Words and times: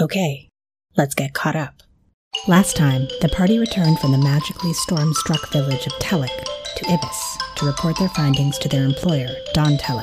Okay, 0.00 0.48
let's 0.96 1.14
get 1.14 1.34
caught 1.34 1.54
up. 1.54 1.84
Last 2.48 2.74
time, 2.76 3.06
the 3.20 3.28
party 3.28 3.60
returned 3.60 4.00
from 4.00 4.10
the 4.10 4.18
magically 4.18 4.72
storm 4.72 5.14
struck 5.14 5.52
village 5.52 5.86
of 5.86 5.92
Telik 6.00 6.44
to 6.76 6.90
Ibis 6.90 7.38
to 7.54 7.66
report 7.66 7.96
their 8.00 8.08
findings 8.08 8.58
to 8.58 8.68
their 8.68 8.84
employer, 8.84 9.28
Don 9.52 9.76
Telik. 9.76 10.02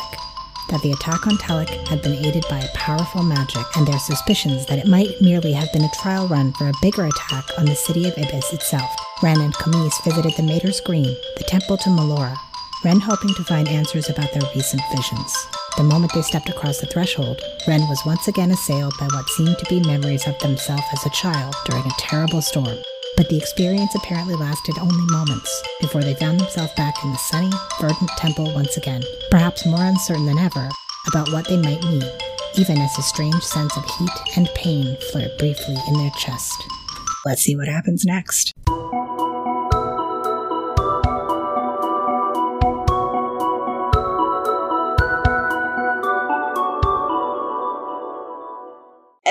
That 0.69 0.81
the 0.81 0.93
attack 0.93 1.27
on 1.27 1.35
Telik 1.37 1.67
had 1.89 2.01
been 2.01 2.23
aided 2.25 2.45
by 2.49 2.59
a 2.59 2.73
powerful 2.73 3.21
magic 3.21 3.65
and 3.75 3.85
their 3.85 3.99
suspicions 3.99 4.65
that 4.67 4.79
it 4.79 4.87
might 4.87 5.19
merely 5.19 5.51
have 5.51 5.73
been 5.73 5.83
a 5.83 5.91
trial 6.01 6.25
run 6.29 6.53
for 6.53 6.69
a 6.69 6.73
bigger 6.81 7.03
attack 7.03 7.43
on 7.57 7.65
the 7.65 7.75
city 7.75 8.07
of 8.07 8.17
Ibis 8.17 8.53
itself. 8.53 8.89
Ren 9.21 9.41
and 9.41 9.53
Camise 9.55 10.01
visited 10.05 10.37
the 10.37 10.43
Mater's 10.43 10.79
Green, 10.79 11.17
the 11.35 11.43
temple 11.43 11.75
to 11.75 11.89
Melora, 11.89 12.37
Ren 12.83 12.99
hoping 12.99 13.33
to 13.35 13.43
find 13.43 13.67
answers 13.67 14.09
about 14.09 14.33
their 14.33 14.49
recent 14.55 14.81
visions. 14.95 15.47
The 15.77 15.83
moment 15.83 16.13
they 16.13 16.23
stepped 16.23 16.49
across 16.49 16.79
the 16.79 16.87
threshold, 16.87 17.39
Ren 17.67 17.87
was 17.87 18.01
once 18.07 18.27
again 18.27 18.49
assailed 18.49 18.93
by 18.99 19.05
what 19.05 19.29
seemed 19.29 19.57
to 19.59 19.65
be 19.69 19.87
memories 19.87 20.25
of 20.27 20.37
themselves 20.39 20.83
as 20.91 21.05
a 21.05 21.11
child 21.11 21.55
during 21.65 21.85
a 21.85 21.95
terrible 21.99 22.41
storm. 22.41 22.77
But 23.17 23.29
the 23.29 23.37
experience 23.37 23.93
apparently 23.93 24.33
lasted 24.33 24.79
only 24.79 25.05
moments 25.11 25.61
before 25.79 26.01
they 26.01 26.15
found 26.15 26.39
themselves 26.39 26.73
back 26.75 26.95
in 27.03 27.11
the 27.11 27.17
sunny, 27.17 27.51
verdant 27.79 28.09
temple 28.17 28.51
once 28.55 28.75
again, 28.77 29.03
perhaps 29.29 29.65
more 29.65 29.85
uncertain 29.85 30.25
than 30.25 30.39
ever 30.39 30.67
about 31.07 31.31
what 31.31 31.47
they 31.47 31.57
might 31.57 31.83
mean, 31.83 32.03
even 32.57 32.79
as 32.79 32.97
a 32.97 33.03
strange 33.03 33.43
sense 33.43 33.77
of 33.77 33.85
heat 33.85 34.37
and 34.37 34.49
pain 34.55 34.97
flared 35.11 35.37
briefly 35.37 35.77
in 35.87 35.93
their 35.93 36.11
chest. 36.17 36.63
Let's 37.27 37.43
see 37.43 37.55
what 37.55 37.67
happens 37.67 38.05
next. 38.05 38.53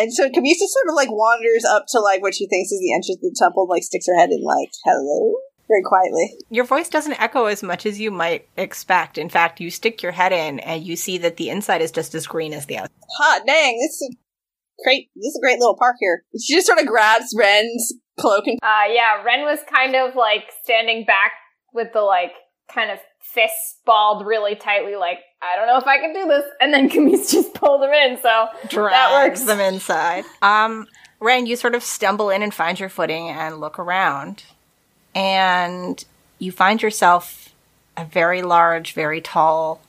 And 0.00 0.12
so 0.12 0.30
Camise 0.30 0.56
sort 0.59 0.88
of 0.88 0.95
like 0.95 1.10
wanders 1.10 1.64
up 1.64 1.84
to 1.88 2.00
like 2.00 2.22
what 2.22 2.34
she 2.34 2.46
thinks 2.48 2.72
is 2.72 2.80
the 2.80 2.95
entrance 2.95 3.18
of 3.18 3.20
the 3.20 3.36
temple, 3.38 3.68
like 3.68 3.82
sticks 3.82 4.06
her 4.06 4.18
head 4.18 4.30
in, 4.30 4.42
like, 4.42 4.70
hello, 4.84 5.34
very 5.68 5.82
quietly. 5.84 6.38
Your 6.48 6.65
voice 6.65 6.88
doesn't 6.88 7.20
echo 7.20 7.45
as 7.45 7.62
much 7.62 7.84
as 7.84 8.01
you 8.01 8.10
might 8.10 8.48
expect. 8.57 9.18
In 9.18 9.29
fact, 9.29 9.60
you 9.60 9.70
stick 9.70 10.02
your 10.02 10.12
head 10.12 10.32
in 10.32 10.59
and 10.60 10.82
you 10.82 10.96
see 10.96 11.18
that 11.18 11.37
the 11.37 11.51
inside 11.51 11.82
is 11.82 11.92
just 11.92 12.15
as 12.15 12.26
green 12.26 12.54
as 12.54 12.65
the 12.65 12.79
outside. 12.79 12.90
Hot 13.18 13.42
dang, 13.46 13.79
this 13.79 14.01
is 14.01 14.16
a 14.16 14.82
great, 14.84 15.10
this 15.15 15.26
is 15.26 15.38
a 15.38 15.45
great 15.45 15.59
little 15.59 15.76
park 15.76 15.96
here. 16.01 16.24
She 16.40 16.54
just 16.54 16.66
sort 16.66 16.80
of 16.80 16.87
grabs 16.87 17.35
Ren's 17.37 17.92
cloak 18.18 18.46
and 18.46 18.59
Uh, 18.62 18.88
yeah, 18.90 19.23
Ren 19.23 19.45
was 19.45 19.59
kind 19.73 19.95
of 19.95 20.14
like 20.16 20.45
standing 20.64 21.04
back 21.04 21.32
with 21.74 21.92
the 21.92 22.01
like 22.01 22.32
kind 22.73 22.90
of 22.90 22.98
fists 23.32 23.76
balled 23.84 24.26
really 24.26 24.54
tightly, 24.54 24.96
like, 24.96 25.18
I 25.42 25.56
don't 25.56 25.66
know 25.66 25.78
if 25.78 25.86
I 25.86 25.98
can 25.98 26.12
do 26.12 26.26
this. 26.26 26.45
And 26.60 26.73
then 26.73 26.88
Camise 26.90 27.30
just 27.30 27.54
pulled 27.54 27.82
her 27.82 27.92
in, 27.92 28.18
so 28.18 28.48
that 28.70 29.12
works. 29.12 29.42
Them 29.45 29.60
inside. 29.60 30.24
Um, 30.42 30.86
Ren, 31.20 31.46
you 31.46 31.56
sort 31.56 31.74
of 31.74 31.82
stumble 31.82 32.30
in 32.30 32.42
and 32.42 32.52
find 32.52 32.78
your 32.78 32.88
footing 32.88 33.28
and 33.28 33.60
look 33.60 33.78
around. 33.78 34.45
And 35.14 36.02
you 36.38 36.52
find 36.52 36.82
yourself 36.82 37.54
a 37.96 38.04
very 38.04 38.42
large, 38.42 38.92
very 38.92 39.20
tall, 39.20 39.80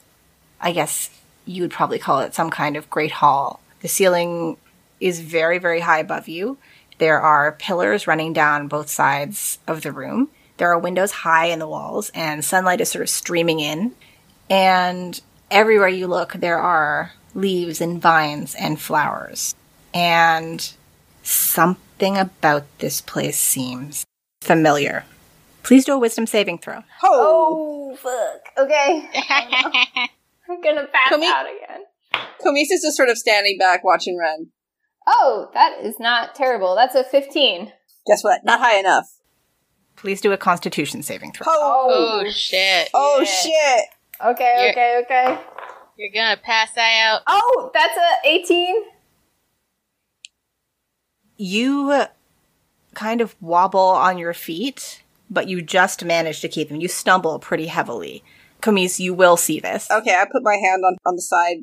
I 0.59 0.71
guess 0.71 1.09
you 1.45 1.63
would 1.63 1.71
probably 1.71 1.99
call 1.99 2.19
it 2.19 2.35
some 2.35 2.49
kind 2.49 2.75
of 2.75 2.89
great 2.89 3.11
hall. 3.11 3.59
The 3.81 3.87
ceiling 3.87 4.57
is 4.99 5.21
very, 5.21 5.57
very 5.57 5.79
high 5.79 5.99
above 5.99 6.27
you. 6.27 6.57
There 6.99 7.19
are 7.19 7.53
pillars 7.53 8.05
running 8.05 8.33
down 8.33 8.67
both 8.67 8.89
sides 8.89 9.57
of 9.67 9.81
the 9.81 9.91
room. 9.91 10.29
There 10.61 10.71
are 10.71 10.77
windows 10.77 11.09
high 11.11 11.47
in 11.47 11.57
the 11.57 11.67
walls, 11.67 12.11
and 12.13 12.45
sunlight 12.45 12.81
is 12.81 12.91
sort 12.91 13.01
of 13.01 13.09
streaming 13.09 13.59
in. 13.61 13.93
And 14.47 15.19
everywhere 15.49 15.87
you 15.87 16.05
look, 16.05 16.33
there 16.33 16.59
are 16.59 17.13
leaves 17.33 17.81
and 17.81 17.99
vines 17.99 18.53
and 18.53 18.79
flowers. 18.79 19.55
And 19.91 20.71
something 21.23 22.15
about 22.15 22.65
this 22.77 23.01
place 23.01 23.39
seems 23.39 24.05
familiar. 24.41 25.03
Please 25.63 25.83
do 25.85 25.93
a 25.93 25.97
wisdom 25.97 26.27
saving 26.27 26.59
throw. 26.59 26.83
oh, 27.01 27.93
Oh, 27.93 27.95
fuck. 27.95 28.63
Okay. 28.63 29.09
I'm 30.47 30.61
gonna 30.61 30.85
pass 30.85 31.11
Cami- 31.11 31.23
out 31.25 31.47
again. 31.47 31.85
Camisa's 32.39 32.83
just 32.83 32.97
sort 32.97 33.09
of 33.09 33.17
standing 33.17 33.57
back 33.57 33.83
watching 33.83 34.15
Ren. 34.15 34.51
Oh, 35.07 35.49
that 35.55 35.79
is 35.81 35.95
not 35.99 36.35
terrible. 36.35 36.75
That's 36.75 36.93
a 36.93 37.03
15. 37.03 37.73
Guess 38.05 38.23
what? 38.23 38.45
Not 38.45 38.59
high 38.59 38.77
enough. 38.77 39.07
Please 40.01 40.19
do 40.19 40.31
a 40.31 40.37
constitution 40.37 41.03
saving 41.03 41.31
throw. 41.31 41.45
Oh, 41.47 42.21
Oh 42.25 42.29
shit. 42.31 42.89
oh 42.93 43.19
yeah. 43.19 43.25
shit. 43.25 43.85
Okay, 44.25 44.55
Yeah. 44.65 44.71
okay, 44.71 45.01
okay. 45.05 45.41
You're 45.95 46.09
gonna 46.11 46.37
pass 46.41 46.75
out. 46.75 47.21
Oh, 47.27 47.69
that's 47.71 47.95
a 47.95 48.27
18. 48.27 48.83
You 51.37 51.91
uh, 51.91 52.07
kind 52.95 53.21
of 53.21 53.35
wobble 53.39 53.79
on 53.79 54.17
your 54.17 54.33
feet, 54.33 55.03
but 55.29 55.47
you 55.47 55.61
just 55.61 56.03
manage 56.03 56.41
to 56.41 56.49
keep 56.49 56.69
them. 56.69 56.81
You 56.81 56.87
stumble 56.87 57.37
pretty 57.37 57.67
heavily. 57.67 58.23
Camise, 58.61 58.99
you 58.99 59.13
will 59.13 59.37
see 59.37 59.59
this. 59.59 59.89
Okay, 59.91 60.15
I 60.15 60.25
put 60.31 60.41
my 60.43 60.55
hand 60.55 60.83
on, 60.83 60.97
on 61.05 61.15
the 61.15 61.21
side, 61.21 61.57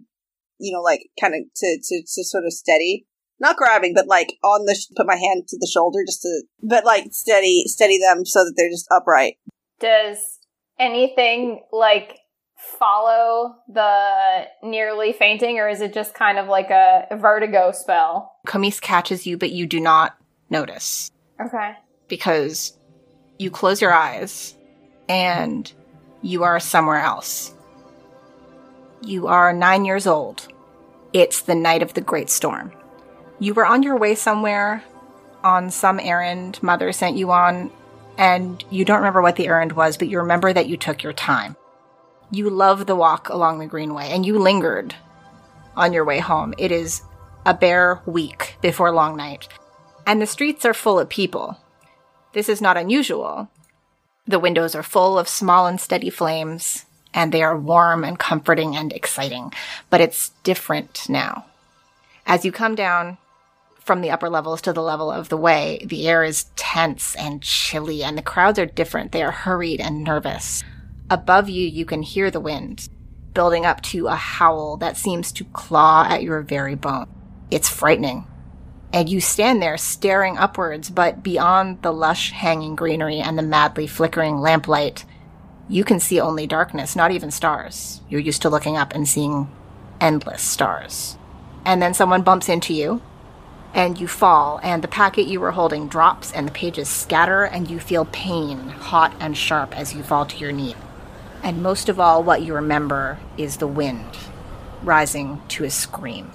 you 0.59 0.73
know, 0.73 0.81
like 0.81 1.09
kind 1.21 1.35
of 1.35 1.41
to, 1.57 1.79
to, 1.83 2.03
to 2.03 2.25
sort 2.25 2.45
of 2.45 2.53
steady. 2.53 3.07
Not 3.41 3.57
grabbing, 3.57 3.95
but 3.95 4.07
like 4.07 4.35
on 4.43 4.65
the, 4.67 4.75
sh- 4.75 4.93
put 4.97 5.07
my 5.07 5.17
hand 5.17 5.45
to 5.49 5.57
the 5.59 5.71
shoulder 5.73 6.01
just 6.07 6.23
to, 6.23 6.43
but 6.63 6.85
like 6.85 7.05
steady, 7.13 7.63
steady 7.67 7.99
them 7.99 8.25
so 8.25 8.41
that 8.41 8.55
they're 8.57 8.71
just 8.71 8.89
upright. 8.91 9.37
Does 9.81 10.39
anything 10.79 11.63
like 11.73 12.19
follow 12.79 13.55
the 13.73 14.47
nearly 14.65 15.13
fainting, 15.13 15.59
or 15.59 15.69
is 15.69 15.81
it 15.81 15.95
just 15.95 16.15
kind 16.15 16.39
of 16.39 16.49
like 16.49 16.71
a 16.71 17.07
vertigo 17.17 17.71
spell? 17.73 18.33
Camise 18.47 18.81
catches 18.81 19.27
you, 19.27 19.39
but 19.39 19.51
you 19.53 19.67
do 19.67 19.79
not 19.79 20.17
notice 20.51 21.11
Okay. 21.41 21.73
because 22.09 22.77
you 23.39 23.51
close 23.51 23.81
your 23.81 23.93
eyes 23.93 24.57
and 25.09 25.73
you 26.23 26.43
are 26.43 26.59
somewhere 26.59 26.99
else. 27.01 27.55
You 29.03 29.29
are 29.29 29.53
nine 29.53 29.85
years 29.85 30.09
old. 30.09 30.49
It's 31.13 31.43
the 31.43 31.55
night 31.55 31.83
of 31.83 31.95
the 31.95 32.01
great 32.01 32.29
storm. 32.31 32.73
You 33.41 33.55
were 33.55 33.67
on 33.67 33.85
your 33.85 33.97
way 33.97 34.17
somewhere 34.17 34.83
on 35.45 35.71
some 35.71 36.01
errand 36.01 36.61
mother 36.63 36.91
sent 36.93 37.17
you 37.17 37.31
on, 37.31 37.71
and 38.17 38.65
you 38.71 38.85
don't 38.85 38.97
remember 38.99 39.23
what 39.23 39.37
the 39.37 39.47
errand 39.47 39.73
was, 39.73 39.97
but 39.97 40.09
you 40.09 40.19
remember 40.19 40.53
that 40.53 40.69
you 40.69 40.77
took 40.77 41.05
your 41.05 41.13
time. 41.13 41.57
You 42.33 42.51
love 42.51 42.87
the 42.87 42.97
walk 42.97 43.29
along 43.29 43.59
the 43.59 43.67
greenway, 43.67 44.11
and 44.11 44.27
you 44.27 44.39
lingered 44.39 44.97
on 45.77 45.93
your 45.93 46.05
way 46.05 46.19
home. 46.19 46.53
It 46.59 46.73
is 46.73 47.03
a 47.47 47.55
bare 47.55 48.01
week 48.07 48.57
before 48.61 48.91
long 48.91 49.17
night, 49.17 49.47
and 50.05 50.21
the 50.21 50.27
streets 50.27 50.65
are 50.65 50.75
full 50.75 50.99
of 50.99 51.09
people. 51.09 51.59
This 52.33 52.49
is 52.49 52.61
not 52.61 52.77
unusual. 52.77 53.49
The 54.27 54.41
windows 54.41 54.75
are 54.75 54.83
full 54.83 55.17
of 55.17 55.29
small 55.29 55.69
and 55.69 55.81
steady 55.81 56.11
flames, 56.11 56.87
and 57.15 57.31
they 57.31 57.43
are 57.45 57.57
warm 57.57 58.03
and 58.03 58.19
comforting 58.19 58.77
and 58.77 58.93
exciting. 58.93 59.53
But 59.91 60.01
it's 60.01 60.31
different 60.43 61.09
now. 61.09 61.47
As 62.27 62.45
you 62.45 62.51
come 62.51 62.75
down 62.75 63.17
from 63.89 64.03
the 64.03 64.11
upper 64.13 64.31
levels 64.31 64.63
to 64.63 64.73
the 64.73 64.83
level 64.83 65.11
of 65.11 65.31
the 65.31 65.37
way, 65.37 65.85
the 65.85 66.07
air 66.07 66.23
is 66.23 66.45
tense 66.55 67.17
and 67.17 67.43
chilly, 67.43 68.05
and 68.05 68.17
the 68.17 68.23
crowds 68.23 68.61
are 68.61 68.67
different. 68.67 69.11
They 69.11 69.25
are 69.25 69.33
hurried 69.33 69.81
and 69.81 70.05
nervous. 70.05 70.63
Above 71.11 71.49
you, 71.49 71.67
you 71.67 71.85
can 71.85 72.03
hear 72.03 72.31
the 72.31 72.39
wind 72.39 72.89
building 73.35 73.65
up 73.65 73.81
to 73.81 74.07
a 74.07 74.15
howl 74.15 74.77
that 74.77 74.97
seems 74.97 75.33
to 75.33 75.45
claw 75.47 76.07
at 76.09 76.23
your 76.23 76.43
very 76.43 76.75
bone. 76.75 77.09
It's 77.51 77.69
frightening 77.69 78.27
and 78.93 79.09
you 79.09 79.21
stand 79.21 79.61
there 79.63 79.77
staring 79.77 80.39
upwards, 80.39 80.89
but 80.89 81.23
beyond 81.23 81.83
the 81.83 81.93
lush 81.93 82.33
hanging 82.33 82.75
greenery 82.75 83.19
and 83.19 83.39
the 83.39 83.43
madly 83.43 83.87
flickering 83.87 84.37
lamplight, 84.37 85.05
you 85.69 85.85
can 85.85 86.01
see 86.01 86.21
only 86.21 86.47
darkness, 86.47 86.97
not 86.97 87.11
even 87.11 87.31
stars. 87.31 88.01
You're 88.09 88.21
used 88.21 88.43
to 88.43 88.51
looking 88.51 88.77
up 88.77 88.95
and 88.95 89.07
seeing 89.07 89.51
endless 90.01 90.43
stars. 90.43 91.19
And 91.67 91.83
then 91.83 91.93
someone 91.93 92.23
bumps 92.23 92.49
into 92.49 92.73
you, 92.73 93.03
and 93.75 94.01
you 94.01 94.09
fall, 94.09 94.61
and 94.63 94.83
the 94.83 94.89
packet 94.89 95.27
you 95.27 95.41
were 95.41 95.53
holding 95.53 95.89
drops, 95.89 96.33
and 96.33 96.49
the 96.49 96.53
pages 96.53 96.89
scatter, 96.89 97.45
and 97.45 97.71
you 97.71 97.79
feel 97.79 98.07
pain, 98.07 98.69
hot 98.69 99.13
and 99.21 99.37
sharp, 99.37 99.77
as 99.77 99.95
you 99.95 100.03
fall 100.03 100.27
to 100.27 100.39
your 100.39 100.53
knee. 100.53 100.75
And 101.43 101.63
most 101.63 101.89
of 101.89 102.01
all, 102.01 102.23
what 102.23 102.43
you 102.43 102.55
remember 102.55 103.19
is 103.37 103.59
the 103.59 103.67
wind 103.67 104.17
rising 104.83 105.41
to 105.49 105.65
a 105.65 105.71
scream. 105.71 106.33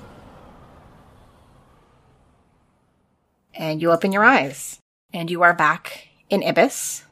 and 3.53 3.81
you 3.81 3.91
open 3.91 4.11
your 4.11 4.23
eyes 4.23 4.79
and 5.13 5.29
you 5.29 5.41
are 5.43 5.53
back 5.53 6.09
in 6.29 6.43
Ibis 6.43 7.03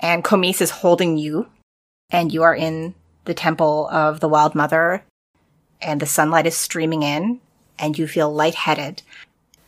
and 0.00 0.24
Camise 0.24 0.60
is 0.60 0.70
holding 0.70 1.16
you 1.16 1.48
and 2.10 2.32
you 2.32 2.42
are 2.42 2.54
in 2.54 2.94
the 3.24 3.34
temple 3.34 3.88
of 3.90 4.20
the 4.20 4.28
wild 4.28 4.54
mother 4.54 5.04
and 5.80 6.00
the 6.00 6.06
sunlight 6.06 6.46
is 6.46 6.56
streaming 6.56 7.02
in 7.02 7.40
and 7.78 7.98
you 7.98 8.06
feel 8.06 8.32
lightheaded 8.32 9.02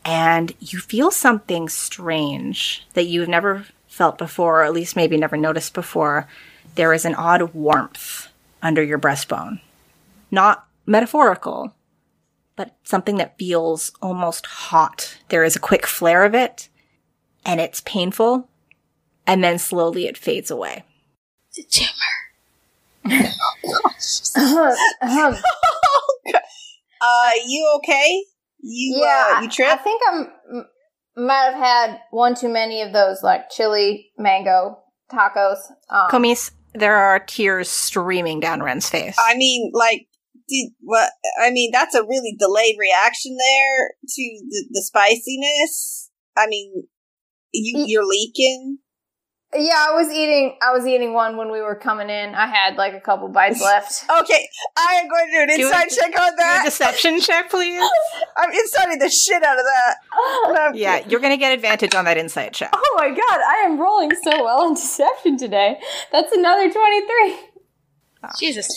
and 0.05 0.53
you 0.61 0.79
feel 0.79 1.11
something 1.11 1.69
strange 1.69 2.87
that 2.95 3.07
you've 3.07 3.29
never 3.29 3.67
felt 3.89 4.19
before 4.19 4.61
or 4.61 4.65
at 4.65 4.73
least 4.73 4.97
maybe 4.97 5.17
never 5.17 5.37
noticed 5.37 5.75
before 5.75 6.29
there 6.75 6.93
is 6.93 7.05
an 7.05 7.15
odd 7.15 7.55
warmth 7.55 8.29
under 8.63 8.83
your 8.83 8.99
breastbone 8.99 9.61
not 10.31 10.67
metaphorical 10.87 11.73
but 12.57 12.77
something 12.85 13.17
that 13.17 13.39
feels 13.39 13.93
almost 14.01 14.47
hot. 14.47 15.19
There 15.29 15.45
is 15.45 15.57
a 15.57 15.61
quick 15.61 15.87
flare 15.87 16.25
of 16.25 16.35
it, 16.35 16.69
and 17.45 17.61
it's 17.61 17.81
painful, 17.81 18.49
and 19.27 19.43
then 19.43 19.59
slowly 19.59 20.07
it 20.07 20.17
fades 20.17 20.51
away. 20.51 20.85
It's 21.53 21.59
a 21.59 21.85
tumor. 21.85 23.31
Um, 25.03 25.37
Uh, 27.07 27.31
you 27.47 27.71
okay? 27.77 28.25
You 28.67 28.97
yeah, 29.03 29.35
uh, 29.37 29.41
you 29.43 29.49
I 29.49 29.51
trip? 29.51 29.81
think 29.83 30.01
I'm 30.09 30.33
m- 30.51 30.67
might 31.17 31.51
have 31.53 31.55
had 31.55 32.01
one 32.11 32.35
too 32.35 32.49
many 32.49 32.81
of 32.81 32.95
those 32.95 33.23
like 33.23 33.51
chili 33.51 34.11
mango 34.17 34.79
tacos. 35.13 35.59
Um, 35.91 36.09
Camise, 36.11 36.51
there 36.73 36.97
are 36.97 37.19
tears 37.19 37.69
streaming 37.69 38.41
down 38.41 38.63
Ren's 38.63 38.89
face. 38.89 39.17
I 39.19 39.37
mean, 39.37 39.71
like, 39.75 40.07
did 40.49 40.71
what? 40.81 41.11
I 41.43 41.51
mean, 41.51 41.73
that's 41.73 41.95
a 41.95 42.03
really 42.03 42.35
delayed 42.39 42.77
reaction 42.81 43.37
there 43.37 43.89
to 44.09 44.23
the, 44.49 44.67
the 44.71 44.83
spiciness. 44.83 46.11
I 46.35 46.47
mean, 46.47 46.85
you 47.53 47.85
you're 47.87 48.07
leaking. 48.07 48.79
Yeah, 49.55 49.87
I 49.89 49.93
was 49.95 50.11
eating. 50.11 50.57
I 50.63 50.73
was 50.73 50.87
eating 50.87 51.13
one 51.15 51.37
when 51.37 51.51
we 51.51 51.61
were 51.61 51.75
coming 51.75 52.11
in. 52.11 52.35
I 52.35 52.47
had 52.47 52.77
like 52.77 52.93
a 52.95 53.01
couple 53.01 53.29
bites 53.29 53.61
left. 53.63 54.05
Okay, 54.21 54.49
I 54.77 54.95
am 55.03 55.09
going 55.09 55.27
to 55.27 55.33
do 55.33 55.41
an 55.43 55.49
Do 55.59 55.67
inside 55.67 55.87
it- 55.87 55.95
check 55.95 56.19
on 56.21 56.29
Do 56.31 56.35
a 56.35 56.37
that. 56.39 56.63
deception 56.65 57.21
check, 57.21 57.51
please. 57.51 57.81
I'm 58.37 58.51
insiding 58.51 58.99
the 58.99 59.09
shit 59.11 59.43
out 59.43 59.59
of 59.59 59.65
that. 59.65 60.73
Yeah, 60.77 61.07
you're 61.09 61.21
gonna 61.21 61.37
get 61.37 61.53
advantage 61.53 61.95
on 61.95 62.05
that 62.07 62.17
insight 62.17 62.53
check. 62.53 62.73
Oh 62.97 62.97
my 62.99 63.09
god, 63.11 63.19
I 63.41 63.65
am 63.67 63.79
rolling 63.81 64.11
so 64.23 64.45
well 64.45 64.69
in 64.69 64.75
deception 64.75 65.37
today. 65.37 65.81
That's 66.13 66.31
another 66.33 66.71
23. 66.71 67.37
Ah. 68.23 68.31
Jesus. 68.39 68.69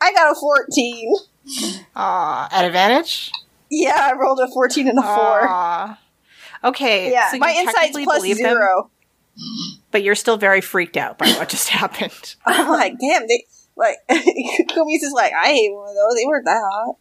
I 0.00 0.12
got 0.14 0.32
a 0.32 0.34
14. 0.34 1.14
Aw, 1.96 2.48
at 2.50 2.64
advantage? 2.64 3.30
Yeah, 3.70 4.10
I 4.10 4.14
rolled 4.16 4.40
a 4.40 4.48
14 4.48 4.88
and 4.88 4.98
a 4.98 5.02
4. 5.02 5.08
Aw. 5.12 5.98
Okay, 6.64 7.10
yeah, 7.12 7.30
so 7.30 7.38
my 7.38 7.50
insight's 7.50 7.74
technically 7.78 8.04
plus 8.04 8.22
them, 8.22 8.34
zero. 8.36 8.90
But 9.92 10.02
you're 10.02 10.14
still 10.16 10.36
very 10.36 10.60
freaked 10.60 10.96
out 10.96 11.18
by 11.18 11.28
what 11.32 11.48
just 11.48 11.68
happened. 11.80 12.34
I'm 12.46 12.68
like, 12.68 12.98
damn, 12.98 13.26
they 13.28 13.44
like 13.76 13.96
Kumi's 14.10 15.02
is 15.02 15.12
like, 15.14 15.32
I 15.32 15.48
hate 15.48 15.72
one 15.72 15.88
of 15.88 15.94
those. 15.94 16.14
They 16.16 16.26
weren't 16.26 16.44
that 16.46 16.60
hot. 16.72 16.96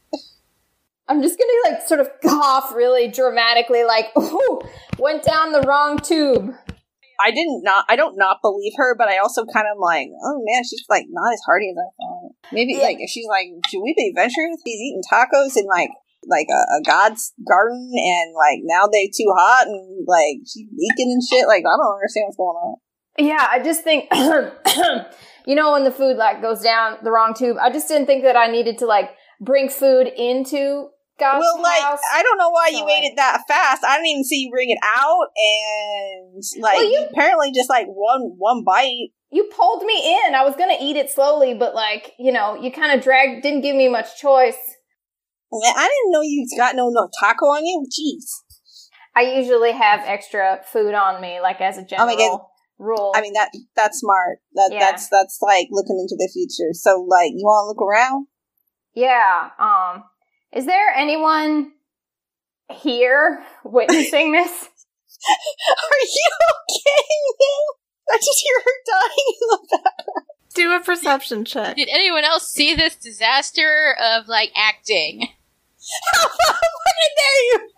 I'm 1.07 1.21
just 1.21 1.37
gonna 1.37 1.73
like 1.75 1.87
sort 1.87 1.99
of 1.99 2.09
cough 2.23 2.73
really 2.75 3.07
dramatically, 3.09 3.83
like, 3.83 4.05
ooh, 4.17 4.61
went 4.97 5.23
down 5.23 5.51
the 5.51 5.61
wrong 5.61 5.97
tube. 5.99 6.53
I 7.23 7.31
didn't 7.31 7.63
not 7.63 7.85
I 7.89 7.95
don't 7.95 8.17
not 8.17 8.37
believe 8.41 8.73
her, 8.77 8.95
but 8.97 9.07
I 9.07 9.17
also 9.17 9.45
kind 9.45 9.67
of 9.71 9.77
like, 9.79 10.07
oh 10.23 10.41
man, 10.45 10.63
she's 10.63 10.83
like 10.89 11.05
not 11.09 11.33
as 11.33 11.41
hardy 11.45 11.69
as 11.69 11.75
I 11.77 11.89
thought. 11.97 12.31
Maybe 12.51 12.73
Yeah. 12.73 12.83
like 12.83 12.97
if 12.99 13.09
she's 13.09 13.27
like, 13.27 13.47
should 13.69 13.81
we 13.81 13.93
be 13.95 14.11
venturing 14.15 14.55
He's 14.63 14.79
eating 14.79 15.01
tacos 15.11 15.55
and 15.55 15.67
like 15.67 15.89
like 16.27 16.47
a, 16.49 16.61
a 16.77 16.81
god's 16.85 17.33
garden 17.49 17.89
and 17.95 18.33
like 18.35 18.59
now 18.63 18.87
they 18.87 19.07
too 19.07 19.31
hot 19.35 19.67
and 19.67 20.05
like 20.07 20.37
she's 20.45 20.67
leaking 20.77 21.11
and 21.11 21.21
shit. 21.23 21.47
Like 21.47 21.63
I 21.65 21.75
don't 21.77 21.93
understand 21.95 22.25
what's 22.27 22.37
going 22.37 22.55
on. 22.55 22.75
Yeah, 23.17 23.45
I 23.49 23.59
just 23.61 23.83
think, 23.83 24.07
you 25.45 25.55
know, 25.55 25.73
when 25.73 25.83
the 25.83 25.91
food 25.91 26.17
like 26.17 26.41
goes 26.41 26.61
down 26.61 26.97
the 27.03 27.11
wrong 27.11 27.33
tube, 27.33 27.57
I 27.61 27.69
just 27.71 27.87
didn't 27.87 28.05
think 28.07 28.23
that 28.23 28.37
I 28.37 28.47
needed 28.47 28.77
to 28.79 28.85
like 28.85 29.11
bring 29.39 29.69
food 29.69 30.07
into 30.07 30.87
God's 31.19 31.41
well, 31.41 31.61
like 31.61 31.81
house. 31.81 31.99
I 32.13 32.23
don't 32.23 32.37
know 32.37 32.49
why 32.49 32.69
so, 32.71 32.77
you 32.77 32.83
like- 32.85 32.93
ate 33.03 33.05
it 33.11 33.15
that 33.17 33.41
fast. 33.47 33.83
I 33.83 33.97
didn't 33.97 34.07
even 34.07 34.23
see 34.23 34.43
you 34.43 34.51
bring 34.51 34.69
it 34.69 34.79
out, 34.83 35.27
and 35.35 36.43
like 36.61 36.77
Well, 36.77 36.91
you- 36.91 37.07
apparently 37.11 37.51
just 37.53 37.69
like 37.69 37.85
one 37.87 38.33
one 38.37 38.63
bite. 38.63 39.09
you 39.31 39.43
pulled 39.55 39.83
me 39.83 40.17
in. 40.25 40.33
I 40.35 40.43
was 40.43 40.55
gonna 40.55 40.77
eat 40.79 40.95
it 40.95 41.09
slowly, 41.09 41.53
but 41.53 41.75
like, 41.75 42.13
you 42.17 42.31
know, 42.31 42.55
you 42.55 42.71
kind 42.71 42.91
of 42.97 43.03
dragged, 43.03 43.43
didn't 43.43 43.61
give 43.61 43.75
me 43.75 43.87
much 43.89 44.19
choice. 44.19 44.57
Man, 45.51 45.73
I 45.75 45.87
didn't 45.87 46.11
know 46.11 46.21
you 46.21 46.47
got 46.57 46.75
no 46.75 46.89
no 46.89 47.09
taco 47.19 47.45
on 47.47 47.65
you. 47.65 47.85
Jeez. 47.87 48.23
I 49.15 49.37
usually 49.37 49.73
have 49.73 50.01
extra 50.05 50.61
food 50.71 50.93
on 50.93 51.21
me, 51.21 51.41
like 51.41 51.59
as 51.59 51.77
a 51.77 51.83
general 51.83 52.07
my 52.07 52.15
God. 52.15 52.39
rule. 52.79 53.11
I 53.15 53.21
mean 53.21 53.33
that 53.33 53.49
that's 53.75 53.99
smart. 53.99 54.39
That 54.53 54.69
Yeah. 54.71 54.79
that's 54.79 55.09
that's 55.09 55.39
like 55.41 55.67
looking 55.71 55.99
into 55.99 56.15
the 56.17 56.29
future. 56.33 56.71
So 56.73 57.01
like 57.09 57.31
you 57.31 57.43
want 57.43 57.65
to 57.65 57.67
look 57.67 57.81
around? 57.87 58.27
yeah. 58.93 59.49
Um, 59.59 60.03
is 60.53 60.65
there 60.65 60.89
anyone 60.95 61.71
here 62.71 63.43
witnessing 63.63 64.31
this? 64.33 64.49
Are 64.49 66.03
you 66.03 66.29
okay? 66.51 67.15
I 68.13 68.17
just 68.17 68.39
hear 68.43 68.61
her 68.65 68.71
dying 68.87 69.27
in 69.27 69.47
the 69.49 69.67
background. 69.71 70.25
Do 70.53 70.73
a 70.73 70.79
perception 70.81 71.45
check. 71.45 71.75
Did 71.77 71.87
anyone 71.89 72.23
else 72.25 72.49
see 72.51 72.73
this 72.75 72.95
disaster 72.95 73.95
of 74.01 74.27
like 74.27 74.51
acting? 74.55 75.27
How 76.13 76.21
fucking 76.21 77.15
dare 77.17 77.43
you? 77.45 77.69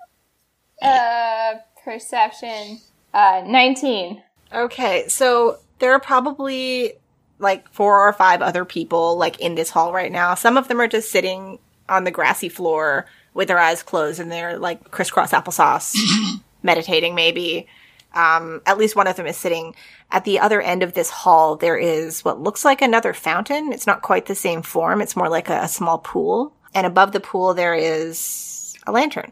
Uh, 0.81 1.53
perception. 1.83 2.79
Uh, 3.13 3.44
nineteen. 3.45 4.21
Okay, 4.53 5.07
so 5.07 5.57
there 5.79 5.91
are 5.94 6.00
probably 6.00 6.94
like 7.39 7.67
four 7.73 8.07
or 8.07 8.13
five 8.13 8.41
other 8.41 8.65
people 8.65 9.17
like 9.17 9.39
in 9.39 9.55
this 9.55 9.69
hall 9.69 9.94
right 9.94 10.11
now. 10.11 10.35
Some 10.35 10.57
of 10.57 10.67
them 10.67 10.79
are 10.79 10.88
just 10.88 11.11
sitting 11.11 11.59
on 11.89 12.03
the 12.03 12.11
grassy 12.11 12.50
floor 12.50 13.05
with 13.33 13.47
their 13.47 13.59
eyes 13.59 13.83
closed 13.83 14.19
and 14.19 14.31
they're 14.31 14.57
like 14.57 14.91
crisscross 14.91 15.31
applesauce, 15.31 15.95
meditating 16.63 17.15
maybe. 17.15 17.67
Um, 18.13 18.61
at 18.67 18.77
least 18.77 18.95
one 18.95 19.07
of 19.07 19.15
them 19.15 19.25
is 19.25 19.38
sitting 19.38 19.75
at 20.11 20.23
the 20.23 20.39
other 20.39 20.61
end 20.61 20.83
of 20.83 20.94
this 20.94 21.09
hall. 21.09 21.56
There 21.56 21.77
is 21.77 22.23
what 22.23 22.39
looks 22.39 22.63
like 22.63 22.81
another 22.81 23.11
fountain. 23.11 23.73
It's 23.73 23.88
not 23.88 24.03
quite 24.03 24.27
the 24.27 24.35
same 24.35 24.61
form. 24.61 25.01
It's 25.01 25.15
more 25.15 25.29
like 25.29 25.49
a, 25.49 25.61
a 25.63 25.67
small 25.67 25.97
pool. 25.97 26.53
And 26.73 26.87
above 26.87 27.11
the 27.11 27.19
pool, 27.19 27.53
there 27.53 27.75
is 27.75 28.75
a 28.85 28.91
lantern 28.91 29.31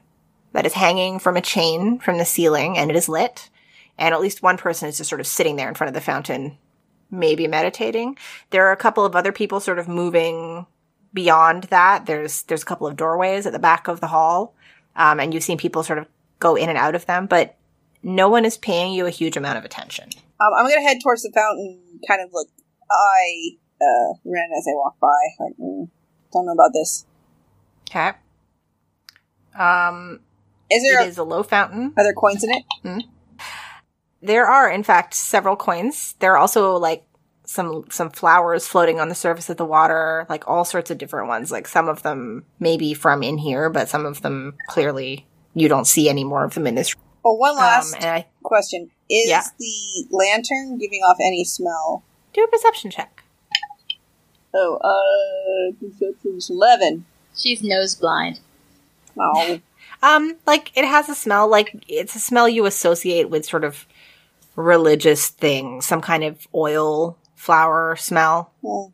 that 0.53 0.65
is 0.65 0.73
hanging 0.73 1.19
from 1.19 1.37
a 1.37 1.41
chain 1.41 1.99
from 1.99 2.17
the 2.17 2.25
ceiling 2.25 2.77
and 2.77 2.89
it 2.89 2.97
is 2.97 3.09
lit 3.09 3.49
and 3.97 4.13
at 4.15 4.21
least 4.21 4.41
one 4.41 4.57
person 4.57 4.89
is 4.89 4.97
just 4.97 5.09
sort 5.09 5.21
of 5.21 5.27
sitting 5.27 5.55
there 5.55 5.69
in 5.69 5.75
front 5.75 5.89
of 5.89 5.93
the 5.93 6.01
fountain, 6.01 6.57
maybe 7.11 7.47
meditating. 7.47 8.17
There 8.49 8.65
are 8.67 8.71
a 8.71 8.77
couple 8.77 9.05
of 9.05 9.15
other 9.15 9.31
people 9.31 9.59
sort 9.59 9.79
of 9.79 9.87
moving 9.87 10.65
beyond 11.13 11.65
that. 11.65 12.07
There's 12.07 12.41
there's 12.43 12.63
a 12.63 12.65
couple 12.65 12.87
of 12.87 12.95
doorways 12.95 13.45
at 13.45 13.53
the 13.53 13.59
back 13.59 13.87
of 13.87 14.01
the 14.01 14.07
hall, 14.07 14.55
um, 14.95 15.19
and 15.19 15.33
you've 15.33 15.43
seen 15.43 15.59
people 15.59 15.83
sort 15.83 15.99
of 15.99 16.07
go 16.39 16.55
in 16.55 16.67
and 16.67 16.79
out 16.79 16.95
of 16.95 17.05
them, 17.05 17.27
but 17.27 17.57
no 18.01 18.27
one 18.27 18.43
is 18.43 18.57
paying 18.57 18.93
you 18.93 19.05
a 19.05 19.11
huge 19.11 19.37
amount 19.37 19.59
of 19.59 19.65
attention. 19.65 20.09
Um, 20.39 20.49
I'm 20.57 20.67
gonna 20.67 20.81
head 20.81 20.97
towards 21.03 21.21
the 21.21 21.31
fountain. 21.33 21.79
Kind 22.07 22.21
of 22.23 22.33
look. 22.33 22.47
I 22.89 23.57
uh 23.79 24.13
ran 24.25 24.49
as 24.57 24.65
I 24.67 24.73
walk 24.73 24.99
by. 24.99 25.19
Like, 25.39 25.53
mm, 25.59 25.89
don't 26.33 26.45
know 26.47 26.53
about 26.53 26.71
this. 26.73 27.05
Okay. 27.91 28.11
Um, 29.59 30.21
Is 30.69 30.81
there 30.83 31.01
it 31.01 31.07
is 31.09 31.17
a 31.17 31.23
low 31.23 31.43
fountain. 31.43 31.93
are 31.97 32.03
there 32.03 32.13
coins 32.13 32.41
in 32.43 32.49
it? 32.51 33.05
There 34.21 34.45
are, 34.45 34.69
in 34.69 34.83
fact, 34.83 35.13
several 35.13 35.57
coins. 35.57 36.15
There 36.19 36.31
are 36.33 36.37
also 36.37 36.77
like 36.77 37.03
some 37.43 37.83
some 37.89 38.09
flowers 38.09 38.65
floating 38.65 38.99
on 38.99 39.09
the 39.09 39.15
surface 39.15 39.49
of 39.49 39.57
the 39.57 39.65
water, 39.65 40.25
like 40.29 40.47
all 40.47 40.63
sorts 40.63 40.89
of 40.89 40.97
different 40.99 41.27
ones. 41.27 41.51
Like 41.51 41.67
some 41.67 41.89
of 41.89 42.01
them 42.03 42.45
maybe 42.59 42.93
from 42.93 43.23
in 43.23 43.37
here, 43.39 43.69
but 43.69 43.89
some 43.89 44.05
of 44.05 44.21
them 44.21 44.55
clearly 44.69 45.25
you 45.53 45.67
don't 45.67 45.85
see 45.85 46.07
any 46.07 46.23
more 46.23 46.45
of 46.45 46.53
them 46.53 46.67
in 46.67 46.75
this. 46.75 46.95
Oh, 47.25 47.33
one 47.33 47.51
Um, 47.51 47.57
last 47.57 47.95
and 47.95 48.05
I 48.05 48.27
question: 48.41 48.89
Is 49.09 49.27
Yeah. 49.29 49.41
the 49.59 50.07
lantern 50.11 50.77
giving 50.77 51.01
off 51.01 51.17
any 51.19 51.43
smell? 51.43 52.03
do 52.33 52.41
a 52.43 52.47
perception 52.47 52.89
check. 52.89 53.23
Oh, 54.53 54.77
uh, 54.77 55.87
eleven. 56.49 57.05
She's 57.35 57.63
nose 57.63 57.95
blind. 57.95 58.39
Oh, 59.19 59.59
Um, 60.03 60.35
like 60.47 60.71
it 60.75 60.83
has 60.85 61.09
a 61.09 61.15
smell. 61.15 61.47
Like 61.47 61.83
it's 61.87 62.15
a 62.15 62.19
smell 62.19 62.49
you 62.49 62.65
associate 62.65 63.29
with 63.29 63.45
sort 63.45 63.63
of 63.63 63.85
religious 64.55 65.27
things, 65.29 65.85
some 65.85 66.01
kind 66.01 66.23
of 66.23 66.47
oil 66.55 67.17
flower 67.35 67.95
smell. 67.95 68.51
well, 68.63 68.91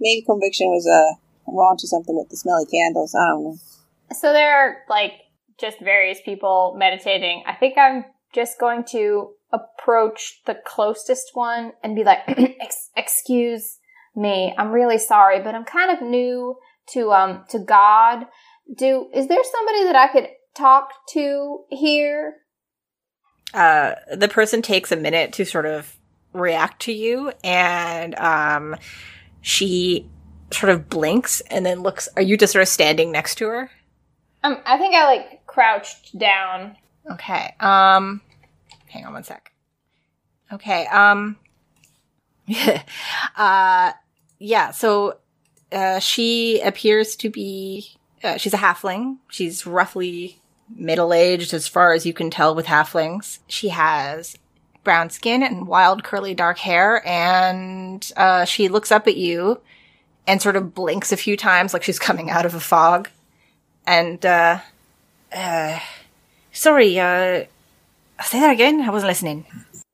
maybe 0.00 0.22
conviction 0.24 0.68
was 0.68 0.86
uh 0.86 1.16
wrong 1.52 1.76
to 1.78 1.88
something 1.88 2.16
with 2.16 2.28
the 2.28 2.36
smelly 2.36 2.64
candles. 2.66 3.12
I 3.14 3.26
don't 3.30 3.44
know. 3.44 3.56
So 4.14 4.32
there 4.32 4.56
are 4.56 4.76
like 4.88 5.14
just 5.58 5.80
various 5.80 6.20
people 6.24 6.76
meditating. 6.78 7.42
I 7.46 7.54
think 7.54 7.76
I'm 7.76 8.04
just 8.32 8.58
going 8.60 8.84
to 8.90 9.30
approach 9.52 10.42
the 10.46 10.56
closest 10.64 11.30
one 11.34 11.72
and 11.82 11.96
be 11.96 12.04
like, 12.04 12.20
Ex- 12.60 12.90
"Excuse 12.96 13.78
me, 14.14 14.54
I'm 14.56 14.70
really 14.70 14.98
sorry, 14.98 15.40
but 15.42 15.54
I'm 15.56 15.64
kind 15.64 15.90
of 15.90 16.02
new 16.08 16.56
to 16.92 17.12
um 17.12 17.44
to 17.50 17.58
God. 17.58 18.26
Do 18.76 19.08
is 19.12 19.26
there 19.28 19.38
somebody 19.44 19.84
that 19.84 19.96
I 19.96 20.08
could 20.08 20.28
talk 20.54 20.92
to 21.10 21.64
here?" 21.70 22.34
uh, 23.52 23.94
the 24.14 24.28
person 24.28 24.62
takes 24.62 24.92
a 24.92 24.96
minute 24.96 25.32
to 25.32 25.44
sort 25.44 25.66
of 25.66 25.96
react 26.32 26.80
to 26.82 26.92
you 26.92 27.32
and 27.42 28.14
um, 28.16 28.76
she 29.40 30.08
sort 30.52 30.70
of 30.70 30.88
blinks 30.88 31.40
and 31.50 31.66
then 31.66 31.80
looks 31.82 32.08
are 32.14 32.22
you 32.22 32.36
just 32.36 32.52
sort 32.52 32.62
of 32.62 32.68
standing 32.68 33.10
next 33.10 33.34
to 33.36 33.46
her 33.48 33.70
Um, 34.44 34.58
I 34.64 34.78
think 34.78 34.94
I 34.94 35.04
like 35.06 35.46
crouched 35.46 36.16
down. 36.18 36.76
okay 37.10 37.54
um 37.60 38.20
hang 38.88 39.04
on 39.06 39.12
one 39.14 39.24
sec 39.24 39.50
okay 40.52 40.86
um 40.86 41.36
uh 43.36 43.92
yeah 44.38 44.70
so 44.70 45.18
uh 45.72 45.98
she 45.98 46.60
appears 46.60 47.16
to 47.16 47.30
be 47.30 47.94
Uh, 48.22 48.36
she's 48.36 48.52
a 48.54 48.58
halfling. 48.58 49.16
She's 49.30 49.66
roughly 49.66 50.36
middle 50.76 51.12
aged 51.12 51.54
as 51.54 51.66
far 51.66 51.92
as 51.94 52.04
you 52.04 52.12
can 52.12 52.30
tell 52.30 52.54
with 52.54 52.66
halflings. 52.66 53.38
She 53.48 53.70
has 53.70 54.36
brown 54.84 55.10
skin 55.10 55.42
and 55.42 55.66
wild 55.66 56.04
curly 56.04 56.34
dark 56.34 56.58
hair, 56.58 57.02
and 57.06 58.12
uh, 58.16 58.44
she 58.44 58.68
looks 58.68 58.92
up 58.92 59.06
at 59.08 59.16
you 59.16 59.60
and 60.26 60.40
sort 60.42 60.56
of 60.56 60.74
blinks 60.74 61.12
a 61.12 61.16
few 61.16 61.36
times 61.36 61.72
like 61.72 61.82
she's 61.82 61.98
coming 62.08 62.30
out 62.30 62.46
of 62.46 62.54
a 62.54 62.60
fog. 62.60 63.08
And, 63.86 64.24
uh, 64.24 64.60
uh, 65.34 65.80
sorry, 66.52 67.00
uh, 67.00 67.44
say 68.22 68.38
that 68.40 68.52
again? 68.52 68.82
I 68.82 68.90
wasn't 68.90 69.08
listening. 69.08 69.46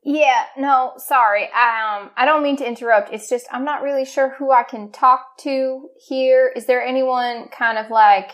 Yeah, 0.09 0.45
no, 0.57 0.93
sorry. 0.95 1.43
Um, 1.47 2.11
I 2.15 2.23
don't 2.23 2.41
mean 2.41 2.55
to 2.57 2.65
interrupt. 2.65 3.11
It's 3.11 3.27
just 3.27 3.45
I'm 3.51 3.65
not 3.65 3.81
really 3.81 4.05
sure 4.05 4.29
who 4.29 4.53
I 4.53 4.63
can 4.63 4.89
talk 4.89 5.37
to 5.39 5.89
here. 6.07 6.49
Is 6.55 6.65
there 6.65 6.81
anyone 6.81 7.49
kind 7.49 7.77
of 7.77 7.91
like 7.91 8.31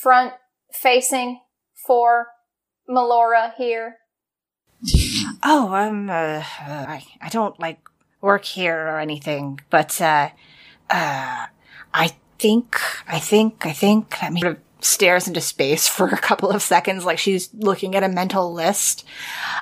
front 0.00 0.34
facing 0.72 1.40
for 1.84 2.28
Melora 2.88 3.52
here? 3.56 3.96
Oh, 5.42 5.74
um, 5.74 6.08
uh, 6.08 6.44
I, 6.44 7.04
I 7.20 7.28
don't 7.28 7.58
like 7.58 7.80
work 8.20 8.44
here 8.44 8.78
or 8.78 9.00
anything, 9.00 9.58
but, 9.68 10.00
uh, 10.00 10.28
uh, 10.90 11.46
I 11.92 12.12
think, 12.38 12.80
I 13.08 13.18
think, 13.18 13.66
I 13.66 13.72
think, 13.72 14.22
let 14.22 14.32
me 14.32 14.42
stares 14.82 15.28
into 15.28 15.40
space 15.40 15.88
for 15.88 16.08
a 16.08 16.18
couple 16.18 16.50
of 16.50 16.62
seconds 16.62 17.04
like 17.04 17.18
she's 17.18 17.52
looking 17.54 17.94
at 17.94 18.02
a 18.02 18.08
mental 18.08 18.52
list. 18.52 19.04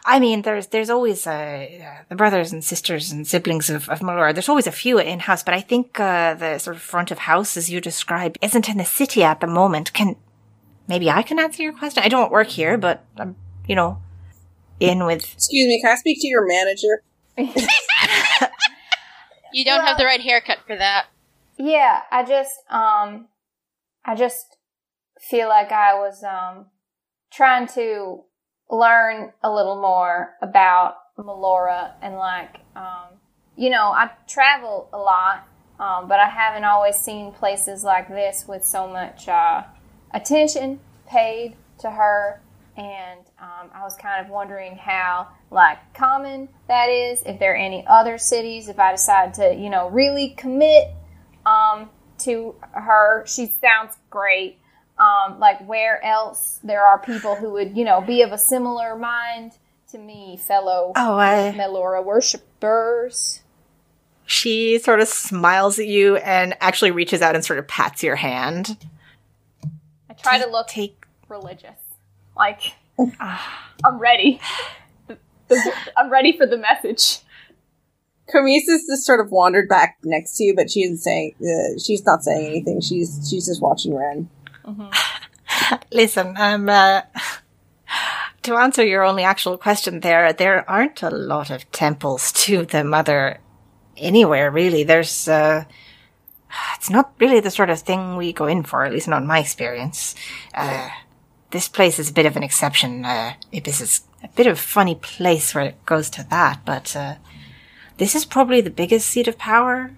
I 0.04 0.20
mean, 0.20 0.42
there's, 0.42 0.68
there's 0.68 0.90
always, 0.90 1.26
uh, 1.26 1.66
the 2.08 2.16
brothers 2.16 2.52
and 2.52 2.62
sisters 2.62 3.10
and 3.10 3.26
siblings 3.26 3.70
of, 3.70 3.88
of 3.88 4.00
Melora. 4.00 4.32
There's 4.32 4.48
always 4.48 4.66
a 4.66 4.72
few 4.72 4.98
in-house, 4.98 5.42
but 5.42 5.54
I 5.54 5.60
think, 5.60 5.98
uh, 5.98 6.34
the 6.34 6.58
sort 6.58 6.76
of 6.76 6.82
front 6.82 7.10
of 7.10 7.18
house, 7.18 7.56
as 7.56 7.70
you 7.70 7.80
described, 7.80 8.38
isn't 8.42 8.68
in 8.68 8.78
the 8.78 8.84
city 8.84 9.22
at 9.22 9.40
the 9.40 9.46
moment. 9.46 9.92
Can, 9.92 10.16
maybe 10.86 11.10
I 11.10 11.22
can 11.22 11.38
answer 11.38 11.62
your 11.62 11.72
question? 11.72 12.02
I 12.02 12.08
don't 12.08 12.32
work 12.32 12.48
here, 12.48 12.76
but 12.78 13.04
I'm, 13.16 13.36
you 13.66 13.74
know, 13.74 14.00
in 14.80 15.04
with. 15.04 15.32
Excuse 15.34 15.66
me, 15.66 15.80
can 15.80 15.92
I 15.92 15.96
speak 15.96 16.20
to 16.20 16.28
your 16.28 16.46
manager? 16.46 17.02
You 19.52 19.64
don't 19.64 19.84
have 19.84 19.98
the 19.98 20.04
right 20.04 20.20
haircut 20.20 20.58
for 20.66 20.76
that. 20.76 21.06
Yeah, 21.56 22.02
I 22.10 22.24
just 22.24 22.54
um 22.70 23.28
I 24.04 24.14
just 24.14 24.57
feel 25.20 25.48
like 25.48 25.72
I 25.72 25.94
was 25.94 26.22
um 26.22 26.66
trying 27.30 27.66
to 27.68 28.24
learn 28.70 29.32
a 29.42 29.52
little 29.52 29.80
more 29.80 30.34
about 30.42 30.96
Melora 31.18 31.92
and 32.02 32.16
like 32.16 32.60
um 32.76 33.18
you 33.58 33.70
know, 33.70 33.90
I 33.90 34.10
travel 34.28 34.88
a 34.92 34.98
lot, 34.98 35.44
um, 35.80 36.06
but 36.06 36.20
I 36.20 36.28
haven't 36.28 36.62
always 36.62 36.94
seen 36.94 37.32
places 37.32 37.82
like 37.82 38.08
this 38.08 38.46
with 38.46 38.64
so 38.64 38.86
much 38.86 39.28
uh, 39.28 39.64
attention 40.14 40.78
paid 41.08 41.56
to 41.80 41.90
her. 41.90 42.40
And 42.76 43.20
um, 43.40 43.70
I 43.74 43.82
was 43.82 43.96
kind 43.96 44.24
of 44.24 44.30
wondering 44.30 44.76
how 44.76 45.26
like 45.50 45.78
common 45.92 46.48
that 46.68 46.88
is. 46.88 47.24
If 47.26 47.40
there 47.40 47.54
are 47.54 47.56
any 47.56 47.84
other 47.88 48.16
cities, 48.16 48.68
if 48.68 48.78
I 48.78 48.92
decide 48.92 49.34
to, 49.34 49.52
you 49.52 49.70
know, 49.70 49.88
really 49.90 50.30
commit 50.30 50.92
um, 51.44 51.90
to 52.18 52.54
her, 52.70 53.26
she 53.26 53.52
sounds 53.60 53.96
great. 54.08 54.60
Um, 54.98 55.38
like 55.38 55.64
where 55.66 56.04
else 56.04 56.58
there 56.64 56.84
are 56.84 56.98
people 56.98 57.36
who 57.36 57.50
would, 57.52 57.76
you 57.76 57.84
know, 57.84 58.00
be 58.00 58.22
of 58.22 58.32
a 58.32 58.38
similar 58.38 58.96
mind 58.96 59.52
to 59.92 59.98
me, 59.98 60.36
fellow 60.36 60.92
Oh, 60.96 61.16
I. 61.16 61.54
Melora 61.56 62.04
worshippers. 62.04 63.42
She 64.26 64.78
sort 64.78 65.00
of 65.00 65.08
smiles 65.08 65.78
at 65.78 65.86
you 65.86 66.16
and 66.16 66.54
actually 66.60 66.90
reaches 66.90 67.22
out 67.22 67.34
and 67.34 67.44
sort 67.44 67.58
of 67.60 67.68
pats 67.68 68.02
your 68.02 68.16
hand. 68.16 68.76
I 70.10 70.14
try 70.14 70.38
to 70.42 70.50
look 70.50 70.66
Take. 70.66 71.06
religious. 71.28 71.78
Like, 72.36 72.74
I'm 73.20 73.98
ready. 73.98 74.40
The- 75.06 75.16
the- 75.48 75.72
I'm 75.96 76.10
ready 76.10 76.36
for 76.36 76.44
the 76.46 76.58
message. 76.58 77.20
Camise's 78.30 78.84
just 78.86 79.06
sort 79.06 79.20
of 79.20 79.30
wandered 79.30 79.68
back 79.70 79.96
next 80.04 80.36
to 80.36 80.44
you, 80.44 80.54
but 80.54 80.70
she 80.70 80.82
isn't 80.82 80.98
saying. 80.98 81.34
Uh, 81.40 81.78
she's 81.82 82.04
not 82.04 82.22
saying 82.22 82.44
anything. 82.46 82.82
She's 82.82 83.26
she's 83.30 83.46
just 83.46 83.62
watching 83.62 83.94
Ren. 83.94 84.28
Listen, 85.92 86.34
um, 86.38 86.68
uh, 86.68 87.02
to 88.42 88.56
answer 88.56 88.84
your 88.84 89.04
only 89.04 89.22
actual 89.22 89.58
question 89.58 90.00
there, 90.00 90.32
there 90.32 90.68
aren't 90.68 91.02
a 91.02 91.10
lot 91.10 91.50
of 91.50 91.70
temples 91.72 92.32
to 92.44 92.64
the 92.64 92.84
mother 92.84 93.38
anywhere, 93.96 94.50
really. 94.50 94.84
There's, 94.84 95.28
uh, 95.28 95.64
it's 96.76 96.90
not 96.90 97.12
really 97.18 97.40
the 97.40 97.50
sort 97.50 97.70
of 97.70 97.80
thing 97.80 98.16
we 98.16 98.32
go 98.32 98.46
in 98.46 98.62
for, 98.62 98.84
at 98.84 98.92
least 98.92 99.08
not 99.08 99.22
in 99.22 99.28
my 99.28 99.40
experience. 99.40 100.14
Uh, 100.54 100.88
this 101.50 101.68
place 101.68 101.98
is 101.98 102.10
a 102.10 102.14
bit 102.14 102.26
of 102.26 102.36
an 102.36 102.42
exception. 102.42 103.04
Uh, 103.04 103.34
is 103.52 104.02
a 104.22 104.28
bit 104.28 104.46
of 104.46 104.54
a 104.54 104.60
funny 104.60 104.94
place 104.94 105.54
where 105.54 105.64
it 105.64 105.86
goes 105.86 106.10
to 106.10 106.26
that, 106.30 106.60
but, 106.64 106.94
uh, 106.96 107.16
this 107.98 108.14
is 108.14 108.24
probably 108.24 108.60
the 108.60 108.70
biggest 108.70 109.08
seat 109.08 109.26
of 109.26 109.36
power 109.38 109.90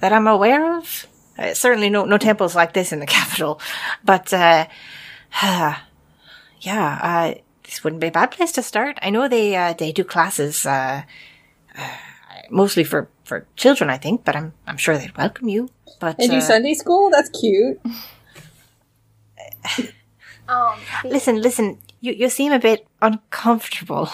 that 0.00 0.12
I'm 0.12 0.26
aware 0.26 0.76
of. 0.76 1.06
Uh, 1.38 1.54
certainly 1.54 1.88
no, 1.88 2.04
no 2.04 2.18
temples 2.18 2.54
like 2.56 2.72
this 2.72 2.92
in 2.92 3.00
the 3.00 3.06
capital, 3.18 3.60
but, 4.04 4.32
uh, 4.32 4.66
yeah, 6.60 6.98
uh, 7.02 7.34
this 7.64 7.84
wouldn't 7.84 8.00
be 8.00 8.08
a 8.08 8.12
bad 8.12 8.30
place 8.30 8.52
to 8.52 8.62
start. 8.62 8.98
I 9.02 9.10
know 9.10 9.28
they, 9.28 9.54
uh, 9.54 9.72
they 9.74 9.92
do 9.92 10.04
classes, 10.04 10.66
uh, 10.66 11.02
uh, 11.76 11.88
mostly 12.50 12.82
for, 12.84 13.08
for 13.24 13.46
children, 13.56 13.90
I 13.90 13.98
think, 13.98 14.24
but 14.24 14.34
I'm, 14.34 14.52
I'm 14.66 14.76
sure 14.76 14.98
they'd 14.98 15.16
welcome 15.16 15.48
you. 15.48 15.70
But, 16.00 16.16
And 16.18 16.30
do 16.30 16.38
uh, 16.38 16.40
Sunday 16.40 16.74
school? 16.74 17.10
That's 17.10 17.30
cute. 17.30 17.80
Um, 20.48 20.78
listen, 21.04 21.42
listen, 21.42 21.78
you, 22.00 22.12
you 22.14 22.30
seem 22.30 22.52
a 22.52 22.58
bit 22.58 22.86
uncomfortable. 23.02 24.08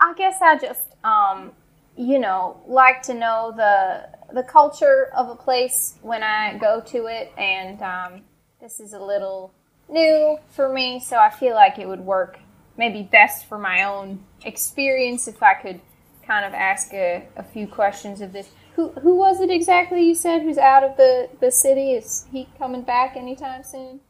I 0.00 0.12
guess 0.14 0.38
I 0.42 0.58
just, 0.58 0.82
um, 1.04 1.52
you 1.96 2.18
know, 2.18 2.60
like 2.66 3.02
to 3.02 3.14
know 3.14 3.52
the 3.56 4.08
the 4.34 4.42
culture 4.42 5.10
of 5.14 5.28
a 5.28 5.36
place 5.36 5.96
when 6.02 6.22
I 6.22 6.56
go 6.58 6.80
to 6.80 7.06
it, 7.06 7.32
and 7.36 7.80
um, 7.82 8.22
this 8.60 8.80
is 8.80 8.92
a 8.92 9.00
little 9.00 9.52
new 9.88 10.38
for 10.50 10.72
me, 10.72 11.00
so 11.00 11.18
I 11.18 11.30
feel 11.30 11.54
like 11.54 11.78
it 11.78 11.88
would 11.88 12.00
work 12.00 12.38
maybe 12.76 13.02
best 13.02 13.46
for 13.46 13.58
my 13.58 13.84
own 13.84 14.24
experience 14.44 15.28
if 15.28 15.42
I 15.42 15.54
could 15.54 15.80
kind 16.26 16.44
of 16.44 16.54
ask 16.54 16.92
a, 16.92 17.26
a 17.36 17.42
few 17.42 17.66
questions 17.66 18.20
of 18.20 18.32
this. 18.32 18.48
Who 18.76 18.90
who 18.92 19.16
was 19.16 19.40
it 19.40 19.50
exactly 19.50 20.04
you 20.04 20.14
said 20.14 20.42
who's 20.42 20.56
out 20.56 20.84
of 20.84 20.96
the 20.96 21.28
the 21.40 21.50
city? 21.50 21.92
Is 21.92 22.26
he 22.30 22.48
coming 22.58 22.82
back 22.82 23.16
anytime 23.16 23.64
soon? 23.64 24.00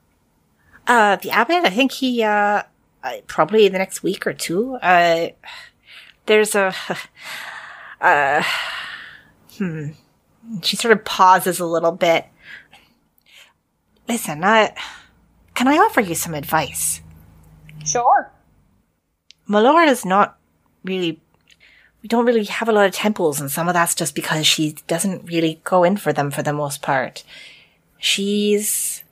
Uh, 0.86 1.16
the 1.16 1.30
abbot, 1.30 1.64
I 1.64 1.70
think 1.70 1.92
he, 1.92 2.22
uh, 2.22 2.62
uh, 3.02 3.12
probably 3.26 3.66
in 3.66 3.72
the 3.72 3.78
next 3.78 4.02
week 4.02 4.26
or 4.26 4.32
two. 4.32 4.74
Uh, 4.76 5.28
there's 6.26 6.54
a, 6.54 6.74
uh, 8.00 8.42
hmm. 9.56 9.90
She 10.62 10.76
sort 10.76 10.92
of 10.92 11.04
pauses 11.04 11.60
a 11.60 11.66
little 11.66 11.92
bit. 11.92 12.26
Listen, 14.08 14.42
uh, 14.42 14.74
can 15.54 15.68
I 15.68 15.76
offer 15.76 16.00
you 16.00 16.14
some 16.14 16.34
advice? 16.34 17.00
Sure. 17.84 18.30
Melora 19.48 19.88
is 19.88 20.04
not 20.04 20.38
really, 20.84 21.20
we 22.02 22.08
don't 22.08 22.26
really 22.26 22.44
have 22.44 22.68
a 22.68 22.72
lot 22.72 22.86
of 22.86 22.92
temples, 22.92 23.40
and 23.40 23.50
some 23.50 23.68
of 23.68 23.74
that's 23.74 23.94
just 23.94 24.14
because 24.14 24.46
she 24.46 24.76
doesn't 24.86 25.28
really 25.28 25.60
go 25.64 25.84
in 25.84 25.96
for 25.96 26.12
them 26.12 26.30
for 26.30 26.42
the 26.42 26.52
most 26.52 26.82
part. 26.82 27.24
She's, 27.98 29.04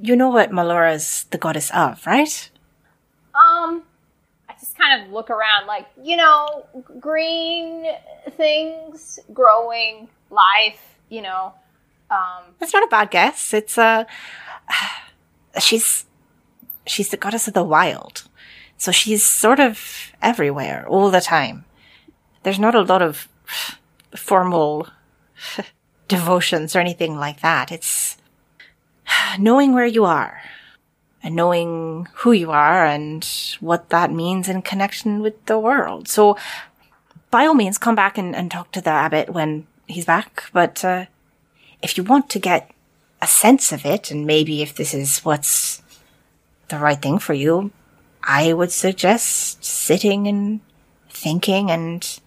you 0.00 0.16
know 0.16 0.30
what 0.30 0.50
Melora's 0.50 1.24
the 1.30 1.38
goddess 1.38 1.70
of, 1.70 2.06
right? 2.06 2.50
Um, 3.34 3.82
I 3.82 3.87
kind 4.78 5.02
of 5.02 5.12
look 5.12 5.30
around, 5.30 5.66
like 5.66 5.86
you 6.02 6.16
know, 6.16 6.66
green 7.00 7.86
things, 8.30 9.18
growing 9.32 10.08
life. 10.30 10.80
You 11.08 11.22
know, 11.22 11.54
um, 12.10 12.54
That's 12.58 12.72
not 12.72 12.84
a 12.84 12.88
bad 12.88 13.10
guess. 13.10 13.52
It's 13.52 13.78
uh 13.78 14.04
she's 15.60 16.06
she's 16.86 17.08
the 17.10 17.16
goddess 17.16 17.48
of 17.48 17.54
the 17.54 17.64
wild. 17.64 18.24
So 18.76 18.92
she's 18.92 19.24
sort 19.24 19.58
of 19.58 20.12
everywhere 20.22 20.86
all 20.88 21.10
the 21.10 21.20
time. 21.20 21.64
There's 22.44 22.60
not 22.60 22.74
a 22.74 22.82
lot 22.82 23.02
of 23.02 23.28
formal 24.16 24.88
devotions 26.08 26.76
or 26.76 26.80
anything 26.80 27.16
like 27.16 27.40
that. 27.40 27.72
It's 27.72 28.16
knowing 29.38 29.72
where 29.72 29.86
you 29.86 30.04
are 30.04 30.40
and 31.22 31.34
knowing 31.34 32.08
who 32.14 32.32
you 32.32 32.50
are 32.50 32.84
and 32.84 33.26
what 33.60 33.90
that 33.90 34.12
means 34.12 34.48
in 34.48 34.62
connection 34.62 35.20
with 35.20 35.44
the 35.46 35.58
world. 35.58 36.08
So 36.08 36.36
by 37.30 37.46
all 37.46 37.54
means, 37.54 37.78
come 37.78 37.94
back 37.94 38.16
and, 38.18 38.34
and 38.34 38.50
talk 38.50 38.72
to 38.72 38.80
the 38.80 38.90
abbot 38.90 39.30
when 39.30 39.66
he's 39.86 40.04
back. 40.04 40.44
But 40.52 40.84
uh, 40.84 41.06
if 41.82 41.96
you 41.96 42.04
want 42.04 42.30
to 42.30 42.38
get 42.38 42.70
a 43.20 43.26
sense 43.26 43.72
of 43.72 43.84
it, 43.84 44.10
and 44.10 44.26
maybe 44.26 44.62
if 44.62 44.74
this 44.74 44.94
is 44.94 45.20
what's 45.20 45.82
the 46.68 46.78
right 46.78 47.00
thing 47.00 47.18
for 47.18 47.34
you, 47.34 47.72
I 48.22 48.52
would 48.52 48.70
suggest 48.70 49.64
sitting 49.64 50.26
and 50.26 50.60
thinking 51.08 51.70
and 51.70 52.20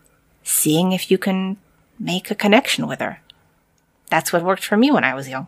seeing 0.43 0.91
if 0.91 1.09
you 1.09 1.17
can 1.17 1.57
make 1.99 2.29
a 2.31 2.35
connection 2.35 2.87
with 2.87 2.99
her. 2.99 3.21
That's 4.09 4.33
what 4.33 4.43
worked 4.43 4.65
for 4.65 4.75
me 4.75 4.91
when 4.91 5.03
I 5.03 5.13
was 5.13 5.29
young. 5.29 5.47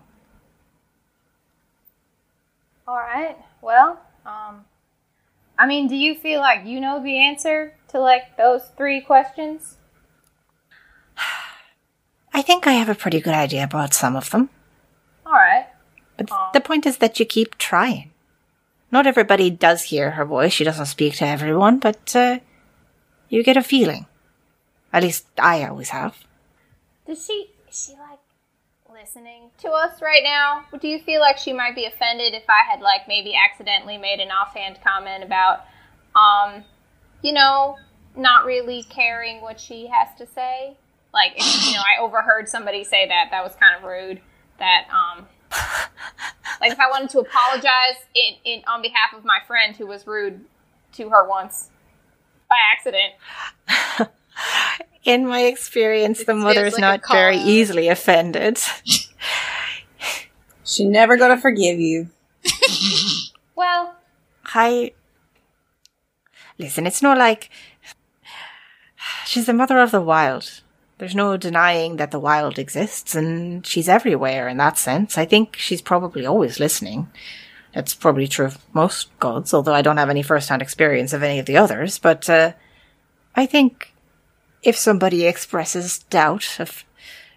All 2.93 3.00
right. 3.00 3.35
Well, 3.59 4.00
um, 4.23 4.65
I 5.57 5.65
mean, 5.65 5.88
do 5.88 5.95
you 5.95 6.13
feel 6.13 6.41
like 6.41 6.63
you 6.63 6.79
know 6.79 7.01
the 7.01 7.17
answer 7.17 7.73
to 7.88 8.00
like 8.00 8.38
those 8.38 8.69
three 8.77 9.01
questions? 9.01 9.77
I 12.33 12.43
think 12.43 12.67
I 12.67 12.73
have 12.73 12.89
a 12.89 12.93
pretty 12.93 13.19
good 13.19 13.33
idea 13.33 13.63
about 13.63 13.95
some 13.95 14.15
of 14.15 14.29
them. 14.29 14.51
All 15.25 15.33
right. 15.33 15.65
But 16.17 16.29
the 16.53 16.62
point 16.62 16.85
is 16.85 16.97
that 16.97 17.19
you 17.19 17.25
keep 17.25 17.57
trying. 17.57 18.12
Not 18.91 19.07
everybody 19.07 19.50
does 19.50 19.85
hear 19.85 20.12
her 20.12 20.23
voice. 20.23 20.53
She 20.53 20.63
doesn't 20.63 20.85
speak 20.85 21.15
to 21.15 21.25
everyone, 21.25 21.79
but 21.79 22.15
uh, 22.15 22.38
you 23.27 23.41
get 23.41 23.57
a 23.57 23.63
feeling. 23.63 24.05
At 24.93 25.01
least 25.01 25.25
I 25.39 25.63
always 25.65 25.89
have. 25.89 26.15
Does 27.07 27.25
she 27.25 27.50
is 27.67 27.85
she 27.88 27.95
listening 29.03 29.50
to 29.57 29.69
us 29.69 30.01
right 30.01 30.24
now? 30.24 30.63
Do 30.79 30.88
you 30.88 30.98
feel 31.00 31.19
like 31.19 31.38
she 31.38 31.51
might 31.51 31.75
be 31.75 31.86
offended 31.86 32.33
if 32.33 32.43
I 32.48 32.63
had 32.69 32.79
like 32.79 33.01
maybe 33.05 33.33
accidentally 33.36 33.98
made 33.98 34.22
an 34.22 34.29
offhand 34.31 34.79
comment 34.81 35.24
about 35.24 35.65
um 36.15 36.63
you 37.22 37.33
know, 37.33 37.77
not 38.15 38.45
really 38.45 38.83
caring 38.83 39.41
what 39.41 39.60
she 39.60 39.88
has 39.88 40.07
to 40.17 40.25
say? 40.25 40.77
Like 41.13 41.33
if, 41.36 41.67
you 41.67 41.74
know, 41.74 41.81
I 41.81 42.01
overheard 42.01 42.48
somebody 42.48 42.83
say 42.86 43.07
that, 43.07 43.27
that 43.31 43.43
was 43.43 43.53
kind 43.55 43.75
of 43.77 43.83
rude. 43.83 44.22
That 44.60 44.88
um 44.89 45.25
like 46.62 46.72
if 46.72 46.79
I 46.79 46.89
wanted 46.89 47.10
to 47.10 47.19
apologize 47.19 48.05
in, 48.15 48.36
in 48.45 48.63
on 48.67 48.81
behalf 48.81 49.13
of 49.13 49.25
my 49.25 49.39
friend 49.45 49.75
who 49.75 49.86
was 49.86 50.07
rude 50.07 50.45
to 50.93 51.10
her 51.10 51.27
once 51.27 51.69
by 52.50 52.55
accident. 52.72 53.15
In 55.03 55.27
my 55.27 55.41
experience, 55.41 56.24
the 56.24 56.33
mother 56.33 56.65
is 56.65 56.74
like 56.74 56.81
not 56.81 57.01
very 57.12 57.38
easily 57.38 57.89
offended. 57.89 58.60
She 60.63 60.86
never 60.86 61.17
gonna 61.17 61.39
forgive 61.39 61.79
you. 61.79 62.10
Well, 63.55 63.95
I. 64.45 64.93
Listen, 66.57 66.88
it's 66.88 67.01
not 67.03 67.17
like. 67.19 67.50
She's 69.25 69.45
the 69.45 69.53
mother 69.53 69.79
of 69.79 69.91
the 69.91 70.01
wild. 70.01 70.62
There's 70.98 71.15
no 71.15 71.38
denying 71.38 71.98
that 71.98 72.12
the 72.12 72.19
wild 72.19 72.57
exists, 72.57 73.13
and 73.13 73.65
she's 73.65 73.88
everywhere 73.88 74.48
in 74.48 74.57
that 74.57 74.77
sense. 74.77 75.17
I 75.17 75.25
think 75.25 75.55
she's 75.55 75.81
probably 75.81 76.25
always 76.25 76.60
listening. 76.60 77.12
That's 77.74 77.93
probably 77.93 78.27
true 78.27 78.48
of 78.48 78.57
most 78.74 79.17
gods, 79.19 79.53
although 79.53 79.74
I 79.74 79.81
don't 79.81 79.98
have 79.98 80.10
any 80.10 80.24
first-hand 80.24 80.62
experience 80.62 81.13
of 81.13 81.24
any 81.24 81.39
of 81.39 81.45
the 81.45 81.57
others. 81.57 82.00
But 82.00 82.29
uh, 82.29 82.53
I 83.36 83.45
think 83.45 83.92
if 84.63 84.77
somebody 84.77 85.25
expresses 85.25 86.00
doubt 86.10 86.60
of 86.60 86.84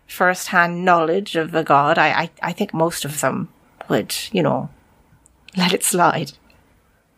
first-hand 0.06 0.84
knowledge 0.84 1.36
of 1.36 1.54
a 1.54 1.64
god, 1.64 1.98
I, 1.98 2.08
I, 2.08 2.30
I 2.42 2.52
think 2.52 2.72
most 2.72 3.04
of 3.04 3.20
them 3.20 3.48
would, 3.88 4.14
you 4.32 4.42
know, 4.42 4.70
let 5.56 5.72
it 5.72 5.82
slide. 5.84 6.32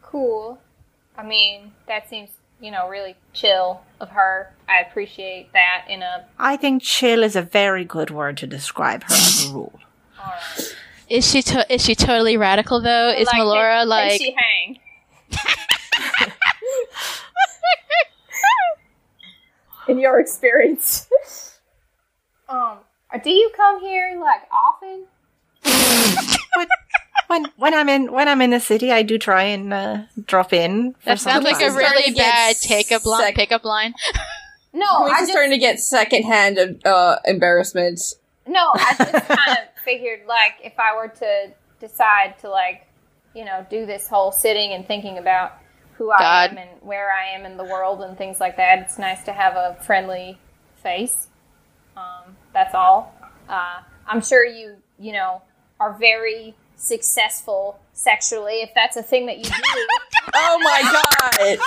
cool. 0.02 0.58
I 1.16 1.22
mean, 1.24 1.72
that 1.88 2.08
seems, 2.08 2.30
you 2.60 2.70
know, 2.70 2.88
really 2.88 3.16
chill 3.34 3.80
of 4.00 4.08
her. 4.10 4.54
I 4.68 4.80
appreciate 4.88 5.52
that 5.52 5.84
in 5.88 6.02
a 6.02 6.26
I 6.38 6.56
think 6.56 6.82
chill 6.82 7.22
is 7.24 7.34
a 7.36 7.42
very 7.42 7.84
good 7.84 8.10
word 8.10 8.36
to 8.38 8.46
describe 8.46 9.02
her 9.04 9.14
as 9.14 9.46
a 9.50 9.52
rule. 9.54 9.78
alright. 10.18 10.76
Is 11.08 11.28
she 11.28 11.42
to- 11.42 11.66
is 11.74 11.84
she 11.84 11.94
totally 11.94 12.36
radical 12.36 12.80
though? 12.80 13.10
Is 13.10 13.26
Like, 13.26 13.36
Melora 13.42 13.80
can- 13.80 13.80
can 13.80 13.88
like 13.88 14.20
she 14.20 14.36
hang? 14.36 14.78
in 19.88 19.98
your 19.98 20.20
experience. 20.20 21.08
um, 22.48 22.78
do 23.22 23.30
you 23.30 23.50
come 23.56 23.80
here 23.80 24.18
like 24.20 24.42
often? 24.52 25.06
When, 26.56 26.66
when 27.28 27.44
when 27.56 27.74
I'm 27.74 27.88
in 27.88 28.12
when 28.12 28.28
I'm 28.28 28.40
in 28.40 28.50
the 28.50 28.60
city, 28.60 28.90
I 28.92 29.02
do 29.02 29.18
try 29.18 29.44
and 29.44 29.72
uh, 29.72 29.98
drop 30.26 30.52
in. 30.52 30.94
For 30.94 31.06
that 31.06 31.20
sounds 31.20 31.44
like 31.44 31.56
a 31.60 31.70
really 31.70 31.84
Starting 31.84 32.04
to 32.04 32.10
get 32.12 32.30
bad 32.30 32.56
take 32.56 32.92
up 32.92 33.04
line 33.06 33.26
sick. 33.26 33.36
pickup 33.36 33.64
line. 33.64 33.94
No, 34.72 34.86
We're 35.00 35.06
I 35.08 35.10
just 35.10 35.20
just 35.20 35.30
starting 35.32 35.50
to 35.52 35.58
get 35.58 35.80
secondhand 35.80 36.80
uh, 36.84 37.16
embarrassment. 37.24 38.00
no, 38.46 38.72
I 38.74 38.94
just 38.98 39.26
kind 39.28 39.58
of 39.58 39.82
figured 39.84 40.20
like 40.26 40.54
if 40.64 40.78
I 40.78 40.96
were 40.96 41.08
to 41.08 41.52
decide 41.80 42.38
to 42.40 42.48
like, 42.48 42.86
you 43.34 43.44
know, 43.44 43.66
do 43.70 43.86
this 43.86 44.08
whole 44.08 44.32
sitting 44.32 44.72
and 44.72 44.86
thinking 44.86 45.18
about 45.18 45.58
who 45.98 46.12
I 46.12 46.18
God. 46.18 46.50
am 46.52 46.58
and 46.58 46.70
where 46.80 47.12
I 47.12 47.26
am 47.36 47.44
in 47.44 47.56
the 47.56 47.64
world 47.64 48.00
and 48.02 48.16
things 48.16 48.40
like 48.40 48.56
that, 48.56 48.78
it's 48.78 48.98
nice 48.98 49.24
to 49.24 49.32
have 49.32 49.54
a 49.56 49.76
friendly 49.82 50.38
face. 50.82 51.26
Um, 51.96 52.36
that's 52.54 52.74
all. 52.74 53.14
Uh, 53.48 53.80
I'm 54.06 54.22
sure 54.22 54.44
you, 54.44 54.76
you 54.98 55.12
know, 55.12 55.42
are 55.80 55.92
very 55.98 56.54
successful 56.76 57.80
sexually 57.92 58.62
if 58.62 58.70
that's 58.74 58.96
a 58.96 59.02
thing 59.02 59.26
that 59.26 59.38
you 59.38 59.44
do. 59.44 59.50
Oh 60.34 60.58
my 60.62 60.82
god! 60.82 61.58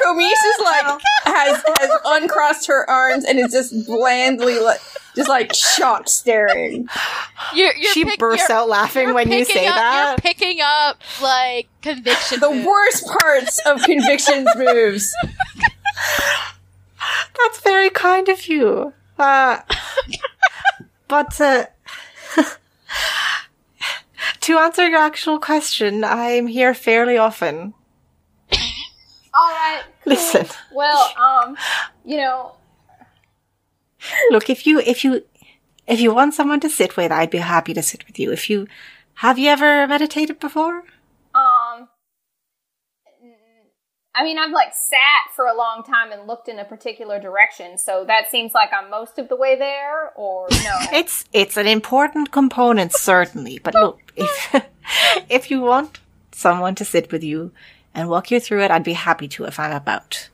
Camise 0.00 0.32
is 0.32 0.58
like 0.64 1.00
has 1.24 1.62
has 1.78 1.90
uncrossed 2.06 2.66
her 2.66 2.88
arms 2.88 3.24
and 3.24 3.38
is 3.38 3.52
just 3.52 3.86
blandly 3.86 4.58
like 4.58 4.80
just 5.16 5.28
like 5.28 5.54
shocked 5.54 6.08
staring. 6.08 6.88
You're, 7.54 7.74
you're 7.76 7.92
she 7.92 8.04
pick- 8.04 8.18
bursts 8.18 8.48
you're- 8.48 8.60
out 8.60 8.68
laughing 8.68 9.12
when 9.14 9.30
you 9.30 9.44
say 9.44 9.66
up, 9.66 9.74
that. 9.74 10.08
You're 10.10 10.16
picking 10.32 10.60
up 10.62 11.00
like 11.22 11.68
conviction. 11.82 12.40
The 12.40 12.50
moves. 12.50 12.66
worst 12.66 13.06
parts 13.20 13.58
of 13.66 13.82
convictions 13.82 14.48
moves. 14.56 15.14
That's 17.38 17.60
very 17.62 17.90
kind 17.90 18.28
of 18.28 18.46
you. 18.46 18.92
Uh, 19.18 19.58
but 21.08 21.40
uh, 21.40 21.66
to 24.40 24.58
answer 24.58 24.88
your 24.88 24.98
actual 25.00 25.38
question, 25.38 26.04
I'm 26.04 26.46
here 26.46 26.74
fairly 26.74 27.16
often. 27.18 27.74
all 28.52 29.50
right. 29.50 29.82
cool. 30.04 30.12
Listen. 30.12 30.46
Well, 30.72 31.12
um, 31.18 31.56
you 32.04 32.16
know, 32.18 32.52
Look, 34.30 34.50
if 34.50 34.66
you 34.66 34.80
if 34.80 35.04
you 35.04 35.24
if 35.86 36.00
you 36.00 36.14
want 36.14 36.34
someone 36.34 36.60
to 36.60 36.68
sit 36.68 36.96
with, 36.96 37.10
I'd 37.12 37.30
be 37.30 37.38
happy 37.38 37.74
to 37.74 37.82
sit 37.82 38.06
with 38.06 38.18
you. 38.18 38.32
If 38.32 38.48
you 38.50 38.66
have 39.14 39.38
you 39.38 39.48
ever 39.50 39.86
meditated 39.86 40.40
before? 40.40 40.84
Um, 41.34 41.88
I 44.14 44.24
mean, 44.24 44.38
I've 44.38 44.50
like 44.50 44.74
sat 44.74 45.34
for 45.34 45.46
a 45.46 45.56
long 45.56 45.82
time 45.82 46.10
and 46.12 46.26
looked 46.26 46.48
in 46.48 46.58
a 46.58 46.64
particular 46.64 47.20
direction, 47.20 47.78
so 47.78 48.04
that 48.06 48.30
seems 48.30 48.52
like 48.54 48.70
I'm 48.72 48.90
most 48.90 49.18
of 49.18 49.28
the 49.28 49.36
way 49.36 49.56
there, 49.56 50.10
or 50.16 50.48
no? 50.50 50.78
It's 50.92 51.24
it's 51.32 51.56
an 51.56 51.66
important 51.66 52.32
component, 52.32 52.92
certainly. 52.92 53.58
But 53.58 53.74
look, 53.74 54.00
if 54.16 54.64
if 55.28 55.50
you 55.50 55.60
want 55.60 56.00
someone 56.32 56.74
to 56.76 56.84
sit 56.84 57.12
with 57.12 57.22
you 57.22 57.52
and 57.94 58.08
walk 58.08 58.30
you 58.30 58.40
through 58.40 58.62
it, 58.62 58.70
I'd 58.70 58.84
be 58.84 58.94
happy 58.94 59.28
to 59.28 59.44
if 59.44 59.60
I'm 59.60 59.72
about. 59.72 60.28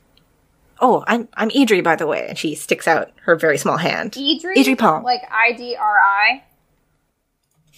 Oh, 0.79 1.03
I'm 1.07 1.27
I'm 1.33 1.49
Idri, 1.49 1.83
by 1.83 1.95
the 1.95 2.05
way, 2.07 2.25
and 2.29 2.37
she 2.37 2.53
sticks 2.55 2.87
out 2.87 3.11
her 3.23 3.35
very 3.35 3.57
small 3.57 3.77
hand. 3.77 4.11
Idri, 4.13 4.55
Idri 4.55 4.77
Palm. 4.77 5.03
like 5.03 5.21
I 5.31 5.53
D 5.53 5.75
R 5.75 5.95
I. 5.99 6.43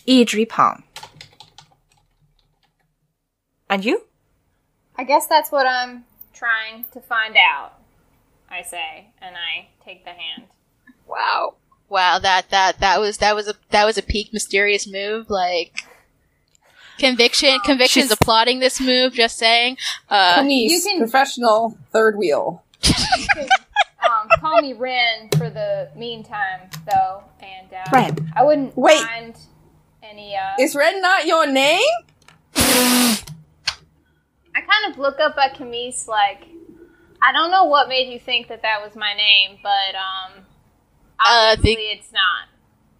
Idri 0.07 0.47
Palm. 0.47 0.83
And 3.69 3.85
you? 3.85 4.03
I 4.97 5.03
guess 5.03 5.27
that's 5.27 5.51
what 5.51 5.65
I'm 5.67 6.03
trying 6.33 6.85
to 6.93 6.99
find 6.99 7.35
out. 7.37 7.73
I 8.49 8.63
say, 8.63 9.09
and 9.21 9.35
I 9.35 9.67
take 9.85 10.03
the 10.03 10.11
hand. 10.11 10.47
Wow. 11.07 11.55
Wow, 11.87 12.19
that 12.19 12.49
that 12.49 12.79
that 12.79 12.99
was 12.99 13.17
that 13.17 13.35
was 13.35 13.47
a 13.47 13.55
that 13.71 13.85
was 13.85 13.97
a 13.97 14.01
peak 14.03 14.31
mysterious 14.33 14.87
move. 14.87 15.29
Like 15.29 15.73
conviction, 16.97 17.59
conviction's 17.65 18.07
She's- 18.07 18.11
applauding 18.19 18.59
this 18.59 18.79
move. 18.81 19.13
Just 19.13 19.37
saying. 19.37 19.77
Uh, 20.09 20.35
Camise, 20.41 20.69
you 20.71 20.81
can- 20.81 20.99
professional 20.99 21.77
third 21.91 22.17
wheel. 22.17 22.63
Um, 24.01 24.29
call 24.39 24.61
me 24.61 24.71
Ren 24.73 25.27
for 25.37 25.49
the 25.49 25.89
meantime, 25.95 26.61
though, 26.89 27.21
and 27.41 27.67
uh, 27.73 27.83
Ren. 27.93 28.31
I 28.35 28.43
wouldn't 28.43 28.75
Wait. 28.77 28.99
mind 29.03 29.35
any. 30.01 30.35
Uh, 30.37 30.53
Is 30.57 30.73
Ren 30.73 31.01
not 31.01 31.27
your 31.27 31.45
name? 31.45 31.81
I 32.55 33.17
kind 34.55 34.91
of 34.91 34.97
look 34.97 35.19
up 35.19 35.37
at 35.37 35.55
Camise 35.55 36.07
like, 36.07 36.47
I 37.21 37.31
don't 37.33 37.51
know 37.51 37.65
what 37.65 37.87
made 37.89 38.11
you 38.11 38.19
think 38.19 38.47
that 38.47 38.61
that 38.61 38.81
was 38.81 38.95
my 38.95 39.13
name, 39.13 39.59
but 39.61 39.95
um, 39.95 40.43
Uh, 41.19 41.55
the- 41.55 41.59
obviously 41.59 41.83
it's 41.83 42.11
not. 42.13 42.47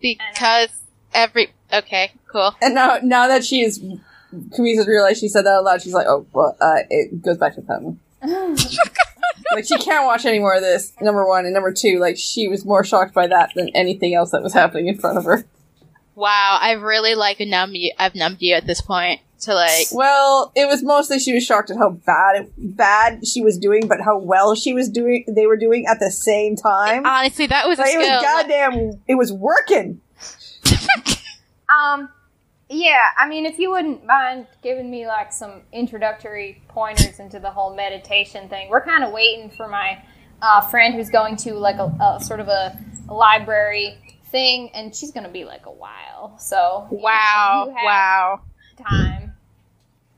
because 0.01 0.69
every 1.13 1.53
okay, 1.73 2.11
cool. 2.31 2.53
And 2.61 2.75
now 2.75 2.99
now 3.01 3.27
that 3.29 3.43
she 3.45 3.61
is 3.61 3.79
Camise 3.79 4.75
has 4.77 4.87
realized 4.87 5.21
she 5.21 5.29
said 5.29 5.45
that 5.45 5.53
out 5.55 5.63
loud, 5.63 5.81
she's 5.81 5.93
like, 5.93 6.07
oh 6.07 6.25
well, 6.33 6.55
uh, 6.59 6.79
it 6.89 7.21
goes 7.21 7.37
back 7.37 7.55
to 7.55 7.61
them. 7.61 7.99
like 9.53 9.65
she 9.65 9.77
can't 9.77 10.05
watch 10.05 10.25
any 10.25 10.39
more 10.39 10.55
of 10.55 10.62
this. 10.62 10.93
Number 11.01 11.27
one 11.27 11.45
and 11.45 11.53
number 11.53 11.71
two, 11.73 11.99
like 11.99 12.17
she 12.17 12.47
was 12.47 12.65
more 12.65 12.83
shocked 12.83 13.13
by 13.13 13.27
that 13.27 13.51
than 13.55 13.69
anything 13.69 14.13
else 14.13 14.31
that 14.31 14.43
was 14.43 14.53
happening 14.53 14.88
in 14.88 14.97
front 14.97 15.17
of 15.17 15.25
her. 15.25 15.45
Wow, 16.15 16.57
I've 16.62 16.81
really 16.81 17.15
like 17.15 17.39
numbed 17.39 17.75
you. 17.75 17.93
I've 17.97 18.15
numbed 18.15 18.41
you 18.41 18.53
at 18.55 18.67
this 18.67 18.81
point 18.81 19.21
to 19.41 19.53
like. 19.53 19.88
Well, 19.91 20.51
it 20.55 20.67
was 20.67 20.83
mostly 20.83 21.19
she 21.19 21.33
was 21.33 21.45
shocked 21.45 21.69
at 21.71 21.77
how 21.77 21.91
bad 21.91 22.51
bad 22.57 23.25
she 23.25 23.41
was 23.41 23.57
doing, 23.57 23.88
but 23.88 24.01
how 24.01 24.17
well 24.17 24.55
she 24.55 24.73
was 24.73 24.89
doing. 24.89 25.25
They 25.27 25.47
were 25.47 25.57
doing 25.57 25.85
at 25.88 25.99
the 25.99 26.12
same 26.12 26.55
time. 26.55 27.05
Honestly, 27.05 27.47
that 27.47 27.67
was 27.67 27.79
a 27.79 27.83
Like, 27.83 27.93
it 27.93 27.97
was 27.97 28.21
goddamn. 28.21 29.01
It 29.07 29.15
was 29.15 29.31
working. 29.31 30.01
Um, 31.69 32.09
Yeah, 32.69 33.01
I 33.17 33.27
mean, 33.27 33.45
if 33.47 33.58
you 33.58 33.71
wouldn't 33.71 34.05
mind 34.05 34.45
giving 34.62 34.91
me 34.91 35.08
like 35.08 35.34
some 35.34 35.62
introductory 35.73 36.62
pointers 36.67 37.19
into 37.19 37.39
the 37.39 37.49
whole 37.49 37.75
meditation 37.75 38.47
thing, 38.47 38.69
we're 38.69 38.84
kind 38.86 39.03
of 39.03 39.12
waiting 39.12 39.49
for 39.49 39.67
my 39.67 40.03
uh, 40.41 40.62
friend 40.62 40.93
who's 40.93 41.10
going 41.10 41.36
to 41.38 41.53
like 41.55 41.77
a, 41.77 41.86
a 41.99 42.19
sort 42.23 42.39
of 42.39 42.47
a, 42.47 42.77
a 43.10 43.13
library 43.13 43.97
thing, 44.25 44.69
and 44.75 44.93
she's 44.95 45.12
going 45.12 45.23
to 45.25 45.32
be 45.32 45.45
like 45.45 45.65
a 45.65 45.71
while. 45.71 46.38
So 46.39 46.88
Wow. 46.91 47.65
you 47.67 47.75
have 47.75 47.84
Wow. 47.84 48.41
time. 48.88 49.34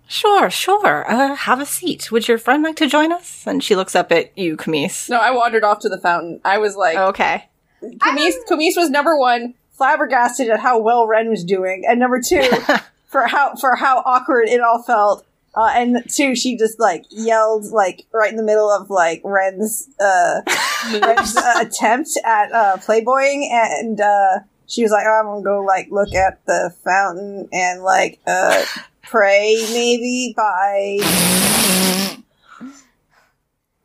Sure, 0.10 0.50
sure. 0.50 1.10
Uh, 1.10 1.36
have 1.36 1.62
a 1.62 1.66
seat. 1.66 2.12
Would 2.12 2.28
your 2.28 2.38
friend 2.38 2.62
like 2.64 2.76
to 2.76 2.88
join 2.88 3.14
us? 3.14 3.48
And 3.48 3.64
she 3.64 3.78
looks 3.78 3.96
up 3.96 4.12
at 4.12 4.38
you, 4.38 4.58
Camise. 4.58 5.10
No, 5.10 5.18
I 5.22 5.32
wandered 5.32 5.64
off 5.64 5.80
to 5.80 5.90
the 5.90 5.98
fountain. 5.98 6.42
I 6.44 6.58
was 6.58 6.76
like, 6.76 6.98
Okay. 6.98 7.48
Camise, 7.82 8.36
Camise 8.50 8.76
was 8.76 8.90
number 8.90 9.18
one, 9.18 9.54
flabbergasted 9.82 10.48
at 10.48 10.60
how 10.60 10.78
well 10.78 11.08
Ren 11.08 11.28
was 11.28 11.44
doing, 11.44 11.86
and 11.90 12.00
number 12.00 12.22
two, 12.22 12.48
for 13.08 13.26
how 13.26 13.56
for 13.56 13.76
how 13.76 14.04
awkward 14.06 14.48
it 14.48 14.62
all 14.62 14.84
felt. 14.84 15.26
Uh, 15.56 15.72
and 15.74 16.04
two, 16.08 16.36
she 16.36 16.56
just 16.56 16.80
like 16.80 17.04
yelled 17.10 17.66
like 17.72 18.06
right 18.14 18.30
in 18.30 18.38
the 18.38 18.44
middle 18.44 18.70
of 18.70 18.92
like 18.92 19.22
Ren's 19.24 19.90
uh, 20.00 20.42
Ren's 21.02 21.36
uh, 21.36 21.54
attempt 21.58 22.12
at 22.24 22.52
uh, 22.52 22.78
playboying, 22.78 23.50
and 23.52 24.00
uh, 24.00 24.40
she 24.68 24.84
was 24.84 24.92
like, 24.92 25.06
oh, 25.08 25.20
"I'm 25.20 25.26
gonna 25.26 25.42
go 25.42 25.62
like 25.62 25.88
look 25.90 26.14
at 26.14 26.46
the 26.46 26.72
fountain 26.84 27.50
and 27.52 27.82
like 27.82 28.20
uh, 28.28 28.64
pray, 29.02 29.66
maybe." 29.74 30.36
Bye. 30.38 32.18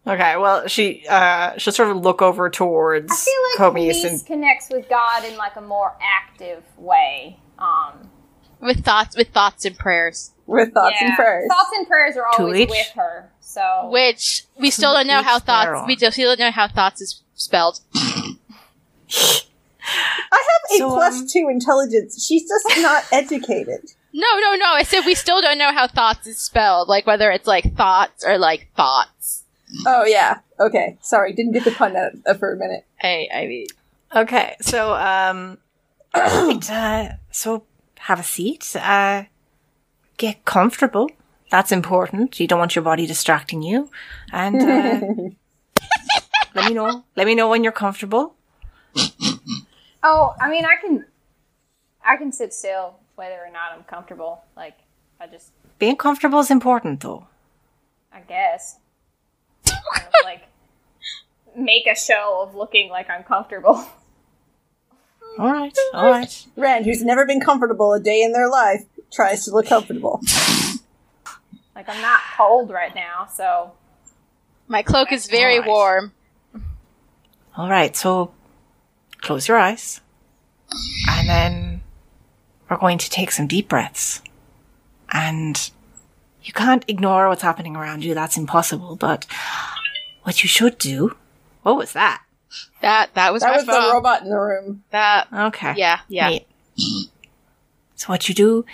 Okay, 0.07 0.37
well, 0.37 0.69
she 0.69 1.05
uh 1.09 1.57
she'll 1.59 1.73
sort 1.73 1.91
of 1.91 1.97
look 1.99 2.23
over 2.23 2.49
towards 2.49 3.11
I 3.11 3.17
feel 3.17 3.35
like 3.51 3.57
Comis 3.75 3.97
Denise 4.03 4.05
and 4.21 4.27
connects 4.27 4.69
with 4.71 4.89
God 4.89 5.25
in 5.25 5.37
like 5.37 5.57
a 5.57 5.61
more 5.61 5.97
active 6.01 6.63
way. 6.79 7.39
Um, 7.59 8.11
With 8.61 8.85
thoughts, 8.85 9.17
with 9.17 9.29
thoughts 9.31 9.65
and 9.65 9.77
prayers, 9.77 10.31
With 10.47 10.73
thoughts 10.73 10.97
yeah. 11.01 11.09
and 11.09 11.17
prayers. 11.17 11.49
Thoughts 11.49 11.71
and 11.77 11.87
prayers 11.89 12.17
are 12.17 12.27
always 12.27 12.61
each- 12.61 12.69
with 12.71 12.91
her. 12.95 13.31
So 13.41 13.89
which 13.91 14.45
we 14.59 14.71
still 14.71 14.93
don't 14.93 15.07
know 15.07 15.23
how 15.23 15.39
thoughts. 15.39 15.71
own. 15.81 15.87
We 15.87 15.97
still 15.97 16.11
don't 16.13 16.39
know 16.39 16.51
how 16.51 16.69
thoughts 16.69 17.01
is 17.01 17.23
spelled. 17.35 17.81
I 17.95 18.37
have 20.31 20.71
a 20.73 20.79
So, 20.79 20.91
plus 20.91 21.21
um, 21.21 21.27
two 21.29 21.49
intelligence. 21.51 22.25
She's 22.25 22.49
just 22.49 22.67
not 22.83 23.05
educated. 23.13 23.91
No, 24.13 24.27
no, 24.41 24.55
no. 24.57 24.67
I 24.73 24.83
said 24.83 25.05
we 25.07 25.15
still 25.15 25.41
don't 25.41 25.59
know 25.59 25.73
how 25.73 25.87
thoughts 25.87 26.27
is 26.27 26.39
spelled. 26.39 26.89
Like 26.89 27.07
whether 27.07 27.31
it's 27.31 27.47
like 27.47 27.75
thoughts 27.77 28.25
or 28.25 28.39
like 28.39 28.69
thoughts. 28.77 29.45
Oh 29.87 30.05
yeah. 30.05 30.41
Okay. 30.59 30.97
Sorry, 31.01 31.33
didn't 31.33 31.53
get 31.53 31.65
the 31.65 31.71
pun 31.73 31.97
out 31.97 32.13
uh, 32.27 32.35
for 32.35 32.53
a 32.53 32.57
minute. 32.57 32.85
Hey, 32.97 33.29
I 33.33 33.47
mean, 33.47 33.67
Okay, 34.15 34.57
so 34.61 34.95
um 34.95 35.59
right, 36.17 36.71
uh, 36.71 37.09
so 37.31 37.65
have 37.99 38.21
a 38.21 38.23
seat. 38.23 38.75
Uh 38.77 39.25
get 40.17 40.45
comfortable. 40.45 41.11
That's 41.51 41.71
important. 41.73 42.41
You 42.41 42.47
don't 42.47 42.59
want 42.59 42.75
your 42.75 42.83
body 42.83 43.07
distracting 43.07 43.63
you. 43.63 43.91
And 44.33 44.61
uh, 44.61 45.01
let 46.55 46.69
me 46.69 46.75
know. 46.75 47.05
Let 47.15 47.27
me 47.27 47.35
know 47.35 47.49
when 47.49 47.63
you're 47.63 47.73
comfortable. 47.73 48.35
Oh, 50.03 50.35
I 50.41 50.49
mean, 50.49 50.65
I 50.65 50.77
can, 50.81 51.05
I 52.05 52.17
can 52.17 52.33
sit 52.33 52.53
still 52.53 52.97
whether 53.15 53.35
or 53.35 53.51
not 53.53 53.73
I'm 53.73 53.85
comfortable. 53.85 54.43
Like, 54.57 54.79
I 55.21 55.27
just, 55.27 55.53
Being 55.79 55.97
comfortable 55.97 56.41
is 56.41 56.51
important 56.51 57.01
though. 57.01 57.27
I 58.13 58.21
guess, 58.21 58.79
kind 59.95 60.07
of 60.07 60.25
like 60.25 60.43
make 61.57 61.87
a 61.87 61.95
show 61.95 62.41
of 62.43 62.55
looking 62.55 62.91
like 62.91 63.09
I'm 63.11 63.23
comfortable. 63.23 63.75
All 65.39 65.53
right. 65.53 65.77
All 65.93 66.11
right. 66.11 66.47
Ren, 66.57 66.85
who's 66.85 67.03
never 67.03 67.27
been 67.27 67.41
comfortable 67.41 67.93
a 67.93 68.01
day 68.01 68.23
in 68.23 68.33
their 68.33 68.49
life, 68.49 68.85
tries 69.13 69.45
to 69.45 69.51
look 69.51 69.67
comfortable. 69.67 70.23
Like 71.75 71.89
I'm 71.91 72.01
not 72.01 72.21
cold 72.37 72.71
right 72.71 72.95
now, 72.95 73.29
so 73.31 73.73
my 74.67 74.83
cloak 74.83 75.13
is 75.13 75.27
very 75.27 75.57
Alright. 75.57 75.69
warm. 75.69 76.13
All 77.57 77.69
right. 77.69 77.95
So 77.95 78.33
close 79.21 79.47
your 79.47 79.59
eyes. 79.59 80.01
And 81.09 81.29
then 81.29 81.83
we're 82.69 82.79
going 82.79 82.99
to 82.99 83.11
take 83.11 83.31
some 83.31 83.47
deep 83.47 83.69
breaths. 83.69 84.23
And 85.13 85.71
you 86.43 86.53
can't 86.53 86.85
ignore 86.89 87.29
what's 87.29 87.43
happening 87.43 87.77
around 87.77 88.05
you. 88.05 88.15
That's 88.15 88.37
impossible. 88.37 88.97
But 88.97 89.27
what 90.27 90.43
you 90.43 90.49
should 90.49 90.77
do. 90.79 91.17
What 91.63 91.77
was 91.77 91.93
that? 91.93 92.21
That 92.81 93.15
that 93.15 93.33
was 93.33 93.43
That 93.43 93.51
my 93.51 93.57
was 93.59 93.67
the 93.67 93.93
robot 93.95 94.23
in 94.23 94.29
the 94.29 94.37
room. 94.41 94.83
That 94.91 95.29
Okay. 95.33 95.75
yeah 95.77 96.01
yeah. 96.09 96.29
Neat. 96.31 96.47
So 97.95 98.09
what 98.09 98.29
you 98.29 98.35
do 98.35 98.65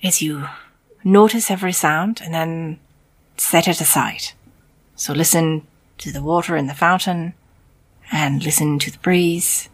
is 0.00 0.22
you 0.22 0.46
notice 1.02 1.50
every 1.50 1.72
sound 1.72 2.20
and 2.24 2.32
then 2.32 2.78
set 3.36 3.66
it 3.66 3.80
aside. 3.80 4.32
So 4.94 5.12
listen 5.12 5.66
to 5.98 6.12
the 6.12 6.22
water 6.22 6.56
in 6.56 6.68
the 6.68 6.74
fountain 6.74 7.34
and 8.12 8.44
listen 8.44 8.78
to 8.78 8.90
the 8.92 8.98
breeze 8.98 9.68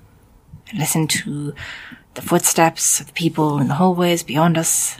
and 0.70 0.78
listen 0.78 1.06
to 1.08 1.52
the 2.14 2.22
footsteps 2.22 2.98
of 2.98 3.08
the 3.08 3.12
people 3.12 3.58
in 3.58 3.68
the 3.68 3.74
hallways 3.74 4.22
beyond 4.22 4.56
us 4.56 4.96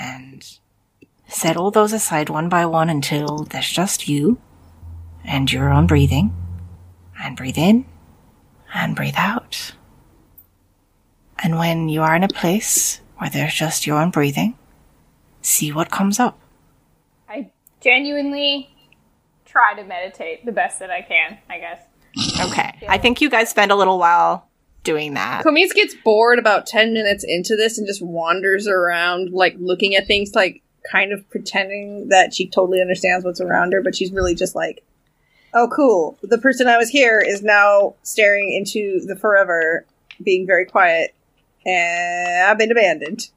and 0.00 0.58
set 1.26 1.56
all 1.56 1.72
those 1.72 1.92
aside 1.92 2.30
one 2.30 2.48
by 2.48 2.64
one 2.66 2.88
until 2.88 3.38
there's 3.50 3.70
just 3.70 4.08
you 4.08 4.38
and 5.24 5.52
your 5.52 5.72
own 5.72 5.86
breathing 5.86 6.34
and 7.20 7.36
breathe 7.36 7.58
in 7.58 7.86
and 8.74 8.96
breathe 8.96 9.14
out. 9.16 9.72
And 11.42 11.58
when 11.58 11.88
you 11.88 12.02
are 12.02 12.14
in 12.14 12.22
a 12.22 12.28
place 12.28 13.00
where 13.18 13.30
there's 13.30 13.54
just 13.54 13.86
your 13.86 13.98
own 13.98 14.10
breathing, 14.10 14.56
see 15.40 15.72
what 15.72 15.90
comes 15.90 16.20
up. 16.20 16.38
I 17.28 17.50
genuinely 17.80 18.74
try 19.44 19.74
to 19.74 19.84
meditate 19.84 20.46
the 20.46 20.52
best 20.52 20.78
that 20.78 20.90
I 20.90 21.02
can. 21.02 21.38
I 21.48 21.58
guess. 21.58 21.82
Okay. 22.40 22.86
I 22.88 22.98
think 22.98 23.20
you 23.20 23.30
guys 23.30 23.50
spend 23.50 23.70
a 23.70 23.76
little 23.76 23.98
while 23.98 24.48
doing 24.84 25.14
that. 25.14 25.44
Camise 25.44 25.72
gets 25.74 25.94
bored 26.04 26.38
about 26.38 26.66
10 26.66 26.92
minutes 26.92 27.24
into 27.26 27.56
this 27.56 27.78
and 27.78 27.86
just 27.86 28.02
wanders 28.02 28.66
around, 28.66 29.30
like, 29.32 29.54
looking 29.58 29.94
at 29.94 30.06
things, 30.06 30.34
like, 30.34 30.62
kind 30.90 31.12
of 31.12 31.28
pretending 31.30 32.08
that 32.08 32.34
she 32.34 32.48
totally 32.48 32.80
understands 32.80 33.24
what's 33.24 33.40
around 33.40 33.72
her, 33.72 33.80
but 33.80 33.94
she's 33.94 34.12
really 34.12 34.34
just 34.34 34.54
like, 34.54 34.84
oh, 35.54 35.68
cool. 35.74 36.18
The 36.22 36.38
person 36.38 36.66
I 36.66 36.76
was 36.78 36.88
here 36.88 37.20
is 37.20 37.42
now 37.42 37.94
staring 38.02 38.52
into 38.52 39.00
the 39.06 39.16
forever, 39.16 39.84
being 40.22 40.46
very 40.46 40.64
quiet, 40.66 41.14
and 41.66 42.44
I've 42.48 42.58
been 42.58 42.70
abandoned. 42.72 43.28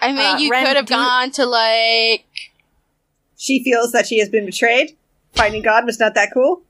I 0.00 0.12
mean, 0.12 0.18
Uh, 0.20 0.38
you 0.38 0.50
Ren, 0.50 0.66
could 0.66 0.76
have 0.76 0.86
do 0.86 0.94
you- 0.94 1.00
gone 1.00 1.30
to 1.32 1.46
like 1.46 2.24
She 3.36 3.62
feels 3.64 3.92
that 3.92 4.06
she 4.06 4.18
has 4.18 4.28
been 4.28 4.46
betrayed. 4.46 4.96
Finding 5.34 5.62
God 5.62 5.84
was 5.84 6.00
not 6.00 6.14
that 6.14 6.30
cool. 6.32 6.62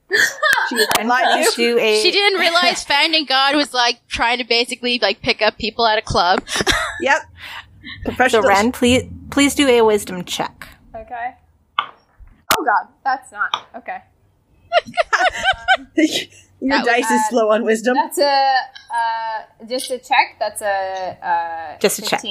She 0.69 0.75
was 0.75 0.89
And 0.99 1.09
lied 1.09 1.45
to. 1.45 1.53
do 1.57 1.79
a 1.79 2.03
she 2.03 2.11
didn't 2.11 2.39
realize 2.41 2.85
finding 2.85 3.25
God 3.25 3.55
was 3.57 3.73
like 3.73 4.01
trying 4.09 4.39
to 4.39 4.45
basically 4.45 4.99
like 4.99 5.21
pick 5.23 5.41
up 5.43 5.57
people 5.59 5.87
at 5.87 5.99
a 5.99 6.03
club. 6.03 6.43
Yep. 7.01 7.23
So 7.23 7.87
Professional. 8.07 8.43
Ren, 8.43 8.73
please 8.73 9.05
please 9.31 9.55
do 9.55 9.69
a 9.69 9.83
wisdom 9.83 10.25
check. 10.25 10.69
Okay. 10.95 11.35
Oh 11.79 12.65
God, 12.65 12.89
that's 13.05 13.31
not 13.31 13.67
okay. 13.77 13.99
Your 16.61 16.71
That 16.71 16.85
was 16.85 16.87
dice 16.87 17.11
is 17.11 17.29
slow 17.29 17.51
on 17.51 17.65
wisdom. 17.65 17.95
That's 17.95 18.19
a 18.19 18.57
uh, 18.93 19.67
just 19.67 19.91
a 19.91 19.99
check. 19.99 20.37
That's 20.41 20.61
a 20.61 21.17
uh, 21.23 21.79
Just 21.79 22.01
a 22.01 22.03
check. 22.03 22.23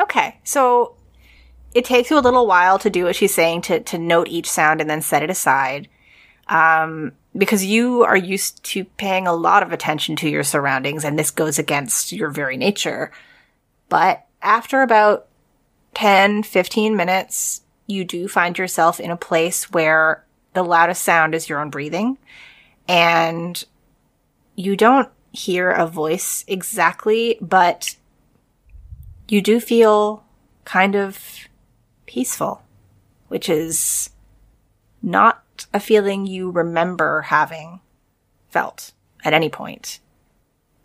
Okay. 0.00 0.38
So 0.44 0.94
it 1.74 1.84
takes 1.84 2.10
you 2.10 2.18
a 2.18 2.20
little 2.20 2.46
while 2.46 2.78
to 2.78 2.90
do 2.90 3.04
what 3.04 3.16
she's 3.16 3.34
saying 3.34 3.62
to 3.62 3.80
to 3.80 3.98
note 3.98 4.28
each 4.28 4.48
sound 4.48 4.80
and 4.80 4.88
then 4.88 5.02
set 5.02 5.22
it 5.22 5.30
aside. 5.30 5.88
Um 6.46 7.12
because 7.36 7.64
you 7.64 8.04
are 8.04 8.16
used 8.16 8.62
to 8.62 8.84
paying 8.84 9.26
a 9.26 9.32
lot 9.32 9.62
of 9.62 9.72
attention 9.72 10.14
to 10.16 10.28
your 10.28 10.44
surroundings 10.44 11.04
and 11.04 11.18
this 11.18 11.30
goes 11.30 11.58
against 11.58 12.12
your 12.12 12.30
very 12.30 12.56
nature. 12.56 13.10
But 13.88 14.26
after 14.42 14.82
about 14.82 15.28
10, 15.94 16.42
15 16.42 16.96
minutes, 16.96 17.62
you 17.86 18.04
do 18.04 18.28
find 18.28 18.58
yourself 18.58 19.00
in 19.00 19.10
a 19.10 19.16
place 19.16 19.70
where 19.70 20.24
the 20.54 20.62
loudest 20.62 21.02
sound 21.02 21.34
is 21.34 21.48
your 21.48 21.60
own 21.60 21.70
breathing 21.70 22.18
and 22.88 23.64
you 24.54 24.76
don't 24.76 25.08
hear 25.32 25.70
a 25.70 25.86
voice 25.86 26.44
exactly, 26.46 27.38
but 27.40 27.96
you 29.28 29.40
do 29.40 29.60
feel 29.60 30.24
kind 30.64 30.94
of 30.94 31.48
peaceful, 32.06 32.62
which 33.28 33.48
is 33.48 34.10
not 35.02 35.66
a 35.72 35.80
feeling 35.80 36.26
you 36.26 36.50
remember 36.50 37.22
having 37.22 37.80
felt 38.50 38.92
at 39.24 39.32
any 39.32 39.48
point. 39.48 40.00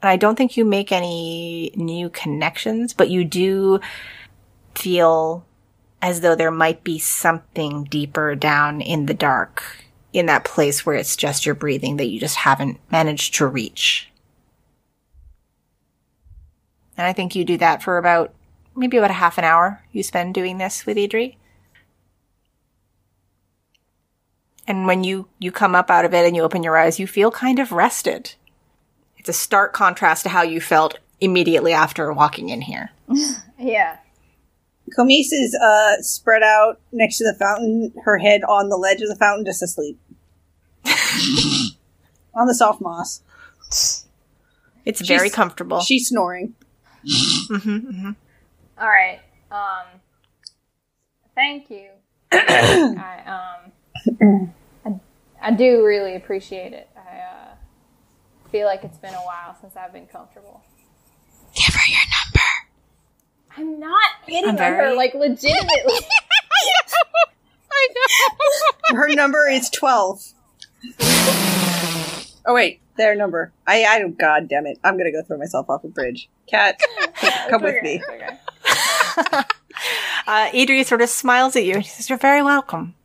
And 0.01 0.09
I 0.09 0.15
don't 0.15 0.35
think 0.35 0.55
you 0.55 0.63
make 0.63 0.91
any 0.91 1.71
new 1.75 2.09
connections, 2.09 2.93
but 2.93 3.09
you 3.09 3.25
do 3.25 3.79
feel 4.75 5.45
as 6.01 6.21
though 6.21 6.35
there 6.35 6.51
might 6.51 6.83
be 6.83 6.99
something 6.99 7.85
deeper 7.85 8.35
down 8.35 8.81
in 8.81 9.05
the 9.05 9.13
dark 9.13 9.63
in 10.13 10.25
that 10.27 10.43
place 10.45 10.85
where 10.85 10.95
it's 10.95 11.15
just 11.15 11.45
your 11.45 11.55
breathing 11.55 11.97
that 11.97 12.07
you 12.07 12.19
just 12.19 12.37
haven't 12.37 12.79
managed 12.91 13.35
to 13.35 13.45
reach. 13.45 14.09
And 16.97 17.05
I 17.05 17.13
think 17.13 17.35
you 17.35 17.45
do 17.45 17.57
that 17.57 17.83
for 17.83 17.97
about 17.97 18.33
maybe 18.75 18.97
about 18.97 19.11
a 19.11 19.15
half 19.15 19.37
an 19.37 19.43
hour 19.43 19.83
you 19.91 20.03
spend 20.03 20.33
doing 20.33 20.57
this 20.57 20.85
with 20.85 20.97
Idri. 20.97 21.35
And 24.67 24.85
when 24.85 25.03
you, 25.03 25.27
you 25.39 25.51
come 25.51 25.75
up 25.75 25.89
out 25.89 26.05
of 26.05 26.13
it 26.13 26.25
and 26.25 26.35
you 26.35 26.41
open 26.41 26.63
your 26.63 26.77
eyes, 26.77 26.99
you 26.99 27.07
feel 27.07 27.31
kind 27.31 27.57
of 27.57 27.71
rested. 27.71 28.35
It's 29.17 29.29
a 29.29 29.33
stark 29.33 29.73
contrast 29.73 30.23
to 30.23 30.29
how 30.29 30.41
you 30.41 30.59
felt 30.59 30.99
immediately 31.19 31.73
after 31.73 32.11
walking 32.13 32.49
in 32.49 32.61
here. 32.61 32.91
Yeah. 33.59 33.97
Camise 34.95 35.31
is 35.33 35.55
uh, 35.61 36.01
spread 36.01 36.43
out 36.43 36.79
next 36.91 37.17
to 37.17 37.23
the 37.23 37.33
fountain, 37.37 37.93
her 38.03 38.17
head 38.17 38.43
on 38.43 38.69
the 38.69 38.77
ledge 38.77 39.01
of 39.01 39.09
the 39.09 39.15
fountain, 39.15 39.45
just 39.45 39.61
asleep. 39.63 39.99
on 42.33 42.47
the 42.47 42.53
soft 42.55 42.81
moss. 42.81 43.21
It's 44.85 45.01
very 45.05 45.27
She's- 45.27 45.35
comfortable. 45.35 45.81
She's 45.81 46.07
snoring. 46.07 46.55
hmm 47.05 48.11
All 48.79 48.87
right. 48.87 49.19
Um. 49.51 49.99
Thank 51.35 51.69
you. 51.69 51.89
I 52.31 53.63
um. 54.21 54.53
I, 54.85 54.91
I 55.41 55.51
do 55.51 55.85
really 55.85 56.15
appreciate 56.15 56.73
it. 56.73 56.89
I 56.95 57.17
uh, 57.19 57.55
feel 58.51 58.65
like 58.67 58.83
it's 58.83 58.97
been 58.97 59.13
a 59.13 59.17
while 59.21 59.55
since 59.61 59.75
I've 59.75 59.93
been 59.93 60.07
comfortable. 60.07 60.63
Give 61.55 61.73
her 61.73 61.89
your 61.89 61.99
number. 62.17 63.46
I'm 63.57 63.79
not 63.79 64.11
hitting 64.27 64.51
I'm 64.51 64.55
on 64.55 64.73
her 64.73 64.95
like 64.95 65.13
legitimately. 65.15 65.93
I 67.71 67.87
know. 67.93 68.97
Her 68.97 69.09
number 69.09 69.47
is 69.49 69.69
12. 69.69 70.33
Oh, 72.45 72.53
wait. 72.53 72.79
Their 72.97 73.15
number. 73.15 73.51
I, 73.67 73.83
I 73.85 73.99
don't, 73.99 74.17
god 74.17 74.47
damn 74.47 74.65
it. 74.65 74.79
I'm 74.83 74.97
gonna 74.97 75.11
go 75.11 75.21
throw 75.21 75.37
myself 75.37 75.69
off 75.69 75.83
a 75.83 75.87
bridge. 75.87 76.29
Cat, 76.47 76.81
come 77.49 77.63
with 77.63 77.81
me. 77.83 78.01
okay. 78.09 78.37
Uh, 80.25 80.49
Idri 80.49 80.83
sort 80.83 81.01
of 81.01 81.09
smiles 81.09 81.55
at 81.55 81.63
you 81.63 81.75
and 81.75 81.85
she 81.85 81.91
says, 81.91 82.09
You're 82.09 82.17
very 82.17 82.41
welcome. 82.41 82.95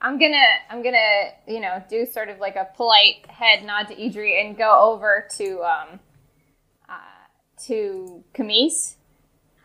I'm 0.00 0.18
gonna, 0.18 0.44
I'm 0.70 0.82
gonna, 0.82 1.30
you 1.48 1.60
know, 1.60 1.82
do 1.88 2.06
sort 2.06 2.28
of 2.28 2.38
like 2.38 2.54
a 2.56 2.68
polite 2.76 3.26
head 3.28 3.64
nod 3.64 3.88
to 3.88 3.96
Idri 3.96 4.40
and 4.40 4.56
go 4.56 4.78
over 4.92 5.26
to, 5.38 5.62
um, 5.62 6.00
uh, 6.88 6.94
to 7.64 8.22
Camise. 8.34 8.96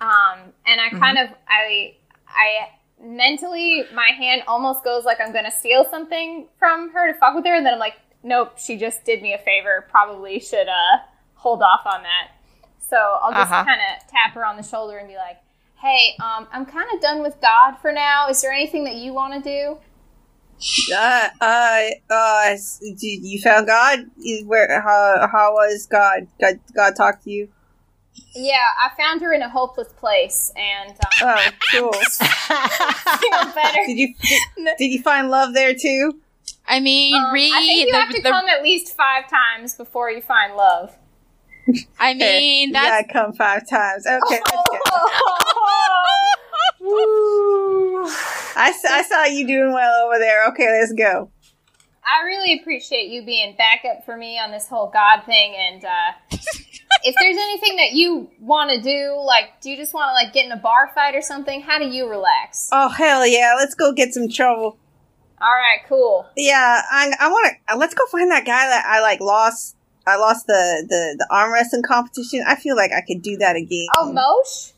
Um, 0.01 0.51
and 0.65 0.81
I 0.81 0.89
kind 0.89 1.17
of, 1.19 1.29
I, 1.47 1.93
I 2.27 2.69
mentally, 3.01 3.83
my 3.93 4.09
hand 4.17 4.41
almost 4.47 4.83
goes 4.83 5.05
like 5.05 5.19
I'm 5.21 5.31
gonna 5.31 5.51
steal 5.51 5.85
something 5.89 6.47
from 6.59 6.91
her 6.91 7.11
to 7.13 7.17
fuck 7.19 7.35
with 7.35 7.45
her, 7.45 7.53
and 7.55 7.65
then 7.65 7.73
I'm 7.75 7.79
like, 7.79 7.95
nope, 8.23 8.57
she 8.57 8.77
just 8.77 9.05
did 9.05 9.21
me 9.21 9.33
a 9.33 9.37
favor. 9.37 9.85
Probably 9.89 10.39
should, 10.39 10.67
uh, 10.67 10.97
hold 11.35 11.61
off 11.61 11.81
on 11.85 12.01
that. 12.03 12.31
So 12.79 12.97
I'll 12.97 13.31
just 13.31 13.51
Uh-huh. 13.51 13.63
kind 13.63 13.79
of 13.81 14.07
tap 14.09 14.33
her 14.33 14.45
on 14.45 14.57
the 14.57 14.63
shoulder 14.63 14.97
and 14.97 15.07
be 15.07 15.15
like, 15.17 15.37
hey, 15.79 16.15
um, 16.19 16.47
I'm 16.51 16.65
kind 16.65 16.87
of 16.93 16.99
done 17.01 17.21
with 17.21 17.39
God 17.41 17.75
for 17.81 17.91
now. 17.91 18.27
Is 18.29 18.41
there 18.41 18.51
anything 18.51 18.83
that 18.85 18.95
you 18.95 19.13
want 19.13 19.33
to 19.43 19.49
do? 19.49 19.77
Uh, 20.95 21.29
uh, 21.41 21.89
uh, 22.09 22.55
you- 22.81 23.19
you 23.23 23.41
found 23.41 23.67
God? 23.67 23.99
Is 24.23 24.45
Where, 24.45 24.81
how, 24.81 25.27
how 25.31 25.53
was 25.53 25.87
God? 25.87 26.27
God, 26.39 26.59
God 26.75 26.95
talked 26.95 27.23
to 27.23 27.31
you? 27.31 27.49
Yeah, 28.35 28.57
I 28.79 28.89
found 29.01 29.21
her 29.21 29.33
in 29.33 29.41
a 29.41 29.49
hopeless 29.49 29.89
place, 29.93 30.51
and 30.55 30.91
um, 30.91 30.95
Oh, 31.21 31.49
cool. 31.71 31.93
feel 31.93 33.53
better. 33.53 33.79
Did 33.85 33.97
you, 33.97 34.13
did, 34.21 34.41
did 34.77 34.85
you 34.91 35.01
find 35.01 35.29
love 35.29 35.53
there 35.53 35.73
too? 35.73 36.19
I 36.67 36.79
mean, 36.79 37.13
Um, 37.15 37.33
read 37.33 37.51
I 37.53 37.59
think 37.65 37.85
you 37.87 37.91
the, 37.91 37.97
have 37.97 38.09
to 38.09 38.21
the- 38.21 38.29
come 38.29 38.47
at 38.47 38.63
least 38.63 38.95
five 38.95 39.29
times 39.29 39.75
before 39.75 40.09
you 40.11 40.21
find 40.21 40.55
love. 40.55 40.95
I 41.99 42.13
mean, 42.13 42.69
you 42.69 42.73
that's 42.73 43.11
come 43.11 43.33
five 43.33 43.67
times. 43.69 44.05
Okay, 44.05 44.39
let's 44.45 44.69
go. 44.69 44.79
I, 48.55 48.69
s- 48.73 48.85
I 48.89 49.03
saw 49.07 49.25
you 49.25 49.45
doing 49.47 49.71
well 49.73 50.05
over 50.07 50.17
there. 50.19 50.47
Okay, 50.49 50.67
let's 50.79 50.93
go. 50.93 51.29
I 52.03 52.25
really 52.25 52.59
appreciate 52.59 53.09
you 53.09 53.23
being 53.25 53.55
backup 53.57 54.05
for 54.05 54.17
me 54.17 54.39
on 54.39 54.51
this 54.51 54.67
whole 54.67 54.89
God 54.91 55.23
thing, 55.25 55.53
and 55.55 55.85
uh, 55.85 56.30
if 57.03 57.15
there's 57.19 57.37
anything 57.37 57.75
that 57.77 57.91
you 57.93 58.29
want 58.39 58.71
to 58.71 58.81
do, 58.81 59.19
like, 59.25 59.59
do 59.61 59.69
you 59.69 59.77
just 59.77 59.93
want 59.93 60.09
to 60.09 60.13
like 60.13 60.33
get 60.33 60.45
in 60.45 60.51
a 60.51 60.57
bar 60.57 60.91
fight 60.93 61.15
or 61.15 61.21
something? 61.21 61.61
How 61.61 61.79
do 61.79 61.85
you 61.85 62.07
relax? 62.09 62.69
Oh 62.71 62.89
hell 62.89 63.25
yeah! 63.25 63.53
Let's 63.57 63.75
go 63.75 63.91
get 63.93 64.13
some 64.13 64.29
trouble. 64.29 64.77
All 65.41 65.47
right, 65.49 65.79
cool. 65.89 66.27
Yeah, 66.37 66.81
I, 66.91 67.13
I 67.19 67.27
want 67.29 67.53
to. 67.67 67.73
Uh, 67.73 67.77
let's 67.77 67.93
go 67.95 68.05
find 68.07 68.29
that 68.31 68.45
guy 68.45 68.67
that 68.67 68.85
I 68.87 69.01
like 69.01 69.19
lost. 69.19 69.75
I 70.05 70.15
lost 70.17 70.47
the, 70.47 70.85
the 70.87 71.15
the 71.17 71.27
arm 71.33 71.51
wrestling 71.53 71.83
competition. 71.83 72.43
I 72.47 72.55
feel 72.55 72.75
like 72.75 72.91
I 72.91 73.01
could 73.01 73.21
do 73.21 73.37
that 73.37 73.55
again. 73.55 73.87
Oh, 73.97 74.11
Mosh. 74.11 74.71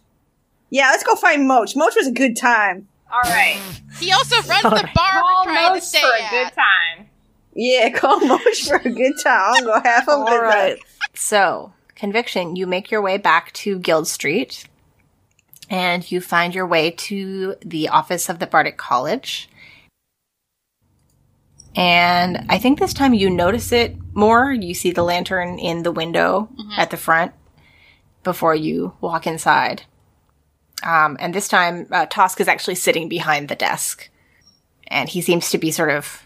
yeah, 0.69 0.89
let's 0.91 1.04
go 1.04 1.15
find 1.15 1.47
Moch. 1.47 1.76
Moch 1.76 1.95
was 1.95 2.08
a 2.08 2.12
good 2.12 2.36
time. 2.38 2.88
All 3.12 3.21
right, 3.23 3.60
he 3.99 4.12
also 4.12 4.36
runs 4.47 4.62
the 4.63 4.67
Alright. 4.69 4.93
bar 4.95 5.12
call 5.12 5.45
we're 5.45 5.54
trying 5.54 5.80
to 5.80 5.86
stay 5.86 6.02
for 6.02 6.08
a 6.08 6.21
at. 6.23 6.32
good 6.32 6.54
time. 6.56 7.10
Yeah, 7.56 7.89
call 7.95 8.19
Moch 8.21 8.41
for 8.67 8.78
a 8.78 8.89
good 8.89 9.13
time. 9.23 9.54
I'm 9.56 9.65
gonna 9.65 9.88
have 9.88 10.08
a 10.08 10.12
All 10.12 10.26
good 10.26 10.41
right. 10.41 10.76
time. 10.78 10.86
So, 11.13 11.73
conviction, 12.03 12.57
you 12.57 12.67
make 12.67 12.91
your 12.91 13.01
way 13.01 13.17
back 13.17 13.53
to 13.53 13.79
Guild 13.79 14.09
Street 14.09 14.67
and 15.69 16.11
you 16.11 16.19
find 16.19 16.53
your 16.53 16.67
way 16.67 16.91
to 16.91 17.55
the 17.63 17.87
office 17.87 18.27
of 18.27 18.39
the 18.39 18.45
Bardic 18.45 18.75
College. 18.75 19.47
And 21.77 22.45
I 22.49 22.57
think 22.57 22.77
this 22.77 22.93
time 22.93 23.13
you 23.13 23.29
notice 23.29 23.71
it 23.71 23.95
more. 24.13 24.51
You 24.51 24.73
see 24.73 24.91
the 24.91 25.01
lantern 25.01 25.57
in 25.57 25.83
the 25.83 25.93
window 25.93 26.49
at 26.75 26.89
the 26.89 26.97
front 26.97 27.31
before 28.25 28.53
you 28.53 28.91
walk 28.99 29.25
inside. 29.25 29.83
Um, 30.83 31.15
and 31.21 31.33
this 31.33 31.47
time, 31.47 31.87
uh, 31.89 32.05
Tosk 32.07 32.41
is 32.41 32.49
actually 32.49 32.75
sitting 32.75 33.07
behind 33.07 33.47
the 33.47 33.55
desk. 33.55 34.09
And 34.87 35.07
he 35.07 35.21
seems 35.21 35.51
to 35.51 35.57
be 35.57 35.71
sort 35.71 35.89
of, 35.89 36.21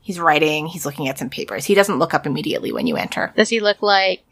he's 0.00 0.20
writing, 0.20 0.66
he's 0.66 0.86
looking 0.86 1.08
at 1.08 1.18
some 1.18 1.30
papers. 1.30 1.64
He 1.64 1.74
doesn't 1.74 1.98
look 1.98 2.14
up 2.14 2.26
immediately 2.26 2.70
when 2.70 2.86
you 2.86 2.96
enter. 2.96 3.32
Does 3.36 3.48
he 3.48 3.58
look 3.58 3.82
like 3.82 4.22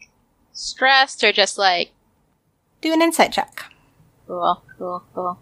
stressed 0.55 1.23
or 1.23 1.31
just 1.31 1.57
like 1.59 1.91
Do 2.81 2.91
an 2.91 3.01
insight 3.03 3.31
check. 3.31 3.65
cool, 4.25 4.63
cool, 4.79 5.03
cool? 5.13 5.39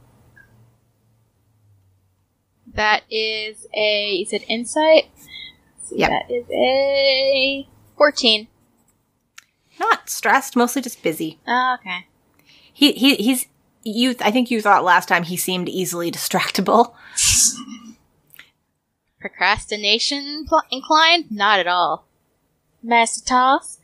That 2.74 3.04
is 3.10 3.68
a. 3.76 4.16
Is 4.24 4.34
it 4.34 4.44
insight? 4.50 5.06
See, 5.84 5.98
That 6.00 6.30
is 6.30 6.46
a 6.52 7.68
fourteen. 7.96 8.48
Not 9.80 10.10
stressed, 10.10 10.56
mostly 10.56 10.82
just 10.82 11.04
busy. 11.04 11.40
Oh, 11.48 11.76
okay. 11.80 12.08
He 12.74 12.94
he 12.94 13.16
he's 13.16 13.46
you. 13.84 14.16
I 14.22 14.32
think 14.32 14.50
you 14.50 14.60
thought 14.62 14.84
last 14.84 15.08
time 15.08 15.24
he 15.24 15.38
seemed 15.38 15.70
easily 15.70 16.10
distractible. 16.12 16.94
Procrastination 19.20 20.46
pl- 20.48 20.64
inclined? 20.72 21.32
Not 21.32 21.60
at 21.60 21.68
all. 21.68 22.08
Master 22.82 23.24
Tosk? 23.24 23.78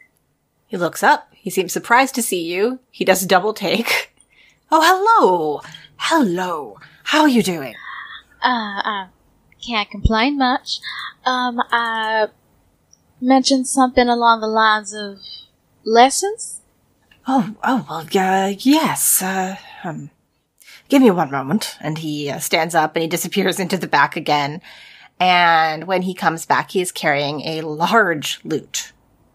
He 0.69 0.77
looks 0.77 1.01
up. 1.03 1.27
He 1.33 1.49
seems 1.49 1.73
surprised 1.73 2.15
to 2.15 2.21
see 2.21 2.43
you. 2.43 2.79
He 2.91 3.03
does 3.03 3.23
a 3.23 3.27
double 3.27 3.53
take. 3.53 4.13
Oh, 4.71 4.83
hello, 4.83 5.61
hello. 5.97 6.77
How 7.05 7.21
are 7.21 7.27
you 7.27 7.41
doing? 7.41 7.73
Uh, 8.39 8.81
uh, 8.85 9.07
can't 9.65 9.89
complain 9.89 10.37
much. 10.37 10.79
Um, 11.25 11.59
I 11.71 12.27
mentioned 13.19 13.67
something 13.67 14.07
along 14.07 14.41
the 14.41 14.47
lines 14.47 14.93
of 14.93 15.17
lessons. 15.83 16.61
Oh, 17.27 17.55
oh, 17.63 17.85
well, 17.89 18.07
uh, 18.15 18.53
yes. 18.59 19.23
Uh, 19.23 19.55
um, 19.83 20.11
give 20.87 21.01
me 21.01 21.09
one 21.09 21.31
moment. 21.31 21.75
And 21.81 21.97
he 21.97 22.29
uh, 22.29 22.37
stands 22.37 22.75
up 22.75 22.95
and 22.95 23.01
he 23.01 23.09
disappears 23.09 23.59
into 23.59 23.75
the 23.75 23.87
back 23.87 24.15
again. 24.15 24.61
And 25.19 25.87
when 25.87 26.03
he 26.03 26.13
comes 26.13 26.45
back, 26.45 26.69
he 26.69 26.81
is 26.81 26.91
carrying 26.91 27.41
a 27.41 27.61
large 27.61 28.39
lute. 28.43 28.91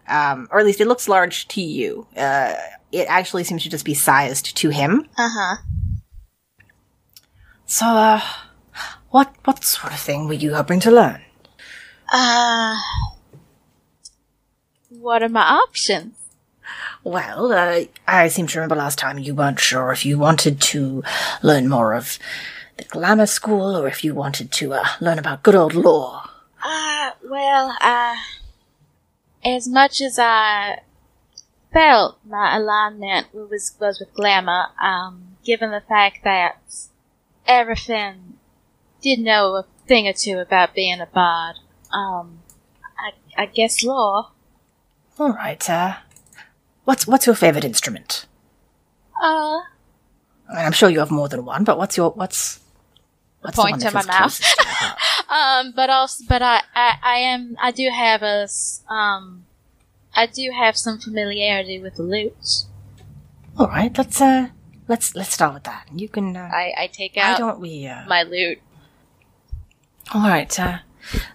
Um, 0.07 0.47
or 0.51 0.59
at 0.59 0.65
least 0.65 0.81
it 0.81 0.87
looks 0.87 1.07
large 1.07 1.47
to 1.49 1.61
you. 1.61 2.07
Uh, 2.15 2.53
it 2.91 3.07
actually 3.09 3.43
seems 3.43 3.63
to 3.63 3.69
just 3.69 3.85
be 3.85 3.93
sized 3.93 4.55
to 4.57 4.69
him. 4.69 5.07
Uh 5.17 5.29
huh. 5.31 5.55
So, 7.65 7.85
uh, 7.87 8.21
what, 9.09 9.33
what 9.45 9.63
sort 9.63 9.93
of 9.93 9.99
thing 9.99 10.27
were 10.27 10.33
you 10.33 10.53
hoping 10.53 10.79
to 10.81 10.91
learn? 10.91 11.21
Uh, 12.13 12.77
what 14.89 15.23
are 15.23 15.29
my 15.29 15.41
options? 15.41 16.15
Well, 17.03 17.51
uh, 17.51 17.85
I 18.07 18.27
seem 18.27 18.47
to 18.47 18.59
remember 18.59 18.75
last 18.75 18.97
time 18.97 19.19
you 19.19 19.35
weren't 19.35 19.59
sure 19.59 19.91
if 19.91 20.05
you 20.05 20.17
wanted 20.17 20.59
to 20.61 21.03
learn 21.43 21.67
more 21.67 21.93
of 21.93 22.17
the 22.77 22.83
glamour 22.85 23.25
school 23.25 23.75
or 23.77 23.87
if 23.87 24.03
you 24.03 24.13
wanted 24.15 24.51
to, 24.53 24.73
uh, 24.73 24.85
learn 24.99 25.19
about 25.19 25.43
good 25.43 25.55
old 25.55 25.73
lore. 25.73 26.21
Uh, 26.63 27.11
well, 27.29 27.75
uh, 27.81 28.15
as 29.45 29.67
much 29.67 30.01
as 30.01 30.17
I 30.19 30.81
felt 31.71 32.17
my 32.25 32.55
alignment 32.55 33.27
was, 33.33 33.75
was 33.79 33.99
with 33.99 34.13
glamour, 34.13 34.67
um, 34.81 35.37
given 35.43 35.71
the 35.71 35.81
fact 35.81 36.23
that 36.23 36.57
everything 37.45 38.37
did 39.01 39.19
know 39.19 39.55
a 39.55 39.65
thing 39.87 40.07
or 40.07 40.13
two 40.13 40.39
about 40.39 40.73
being 40.73 40.99
a 40.99 41.05
bard, 41.05 41.57
um, 41.93 42.39
I, 42.97 43.43
I 43.43 43.45
guess 43.45 43.83
lore. 43.83 44.29
All 45.19 45.33
right, 45.33 45.69
uh, 45.69 45.97
what's, 46.85 47.05
what's 47.05 47.25
your 47.25 47.35
favorite 47.35 47.63
instrument? 47.63 48.25
Uh, 49.21 49.61
I'm 50.49 50.71
sure 50.71 50.89
you 50.89 50.99
have 50.99 51.11
more 51.11 51.29
than 51.29 51.45
one, 51.45 51.63
but 51.63 51.77
what's 51.77 51.97
your 51.97 52.11
what's 52.11 52.59
what's 53.41 53.55
the 53.55 53.61
point 53.61 53.73
one 53.73 53.79
to 53.79 53.91
my 53.91 54.03
mouth. 54.03 54.41
Closest 55.27 55.27
to 55.27 55.33
your 55.33 55.37
heart? 55.53 55.65
um, 55.65 55.73
but 55.75 55.89
also, 55.89 56.23
but 56.27 56.41
I, 56.41 56.61
I, 56.75 56.93
I 57.03 57.17
am, 57.17 57.57
I 57.61 57.71
do 57.71 57.89
have 57.93 58.21
a, 58.23 58.43
s- 58.43 58.83
um, 58.89 59.45
I 60.15 60.25
do 60.27 60.51
have 60.57 60.77
some 60.77 60.99
familiarity 60.99 61.79
with 61.81 61.95
the 61.95 62.03
lute. 62.03 62.63
All 63.57 63.67
right, 63.67 63.97
let's 63.97 64.19
uh 64.21 64.49
let's 64.87 65.15
let's 65.15 65.33
start 65.33 65.53
with 65.53 65.63
that. 65.63 65.87
You 65.95 66.09
can. 66.09 66.35
Uh, 66.35 66.49
I, 66.53 66.73
I 66.77 66.87
take 66.87 67.15
why 67.15 67.21
out 67.23 67.37
don't 67.37 67.59
we? 67.59 67.87
Uh, 67.87 68.05
my 68.07 68.23
lute. 68.23 68.59
all 70.13 70.21
right, 70.27 70.59
uh, 70.59 70.79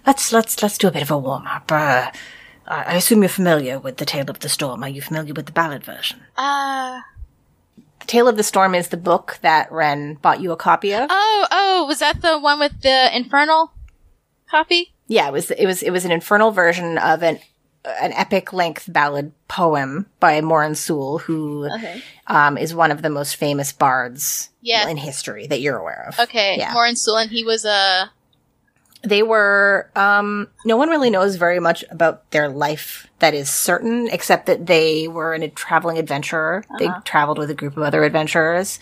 let's 0.06 0.32
let's 0.32 0.62
let's 0.62 0.78
do 0.78 0.88
a 0.88 0.90
bit 0.90 1.02
of 1.02 1.10
a 1.10 1.18
warm 1.18 1.46
up. 1.46 1.70
Uh, 1.72 2.10
I 2.66 2.82
I 2.82 2.94
assume 2.96 3.22
you're 3.22 3.28
familiar 3.28 3.78
with 3.78 3.96
the 3.96 4.04
Tale 4.04 4.28
of 4.30 4.40
the 4.40 4.48
Storm. 4.48 4.82
Are 4.82 4.88
you 4.88 5.00
familiar 5.02 5.34
with 5.34 5.46
the 5.46 5.52
ballad 5.52 5.82
version? 5.84 6.20
Uh, 6.36 7.00
The 8.00 8.06
Tale 8.06 8.28
of 8.28 8.36
the 8.36 8.42
Storm 8.42 8.74
is 8.74 8.88
the 8.88 8.96
book 8.96 9.38
that 9.42 9.70
Ren 9.72 10.14
bought 10.22 10.40
you 10.40 10.52
a 10.52 10.56
copy 10.56 10.92
of. 10.94 11.08
oh, 11.10 11.46
oh, 11.50 11.84
was 11.86 11.98
that 12.00 12.22
the 12.22 12.38
one 12.38 12.58
with 12.60 12.82
the 12.82 13.14
infernal 13.16 13.72
copy? 14.50 14.92
Yeah, 15.06 15.28
it 15.28 15.32
was 15.32 15.50
it 15.50 15.66
was 15.66 15.82
it 15.82 15.90
was 15.90 16.04
an 16.04 16.12
infernal 16.12 16.50
version 16.50 16.98
of 16.98 17.22
an 17.22 17.38
an 17.84 18.12
epic 18.12 18.52
length 18.52 18.92
ballad 18.92 19.32
poem 19.48 20.06
by 20.20 20.40
Morin 20.42 20.74
Sewell, 20.74 21.18
who 21.18 21.66
Okay. 21.74 22.02
um, 22.26 22.58
is 22.58 22.74
one 22.74 22.90
of 22.90 23.00
the 23.02 23.08
most 23.10 23.36
famous 23.36 23.72
bards 23.72 24.50
Yeah. 24.60 24.86
in 24.88 24.98
history 24.98 25.46
that 25.46 25.60
you're 25.62 25.78
aware 25.78 26.04
of. 26.08 26.20
Okay. 26.20 26.58
Yeah. 26.58 26.74
Morin 26.74 26.94
Sewell, 26.94 27.16
and 27.18 27.30
he 27.30 27.42
was 27.42 27.64
a, 27.64 28.10
They 29.02 29.22
were 29.22 29.90
um, 29.96 30.48
no 30.66 30.76
one 30.76 30.90
really 30.90 31.08
knows 31.08 31.36
very 31.36 31.58
much 31.58 31.82
about 31.90 32.30
their 32.32 32.50
life 32.50 33.06
that 33.20 33.32
is 33.32 33.48
certain, 33.48 34.08
except 34.10 34.44
that 34.44 34.66
they 34.66 35.08
were 35.08 35.32
a 35.32 35.48
traveling 35.48 35.96
adventurer. 35.96 36.64
They 36.78 36.88
traveled 37.06 37.38
with 37.38 37.48
a 37.50 37.54
group 37.54 37.78
of 37.78 37.82
other 37.82 38.04
adventurers, 38.04 38.78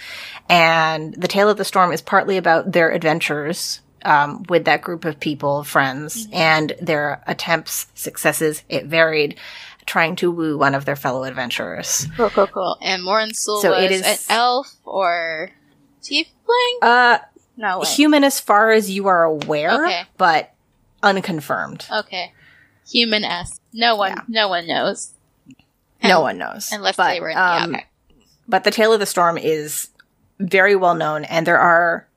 and 0.48 1.14
the 1.14 1.28
Tale 1.28 1.48
of 1.48 1.57
the 1.57 1.64
Storm 1.64 1.92
is 1.92 2.02
partly 2.02 2.37
about 2.37 2.72
their 2.72 2.90
adventures 2.90 3.81
um, 4.04 4.44
with 4.48 4.64
that 4.66 4.82
group 4.82 5.04
of 5.04 5.18
people, 5.20 5.64
friends, 5.64 6.28
and 6.32 6.72
their 6.80 7.22
attempts, 7.26 7.87
successes. 7.94 8.62
It 8.68 8.87
varied, 8.87 9.37
trying 9.87 10.16
to 10.16 10.30
woo 10.30 10.58
one 10.58 10.74
of 10.74 10.84
their 10.84 10.96
fellow 10.96 11.24
adventurers. 11.24 12.06
cool, 12.16 12.30
cool, 12.30 12.46
cool. 12.46 12.76
And 12.82 13.02
Morin 13.02 13.34
Sewell 13.34 13.61
So 13.62 13.70
was 13.70 13.84
it 13.84 13.90
is- 13.92 14.02
an 14.02 14.16
elf 14.37 14.74
or 14.84 15.50
tiefling? 16.02 16.78
Uh, 16.82 17.18
No, 17.56 17.80
wait. 17.80 17.88
human 17.88 18.24
as 18.24 18.38
far 18.40 18.70
as 18.70 18.90
you 18.90 19.06
are 19.08 19.24
aware, 19.24 19.84
Okay. 19.84 20.02
but 20.16 20.52
unconfirmed. 21.02 21.87
Okay. 21.90 22.32
Human 22.90 23.24
S. 23.24 23.61
No 23.72 23.96
one, 23.96 24.12
Yeah. 24.12 24.22
no 24.28 24.48
one 24.48 24.66
knows. 24.66 25.12
no 26.02 26.20
one 26.20 26.38
knows. 26.38 26.70
Unless 26.72 26.96
But, 26.96 27.12
they 27.14 27.20
were, 27.20 27.30
um, 27.37 27.72
yeah, 27.72 27.78
okay. 27.78 27.87
but 28.46 28.64
the 28.64 28.70
Tale 28.70 28.92
of 28.92 29.00
the 29.00 29.06
Storm 29.06 29.37
is 29.37 29.88
very 30.40 30.74
well 30.76 30.94
known, 30.94 31.24
and 31.24 31.46
there 31.46 31.58
are 31.58 32.08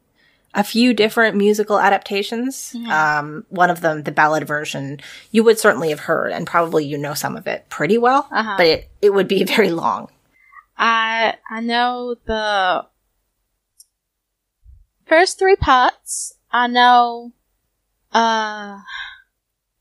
a 0.53 0.63
few 0.63 0.93
different 0.93 1.37
musical 1.37 1.79
adaptations. 1.79 2.73
Mm-hmm. 2.75 2.91
Um, 2.91 3.45
one 3.49 3.69
of 3.69 3.81
them, 3.81 4.03
the 4.03 4.11
ballad 4.11 4.45
version, 4.45 4.99
you 5.31 5.43
would 5.43 5.59
certainly 5.59 5.89
have 5.89 6.01
heard, 6.01 6.31
and 6.31 6.45
probably 6.45 6.85
you 6.85 6.97
know 6.97 7.13
some 7.13 7.35
of 7.35 7.47
it 7.47 7.69
pretty 7.69 7.97
well. 7.97 8.27
Uh-huh. 8.31 8.55
But 8.57 8.65
it 8.65 8.91
it 9.01 9.13
would 9.13 9.27
be 9.27 9.43
very 9.55 9.71
long. 9.71 10.09
I 10.77 11.35
I 11.49 11.61
know 11.61 12.15
the 12.25 12.85
first 15.05 15.39
three 15.39 15.55
parts. 15.55 16.33
I 16.51 16.67
know 16.67 17.33
uh 18.11 18.79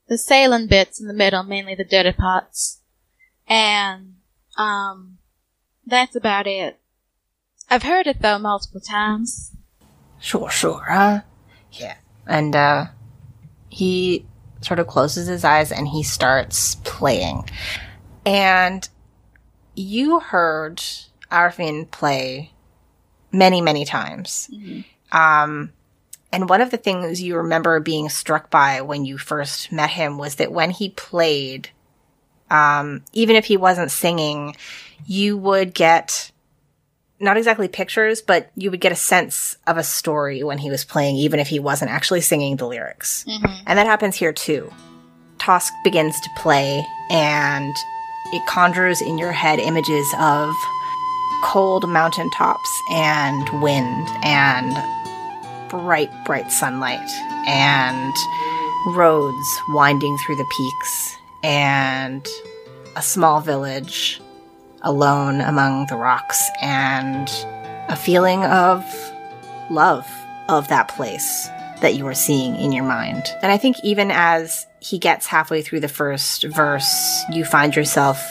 the 0.08 0.18
sailing 0.18 0.66
bits 0.66 1.00
in 1.00 1.06
the 1.06 1.14
middle, 1.14 1.42
mainly 1.42 1.74
the 1.74 1.84
dirty 1.84 2.12
parts. 2.12 2.80
And 3.48 4.16
um 4.56 5.18
that's 5.86 6.14
about 6.14 6.46
it. 6.46 6.78
I've 7.68 7.84
heard 7.84 8.06
it 8.06 8.20
though 8.20 8.38
multiple 8.38 8.80
times. 8.80 9.49
Sure, 10.20 10.50
sure. 10.50 10.84
Uh, 10.88 11.20
yeah. 11.72 11.96
And 12.26 12.54
uh, 12.54 12.86
he 13.68 14.26
sort 14.60 14.78
of 14.78 14.86
closes 14.86 15.26
his 15.26 15.44
eyes 15.44 15.72
and 15.72 15.88
he 15.88 16.02
starts 16.02 16.76
playing. 16.76 17.48
And 18.26 18.88
you 19.74 20.20
heard 20.20 20.82
Arfin 21.32 21.90
play 21.90 22.52
many, 23.32 23.60
many 23.60 23.84
times. 23.84 24.50
Um, 25.12 25.72
and 26.32 26.48
one 26.48 26.60
of 26.60 26.70
the 26.70 26.76
things 26.76 27.22
you 27.22 27.36
remember 27.36 27.80
being 27.80 28.08
struck 28.08 28.50
by 28.50 28.82
when 28.82 29.04
you 29.04 29.18
first 29.18 29.72
met 29.72 29.90
him 29.90 30.18
was 30.18 30.36
that 30.36 30.52
when 30.52 30.70
he 30.70 30.90
played, 30.90 31.70
um, 32.50 33.02
even 33.12 33.36
if 33.36 33.46
he 33.46 33.56
wasn't 33.56 33.90
singing, 33.90 34.56
you 35.06 35.36
would 35.36 35.74
get 35.74 36.30
not 37.20 37.36
exactly 37.36 37.68
pictures, 37.68 38.22
but 38.22 38.50
you 38.56 38.70
would 38.70 38.80
get 38.80 38.92
a 38.92 38.96
sense 38.96 39.56
of 39.66 39.76
a 39.76 39.84
story 39.84 40.42
when 40.42 40.58
he 40.58 40.70
was 40.70 40.84
playing, 40.84 41.16
even 41.16 41.38
if 41.38 41.48
he 41.48 41.58
wasn't 41.58 41.90
actually 41.90 42.22
singing 42.22 42.56
the 42.56 42.66
lyrics. 42.66 43.24
Mm-hmm. 43.28 43.62
And 43.66 43.78
that 43.78 43.86
happens 43.86 44.16
here 44.16 44.32
too. 44.32 44.72
Tosk 45.38 45.72
begins 45.84 46.18
to 46.20 46.30
play, 46.36 46.84
and 47.10 47.74
it 48.32 48.46
conjures 48.46 49.00
in 49.00 49.18
your 49.18 49.32
head 49.32 49.58
images 49.58 50.06
of 50.18 50.54
cold 51.42 51.88
mountaintops 51.88 52.82
and 52.90 53.62
wind 53.62 54.08
and 54.22 54.76
bright, 55.70 56.10
bright 56.24 56.50
sunlight 56.50 57.08
and 57.46 58.14
roads 58.96 59.60
winding 59.70 60.16
through 60.18 60.36
the 60.36 60.44
peaks 60.56 61.16
and 61.42 62.26
a 62.96 63.02
small 63.02 63.40
village 63.40 64.20
alone 64.82 65.40
among 65.40 65.86
the 65.86 65.96
rocks 65.96 66.48
and 66.60 67.28
a 67.88 67.96
feeling 67.96 68.44
of 68.44 68.84
love 69.70 70.06
of 70.48 70.68
that 70.68 70.88
place 70.88 71.48
that 71.80 71.94
you 71.94 72.06
are 72.06 72.14
seeing 72.14 72.56
in 72.56 72.72
your 72.72 72.84
mind. 72.84 73.24
And 73.42 73.50
I 73.50 73.56
think 73.56 73.76
even 73.82 74.10
as 74.10 74.66
he 74.80 74.98
gets 74.98 75.26
halfway 75.26 75.62
through 75.62 75.80
the 75.80 75.88
first 75.88 76.44
verse, 76.44 77.22
you 77.32 77.44
find 77.44 77.74
yourself 77.74 78.22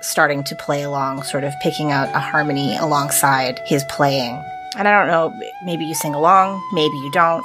starting 0.00 0.42
to 0.44 0.56
play 0.56 0.82
along, 0.82 1.22
sort 1.22 1.44
of 1.44 1.52
picking 1.60 1.92
out 1.92 2.08
a 2.14 2.18
harmony 2.18 2.76
alongside 2.76 3.60
his 3.66 3.84
playing. 3.88 4.42
And 4.76 4.88
I 4.88 4.98
don't 4.98 5.08
know, 5.08 5.50
maybe 5.64 5.84
you 5.84 5.94
sing 5.94 6.14
along, 6.14 6.62
maybe 6.72 6.96
you 6.96 7.10
don't, 7.12 7.44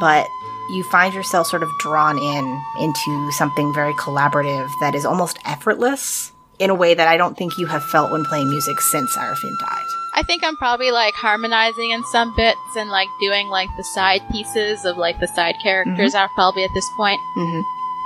but 0.00 0.26
you 0.70 0.82
find 0.84 1.14
yourself 1.14 1.46
sort 1.46 1.62
of 1.62 1.70
drawn 1.78 2.18
in 2.18 2.62
into 2.80 3.30
something 3.32 3.72
very 3.72 3.92
collaborative 3.94 4.70
that 4.80 4.94
is 4.94 5.04
almost 5.04 5.38
effortless 5.44 6.32
in 6.58 6.70
a 6.70 6.74
way 6.74 6.94
that 6.94 7.08
I 7.08 7.16
don't 7.16 7.36
think 7.36 7.58
you 7.58 7.66
have 7.66 7.84
felt 7.84 8.10
when 8.10 8.24
playing 8.24 8.48
music 8.48 8.80
since 8.80 9.16
Arafin 9.16 9.58
died. 9.60 9.84
I 10.14 10.22
think 10.22 10.44
I'm 10.44 10.56
probably 10.56 10.92
like 10.92 11.14
harmonizing 11.14 11.90
in 11.90 12.04
some 12.04 12.34
bits 12.36 12.58
and 12.76 12.88
like 12.88 13.08
doing 13.20 13.48
like 13.48 13.68
the 13.76 13.82
side 13.82 14.22
pieces 14.30 14.84
of 14.84 14.96
like 14.96 15.18
the 15.18 15.26
side 15.26 15.56
characters 15.60 16.14
are 16.14 16.28
probably 16.34 16.62
at 16.62 16.70
this 16.72 16.88
point. 16.96 17.20
Mm-hmm. 17.36 17.62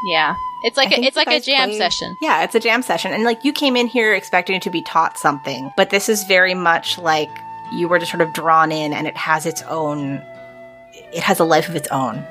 Yeah. 0.08 0.36
It's 0.64 0.76
like 0.76 0.90
a, 0.96 1.00
it's 1.00 1.16
like 1.16 1.28
a 1.28 1.40
jam 1.40 1.68
play- 1.68 1.78
session. 1.78 2.16
Yeah, 2.22 2.42
it's 2.44 2.54
a 2.54 2.60
jam 2.60 2.82
session. 2.82 3.12
And 3.12 3.24
like 3.24 3.44
you 3.44 3.52
came 3.52 3.76
in 3.76 3.86
here 3.86 4.14
expecting 4.14 4.58
to 4.60 4.70
be 4.70 4.82
taught 4.82 5.18
something, 5.18 5.70
but 5.76 5.90
this 5.90 6.08
is 6.08 6.24
very 6.24 6.54
much 6.54 6.98
like 6.98 7.30
you 7.72 7.86
were 7.88 7.98
just 7.98 8.10
sort 8.10 8.22
of 8.22 8.32
drawn 8.32 8.72
in 8.72 8.94
and 8.94 9.06
it 9.06 9.16
has 9.16 9.44
its 9.44 9.62
own 9.62 10.22
it 11.12 11.22
has 11.22 11.40
a 11.40 11.44
life 11.44 11.68
of 11.68 11.76
its 11.76 11.88
own. 11.88 12.24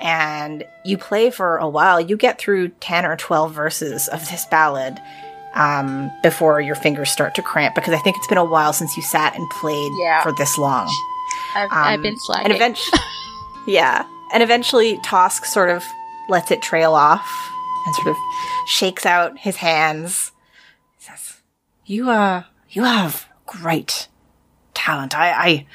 And 0.00 0.64
you 0.82 0.96
play 0.96 1.30
for 1.30 1.58
a 1.58 1.68
while. 1.68 2.00
You 2.00 2.16
get 2.16 2.38
through 2.38 2.68
10 2.68 3.04
or 3.04 3.16
12 3.16 3.52
verses 3.52 4.08
of 4.08 4.28
this 4.30 4.46
ballad 4.46 4.98
um, 5.54 6.10
before 6.22 6.60
your 6.60 6.74
fingers 6.74 7.10
start 7.10 7.34
to 7.36 7.42
cramp 7.42 7.74
because 7.74 7.92
I 7.94 7.98
think 7.98 8.16
it's 8.16 8.26
been 8.28 8.38
a 8.38 8.44
while 8.44 8.72
since 8.72 8.96
you 8.96 9.02
sat 9.02 9.34
and 9.36 9.48
played 9.50 9.92
Yeah. 9.98 10.22
for 10.22 10.32
this 10.32 10.56
long. 10.58 10.88
I've, 11.54 11.68
I've 11.72 11.94
Um, 11.96 12.02
been 12.02 12.18
slacking. 12.18 12.46
And 12.46 12.54
eventually, 12.54 13.00
yeah. 13.66 14.04
And 14.32 14.42
eventually, 14.42 14.98
Tosk 14.98 15.44
sort 15.44 15.70
of 15.70 15.84
lets 16.28 16.50
it 16.52 16.62
trail 16.62 16.94
off 16.94 17.28
and 17.86 17.94
sort 17.96 18.08
of 18.08 18.16
shakes 18.66 19.04
out 19.04 19.38
his 19.38 19.56
hands. 19.56 20.30
He 20.98 21.04
says, 21.06 21.40
"You 21.86 22.10
uh, 22.10 22.44
you 22.68 22.84
have 22.84 23.28
great 23.46 24.06
talent. 24.74 25.16
I, 25.18 25.30
I, 25.32 25.66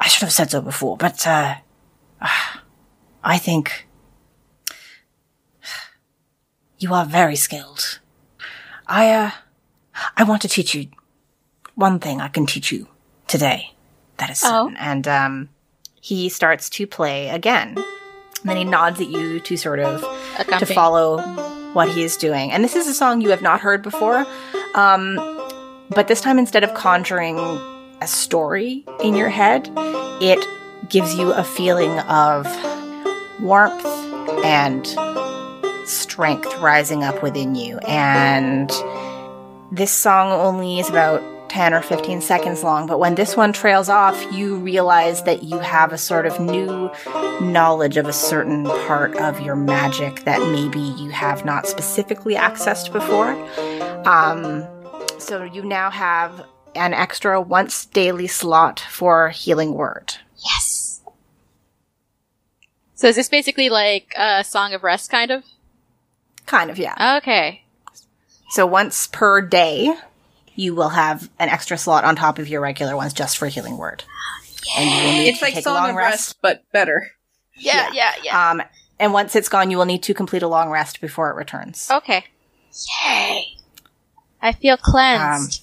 I 0.00 0.08
should 0.08 0.22
have 0.22 0.32
said 0.32 0.50
so 0.50 0.60
before, 0.60 0.96
but 0.96 1.24
uh, 1.26 1.54
I 3.22 3.38
think 3.38 3.86
you 6.78 6.92
are 6.92 7.04
very 7.06 7.36
skilled. 7.36 8.00
I 8.86 9.10
uh, 9.12 9.30
I 10.16 10.24
want 10.24 10.42
to 10.42 10.48
teach 10.48 10.74
you 10.74 10.88
one 11.74 11.98
thing. 11.98 12.20
I 12.20 12.28
can 12.28 12.46
teach 12.46 12.72
you 12.72 12.88
today. 13.26 13.72
That 14.18 14.30
is 14.30 14.42
Oh. 14.44 14.72
And 14.78 15.06
um, 15.08 15.48
he 16.00 16.28
starts 16.28 16.68
to 16.70 16.86
play 16.86 17.28
again. 17.28 17.76
And 17.76 18.50
then 18.50 18.56
he 18.56 18.64
nods 18.64 19.00
at 19.00 19.08
you 19.08 19.40
to 19.40 19.56
sort 19.56 19.78
of 19.78 20.00
to 20.58 20.66
follow 20.66 21.20
what 21.72 21.88
he 21.88 22.02
is 22.02 22.16
doing. 22.16 22.50
And 22.50 22.62
this 22.64 22.74
is 22.74 22.86
a 22.88 22.94
song 22.94 23.20
you 23.20 23.30
have 23.30 23.42
not 23.42 23.60
heard 23.60 23.82
before. 23.82 24.26
Um, 24.74 25.16
but 25.90 26.08
this 26.08 26.20
time, 26.20 26.38
instead 26.38 26.64
of 26.64 26.74
conjuring 26.74 27.38
a 28.00 28.06
story 28.06 28.84
in 29.02 29.14
your 29.14 29.28
head, 29.28 29.70
it 30.20 30.44
gives 30.88 31.14
you 31.14 31.32
a 31.32 31.44
feeling 31.44 31.98
of 32.00 32.46
warmth 33.40 33.84
and 34.44 34.84
strength 36.12 36.58
rising 36.58 37.02
up 37.02 37.22
within 37.22 37.54
you. 37.54 37.78
And 37.88 38.70
this 39.70 39.90
song 39.90 40.30
only 40.30 40.78
is 40.78 40.90
about 40.90 41.22
10 41.48 41.72
or 41.72 41.80
15 41.80 42.20
seconds 42.20 42.62
long, 42.62 42.86
but 42.86 42.98
when 42.98 43.14
this 43.14 43.34
one 43.34 43.52
trails 43.52 43.88
off, 43.88 44.22
you 44.30 44.56
realize 44.56 45.22
that 45.22 45.42
you 45.42 45.58
have 45.58 45.92
a 45.92 45.98
sort 45.98 46.26
of 46.26 46.38
new 46.38 46.90
knowledge 47.40 47.96
of 47.96 48.06
a 48.06 48.12
certain 48.12 48.64
part 48.64 49.16
of 49.16 49.40
your 49.40 49.56
magic 49.56 50.24
that 50.24 50.38
maybe 50.50 50.80
you 50.80 51.08
have 51.10 51.46
not 51.46 51.66
specifically 51.66 52.34
accessed 52.34 52.92
before. 52.92 53.32
Um, 54.06 54.66
so 55.18 55.44
you 55.44 55.62
now 55.62 55.90
have 55.90 56.46
an 56.74 56.92
extra 56.92 57.40
once 57.40 57.86
daily 57.86 58.26
slot 58.26 58.80
for 58.80 59.30
healing 59.30 59.72
word. 59.74 60.14
Yes. 60.36 61.00
So 62.94 63.08
is 63.08 63.16
this 63.16 63.30
basically 63.30 63.70
like 63.70 64.12
a 64.16 64.44
song 64.44 64.74
of 64.74 64.82
rest, 64.82 65.10
kind 65.10 65.30
of? 65.30 65.44
Kind 66.46 66.70
of, 66.70 66.78
yeah. 66.78 67.18
Okay. 67.18 67.62
So 68.50 68.66
once 68.66 69.06
per 69.06 69.40
day, 69.40 69.94
you 70.54 70.74
will 70.74 70.90
have 70.90 71.30
an 71.38 71.48
extra 71.48 71.78
slot 71.78 72.04
on 72.04 72.16
top 72.16 72.38
of 72.38 72.48
your 72.48 72.60
regular 72.60 72.96
ones 72.96 73.14
just 73.14 73.38
for 73.38 73.46
healing 73.48 73.78
word. 73.78 74.04
And 74.76 74.90
you 74.90 74.96
will 74.96 75.12
need 75.12 75.28
It's 75.28 75.38
to 75.38 75.44
like 75.44 75.54
take 75.54 75.60
a 75.60 75.64
Song 75.64 75.74
long 75.74 75.90
of 75.90 75.96
rest. 75.96 76.12
Rest, 76.12 76.36
but 76.42 76.64
better. 76.72 77.10
Yeah, 77.56 77.90
yeah, 77.92 78.12
yeah. 78.22 78.50
Um, 78.50 78.62
and 78.98 79.12
once 79.12 79.34
it's 79.34 79.48
gone, 79.48 79.70
you 79.70 79.78
will 79.78 79.86
need 79.86 80.02
to 80.04 80.14
complete 80.14 80.42
a 80.42 80.48
long 80.48 80.70
rest 80.70 81.00
before 81.00 81.30
it 81.30 81.36
returns. 81.36 81.88
okay. 81.90 82.24
Yay. 83.04 83.44
I 84.40 84.52
feel 84.52 84.76
cleansed. 84.76 85.62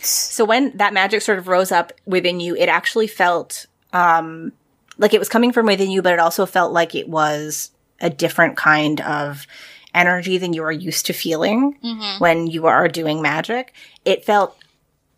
So 0.00 0.44
when 0.44 0.76
that 0.76 0.92
magic 0.92 1.22
sort 1.22 1.38
of 1.38 1.48
rose 1.48 1.72
up 1.72 1.92
within 2.04 2.40
you, 2.40 2.54
it 2.56 2.68
actually 2.68 3.06
felt 3.06 3.66
um, 3.92 4.52
like 4.98 5.14
it 5.14 5.18
was 5.18 5.28
coming 5.28 5.52
from 5.52 5.66
within 5.66 5.90
you, 5.90 6.02
but 6.02 6.12
it 6.12 6.18
also 6.18 6.44
felt 6.44 6.72
like 6.72 6.94
it 6.94 7.08
was 7.08 7.70
a 8.00 8.10
different 8.10 8.56
kind 8.56 9.00
of 9.00 9.46
energy 9.94 10.36
than 10.38 10.52
you 10.52 10.62
are 10.64 10.72
used 10.72 11.06
to 11.06 11.12
feeling 11.12 11.78
Mhm. 11.84 12.20
when 12.20 12.46
you 12.46 12.66
are 12.66 12.88
doing 12.88 13.22
magic. 13.22 13.72
It 14.04 14.24
felt 14.24 14.56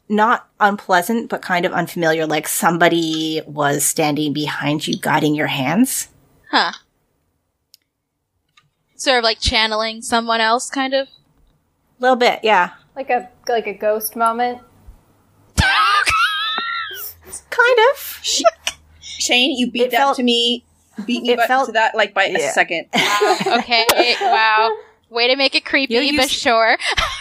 not 0.09 0.49
unpleasant, 0.61 1.29
but 1.29 1.43
kind 1.43 1.67
of 1.67 1.73
unfamiliar, 1.73 2.27
like 2.27 2.47
somebody 2.47 3.43
was 3.47 3.85
standing 3.85 4.33
behind 4.33 4.87
you, 4.87 4.97
guiding 4.99 5.35
your 5.35 5.49
hands. 5.49 6.09
Huh. 6.51 6.73
Sort 8.97 9.19
of 9.19 9.25
like 9.25 9.41
channeling 9.41 10.03
someone 10.03 10.41
else, 10.41 10.71
kind 10.71 10.95
of. 10.95 11.09
A 11.09 11.11
little 11.99 12.17
bit, 12.17 12.41
yeah. 12.43 12.71
Like 12.95 13.11
a 13.11 13.29
like 13.49 13.67
a 13.67 13.75
ghost 13.75 14.15
moment. 14.17 14.61
Kind 17.51 17.79
of. 17.93 18.21
Shane, 19.01 19.57
you 19.57 19.71
beat 19.71 19.85
It 19.85 19.91
that 19.93 19.97
felt- 19.97 20.17
to 20.19 20.23
me. 20.23 20.65
Beat 21.05 21.23
me 21.23 21.33
it 21.33 21.37
back 21.37 21.49
felt- 21.49 21.67
to 21.67 21.73
that 21.73 21.95
like 21.95 22.15
by 22.15 22.25
a 22.25 22.33
Yeah. 22.39 22.53
second. 22.53 22.87
okay. 23.47 24.17
Wow. 24.21 24.77
Way 25.11 25.29
to 25.29 25.37
make 25.37 25.55
it 25.55 25.65
creepy, 25.65 25.95
You're 25.95 26.17
but 26.17 26.31
sure. 26.31 26.77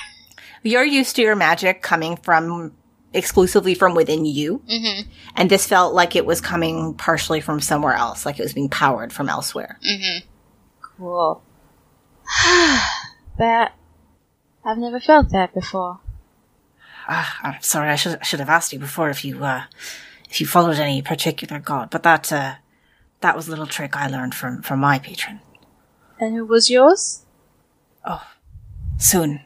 You're 0.63 0.83
used 0.85 1.15
to 1.17 1.21
your 1.21 1.35
magic 1.35 1.81
coming 1.81 2.15
from 2.17 2.73
exclusively 3.13 3.75
from 3.75 3.93
within 3.95 4.25
you. 4.25 4.61
mm-hmm. 4.67 5.09
And 5.35 5.49
this 5.49 5.67
felt 5.67 5.93
like 5.93 6.15
it 6.15 6.25
was 6.25 6.41
coming 6.41 6.95
partially 6.95 7.39
from 7.41 7.59
somewhere 7.61 7.93
else, 7.93 8.25
like 8.25 8.39
it 8.39 8.43
was 8.43 8.53
being 8.53 8.69
powered 8.69 9.13
from 9.13 9.29
elsewhere. 9.29 9.77
Mm-hmm. 9.87 10.25
Cool. 10.97 11.43
that 13.37 13.73
I've 14.63 14.77
never 14.77 14.99
felt 14.99 15.29
that 15.31 15.53
before. 15.53 15.99
Ah, 17.07 17.37
I'm 17.43 17.61
sorry, 17.61 17.89
I 17.89 17.95
should 17.95 18.25
should 18.25 18.39
have 18.39 18.49
asked 18.49 18.73
you 18.73 18.79
before 18.79 19.09
if 19.11 19.23
you 19.23 19.43
uh, 19.43 19.63
if 20.29 20.41
you 20.41 20.47
followed 20.47 20.77
any 20.79 21.01
particular 21.03 21.59
god, 21.59 21.89
but 21.91 22.01
that 22.03 22.33
uh, 22.33 22.55
that 23.21 23.35
was 23.35 23.47
a 23.47 23.49
little 23.49 23.65
trick 23.67 23.95
I 23.95 24.07
learned 24.07 24.35
from 24.35 24.61
from 24.61 24.79
my 24.79 24.99
patron. 24.99 25.39
And 26.19 26.35
who 26.35 26.45
was 26.45 26.69
yours? 26.69 27.25
Oh, 28.05 28.25
Sune, 28.97 29.41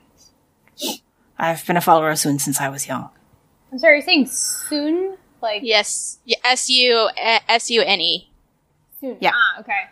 I've 1.38 1.66
been 1.66 1.78
a 1.78 1.82
follower 1.82 2.10
of 2.10 2.20
Sune 2.20 2.40
since 2.40 2.60
I 2.60 2.70
was 2.70 2.88
young. 2.88 3.10
I'm 3.72 3.80
sorry, 3.80 3.98
you're 3.98 4.06
saying 4.06 4.26
Sune? 4.26 5.18
Like 5.42 5.62
Yes. 5.64 6.20
Yeah, 6.26 6.38
S 6.44 6.70
U 6.70 7.10
S 7.18 7.70
U 7.70 7.82
N 7.82 8.02
E. 8.02 8.30
Sune. 9.02 9.18
Yeah. 9.22 9.32
Ah, 9.34 9.60
okay. 9.62 9.84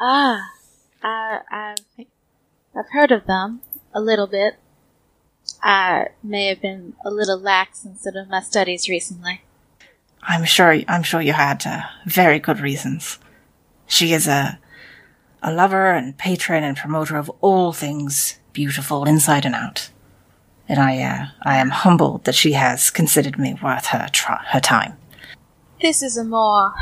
Ah, 0.00 0.50
I, 1.02 1.40
I've 1.50 2.06
I've 2.76 2.90
heard 2.92 3.12
of 3.12 3.26
them 3.26 3.62
a 3.94 4.00
little 4.00 4.26
bit. 4.26 4.56
I 5.62 6.08
may 6.22 6.46
have 6.46 6.60
been 6.60 6.94
a 7.04 7.10
little 7.10 7.38
lax 7.38 7.84
in 7.84 7.96
some 7.96 8.16
of 8.16 8.28
my 8.28 8.40
studies 8.40 8.88
recently. 8.88 9.42
I'm 10.22 10.44
sure 10.44 10.80
I'm 10.88 11.02
sure 11.02 11.20
you 11.20 11.32
had 11.32 11.66
uh, 11.66 11.82
very 12.06 12.38
good 12.38 12.60
reasons. 12.60 13.18
She 13.86 14.12
is 14.12 14.28
a 14.28 14.58
a 15.42 15.52
lover 15.52 15.90
and 15.90 16.16
patron 16.16 16.62
and 16.62 16.76
promoter 16.76 17.16
of 17.16 17.30
all 17.40 17.72
things 17.72 18.38
beautiful 18.52 19.04
inside 19.04 19.44
and 19.44 19.54
out. 19.54 19.90
And 20.68 20.78
I 20.78 21.02
uh, 21.02 21.26
I 21.42 21.56
am 21.56 21.70
humbled 21.70 22.24
that 22.24 22.34
she 22.34 22.52
has 22.52 22.90
considered 22.90 23.38
me 23.38 23.58
worth 23.62 23.86
her 23.86 24.08
tr- 24.12 24.44
her 24.48 24.60
time. 24.60 24.96
This 25.80 26.02
is 26.02 26.16
a 26.16 26.24
more 26.24 26.72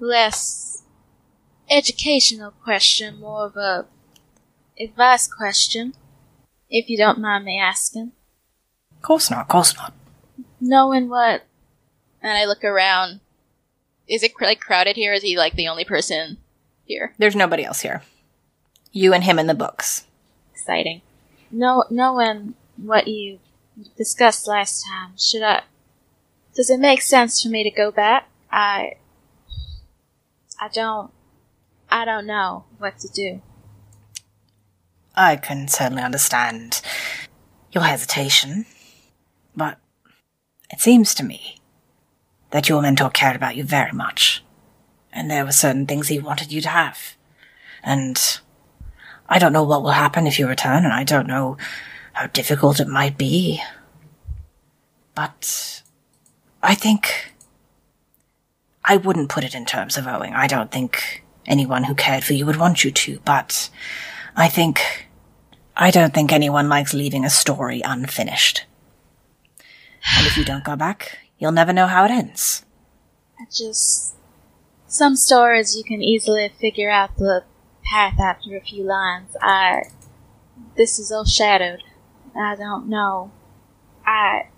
less 0.00 0.82
educational 1.68 2.52
question, 2.52 3.20
more 3.20 3.46
of 3.46 3.56
a 3.56 3.86
advice 4.78 5.26
question, 5.26 5.94
if 6.70 6.88
you 6.88 6.96
don't 6.96 7.20
mind 7.20 7.44
me 7.44 7.58
asking. 7.58 8.12
Of 8.96 9.02
course 9.02 9.30
not, 9.30 9.42
of 9.42 9.48
course 9.48 9.76
not. 9.76 9.92
Knowing 10.60 11.08
what, 11.08 11.45
and 12.26 12.36
I 12.36 12.44
look 12.44 12.64
around. 12.64 13.20
Is 14.08 14.22
it 14.22 14.32
like 14.40 14.60
crowded 14.60 14.96
here? 14.96 15.12
Is 15.12 15.22
he 15.22 15.36
like 15.36 15.54
the 15.54 15.68
only 15.68 15.84
person 15.84 16.38
here? 16.84 17.14
There's 17.18 17.36
nobody 17.36 17.64
else 17.64 17.80
here. 17.80 18.02
You 18.92 19.12
and 19.12 19.24
him 19.24 19.38
in 19.38 19.46
the 19.46 19.54
books. 19.54 20.06
Exciting. 20.52 21.02
No, 21.50 21.84
knowing 21.90 22.54
what 22.76 23.08
you 23.08 23.38
discussed 23.96 24.46
last 24.46 24.84
time, 24.86 25.12
should 25.18 25.42
I? 25.42 25.62
Does 26.54 26.70
it 26.70 26.80
make 26.80 27.02
sense 27.02 27.42
for 27.42 27.48
me 27.48 27.62
to 27.62 27.70
go 27.70 27.90
back? 27.90 28.28
I. 28.50 28.94
I 30.60 30.68
don't. 30.68 31.10
I 31.90 32.04
don't 32.04 32.26
know 32.26 32.64
what 32.78 32.98
to 33.00 33.08
do. 33.08 33.42
I 35.14 35.36
can 35.36 35.68
certainly 35.68 36.02
understand 36.02 36.82
your 37.72 37.84
hesitation, 37.84 38.66
but 39.54 39.78
it 40.70 40.80
seems 40.80 41.14
to 41.14 41.24
me 41.24 41.58
that 42.56 42.70
your 42.70 42.80
mentor 42.80 43.10
cared 43.10 43.36
about 43.36 43.54
you 43.54 43.62
very 43.62 43.92
much, 43.92 44.42
and 45.12 45.30
there 45.30 45.44
were 45.44 45.52
certain 45.52 45.84
things 45.84 46.08
he 46.08 46.18
wanted 46.18 46.50
you 46.50 46.62
to 46.62 46.70
have. 46.70 47.14
And 47.82 48.18
I 49.28 49.38
don't 49.38 49.52
know 49.52 49.62
what 49.62 49.82
will 49.82 49.90
happen 49.90 50.26
if 50.26 50.38
you 50.38 50.48
return, 50.48 50.86
and 50.86 50.94
I 50.94 51.04
don't 51.04 51.26
know 51.26 51.58
how 52.14 52.28
difficult 52.28 52.80
it 52.80 52.88
might 52.88 53.18
be. 53.18 53.62
But 55.14 55.82
I 56.62 56.74
think 56.74 57.34
I 58.82 58.96
wouldn't 58.96 59.28
put 59.28 59.44
it 59.44 59.54
in 59.54 59.66
terms 59.66 59.98
of 59.98 60.06
owing. 60.06 60.32
I 60.32 60.46
don't 60.46 60.72
think 60.72 61.24
anyone 61.44 61.84
who 61.84 61.94
cared 61.94 62.24
for 62.24 62.32
you 62.32 62.46
would 62.46 62.56
want 62.56 62.84
you 62.84 62.90
to, 62.90 63.20
but 63.26 63.68
I 64.34 64.48
think 64.48 65.08
I 65.76 65.90
don't 65.90 66.14
think 66.14 66.32
anyone 66.32 66.70
likes 66.70 66.94
leaving 66.94 67.26
a 67.26 67.28
story 67.28 67.82
unfinished. 67.84 68.64
And 70.16 70.26
if 70.26 70.38
you 70.38 70.44
don't 70.46 70.64
go 70.64 70.74
back, 70.74 71.18
you'll 71.38 71.52
never 71.52 71.72
know 71.72 71.86
how 71.86 72.04
it 72.04 72.10
ends. 72.10 72.64
I 73.38 73.44
just. 73.52 74.14
Some 74.88 75.16
stories 75.16 75.76
you 75.76 75.84
can 75.84 76.00
easily 76.00 76.48
figure 76.48 76.90
out 76.90 77.16
the 77.16 77.44
path 77.84 78.18
after 78.20 78.56
a 78.56 78.60
few 78.60 78.84
lines. 78.84 79.36
I. 79.40 79.84
This 80.76 80.98
is 80.98 81.10
all 81.10 81.24
shadowed. 81.24 81.82
I 82.38 82.54
don't 82.56 82.88
know. 82.88 83.32
I. 84.06 84.48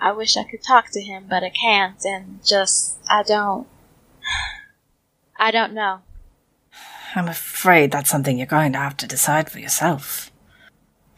I 0.00 0.12
wish 0.12 0.36
I 0.36 0.44
could 0.44 0.62
talk 0.62 0.90
to 0.92 1.00
him, 1.00 1.26
but 1.28 1.44
I 1.44 1.50
can't, 1.50 2.02
and 2.04 2.40
just. 2.44 2.98
I 3.08 3.22
don't. 3.22 3.66
I 5.38 5.50
don't 5.50 5.72
know. 5.72 6.00
I'm 7.14 7.28
afraid 7.28 7.90
that's 7.90 8.10
something 8.10 8.38
you're 8.38 8.46
going 8.46 8.72
to 8.72 8.78
have 8.78 8.96
to 8.98 9.06
decide 9.06 9.50
for 9.50 9.58
yourself. 9.58 10.30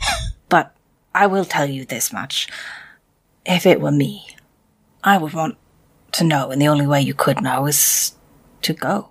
but 0.48 0.74
I 1.14 1.26
will 1.26 1.44
tell 1.44 1.68
you 1.68 1.84
this 1.84 2.12
much. 2.12 2.48
If 3.44 3.66
it 3.66 3.80
were 3.80 3.92
me, 3.92 4.36
I 5.04 5.18
would 5.18 5.32
want 5.32 5.56
to 6.12 6.24
know, 6.24 6.50
and 6.50 6.60
the 6.60 6.68
only 6.68 6.86
way 6.86 7.00
you 7.00 7.14
could 7.14 7.42
know 7.42 7.66
is 7.66 8.14
to 8.62 8.72
go. 8.72 9.08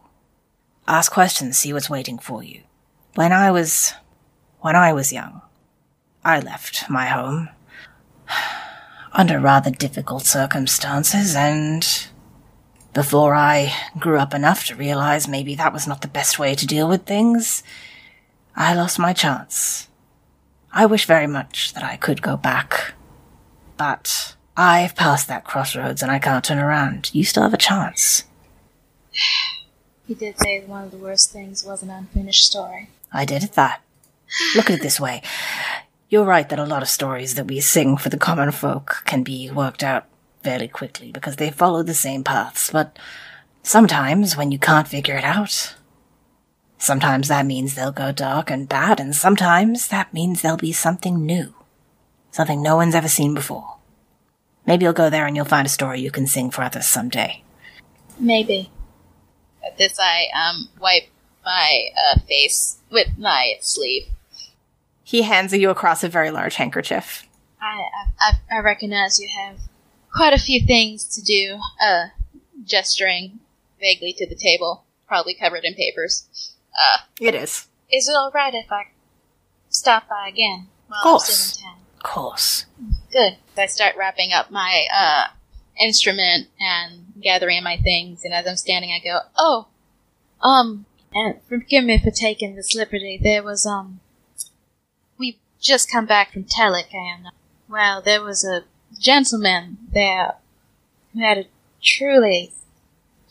Ask 0.88 1.12
questions, 1.12 1.58
see 1.58 1.74
what's 1.74 1.90
waiting 1.90 2.18
for 2.18 2.44
you. 2.44 2.62
When 3.16 3.32
I 3.32 3.52
was, 3.52 3.94
when 4.60 4.76
I 4.76 4.94
was 4.94 5.12
young, 5.12 5.42
I 6.24 6.40
left 6.40 6.90
my 6.90 7.06
home 7.06 7.50
under 9.14 9.40
rather 9.40 9.72
difficult 9.72 10.26
circumstances 10.26 11.36
and 11.36 12.08
before 12.94 13.34
I 13.34 13.74
grew 14.00 14.20
up 14.20 14.34
enough 14.34 14.66
to 14.66 14.76
realize 14.76 15.28
maybe 15.28 15.56
that 15.56 15.74
was 15.74 15.88
not 15.88 16.02
the 16.02 16.08
best 16.08 16.38
way 16.38 16.56
to 16.56 16.68
deal 16.68 16.90
with 16.90 17.06
things, 17.06 17.64
I 18.56 18.74
lost 18.74 19.00
my 19.00 19.14
chance. 19.14 19.88
I 20.74 20.86
wish 20.86 21.06
very 21.06 21.28
much 21.28 21.74
that 21.74 21.84
I 21.84 21.96
could 21.96 22.22
go 22.22 22.36
back. 22.36 22.94
But 23.78 24.36
I've 24.56 24.96
passed 24.96 25.28
that 25.28 25.46
crossroads 25.46 26.02
and 26.02 26.12
I 26.12 26.20
can't 26.20 26.44
turn 26.44 26.60
around. 26.60 27.10
You 27.14 27.24
still 27.24 27.44
have 27.44 27.54
a 27.54 27.58
chance. 27.58 28.24
He 30.08 30.14
did 30.14 30.38
say 30.40 30.62
one 30.66 30.84
of 30.84 30.92
the 30.92 30.98
worst 30.98 31.32
things 31.32 31.64
was 31.64 31.84
an 31.84 31.90
unfinished 31.90 32.46
story. 32.46 32.90
I 33.14 33.26
did 33.26 33.44
it 33.44 33.54
that. 33.54 33.82
Look 34.56 34.70
at 34.70 34.80
it 34.80 34.82
this 34.82 35.00
way. 35.00 35.22
You're 36.10 36.26
right 36.26 36.48
that 36.50 36.60
a 36.60 36.66
lot 36.66 36.82
of 36.82 36.90
stories 36.90 37.36
that 37.36 37.48
we 37.48 37.62
sing 37.62 37.96
for 37.98 38.10
the 38.10 38.18
common 38.18 38.52
folk 38.52 39.04
can 39.06 39.24
be 39.24 39.50
worked 39.50 39.84
out 39.84 40.06
fairly 40.44 40.68
quickly 40.68 41.12
because 41.12 41.38
they 41.38 41.50
follow 41.50 41.84
the 41.84 41.94
same 41.94 42.24
paths, 42.24 42.70
but 42.72 42.98
sometimes 43.64 44.36
when 44.36 44.52
you 44.52 44.60
can't 44.60 44.88
figure 44.88 45.16
it 45.16 45.24
out, 45.24 45.76
sometimes 46.78 47.28
that 47.28 47.46
means 47.46 47.76
they'll 47.76 47.92
go 47.92 48.12
dark 48.12 48.50
and 48.50 48.68
bad, 48.68 49.00
and 49.00 49.16
sometimes 49.16 49.88
that 49.88 50.14
means 50.14 50.42
there'll 50.42 50.58
be 50.58 50.74
something 50.74 51.26
new. 51.26 51.54
Something 52.32 52.62
no 52.62 52.76
one's 52.76 52.96
ever 52.96 53.08
seen 53.08 53.34
before. 53.34 53.71
Maybe 54.66 54.84
you'll 54.86 54.94
go 54.94 55.10
there 55.10 55.26
and 55.26 55.36
you'll 55.36 55.46
find 55.46 55.66
a 55.66 55.70
story 55.70 56.02
you 56.02 56.12
can 56.12 56.28
sing 56.28 56.52
for 56.52 56.64
others 56.64 56.86
someday. 56.86 57.44
Maybe. 58.20 58.70
At 59.66 59.78
this, 59.78 60.00
I 60.00 60.26
um 60.36 60.70
wipe 60.80 61.08
my 61.44 61.88
uh, 61.98 62.20
face 62.28 62.78
with 62.92 63.08
my 63.18 63.56
sleeve. 63.62 64.08
He 65.04 65.24
hands 65.24 65.54
you 65.54 65.70
across 65.70 66.04
a 66.04 66.10
very 66.10 66.32
large 66.32 66.56
handkerchief. 66.56 67.28
I, 67.62 67.84
I 68.20 68.34
I 68.58 68.60
recognize 68.60 69.20
you 69.20 69.28
have 69.40 69.58
quite 70.16 70.34
a 70.34 70.40
few 70.40 70.66
things 70.66 71.06
to 71.16 71.22
do. 71.22 71.60
Uh, 71.84 72.08
gesturing 72.64 73.40
vaguely 73.80 74.14
to 74.14 74.28
the 74.28 74.36
table, 74.36 74.84
probably 75.08 75.34
covered 75.34 75.64
in 75.64 75.74
papers. 75.74 76.56
Uh, 76.74 77.02
It 77.20 77.34
is. 77.36 77.68
is 77.92 78.08
it 78.08 78.16
all 78.16 78.32
right 78.32 78.54
if 78.54 78.72
I 78.72 78.84
stop 79.70 80.08
by 80.08 80.28
again 80.28 80.68
while 80.88 81.00
Of 81.00 81.04
course. 81.04 81.62
Course. 82.04 82.66
Good. 83.12 83.38
I 83.58 83.66
start 83.68 83.96
wrapping 83.98 84.32
up 84.32 84.52
my 84.52 84.86
uh, 84.94 85.28
instrument 85.80 86.48
and 86.60 87.14
gathering 87.22 87.64
my 87.64 87.78
things, 87.78 88.24
and 88.24 88.34
as 88.34 88.48
I'm 88.48 88.56
standing, 88.56 88.92
I 88.92 89.00
go, 89.04 89.20
"Oh, 89.38 89.68
um, 90.42 90.86
and 91.14 91.36
forgive 91.48 91.84
me 91.84 92.00
for 92.00 92.12
taking 92.12 92.56
this 92.56 92.74
liberty. 92.74 93.20
There 93.22 93.44
was 93.44 93.66
um, 93.66 94.00
we've 95.18 95.38
just 95.60 95.92
come 95.92 96.06
back 96.06 96.34
from 96.34 96.46
Telek, 96.46 96.94
and 96.94 97.28
well, 97.70 98.02
there 98.02 98.22
was 98.22 98.44
a 98.44 98.64
gentleman 99.00 99.78
there 99.94 100.36
who 101.14 101.22
had 101.22 101.38
a 101.38 101.48
truly, 101.84 102.52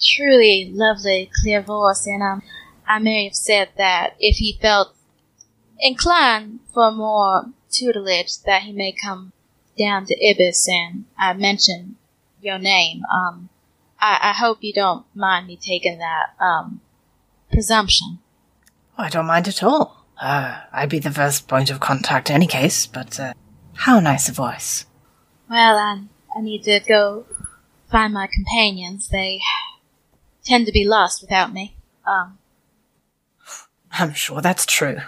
truly 0.01 0.71
lovely, 0.73 1.31
clear 1.43 1.63
voice, 1.63 2.07
and 2.07 2.23
um, 2.23 2.43
I 2.87 2.99
may 2.99 3.25
have 3.25 3.37
said 3.37 3.71
that 3.77 4.15
if 4.19 4.37
he 4.37 4.59
felt 4.61 4.95
inclined 5.79 6.61
for 6.73 6.91
more 6.91 7.47
tutelage, 7.71 8.43
that 8.47 8.63
he 8.63 8.73
may 8.73 8.93
come 8.93 9.33
down 9.79 10.07
to 10.07 10.31
Ibis, 10.31 10.69
and 10.69 11.05
I 11.19 11.33
mentioned 11.33 11.97
your 12.41 12.59
name. 12.59 13.03
Um, 13.13 13.49
I, 14.01 14.19
I 14.23 14.33
hope 14.33 14.59
you 14.63 14.73
don't 14.73 15.05
mind 15.15 15.47
me 15.47 15.57
taking 15.57 15.99
that 15.99 16.35
um 16.41 16.81
presumption. 17.51 18.19
I 18.97 19.09
don't 19.09 19.27
mind 19.27 19.49
at 19.49 19.63
all. 19.63 20.05
Uh, 20.21 20.61
I'd 20.73 20.91
be 20.91 20.99
the 20.99 21.11
first 21.11 21.49
point 21.49 21.71
of 21.71 21.81
contact 21.81 22.29
in 22.29 22.37
any 22.37 22.47
case, 22.47 22.87
but, 22.87 23.19
uh, 23.19 23.33
how 23.73 23.99
nice 24.01 24.29
a 24.29 24.33
voice. 24.33 24.85
Well, 25.49 25.77
I, 25.77 26.03
I 26.37 26.43
need 26.43 26.65
to 26.65 26.81
go 26.87 27.25
find 27.91 28.13
my 28.13 28.27
companions. 28.27 29.09
They 29.09 29.41
tend 30.45 30.67
to 30.67 30.73
be 30.73 30.85
lost 30.85 31.23
without 31.23 31.55
me. 31.55 31.75
Um, 32.07 32.37
I'm 33.93 34.13
sure 34.13 34.43
that's 34.43 34.67
true. 34.67 34.99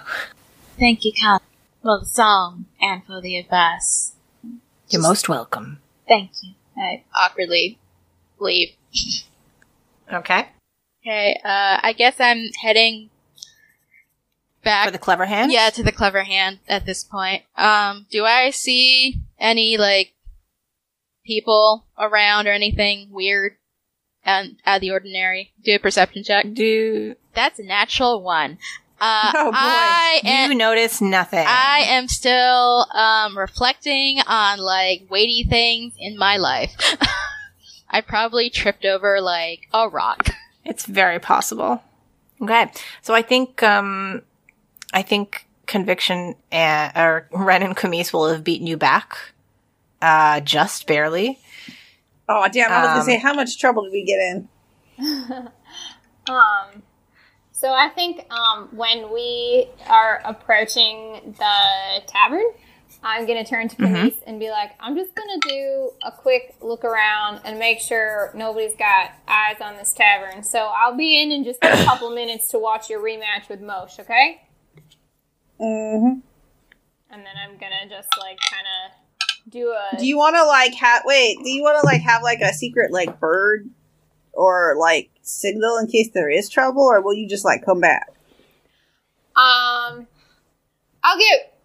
thank 0.78 1.04
you, 1.04 1.12
Con, 1.20 1.40
for 1.82 1.98
the 2.00 2.06
song 2.06 2.66
and 2.80 3.04
for 3.04 3.20
the 3.20 3.38
advice. 3.38 4.12
You're 4.88 5.02
most 5.02 5.28
welcome. 5.28 5.80
Thank 6.06 6.30
you. 6.42 6.52
I 6.76 7.04
awkwardly 7.14 7.78
leave. 8.38 8.70
Okay. 10.12 10.48
Okay, 11.02 11.40
uh, 11.44 11.80
I 11.82 11.94
guess 11.96 12.20
I'm 12.20 12.50
heading 12.62 13.10
back. 14.62 14.86
For 14.86 14.92
the 14.92 14.98
clever 14.98 15.26
hand? 15.26 15.50
Yeah, 15.50 15.70
to 15.70 15.82
the 15.82 15.92
clever 15.92 16.22
hand 16.22 16.60
at 16.68 16.86
this 16.86 17.02
point. 17.02 17.42
Um, 17.56 18.06
do 18.10 18.24
I 18.24 18.50
see 18.50 19.16
any 19.38 19.76
like 19.76 20.12
people 21.26 21.86
around 21.98 22.46
or 22.46 22.52
anything 22.52 23.08
weird 23.10 23.56
and 24.24 24.58
out 24.64 24.76
of 24.76 24.80
the 24.80 24.92
ordinary? 24.92 25.52
Do 25.64 25.74
a 25.74 25.78
perception 25.78 26.22
check. 26.22 26.46
Do 26.52 27.16
That's 27.34 27.58
a 27.58 27.64
natural 27.64 28.22
one. 28.22 28.58
Uh, 29.04 29.32
Oh, 29.34 29.50
boy. 29.50 29.56
I 29.58 30.20
you 30.22 30.30
am. 30.30 30.56
notice 30.58 31.00
nothing? 31.00 31.44
I 31.46 31.80
am 31.88 32.06
still 32.06 32.86
um, 32.94 33.36
reflecting 33.36 34.20
on 34.26 34.58
like 34.60 35.06
weighty 35.10 35.42
things 35.42 35.94
in 35.98 36.16
my 36.16 36.36
life. 36.36 36.76
I 37.90 38.00
probably 38.00 38.48
tripped 38.48 38.84
over 38.84 39.20
like 39.20 39.68
a 39.74 39.88
rock. 39.88 40.28
It's 40.64 40.86
very 40.86 41.18
possible. 41.18 41.82
Okay. 42.40 42.70
So 43.02 43.14
I 43.14 43.22
think, 43.22 43.64
um, 43.64 44.22
I 44.94 45.02
think 45.02 45.48
conviction 45.66 46.36
and, 46.52 46.92
or 46.96 47.26
Ren 47.32 47.64
and 47.64 47.76
Camise 47.76 48.12
will 48.12 48.28
have 48.28 48.44
beaten 48.44 48.68
you 48.68 48.76
back, 48.76 49.16
uh, 50.00 50.38
just 50.38 50.86
barely. 50.86 51.40
Oh 52.28 52.46
damn! 52.52 52.70
I 52.70 52.78
was 52.80 52.88
Um, 52.90 52.94
gonna 52.94 53.04
say, 53.04 53.18
how 53.18 53.34
much 53.34 53.58
trouble 53.58 53.82
did 53.82 53.90
we 53.92 54.04
get 54.04 54.20
in? 54.20 54.48
Um, 56.28 56.82
so 57.62 57.72
I 57.72 57.90
think 57.90 58.26
um, 58.32 58.70
when 58.72 59.12
we 59.12 59.68
are 59.86 60.20
approaching 60.24 61.36
the 61.38 62.02
tavern, 62.08 62.42
I'm 63.04 63.24
gonna 63.24 63.44
turn 63.44 63.68
to 63.68 63.76
Denise 63.76 64.16
and 64.26 64.40
be 64.40 64.50
like, 64.50 64.72
I'm 64.80 64.96
just 64.96 65.14
gonna 65.14 65.38
do 65.48 65.92
a 66.02 66.10
quick 66.10 66.56
look 66.60 66.84
around 66.84 67.40
and 67.44 67.60
make 67.60 67.78
sure 67.78 68.32
nobody's 68.34 68.74
got 68.74 69.12
eyes 69.28 69.60
on 69.60 69.76
this 69.76 69.92
tavern. 69.92 70.42
So 70.42 70.72
I'll 70.76 70.96
be 70.96 71.22
in 71.22 71.30
in 71.30 71.44
just 71.44 71.60
a 71.62 71.68
couple 71.84 72.10
minutes 72.10 72.48
to 72.48 72.58
watch 72.58 72.90
your 72.90 73.00
rematch 73.00 73.48
with 73.48 73.60
Mosh, 73.60 74.00
okay? 74.00 74.42
hmm 75.60 76.18
And 77.10 77.24
then 77.24 77.34
I'm 77.46 77.58
gonna 77.58 77.88
just 77.88 78.08
like 78.18 78.40
kind 78.50 78.66
of 78.66 79.52
do 79.52 79.68
a. 79.68 79.98
Do 80.00 80.04
you 80.04 80.16
want 80.16 80.34
to 80.34 80.44
like 80.44 80.74
have? 80.74 81.02
Wait, 81.04 81.38
do 81.44 81.48
you 81.48 81.62
want 81.62 81.78
to 81.80 81.86
like 81.86 82.00
have 82.00 82.24
like 82.24 82.40
a 82.40 82.52
secret 82.52 82.90
like 82.90 83.20
bird 83.20 83.70
or 84.32 84.74
like 84.76 85.11
signal 85.22 85.78
in 85.78 85.86
case 85.86 86.10
there 86.12 86.30
is 86.30 86.48
trouble, 86.48 86.82
or 86.82 87.00
will 87.00 87.14
you 87.14 87.28
just 87.28 87.44
like 87.44 87.64
come 87.64 87.80
back? 87.80 88.12
Um, 89.34 90.06
I'll 91.02 91.18
get 91.18 91.58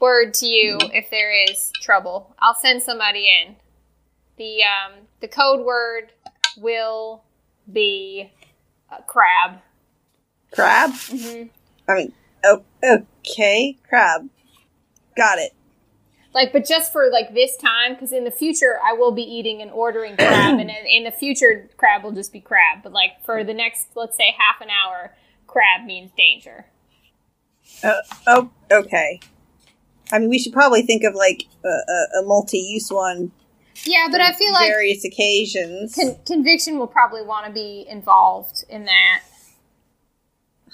word 0.00 0.34
to 0.34 0.46
you 0.46 0.78
if 0.92 1.10
there 1.10 1.32
is 1.48 1.70
trouble. 1.80 2.34
I'll 2.40 2.58
send 2.60 2.82
somebody 2.82 3.28
in. 3.28 3.56
The 4.36 4.62
um 4.64 5.06
the 5.20 5.28
code 5.28 5.64
word 5.64 6.12
will 6.56 7.22
be 7.72 8.32
uh, 8.90 9.00
crab. 9.06 9.60
Crab? 10.52 10.90
Mm-hmm. 10.90 11.48
I 11.88 11.94
mean, 11.94 12.12
oh, 12.44 12.62
okay, 12.82 13.78
crab. 13.88 14.28
Got 15.16 15.38
it. 15.38 15.52
Like, 16.34 16.52
but 16.52 16.64
just 16.64 16.92
for 16.92 17.10
like 17.10 17.34
this 17.34 17.56
time, 17.56 17.94
because 17.94 18.12
in 18.12 18.24
the 18.24 18.30
future 18.30 18.78
I 18.82 18.94
will 18.94 19.12
be 19.12 19.22
eating 19.22 19.60
and 19.60 19.70
ordering 19.70 20.16
crab, 20.16 20.58
and 20.58 20.70
in, 20.70 20.86
in 20.88 21.04
the 21.04 21.10
future 21.10 21.68
crab 21.76 22.02
will 22.02 22.12
just 22.12 22.32
be 22.32 22.40
crab. 22.40 22.82
But 22.82 22.92
like 22.92 23.22
for 23.24 23.44
the 23.44 23.54
next, 23.54 23.88
let's 23.94 24.16
say 24.16 24.34
half 24.38 24.60
an 24.60 24.68
hour, 24.70 25.14
crab 25.46 25.84
means 25.84 26.10
danger. 26.16 26.66
Oh, 27.84 28.00
oh 28.26 28.50
okay. 28.70 29.20
I 30.10 30.18
mean, 30.18 30.28
we 30.28 30.38
should 30.38 30.52
probably 30.52 30.82
think 30.82 31.04
of 31.04 31.14
like 31.14 31.46
a, 31.64 31.68
a, 31.68 32.20
a 32.20 32.22
multi-use 32.24 32.90
one. 32.90 33.32
Yeah, 33.84 34.08
but 34.10 34.20
I 34.20 34.32
feel 34.32 34.52
like 34.52 34.70
various 34.70 35.04
occasions. 35.04 35.94
con- 35.94 36.16
conviction 36.26 36.78
will 36.78 36.86
probably 36.86 37.22
want 37.22 37.46
to 37.46 37.52
be 37.52 37.86
involved 37.88 38.64
in 38.68 38.84
that. 38.84 39.22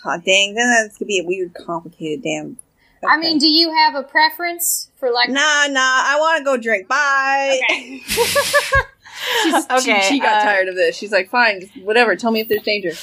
Aw, 0.05 0.17
dang, 0.19 0.55
then 0.55 0.69
that's 0.71 0.99
gonna 0.99 1.07
be 1.07 1.19
a 1.19 1.25
weird, 1.25 1.55
complicated 1.55 2.23
damn. 2.23 2.59
I 3.07 3.17
mean, 3.19 3.39
do 3.39 3.47
you 3.49 3.73
have 3.75 3.95
a 3.95 4.03
preference 4.03 4.91
for 4.97 5.11
like? 5.11 5.29
nah, 5.29 5.67
nah. 5.69 5.81
I 5.81 6.17
want 6.19 6.39
to 6.39 6.45
go 6.45 6.57
drink. 6.57 6.89
Bye. 6.89 7.61
Okay. 7.71 8.03
okay. 9.71 10.01
she, 10.03 10.15
she 10.15 10.21
got 10.21 10.43
uh, 10.43 10.45
tired 10.45 10.69
of 10.69 10.75
this. 10.75 10.97
She's 10.97 11.13
like, 11.13 11.29
fine, 11.31 11.69
whatever. 11.83 12.17
Tell 12.17 12.31
me 12.31 12.41
if 12.41 12.49
there's 12.49 12.63
danger. 12.63 12.93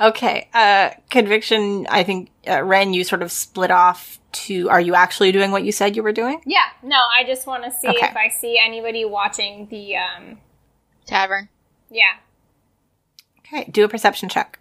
Okay. 0.00 0.48
Uh, 0.52 0.90
conviction. 1.10 1.86
I 1.88 2.02
think 2.02 2.30
uh, 2.48 2.64
Ren, 2.64 2.92
you 2.92 3.04
sort 3.04 3.22
of 3.22 3.30
split 3.30 3.70
off 3.70 4.18
to. 4.32 4.68
Are 4.68 4.80
you 4.80 4.96
actually 4.96 5.30
doing 5.30 5.52
what 5.52 5.62
you 5.62 5.70
said 5.70 5.94
you 5.94 6.02
were 6.02 6.10
doing? 6.10 6.40
yeah. 6.44 6.64
No, 6.82 6.96
I 6.96 7.22
just 7.24 7.46
want 7.46 7.62
to 7.62 7.70
see 7.70 7.86
Okay. 7.86 8.04
if 8.04 8.16
I 8.16 8.30
see 8.30 8.58
anybody 8.60 9.04
watching 9.04 9.68
the. 9.68 9.94
um 9.94 10.38
Tavern. 11.06 11.48
Yeah. 11.88 12.14
Okay. 13.46 13.70
Do 13.70 13.84
a 13.84 13.88
perception 13.88 14.28
check. 14.28 14.58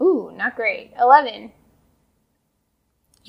Ooh, 0.00 0.30
not 0.36 0.54
great. 0.54 0.92
Eleven. 0.96 1.50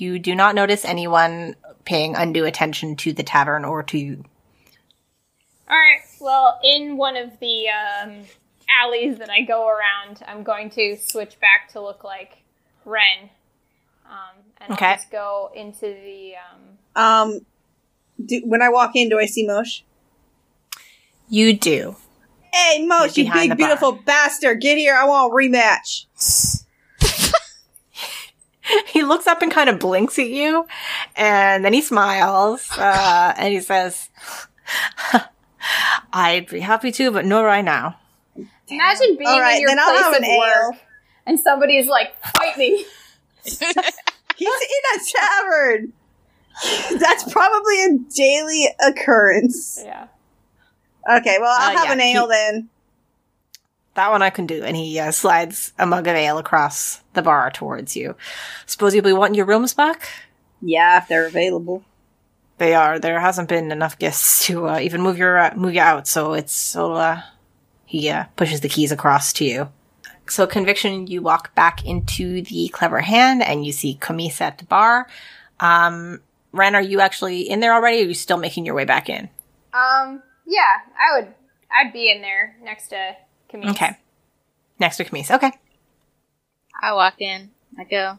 You 0.00 0.18
do 0.18 0.34
not 0.34 0.54
notice 0.54 0.84
anyone 0.84 1.56
paying 1.84 2.14
undue 2.16 2.44
attention 2.46 2.96
to 2.96 3.12
the 3.12 3.22
tavern 3.22 3.64
or 3.64 3.82
to 3.84 3.98
you. 3.98 4.24
All 5.68 5.76
right. 5.76 6.00
Well, 6.20 6.58
in 6.64 6.96
one 6.96 7.16
of 7.16 7.38
the 7.38 7.66
um, 7.68 8.12
alleys 8.82 9.18
that 9.18 9.30
I 9.30 9.42
go 9.42 9.68
around, 9.68 10.22
I'm 10.26 10.42
going 10.42 10.70
to 10.70 10.96
switch 10.98 11.38
back 11.40 11.70
to 11.72 11.80
look 11.80 12.02
like 12.02 12.38
Ren, 12.84 13.30
um, 14.06 14.42
and 14.60 14.72
Okay. 14.72 14.86
I'll 14.86 14.96
just 14.96 15.10
go 15.10 15.50
into 15.54 15.80
the. 15.82 16.32
Um, 16.96 17.02
Um, 17.02 17.40
do, 18.24 18.40
when 18.44 18.62
I 18.62 18.68
walk 18.70 18.92
in, 18.96 19.08
do 19.10 19.18
I 19.18 19.26
see 19.26 19.46
Mosh? 19.46 19.82
You 21.28 21.56
do. 21.56 21.96
Hey, 22.52 22.84
Mosh, 22.84 23.16
You're 23.16 23.26
you 23.26 23.32
behind 23.32 23.40
big 23.42 23.50
the 23.50 23.54
bar. 23.56 23.68
beautiful 23.68 23.92
bastard! 23.92 24.60
Get 24.60 24.76
here! 24.78 24.94
I 24.94 25.04
want 25.04 25.30
a 25.32 25.34
rematch. 25.36 26.06
he 28.88 29.02
looks 29.04 29.26
up 29.26 29.42
and 29.42 29.50
kind 29.52 29.68
of 29.70 29.78
blinks 29.78 30.18
at 30.18 30.28
you, 30.28 30.66
and 31.16 31.64
then 31.64 31.72
he 31.72 31.82
smiles, 31.82 32.68
uh, 32.78 33.34
and 33.36 33.52
he 33.52 33.60
says, 33.60 34.08
"I'd 36.12 36.46
be 36.48 36.60
happy 36.60 36.92
to, 36.92 37.10
but 37.10 37.24
not 37.24 37.42
right 37.42 37.64
now." 37.64 37.96
Imagine 38.68 39.16
being 39.16 39.28
All 39.28 39.40
right, 39.40 39.56
in 39.56 39.62
your 39.62 39.70
then 39.70 39.78
I'll 39.80 39.90
place 39.90 40.00
have 40.04 40.12
of 40.14 40.18
an 40.18 40.24
ale. 40.24 40.38
work 40.40 40.76
and 41.26 41.40
somebody's 41.40 41.88
like, 41.88 42.14
fight 42.36 42.56
me. 42.56 42.84
He's 43.44 43.60
in 43.60 43.68
a 43.76 44.98
tavern. 45.18 45.92
That's 46.98 47.30
probably 47.32 47.84
a 47.84 47.98
daily 48.14 48.68
occurrence. 48.86 49.80
Yeah. 49.84 50.06
Okay, 51.18 51.38
well, 51.40 51.54
I'll 51.58 51.74
Uh, 51.74 51.78
have 51.78 51.86
yeah, 51.86 51.92
an 51.94 52.00
ale 52.00 52.26
he- 52.28 52.32
then. 52.32 52.68
That 54.00 54.12
one 54.12 54.22
I 54.22 54.30
can 54.30 54.46
do, 54.46 54.64
and 54.64 54.74
he 54.74 54.98
uh, 54.98 55.10
slides 55.10 55.74
a 55.78 55.84
mug 55.84 56.06
of 56.06 56.16
ale 56.16 56.38
across 56.38 57.02
the 57.12 57.20
bar 57.20 57.50
towards 57.50 57.94
you. 57.94 58.16
Suppose 58.64 58.94
you'll 58.94 59.04
be 59.04 59.12
wanting 59.12 59.34
your 59.34 59.44
rooms 59.44 59.74
back. 59.74 60.08
Yeah, 60.62 61.02
if 61.02 61.06
they're 61.06 61.26
available. 61.26 61.84
They 62.56 62.74
are. 62.74 62.98
There 62.98 63.20
hasn't 63.20 63.50
been 63.50 63.70
enough 63.70 63.98
guests 63.98 64.46
to 64.46 64.68
uh, 64.68 64.78
even 64.78 65.02
move 65.02 65.18
your 65.18 65.36
uh, 65.36 65.54
move 65.54 65.74
you 65.74 65.82
out, 65.82 66.08
so 66.08 66.32
it's 66.32 66.54
so. 66.54 66.94
Uh, 66.94 67.20
he 67.84 68.08
uh, 68.08 68.24
pushes 68.36 68.62
the 68.62 68.70
keys 68.70 68.90
across 68.90 69.34
to 69.34 69.44
you. 69.44 69.68
So 70.26 70.46
conviction, 70.46 71.06
you 71.06 71.20
walk 71.20 71.54
back 71.54 71.84
into 71.84 72.40
the 72.40 72.68
clever 72.68 73.02
hand, 73.02 73.42
and 73.42 73.66
you 73.66 73.72
see 73.72 73.98
Camise 74.00 74.40
at 74.40 74.56
the 74.56 74.64
bar. 74.64 75.08
Um, 75.60 76.22
Ren, 76.52 76.74
are 76.74 76.80
you 76.80 77.00
actually 77.00 77.42
in 77.42 77.60
there 77.60 77.74
already? 77.74 77.98
Or 77.98 78.04
are 78.04 78.08
you 78.08 78.14
still 78.14 78.38
making 78.38 78.64
your 78.64 78.74
way 78.74 78.86
back 78.86 79.10
in? 79.10 79.28
Um, 79.74 80.22
yeah, 80.46 80.78
I 80.98 81.20
would, 81.20 81.34
I'd 81.70 81.92
be 81.92 82.10
in 82.10 82.22
there 82.22 82.56
next 82.62 82.88
to 82.88 83.16
Camise. 83.52 83.70
Okay, 83.70 83.96
next 84.78 84.96
to 84.98 85.04
Camise. 85.04 85.30
Okay. 85.30 85.52
I 86.82 86.94
walk 86.94 87.20
in. 87.20 87.50
I 87.78 87.84
go, 87.84 88.18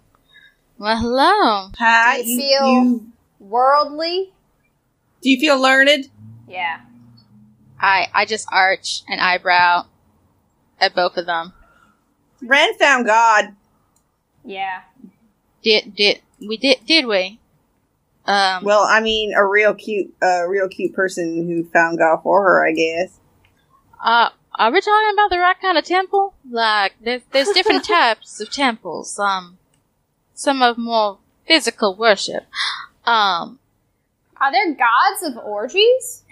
well, 0.78 0.98
hello. 0.98 1.72
Hi, 1.80 2.22
Do 2.22 2.28
you 2.30 2.38
feel- 2.40 3.02
Worldly? 3.40 4.32
do 5.22 5.30
you 5.30 5.40
feel 5.40 5.60
learned? 5.60 6.10
Yeah. 6.48 6.82
I, 7.80 8.08
I 8.14 8.26
just 8.26 8.48
arch 8.52 9.02
an 9.08 9.20
eyebrow 9.20 9.86
at 10.80 10.94
both 10.96 11.18
of 11.18 11.26
them. 11.26 11.54
Ren 12.44 12.76
found 12.78 13.06
God. 13.08 13.56
Yeah. 14.46 14.82
Did, 15.64 15.96
did, 15.96 16.22
we 16.40 16.58
did, 16.58 16.86
did 16.86 17.06
we? 17.08 17.40
Um, 18.26 18.64
Well, 18.64 18.82
I 18.84 19.00
mean, 19.00 19.34
a 19.34 19.46
real 19.46 19.74
cute, 19.74 20.14
a 20.22 20.48
real 20.48 20.68
cute 20.70 20.94
person 20.94 21.48
who 21.48 21.64
found 21.72 21.98
God 21.98 22.22
for 22.22 22.44
her, 22.44 22.68
I 22.68 22.72
guess. 22.74 23.20
uh, 24.04 24.30
are 24.56 24.72
we 24.72 24.82
talking 24.82 25.14
about 25.14 25.30
the 25.30 25.40
right 25.40 25.60
kind 25.62 25.78
of 25.78 25.86
temple? 25.86 26.34
Like, 26.50 26.94
there's, 27.02 27.22
there's 27.32 27.50
different 27.50 27.86
types 27.88 28.40
of 28.42 28.52
temples. 28.52 29.18
Um, 29.20 29.58
some 30.34 30.62
of 30.62 30.78
more 30.78 31.20
physical 31.48 31.96
worship. 31.96 32.46
Um, 33.06 33.60
Are 34.40 34.52
there 34.52 34.74
gods 34.74 35.24
of 35.24 35.38
orgies? 35.38 36.24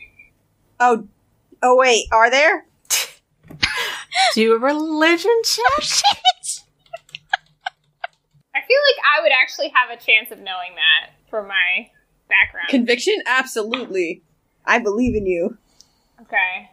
Oh, 0.80 1.08
oh 1.64 1.76
wait, 1.78 2.06
are 2.12 2.30
there? 2.30 2.66
Do 4.34 4.54
a 4.54 4.60
religion 4.60 5.42
check. 5.44 5.84
I 8.56 8.62
feel 8.62 8.78
like 8.88 9.06
I 9.18 9.22
would 9.22 9.32
actually 9.32 9.70
have 9.70 9.90
a 9.90 10.02
chance 10.02 10.32
of 10.32 10.40
knowing 10.40 10.76
that 10.76 11.12
from 11.30 11.48
my 11.48 11.90
background. 12.30 12.70
Conviction? 12.70 13.16
Absolutely. 13.26 14.22
I 14.66 14.80
believe 14.80 15.16
in 15.16 15.26
you. 15.26 15.58
okay. 16.22 16.70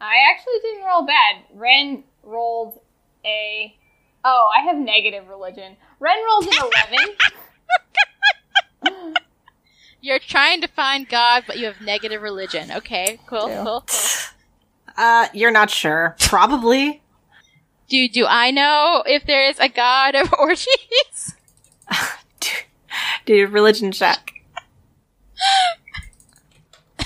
I 0.00 0.14
actually 0.30 0.58
didn't 0.62 0.84
roll 0.84 1.06
bad. 1.06 1.36
Ren 1.54 2.04
rolled 2.22 2.80
a. 3.24 3.74
Oh, 4.24 4.50
I 4.56 4.60
have 4.64 4.76
negative 4.76 5.28
religion. 5.28 5.76
Ren 6.00 6.16
rolled 6.26 6.46
an 6.46 6.52
11. 8.86 9.14
you're 10.00 10.18
trying 10.18 10.60
to 10.62 10.68
find 10.68 11.08
God, 11.08 11.44
but 11.46 11.58
you 11.58 11.66
have 11.66 11.80
negative 11.80 12.22
religion. 12.22 12.70
Okay, 12.72 13.18
cool, 13.26 13.48
Yeah. 13.48 13.62
cool, 13.64 13.84
cool. 13.86 13.98
Uh, 14.96 15.28
you're 15.34 15.50
not 15.50 15.70
sure. 15.70 16.16
Probably. 16.20 17.02
Do, 17.88 18.08
do 18.08 18.26
I 18.26 18.50
know 18.50 19.02
if 19.06 19.24
there 19.26 19.48
is 19.48 19.58
a 19.58 19.68
God 19.68 20.14
of 20.14 20.32
orgies? 20.38 21.34
Do, 22.40 22.50
do 23.26 23.46
religion 23.48 23.92
check. 23.92 24.30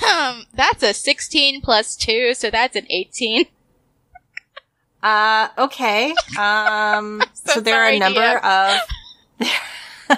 Um, 0.03 0.45
that's 0.53 0.83
a 0.83 0.93
16 0.93 1.61
plus 1.61 1.95
2, 1.95 2.33
so 2.33 2.49
that's 2.49 2.75
an 2.75 2.85
18. 2.89 3.45
Uh, 5.01 5.47
okay. 5.57 6.13
Um, 6.37 7.21
so 7.33 7.53
so, 7.53 7.59
there 7.61 7.81
are 7.81 7.89
a 7.89 7.99
number 7.99 8.19
DM. 8.19 8.79
of 9.39 10.17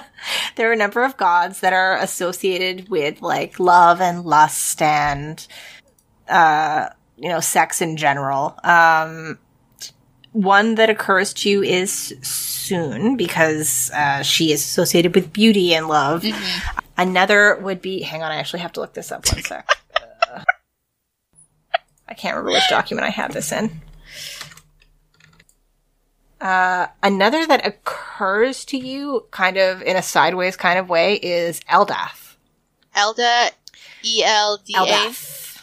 there 0.56 0.70
are 0.70 0.72
a 0.72 0.76
number 0.76 1.04
of 1.04 1.16
gods 1.16 1.60
that 1.60 1.72
are 1.72 1.96
associated 1.98 2.88
with 2.88 3.22
like 3.22 3.60
love 3.60 4.00
and 4.00 4.24
lust 4.24 4.82
and 4.82 5.46
uh, 6.28 6.88
you 7.16 7.28
know, 7.28 7.40
sex 7.40 7.80
in 7.80 7.96
general. 7.96 8.56
Um, 8.64 9.38
one 10.32 10.76
that 10.76 10.88
occurs 10.88 11.32
to 11.34 11.50
you 11.50 11.62
is 11.62 12.14
Sune 12.22 13.16
because 13.16 13.90
uh, 13.94 14.22
she 14.22 14.50
is 14.50 14.60
associated 14.60 15.14
with 15.14 15.32
beauty 15.32 15.74
and 15.74 15.88
love. 15.88 16.24
Another 17.02 17.56
would 17.56 17.82
be. 17.82 18.02
Hang 18.02 18.22
on, 18.22 18.30
I 18.30 18.36
actually 18.36 18.60
have 18.60 18.72
to 18.74 18.80
look 18.80 18.94
this 18.94 19.10
up. 19.10 19.26
One 19.32 19.42
sec. 19.42 19.68
Uh, 20.32 20.44
I 22.08 22.14
can't 22.14 22.36
remember 22.36 22.52
which 22.52 22.68
document 22.70 23.04
I 23.04 23.10
have 23.10 23.32
this 23.32 23.50
in. 23.50 23.82
Uh, 26.40 26.86
another 27.02 27.44
that 27.44 27.66
occurs 27.66 28.64
to 28.66 28.76
you, 28.76 29.26
kind 29.32 29.56
of 29.56 29.82
in 29.82 29.96
a 29.96 30.02
sideways 30.02 30.56
kind 30.56 30.78
of 30.78 30.88
way, 30.88 31.14
is 31.14 31.58
Eldath. 31.62 32.36
Elda, 32.94 33.50
E 34.04 34.22
L 34.24 34.60
D 34.64 34.74
A. 34.76 34.78
Eldath. 34.78 35.62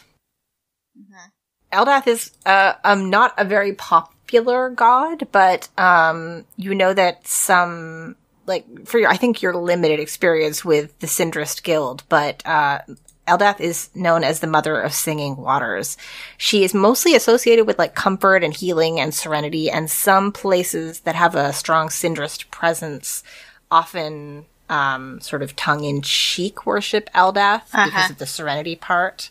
Eldath 1.72 2.06
is 2.06 2.32
uh, 2.44 2.74
um 2.84 3.08
not 3.08 3.32
a 3.38 3.44
very 3.46 3.72
popular 3.72 4.68
god, 4.68 5.28
but 5.32 5.68
um 5.78 6.44
you 6.56 6.74
know 6.74 6.92
that 6.92 7.26
some 7.26 8.16
like 8.50 8.86
for 8.86 8.98
your 8.98 9.08
I 9.08 9.16
think 9.16 9.40
your 9.40 9.54
limited 9.56 9.98
experience 10.00 10.64
with 10.64 10.98
the 10.98 11.06
Sindrist 11.06 11.64
Guild, 11.64 12.02
but 12.10 12.46
uh 12.46 12.80
Eldath 13.28 13.60
is 13.60 13.90
known 13.94 14.24
as 14.24 14.40
the 14.40 14.46
mother 14.48 14.80
of 14.80 14.92
singing 14.92 15.36
waters. 15.36 15.96
She 16.36 16.64
is 16.64 16.74
mostly 16.74 17.14
associated 17.14 17.64
with 17.64 17.78
like 17.78 17.94
comfort 17.94 18.42
and 18.42 18.52
healing 18.52 18.98
and 18.98 19.14
serenity, 19.14 19.70
and 19.70 19.88
some 19.90 20.32
places 20.32 21.00
that 21.00 21.14
have 21.14 21.34
a 21.36 21.52
strong 21.52 21.90
Sindrist 21.90 22.50
presence 22.50 23.22
often 23.70 24.46
um, 24.68 25.20
sort 25.20 25.42
of 25.42 25.54
tongue 25.54 25.84
in 25.84 26.02
cheek 26.02 26.66
worship 26.66 27.08
Eldath 27.14 27.62
Uh-huh. 27.72 27.84
because 27.86 28.10
of 28.10 28.18
the 28.18 28.26
serenity 28.26 28.74
part. 28.74 29.30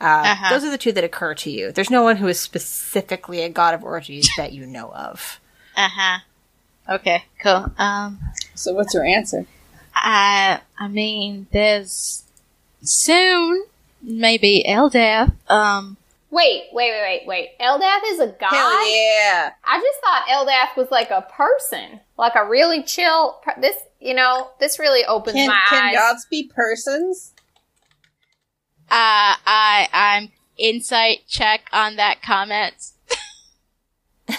Uh, 0.00 0.24
Uh-huh. 0.32 0.50
Those 0.50 0.64
are 0.64 0.70
the 0.70 0.78
two 0.78 0.92
that 0.92 1.04
occur 1.04 1.34
to 1.34 1.50
you. 1.50 1.70
There's 1.72 1.90
no 1.90 2.02
one 2.02 2.16
who 2.16 2.26
is 2.28 2.40
specifically 2.40 3.42
a 3.42 3.48
god 3.48 3.74
of 3.74 3.84
orgies 3.84 4.28
that 4.36 4.52
you 4.52 4.66
know 4.66 4.90
of. 4.92 5.38
Uh 5.76 5.88
huh. 5.92 6.18
Okay, 6.88 7.24
cool. 7.42 7.70
Um, 7.78 8.18
So 8.58 8.74
what's 8.74 8.92
your 8.92 9.04
answer? 9.04 9.46
I, 9.94 10.60
I 10.78 10.88
mean, 10.88 11.46
there's 11.52 12.24
Sune 12.82 13.62
maybe 14.02 14.64
Eldath. 14.68 15.32
Um, 15.50 15.96
wait, 16.30 16.64
wait, 16.72 16.90
wait, 16.90 17.02
wait, 17.02 17.26
wait. 17.26 17.58
Eldath 17.60 18.00
is 18.06 18.20
a 18.20 18.28
god? 18.28 18.50
Hell 18.50 18.96
yeah. 18.96 19.52
I 19.64 19.80
just 19.80 19.98
thought 20.00 20.26
Eldath 20.28 20.76
was 20.76 20.90
like 20.90 21.10
a 21.10 21.22
person, 21.22 22.00
like 22.16 22.34
a 22.34 22.48
really 22.48 22.82
chill. 22.82 23.38
Per- 23.42 23.60
this, 23.60 23.76
you 24.00 24.14
know, 24.14 24.50
this 24.60 24.78
really 24.78 25.04
opens 25.04 25.34
Can, 25.34 25.48
my 25.48 25.60
can 25.68 25.84
eyes. 25.84 25.94
gods 25.94 26.26
be 26.30 26.50
persons? 26.54 27.32
I, 28.90 29.36
I, 29.44 29.88
I'm 29.92 30.32
insight 30.56 31.20
check 31.28 31.68
on 31.72 31.96
that 31.96 32.22
comment. 32.22 32.74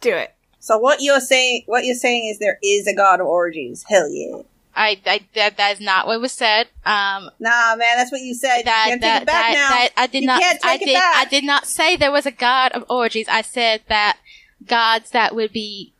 Do 0.00 0.14
it. 0.14 0.34
So 0.64 0.78
what 0.78 1.02
you're 1.02 1.18
saying, 1.20 1.64
what 1.66 1.84
you're 1.84 1.96
saying 1.96 2.28
is 2.28 2.38
there 2.38 2.58
is 2.62 2.86
a 2.86 2.94
god 2.94 3.20
of 3.20 3.26
orgies. 3.26 3.84
Hell 3.88 4.08
yeah. 4.08 4.42
I, 4.76 4.96
I 5.04 5.20
that 5.34 5.56
that 5.56 5.72
is 5.72 5.80
not 5.80 6.06
what 6.06 6.20
was 6.20 6.30
said. 6.30 6.68
Um, 6.86 7.30
Nah, 7.40 7.74
man, 7.74 7.96
that's 7.96 8.12
what 8.12 8.20
you 8.20 8.32
said. 8.32 8.62
that 8.62 8.84
you 8.86 8.92
can't 8.92 9.00
that 9.02 9.12
take 9.14 9.22
it 9.22 9.26
back 9.26 9.52
that, 9.54 9.54
now. 9.54 9.70
that 9.70 9.90
I 9.96 10.06
did 10.06 10.20
You 10.22 10.26
not. 10.28 10.40
can't 10.40 10.64
I 10.64 10.74
it 10.76 10.78
did. 10.84 10.94
back. 10.94 11.14
I 11.16 11.24
did 11.28 11.42
not 11.44 11.66
say 11.66 11.96
there 11.96 12.12
was 12.12 12.26
a 12.26 12.30
god 12.30 12.70
of 12.72 12.84
orgies. 12.88 13.26
I 13.28 13.42
said 13.42 13.80
that 13.88 14.18
gods 14.64 15.10
that 15.10 15.34
would 15.34 15.52
be 15.52 15.92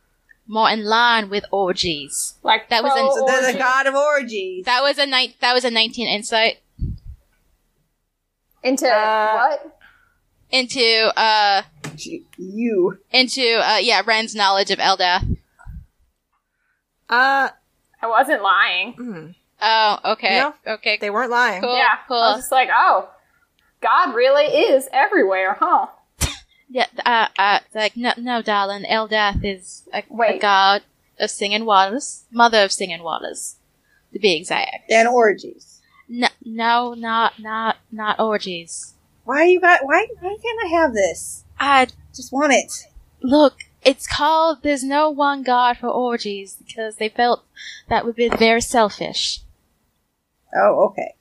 more 0.47 0.69
in 0.69 0.85
line 0.85 1.29
with 1.29 1.43
orgies. 1.51 2.35
like 2.41 2.69
that 2.69 2.83
was 2.83 2.93
pro 2.93 3.11
so 3.15 3.25
there's 3.27 3.53
a 3.55 3.57
god 3.57 3.85
of 3.85 3.95
orgies. 3.95 4.63
That 4.63 4.81
was 4.81 4.97
a 4.97 5.05
night. 5.05 5.35
That 5.41 5.53
was 5.53 5.65
a 5.65 5.71
nineteen 5.71 6.07
insight 6.07 6.59
into 8.63 8.87
Uh, 8.87 9.33
what? 9.59 9.77
Into 10.53 11.11
uh 11.17 11.63
you. 12.37 12.97
into 13.11 13.41
uh 13.59 13.77
yeah 13.81 14.01
Ren's 14.05 14.33
knowledge 14.35 14.71
of 14.71 14.79
Eldath. 14.79 15.37
Uh, 17.09 17.49
I 18.01 18.07
wasn't 18.07 18.41
lying. 18.41 18.93
mm, 18.95 19.35
Oh, 19.61 20.11
okay, 20.13 20.39
No, 20.39 20.53
okay, 20.75 20.97
they 20.99 21.09
weren't 21.09 21.31
lying. 21.31 21.61
cool, 21.61 21.75
yeah, 21.75 21.97
cool. 22.07 22.17
I 22.17 22.31
was 22.31 22.39
just 22.43 22.51
like, 22.51 22.69
oh, 22.73 23.09
God 23.81 24.15
really 24.15 24.45
is 24.45 24.87
everywhere, 24.91 25.57
huh? 25.59 25.87
Yeah, 26.69 26.87
uh, 27.05 27.27
uh, 27.37 27.59
like 27.75 27.95
no, 27.95 28.13
no, 28.17 28.41
darling, 28.41 28.83
Eldath 28.89 29.43
is 29.45 29.87
a, 29.93 30.01
a 30.23 30.39
god. 30.39 30.81
of 31.19 31.29
Singing 31.29 31.65
Waters, 31.65 32.23
mother 32.31 32.63
of 32.63 32.71
Singing 32.71 33.03
Waters, 33.03 33.57
to 34.11 34.17
be 34.19 34.35
exact. 34.35 34.89
And 34.89 35.07
orgies. 35.07 35.81
No, 36.09 36.29
no, 36.43 36.95
not 36.95 37.33
not 37.39 37.77
not 37.91 38.19
orgies. 38.19 38.92
Why 39.25 39.43
you 39.45 39.59
got? 39.59 39.81
Why? 39.85 40.07
Why 40.19 40.37
can't 40.41 40.59
I 40.65 40.67
have 40.81 40.93
this? 40.93 41.43
I 41.59 41.87
Just 42.15 42.31
want 42.31 42.53
it. 42.53 42.71
look. 43.21 43.55
It's 43.83 44.07
called 44.07 44.59
"There's 44.63 44.83
No 44.83 45.09
One 45.09 45.43
God 45.43 45.77
for 45.77 45.87
Orgies" 45.87 46.55
because 46.65 46.95
they 46.97 47.09
felt 47.09 47.43
that 47.89 48.05
would 48.05 48.15
be 48.15 48.29
very 48.29 48.61
selfish. 48.61 49.41
Oh, 50.55 50.85
okay. 50.89 51.15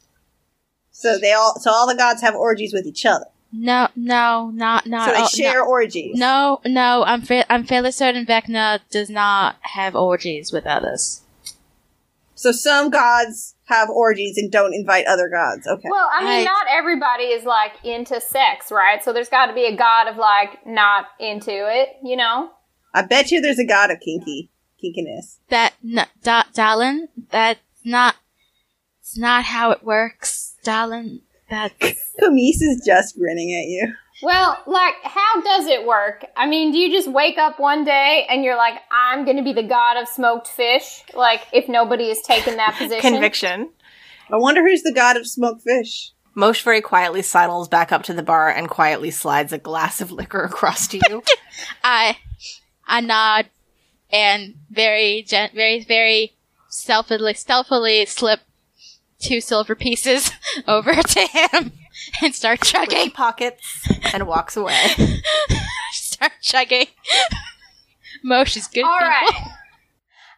So 0.90 1.18
they 1.18 1.32
all. 1.32 1.59
So 1.59 1.70
all 1.72 1.88
the 1.88 1.96
gods 1.96 2.20
have 2.22 2.34
orgies 2.36 2.72
with 2.72 2.86
each 2.86 3.05
other. 3.05 3.26
No, 3.53 3.88
no, 3.96 4.50
not 4.55 4.86
not. 4.86 5.07
so 5.07 5.12
they 5.12 5.18
all- 5.18 5.28
share 5.28 5.59
no, 5.64 5.66
orgies. 5.68 6.16
no, 6.16 6.61
no. 6.64 7.03
I'm 7.05 7.22
fa- 7.22 7.50
I'm 7.53 7.64
fairly 7.64 7.90
certain 7.92 8.24
Vecna 8.26 8.80
does 8.90 9.11
not 9.11 9.57
have 9.61 9.94
orgies 9.96 10.53
with 10.53 10.64
others. 10.66 11.22
So 12.34 12.50
some 12.53 12.90
gods 12.90 13.55
have 13.73 13.89
orgies 13.91 14.37
and 14.39 14.51
don't 14.51 14.75
invite 14.75 15.07
other 15.07 15.29
gods. 15.29 15.66
Okay. 15.66 15.89
Well, 15.91 16.09
I 16.14 16.20
mean, 16.25 16.41
I- 16.41 16.45
not 16.45 16.66
everybody 16.70 17.25
is 17.25 17.45
like 17.45 17.73
into 17.85 18.20
sex, 18.20 18.70
right? 18.70 19.03
So 19.03 19.12
there's 19.12 19.29
got 19.29 19.47
to 19.47 19.55
be 19.55 19.64
a 19.66 19.77
god 19.77 20.09
of 20.09 20.16
like 20.16 20.66
not 20.66 21.07
into 21.18 21.51
it, 21.53 21.89
you 22.03 22.16
know? 22.16 22.51
I 22.95 23.03
bet 23.03 23.31
you 23.31 23.41
there's 23.41 23.59
a 23.59 23.66
god 23.66 23.91
of 23.91 23.99
kinky 24.01 24.51
kinkiness. 24.83 25.39
That, 25.49 25.75
no, 25.83 26.05
da- 26.23 26.45
darling, 26.53 27.09
that's 27.31 27.61
not. 27.85 28.16
It's 29.01 29.16
not 29.18 29.45
how 29.45 29.70
it 29.73 29.83
works, 29.85 30.55
darling. 30.64 31.20
That's 31.51 31.75
Camise 32.20 32.62
is 32.62 32.83
just 32.87 33.16
grinning 33.18 33.53
at 33.53 33.66
you. 33.66 33.95
Well, 34.23 34.57
like, 34.68 34.95
how 35.03 35.43
does 35.43 35.66
it 35.66 35.85
work? 35.85 36.25
I 36.37 36.47
mean, 36.47 36.70
do 36.70 36.79
you 36.79 36.93
just 36.93 37.11
wake 37.11 37.39
up 37.39 37.59
one 37.59 37.85
day 37.85 38.25
and 38.31 38.45
you're 38.45 38.57
like, 38.57 38.75
I'm 38.93 39.25
going 39.25 39.37
to 39.37 39.43
be 39.43 39.53
the 39.53 39.64
god 39.64 39.97
of 40.01 40.07
smoked 40.07 40.47
fish? 40.47 41.03
Like, 41.12 41.43
if 41.53 41.68
nobody 41.68 42.09
has 42.09 42.23
taken 42.23 42.57
that 42.57 42.75
position? 42.79 43.01
Conviction. 43.01 43.70
I 44.31 44.37
wonder 44.37 44.62
who's 44.62 44.83
the 44.83 44.93
god 44.93 45.16
of 45.16 45.27
smoked 45.27 45.62
fish. 45.62 46.12
Mosh 46.35 46.62
very 46.62 46.81
quietly 46.81 47.20
sidles 47.20 47.68
back 47.68 47.91
up 47.91 48.05
to 48.05 48.14
the 48.14 48.23
bar 48.23 48.49
and 48.49 48.68
quietly 48.68 49.11
slides 49.11 49.53
a 49.53 49.59
glass 49.59 50.01
of 50.01 50.12
liquor 50.12 50.45
across 50.45 50.87
to 50.89 51.01
you. 51.09 51.23
I, 51.85 52.16
I 52.87 53.01
nod 53.01 53.47
and 54.09 54.55
very, 54.70 55.23
gen- 55.23 55.51
very, 55.53 55.83
very 55.85 56.33
stealthily, 56.68 57.35
stealthily 57.35 58.07
slip 58.07 58.41
two 59.18 59.41
silver 59.41 59.75
pieces 59.75 60.31
over 60.68 60.95
to 60.95 61.20
him 61.27 61.73
and 62.22 62.34
start 62.34 62.64
He 62.64 62.72
chugging. 62.72 63.11
pockets 63.11 63.88
and 64.12 64.26
walks 64.26 64.57
away. 64.57 64.78
start 65.92 66.32
chugging. 66.40 66.86
Mosh 68.22 68.57
is 68.57 68.66
good. 68.66 68.84
All 68.84 68.98
people. 68.98 69.09
right. 69.09 69.48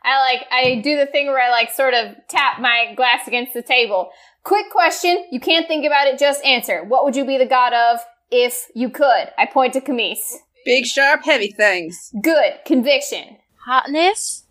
I 0.06 0.20
like, 0.20 0.46
I 0.50 0.80
do 0.82 0.96
the 0.96 1.06
thing 1.06 1.28
where 1.28 1.40
I 1.40 1.50
like 1.50 1.70
sort 1.72 1.94
of 1.94 2.14
tap 2.28 2.60
my 2.60 2.92
glass 2.96 3.26
against 3.26 3.54
the 3.54 3.62
table. 3.62 4.10
Quick 4.42 4.70
question. 4.70 5.24
You 5.30 5.40
can't 5.40 5.66
think 5.66 5.86
about 5.86 6.06
it, 6.06 6.18
just 6.18 6.44
answer. 6.44 6.84
What 6.84 7.04
would 7.04 7.16
you 7.16 7.24
be 7.24 7.38
the 7.38 7.46
god 7.46 7.72
of 7.72 8.00
if 8.30 8.66
you 8.74 8.90
could? 8.90 9.30
I 9.38 9.46
point 9.50 9.72
to 9.74 9.80
Camise. 9.80 10.34
Big, 10.66 10.84
sharp, 10.84 11.24
heavy 11.24 11.52
things. 11.52 12.10
Good. 12.22 12.52
Conviction. 12.66 13.38
Hotness? 13.66 14.44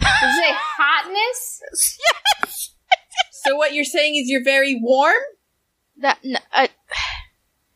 Did 0.00 0.08
you 0.22 0.32
say 0.32 0.52
hotness? 0.78 1.62
So 3.46 3.54
what 3.54 3.72
you're 3.74 3.84
saying 3.84 4.16
is 4.16 4.28
you're 4.28 4.42
very 4.42 4.76
warm? 4.82 5.14
That, 5.98 6.18
n- 6.24 6.38
uh, 6.52 6.66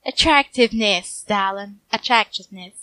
attractiveness, 0.07 1.25
darling. 1.27 1.81
Attractiveness. 1.93 2.75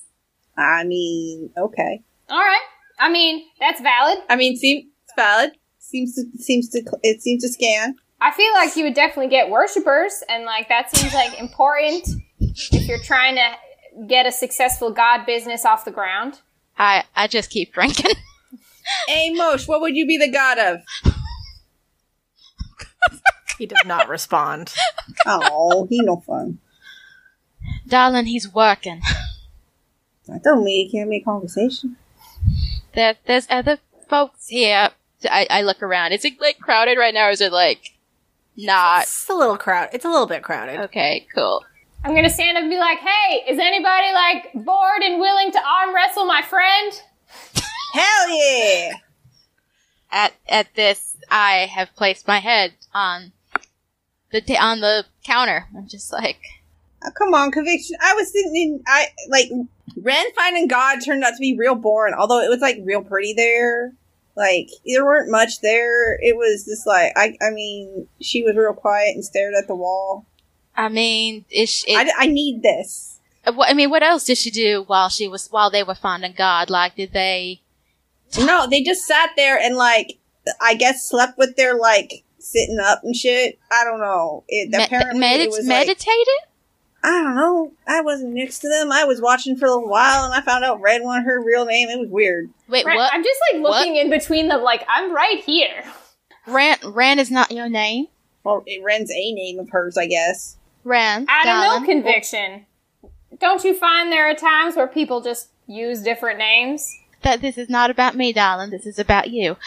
I 0.57 0.83
mean, 0.83 1.51
okay. 1.57 2.01
All 2.29 2.39
right. 2.39 2.65
I 2.99 3.11
mean, 3.11 3.45
that's 3.59 3.81
valid. 3.81 4.19
I 4.29 4.35
mean, 4.35 4.57
seems 4.57 4.85
valid. 5.15 5.51
Seems 5.79 6.15
to 6.15 6.23
seems 6.37 6.69
to 6.69 6.81
it 7.03 7.21
seems 7.21 7.43
to 7.43 7.49
scan. 7.49 7.95
I 8.19 8.31
feel 8.31 8.51
like 8.53 8.75
you 8.75 8.83
would 8.83 8.95
definitely 8.95 9.29
get 9.29 9.49
worshippers, 9.49 10.23
and 10.27 10.43
like 10.43 10.67
that 10.69 10.93
seems 10.95 11.13
like 11.13 11.39
important 11.39 12.09
if 12.39 12.87
you're 12.87 12.99
trying 13.03 13.35
to 13.35 14.05
get 14.07 14.25
a 14.25 14.31
successful 14.31 14.91
god 14.91 15.25
business 15.25 15.63
off 15.63 15.85
the 15.85 15.91
ground. 15.91 16.41
I, 16.77 17.03
I 17.15 17.27
just 17.27 17.49
keep 17.49 17.73
drinking. 17.73 18.11
Hey, 19.09 19.33
Mosh, 19.33 19.67
what 19.67 19.81
would 19.81 19.97
you 19.97 20.07
be 20.07 20.17
the 20.17 20.31
god 20.31 20.57
of? 20.59 20.79
He 23.57 23.65
does 23.65 23.81
not 23.85 24.07
respond. 24.07 24.73
Oh, 25.25 25.87
he 25.89 26.01
no 26.01 26.17
fun. 26.17 26.59
darling, 27.87 28.25
he's 28.25 28.53
working. 28.53 29.01
That 30.27 30.43
don't 30.43 30.63
mean 30.63 30.85
he 30.87 30.91
can't 30.91 31.09
make 31.09 31.23
conversation. 31.25 31.95
There, 32.93 33.15
there's 33.25 33.47
other 33.49 33.79
folks 34.09 34.47
here. 34.49 34.89
I, 35.29 35.47
I 35.49 35.61
look 35.61 35.81
around. 35.81 36.11
Is 36.11 36.25
it 36.25 36.39
like 36.41 36.59
crowded 36.59 36.97
right 36.97 37.13
now, 37.13 37.27
or 37.27 37.31
is 37.31 37.41
it 37.41 37.51
like 37.53 37.93
not? 38.57 39.03
It's 39.03 39.29
a 39.29 39.33
little 39.33 39.57
crowd. 39.57 39.89
It's 39.93 40.05
a 40.05 40.09
little 40.09 40.27
bit 40.27 40.43
crowded. 40.43 40.79
Okay, 40.81 41.25
cool. 41.33 41.63
I'm 42.03 42.13
gonna 42.13 42.29
stand 42.29 42.57
up 42.57 42.61
and 42.63 42.69
be 42.69 42.77
like, 42.77 42.99
"Hey, 42.99 43.43
is 43.47 43.57
anybody 43.59 44.13
like 44.13 44.51
bored 44.65 45.01
and 45.03 45.19
willing 45.19 45.51
to 45.53 45.59
arm 45.59 45.95
wrestle 45.95 46.25
my 46.25 46.41
friend?" 46.41 47.01
Hell 47.93 48.29
yeah! 48.29 48.91
At 50.11 50.33
at 50.47 50.67
this, 50.75 51.17
I 51.31 51.69
have 51.73 51.95
placed 51.95 52.27
my 52.27 52.39
head 52.39 52.73
on 52.93 53.31
the 54.31 54.41
ta- 54.41 54.61
on 54.61 54.81
the 54.81 55.05
counter. 55.23 55.67
I'm 55.75 55.87
just 55.87 56.11
like, 56.11 56.39
Oh, 57.05 57.11
come 57.11 57.33
on, 57.33 57.51
conviction. 57.51 57.95
I 58.01 58.13
was 58.15 58.31
thinking, 58.31 58.81
I 58.87 59.07
like 59.29 59.49
Ren 60.01 60.25
finding 60.35 60.67
God 60.67 60.99
turned 60.99 61.23
out 61.23 61.31
to 61.31 61.39
be 61.39 61.55
real 61.57 61.75
boring. 61.75 62.15
Although 62.17 62.41
it 62.41 62.49
was 62.49 62.59
like 62.59 62.77
real 62.83 63.03
pretty 63.03 63.33
there. 63.33 63.93
Like 64.35 64.69
there 64.85 65.05
weren't 65.05 65.31
much 65.31 65.61
there. 65.61 66.15
It 66.21 66.35
was 66.35 66.65
just 66.65 66.85
like 66.85 67.13
I. 67.15 67.37
I 67.41 67.51
mean, 67.51 68.07
she 68.21 68.43
was 68.43 68.55
real 68.55 68.73
quiet 68.73 69.15
and 69.15 69.25
stared 69.25 69.53
at 69.55 69.67
the 69.67 69.75
wall. 69.75 70.25
I 70.75 70.89
mean, 70.89 71.45
is 71.49 71.69
she, 71.69 71.95
I, 71.95 72.11
I 72.15 72.27
need 72.27 72.61
this. 72.61 73.19
Uh, 73.45 73.53
what, 73.53 73.69
I 73.69 73.73
mean, 73.73 73.89
what 73.89 74.03
else 74.03 74.25
did 74.25 74.37
she 74.37 74.51
do 74.51 74.83
while 74.85 75.09
she 75.09 75.27
was 75.27 75.47
while 75.47 75.71
they 75.71 75.83
were 75.83 75.95
finding 75.95 76.33
God? 76.37 76.69
Like, 76.69 76.95
did 76.95 77.13
they? 77.13 77.61
No, 78.39 78.67
they 78.67 78.83
just 78.83 79.05
sat 79.05 79.31
there 79.35 79.57
and 79.57 79.75
like 79.75 80.19
I 80.61 80.75
guess 80.75 81.07
slept 81.07 81.37
with 81.37 81.55
their 81.55 81.75
like 81.75 82.23
sitting 82.47 82.79
up 82.79 83.03
and 83.03 83.15
shit. 83.15 83.59
I 83.71 83.83
don't 83.83 83.99
know. 83.99 84.43
It 84.47 84.69
me- 84.69 84.83
apparently 84.83 85.21
medit- 85.21 85.45
it 85.45 85.49
was 85.49 85.67
like, 85.67 85.87
meditated? 85.87 86.27
I 87.03 87.09
don't 87.23 87.35
know. 87.35 87.71
I 87.87 88.01
wasn't 88.01 88.33
next 88.33 88.59
to 88.59 88.69
them. 88.69 88.91
I 88.91 89.03
was 89.05 89.21
watching 89.21 89.55
for 89.55 89.65
a 89.65 89.69
little 89.69 89.87
while 89.87 90.25
and 90.25 90.33
I 90.33 90.41
found 90.41 90.63
out 90.63 90.81
Red 90.81 91.03
wanted 91.03 91.25
her 91.25 91.41
real 91.43 91.65
name. 91.65 91.89
It 91.89 91.99
was 91.99 92.09
weird. 92.09 92.49
Wait, 92.67 92.85
Right, 92.85 92.95
what? 92.95 93.13
I'm 93.13 93.23
just 93.23 93.39
like 93.53 93.61
looking 93.61 93.95
in 93.95 94.09
between 94.09 94.47
them, 94.47 94.63
like 94.63 94.85
I'm 94.89 95.13
right 95.13 95.41
here. 95.43 95.83
Ran 96.47 96.77
Ran 96.83 97.19
is 97.19 97.29
not 97.29 97.51
your 97.51 97.69
name. 97.69 98.07
Well, 98.43 98.63
it 98.65 98.81
Ren's 98.83 99.11
a 99.11 99.31
name 99.33 99.59
of 99.59 99.69
hers, 99.69 99.97
I 99.97 100.07
guess. 100.07 100.57
Ran. 100.83 101.25
I 101.29 101.43
don't 101.43 101.61
know 101.61 101.69
darling. 101.79 101.85
conviction. 101.85 102.65
Don't 103.39 103.63
you 103.63 103.75
find 103.75 104.11
there 104.11 104.29
are 104.29 104.35
times 104.35 104.75
where 104.75 104.87
people 104.87 105.21
just 105.21 105.49
use 105.67 106.01
different 106.01 106.39
names? 106.39 106.97
That 107.23 107.41
this 107.41 107.57
is 107.57 107.69
not 107.69 107.89
about 107.89 108.15
me, 108.15 108.31
darling. 108.33 108.69
This 108.69 108.85
is 108.85 108.97
about 108.97 109.29
you. 109.29 109.57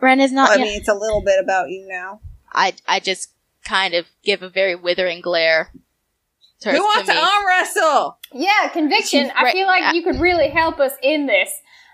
Ren 0.00 0.20
is 0.20 0.32
not. 0.32 0.48
Well, 0.50 0.58
I 0.58 0.62
your- 0.62 0.66
mean, 0.72 0.78
it's 0.80 0.88
a 0.88 0.94
little 0.94 1.22
bit 1.22 1.38
about 1.42 1.70
you 1.70 1.86
now. 1.88 2.20
I 2.52 2.74
I 2.88 3.00
just 3.00 3.30
kind 3.64 3.94
of 3.94 4.06
give 4.24 4.42
a 4.42 4.48
very 4.48 4.74
withering 4.74 5.20
glare. 5.20 5.70
Who 6.64 6.72
wants 6.72 7.08
to 7.08 7.14
Camise. 7.14 7.22
arm 7.22 7.46
wrestle? 7.46 8.18
Yeah, 8.32 8.68
conviction. 8.72 9.24
She's 9.24 9.32
I 9.34 9.42
right- 9.44 9.52
feel 9.52 9.66
like 9.66 9.84
uh, 9.84 9.92
you 9.94 10.02
could 10.02 10.20
really 10.20 10.48
help 10.48 10.78
us 10.78 10.92
in 11.02 11.26
this. 11.26 11.50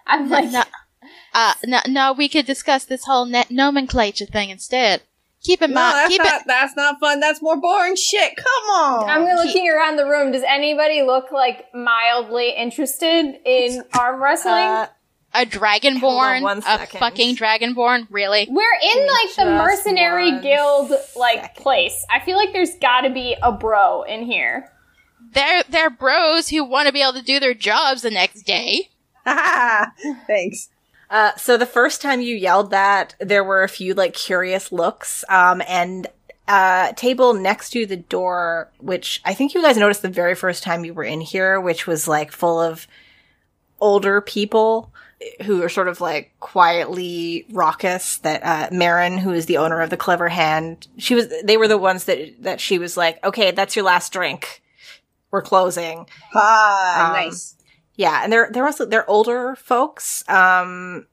I'm 0.06 0.28
like, 0.28 0.50
no, 0.50 0.62
uh, 1.34 1.54
no, 1.64 1.78
no, 1.86 2.12
we 2.12 2.28
could 2.28 2.46
discuss 2.46 2.84
this 2.84 3.04
whole 3.04 3.26
net 3.26 3.50
nomenclature 3.50 4.26
thing 4.26 4.50
instead. 4.50 5.02
Keep 5.42 5.62
in 5.62 5.70
No, 5.70 5.80
mind, 5.80 5.94
that's 5.96 6.08
keep 6.08 6.22
not. 6.22 6.40
it. 6.40 6.46
That's 6.48 6.74
not 6.76 6.98
fun. 6.98 7.20
That's 7.20 7.40
more 7.40 7.60
boring 7.60 7.94
shit. 7.94 8.36
Come 8.36 8.70
on. 8.74 9.08
I'm 9.08 9.24
looking 9.36 9.68
around 9.68 9.96
the 9.96 10.06
room. 10.06 10.32
Does 10.32 10.42
anybody 10.42 11.02
look 11.02 11.30
like 11.30 11.66
mildly 11.72 12.50
interested 12.56 13.38
in 13.44 13.84
arm 13.96 14.20
wrestling? 14.20 14.54
Uh, 14.54 14.86
A 15.36 15.44
dragonborn, 15.44 16.40
one 16.40 16.62
a 16.66 16.86
fucking 16.86 17.36
dragonborn, 17.36 18.06
really? 18.08 18.46
We're 18.48 18.64
in 18.82 19.02
me 19.02 19.10
like 19.10 19.36
the 19.36 19.44
mercenary 19.44 20.40
guild 20.40 20.92
like 21.14 21.42
second. 21.42 21.62
place. 21.62 22.06
I 22.10 22.20
feel 22.20 22.38
like 22.38 22.54
there's 22.54 22.74
got 22.78 23.02
to 23.02 23.10
be 23.10 23.36
a 23.42 23.52
bro 23.52 24.02
in 24.04 24.22
here. 24.22 24.72
They're 25.32 25.62
they're 25.68 25.90
bros 25.90 26.48
who 26.48 26.64
want 26.64 26.86
to 26.86 26.92
be 26.92 27.02
able 27.02 27.12
to 27.14 27.22
do 27.22 27.38
their 27.38 27.52
jobs 27.52 28.00
the 28.00 28.10
next 28.10 28.44
day. 28.44 28.88
Thanks. 30.26 30.70
Uh, 31.10 31.34
so 31.36 31.58
the 31.58 31.66
first 31.66 32.00
time 32.00 32.22
you 32.22 32.34
yelled 32.34 32.70
that, 32.70 33.14
there 33.20 33.44
were 33.44 33.62
a 33.62 33.68
few 33.68 33.92
like 33.92 34.14
curious 34.14 34.72
looks, 34.72 35.22
um, 35.28 35.62
and 35.68 36.06
uh, 36.48 36.92
table 36.92 37.34
next 37.34 37.70
to 37.70 37.84
the 37.84 37.96
door, 37.96 38.70
which 38.78 39.20
I 39.24 39.34
think 39.34 39.52
you 39.52 39.60
guys 39.60 39.76
noticed 39.76 40.02
the 40.02 40.08
very 40.08 40.34
first 40.34 40.62
time 40.62 40.84
you 40.84 40.94
were 40.94 41.04
in 41.04 41.20
here, 41.20 41.60
which 41.60 41.86
was 41.86 42.08
like 42.08 42.32
full 42.32 42.58
of 42.58 42.86
older 43.80 44.20
people 44.20 44.92
who 45.44 45.62
are 45.62 45.68
sort 45.68 45.88
of 45.88 46.00
like 46.00 46.32
quietly 46.40 47.46
raucous. 47.50 48.18
That 48.18 48.42
uh, 48.44 48.68
Marin, 48.72 49.18
who 49.18 49.32
is 49.32 49.46
the 49.46 49.58
owner 49.58 49.80
of 49.80 49.90
the 49.90 49.96
Clever 49.96 50.28
Hand, 50.28 50.88
she 50.98 51.14
was. 51.14 51.32
They 51.44 51.56
were 51.56 51.68
the 51.68 51.78
ones 51.78 52.04
that 52.04 52.42
that 52.42 52.60
she 52.60 52.78
was 52.78 52.96
like, 52.96 53.22
okay, 53.24 53.50
that's 53.50 53.76
your 53.76 53.84
last 53.84 54.12
drink. 54.12 54.62
We're 55.30 55.42
closing. 55.42 56.06
Ah, 56.34 57.08
Um, 57.08 57.12
nice. 57.26 57.54
Yeah, 57.94 58.20
and 58.22 58.32
they're 58.32 58.50
they're 58.52 58.66
also 58.66 58.84
they're 58.86 59.08
older 59.10 59.56
folks. 59.56 60.22
Um 60.28 61.06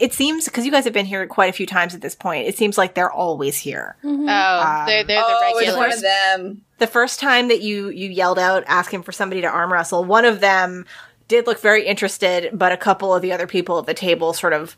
it 0.00 0.12
seems 0.12 0.44
because 0.44 0.64
you 0.64 0.70
guys 0.70 0.84
have 0.84 0.92
been 0.92 1.06
here 1.06 1.26
quite 1.26 1.50
a 1.50 1.52
few 1.52 1.66
times 1.66 1.92
at 1.94 2.00
this 2.00 2.14
point. 2.14 2.46
It 2.46 2.56
seems 2.56 2.78
like 2.78 2.94
they're 2.94 3.10
always 3.10 3.56
here. 3.58 3.96
Oh, 4.04 4.10
Um, 4.10 4.86
they're 4.86 5.02
they're 5.04 5.22
oh, 5.24 5.52
the 5.54 5.58
it's 5.66 5.76
one 5.76 5.88
regulars. 5.88 5.94
of 5.96 6.02
them. 6.02 6.62
The 6.78 6.86
first 6.86 7.18
time 7.18 7.48
that 7.48 7.62
you 7.62 7.88
you 7.88 8.08
yelled 8.10 8.38
out 8.38 8.62
asking 8.68 9.02
for 9.02 9.10
somebody 9.12 9.40
to 9.40 9.48
arm 9.48 9.72
wrestle, 9.72 10.04
one 10.04 10.24
of 10.24 10.38
them 10.40 10.86
did 11.28 11.46
look 11.46 11.60
very 11.60 11.86
interested, 11.86 12.50
but 12.52 12.72
a 12.72 12.76
couple 12.76 13.14
of 13.14 13.22
the 13.22 13.32
other 13.32 13.46
people 13.46 13.78
at 13.78 13.86
the 13.86 13.94
table 13.94 14.32
sort 14.32 14.52
of 14.52 14.76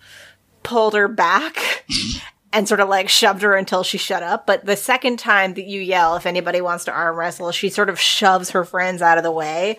pulled 0.62 0.94
her 0.94 1.08
back 1.08 1.86
and 2.52 2.68
sort 2.68 2.80
of 2.80 2.88
like 2.88 3.08
shoved 3.08 3.42
her 3.42 3.56
until 3.56 3.82
she 3.82 3.98
shut 3.98 4.22
up. 4.22 4.46
But 4.46 4.66
the 4.66 4.76
second 4.76 5.18
time 5.18 5.54
that 5.54 5.66
you 5.66 5.80
yell 5.80 6.16
if 6.16 6.26
anybody 6.26 6.60
wants 6.60 6.84
to 6.84 6.92
arm 6.92 7.16
wrestle, 7.16 7.52
she 7.52 7.70
sort 7.70 7.88
of 7.88 7.98
shoves 7.98 8.50
her 8.50 8.64
friends 8.64 9.00
out 9.00 9.18
of 9.18 9.24
the 9.24 9.32
way. 9.32 9.78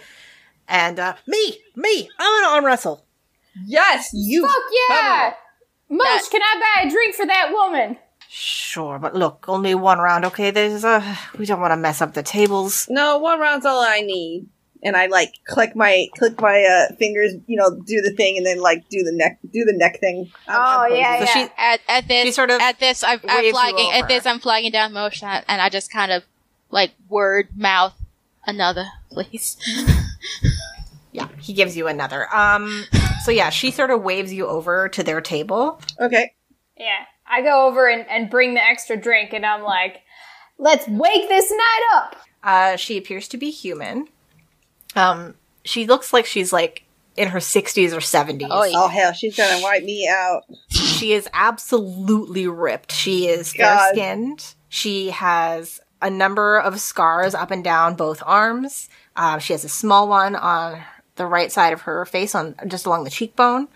And 0.67 0.99
uh, 0.99 1.15
me, 1.27 1.57
me, 1.75 2.09
I 2.17 2.23
want 2.23 2.45
to 2.45 2.55
arm 2.55 2.65
wrestle. 2.65 3.05
Yes, 3.65 4.09
you. 4.13 4.47
Fuck 4.47 4.63
yeah! 4.89 5.33
Munch, 5.89 6.29
can 6.31 6.41
I 6.41 6.61
buy 6.61 6.87
a 6.87 6.89
drink 6.89 7.15
for 7.15 7.25
that 7.25 7.51
woman? 7.51 7.97
Sure, 8.29 8.97
but 8.97 9.13
look, 9.13 9.43
only 9.49 9.75
one 9.75 9.99
round, 9.99 10.23
okay? 10.23 10.51
There's 10.51 10.85
uh, 10.85 11.17
we 11.37 11.45
don't 11.45 11.59
want 11.59 11.71
to 11.71 11.77
mess 11.77 12.01
up 12.01 12.13
the 12.13 12.23
tables. 12.23 12.87
No, 12.89 13.17
one 13.17 13.41
round's 13.41 13.65
all 13.65 13.81
I 13.81 13.99
need. 13.99 14.47
And 14.83 14.95
I 14.97 15.05
like 15.07 15.33
click 15.47 15.75
my 15.75 16.07
click 16.17 16.41
my 16.41 16.63
uh, 16.63 16.95
fingers, 16.95 17.33
you 17.47 17.55
know, 17.57 17.69
do 17.85 18.01
the 18.01 18.11
thing, 18.11 18.37
and 18.37 18.45
then 18.45 18.59
like 18.59 18.87
do 18.89 19.03
the 19.03 19.11
neck 19.11 19.37
do 19.51 19.63
the 19.63 19.73
neck 19.73 19.99
thing. 19.99 20.31
I'm- 20.47 20.59
I'm 20.59 20.91
Oh, 20.91 20.95
yeah, 20.95 21.19
posing. 21.19 21.27
So 21.27 21.39
yeah. 21.39 21.45
she 21.47 21.53
At 21.57 21.79
at 21.87 22.07
this, 22.07 22.25
She 22.25 22.31
sort 22.31 22.49
of 22.51 22.59
at 22.61 22.79
this, 22.79 23.03
I'm, 23.03 23.19
I'm 23.29 23.51
flagging. 23.51 23.91
At 23.93 24.07
this, 24.07 24.25
I'm 24.25 24.39
flagging 24.39 24.71
down 24.71 24.93
motion, 24.93 25.27
and 25.27 25.61
I 25.61 25.69
just 25.69 25.91
kind 25.91 26.11
of 26.11 26.23
like 26.71 26.91
word 27.09 27.49
mouth 27.55 27.93
another, 28.45 28.85
please. 29.11 29.57
Yeah, 31.13 31.27
he 31.41 31.51
gives 31.53 31.75
you 31.75 31.87
another. 31.87 32.33
Um, 32.33 32.85
so 33.25 33.31
yeah, 33.31 33.49
she 33.49 33.69
sort 33.71 33.91
of 33.91 34.01
waves 34.01 34.31
you 34.31 34.47
over 34.47 34.87
to 34.89 35.03
their 35.03 35.19
table. 35.19 35.81
Okay. 35.99 36.31
Yeah. 36.77 37.03
I 37.27 37.41
go 37.41 37.67
over 37.67 37.87
and, 37.89 38.07
and 38.09 38.29
bring 38.29 38.53
the 38.53 38.63
extra 38.63 38.95
drink, 38.95 39.33
and 39.33 39.45
I'm 39.45 39.61
like, 39.61 40.03
let's 40.57 40.87
wake 40.87 41.27
this 41.27 41.51
night 41.51 41.81
up. 41.95 42.15
Uh, 42.43 42.75
she 42.77 42.97
appears 42.97 43.27
to 43.27 43.37
be 43.37 43.51
human. 43.51 44.07
Um, 44.95 45.35
she 45.63 45.85
looks 45.85 46.13
like 46.13 46.25
she's 46.25 46.51
like 46.51 46.83
in 47.17 47.29
her 47.29 47.39
sixties 47.39 47.93
or 47.93 48.01
seventies. 48.01 48.47
Oh, 48.51 48.63
yeah. 48.63 48.73
Oh 48.75 48.87
hell, 48.87 49.13
she's 49.13 49.35
gonna 49.35 49.61
wipe 49.61 49.83
me 49.83 50.07
out. 50.07 50.43
She 50.69 51.13
is 51.13 51.27
absolutely 51.33 52.47
ripped. 52.47 52.91
She 52.91 53.27
is 53.27 53.53
fair 53.53 53.91
skinned. 53.91 54.53
She 54.69 55.09
has 55.09 55.79
a 56.01 56.09
number 56.09 56.59
of 56.59 56.79
scars 56.79 57.35
up 57.35 57.51
and 57.51 57.63
down 57.63 57.95
both 57.95 58.23
arms. 58.25 58.89
Uh, 59.15 59.37
she 59.39 59.53
has 59.53 59.63
a 59.63 59.69
small 59.69 60.07
one 60.07 60.35
on 60.35 60.81
the 61.15 61.25
right 61.25 61.51
side 61.51 61.73
of 61.73 61.81
her 61.81 62.05
face, 62.05 62.33
on 62.33 62.55
just 62.67 62.85
along 62.85 63.03
the 63.03 63.09
cheekbone. 63.09 63.67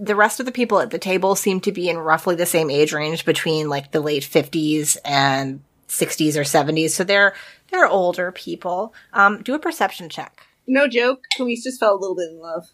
The 0.00 0.16
rest 0.16 0.40
of 0.40 0.46
the 0.46 0.52
people 0.52 0.78
at 0.80 0.90
the 0.90 0.98
table 0.98 1.34
seem 1.34 1.60
to 1.60 1.72
be 1.72 1.88
in 1.88 1.98
roughly 1.98 2.36
the 2.36 2.46
same 2.46 2.70
age 2.70 2.92
range 2.92 3.24
between 3.24 3.68
like 3.68 3.92
the 3.92 4.00
late 4.00 4.24
fifties 4.24 4.96
and 5.04 5.60
sixties 5.88 6.36
or 6.36 6.44
seventies. 6.44 6.94
So 6.94 7.04
they're 7.04 7.34
they're 7.70 7.86
older 7.86 8.32
people. 8.32 8.94
Um, 9.12 9.42
do 9.42 9.54
a 9.54 9.58
perception 9.58 10.08
check. 10.08 10.46
No 10.68 10.86
joke. 10.86 11.24
Camise 11.36 11.64
just 11.64 11.80
fell 11.80 11.94
a 11.94 11.98
little 11.98 12.14
bit 12.14 12.30
in 12.30 12.38
love. 12.38 12.68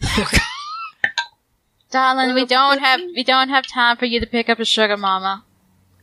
Darling, 1.90 2.34
we 2.34 2.46
don't 2.46 2.78
have 2.78 3.00
we 3.00 3.24
don't 3.24 3.48
have 3.48 3.66
time 3.66 3.96
for 3.96 4.04
you 4.04 4.20
to 4.20 4.26
pick 4.26 4.48
up 4.48 4.60
a 4.60 4.64
sugar 4.64 4.96
mama. 4.96 5.44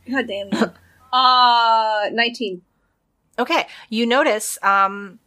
God 0.08 0.26
damn 0.28 0.52
you. 0.52 0.72
Uh, 1.12 2.08
nineteen. 2.10 2.62
Okay, 3.38 3.66
you 3.90 4.06
notice. 4.06 4.58
Um, 4.62 5.18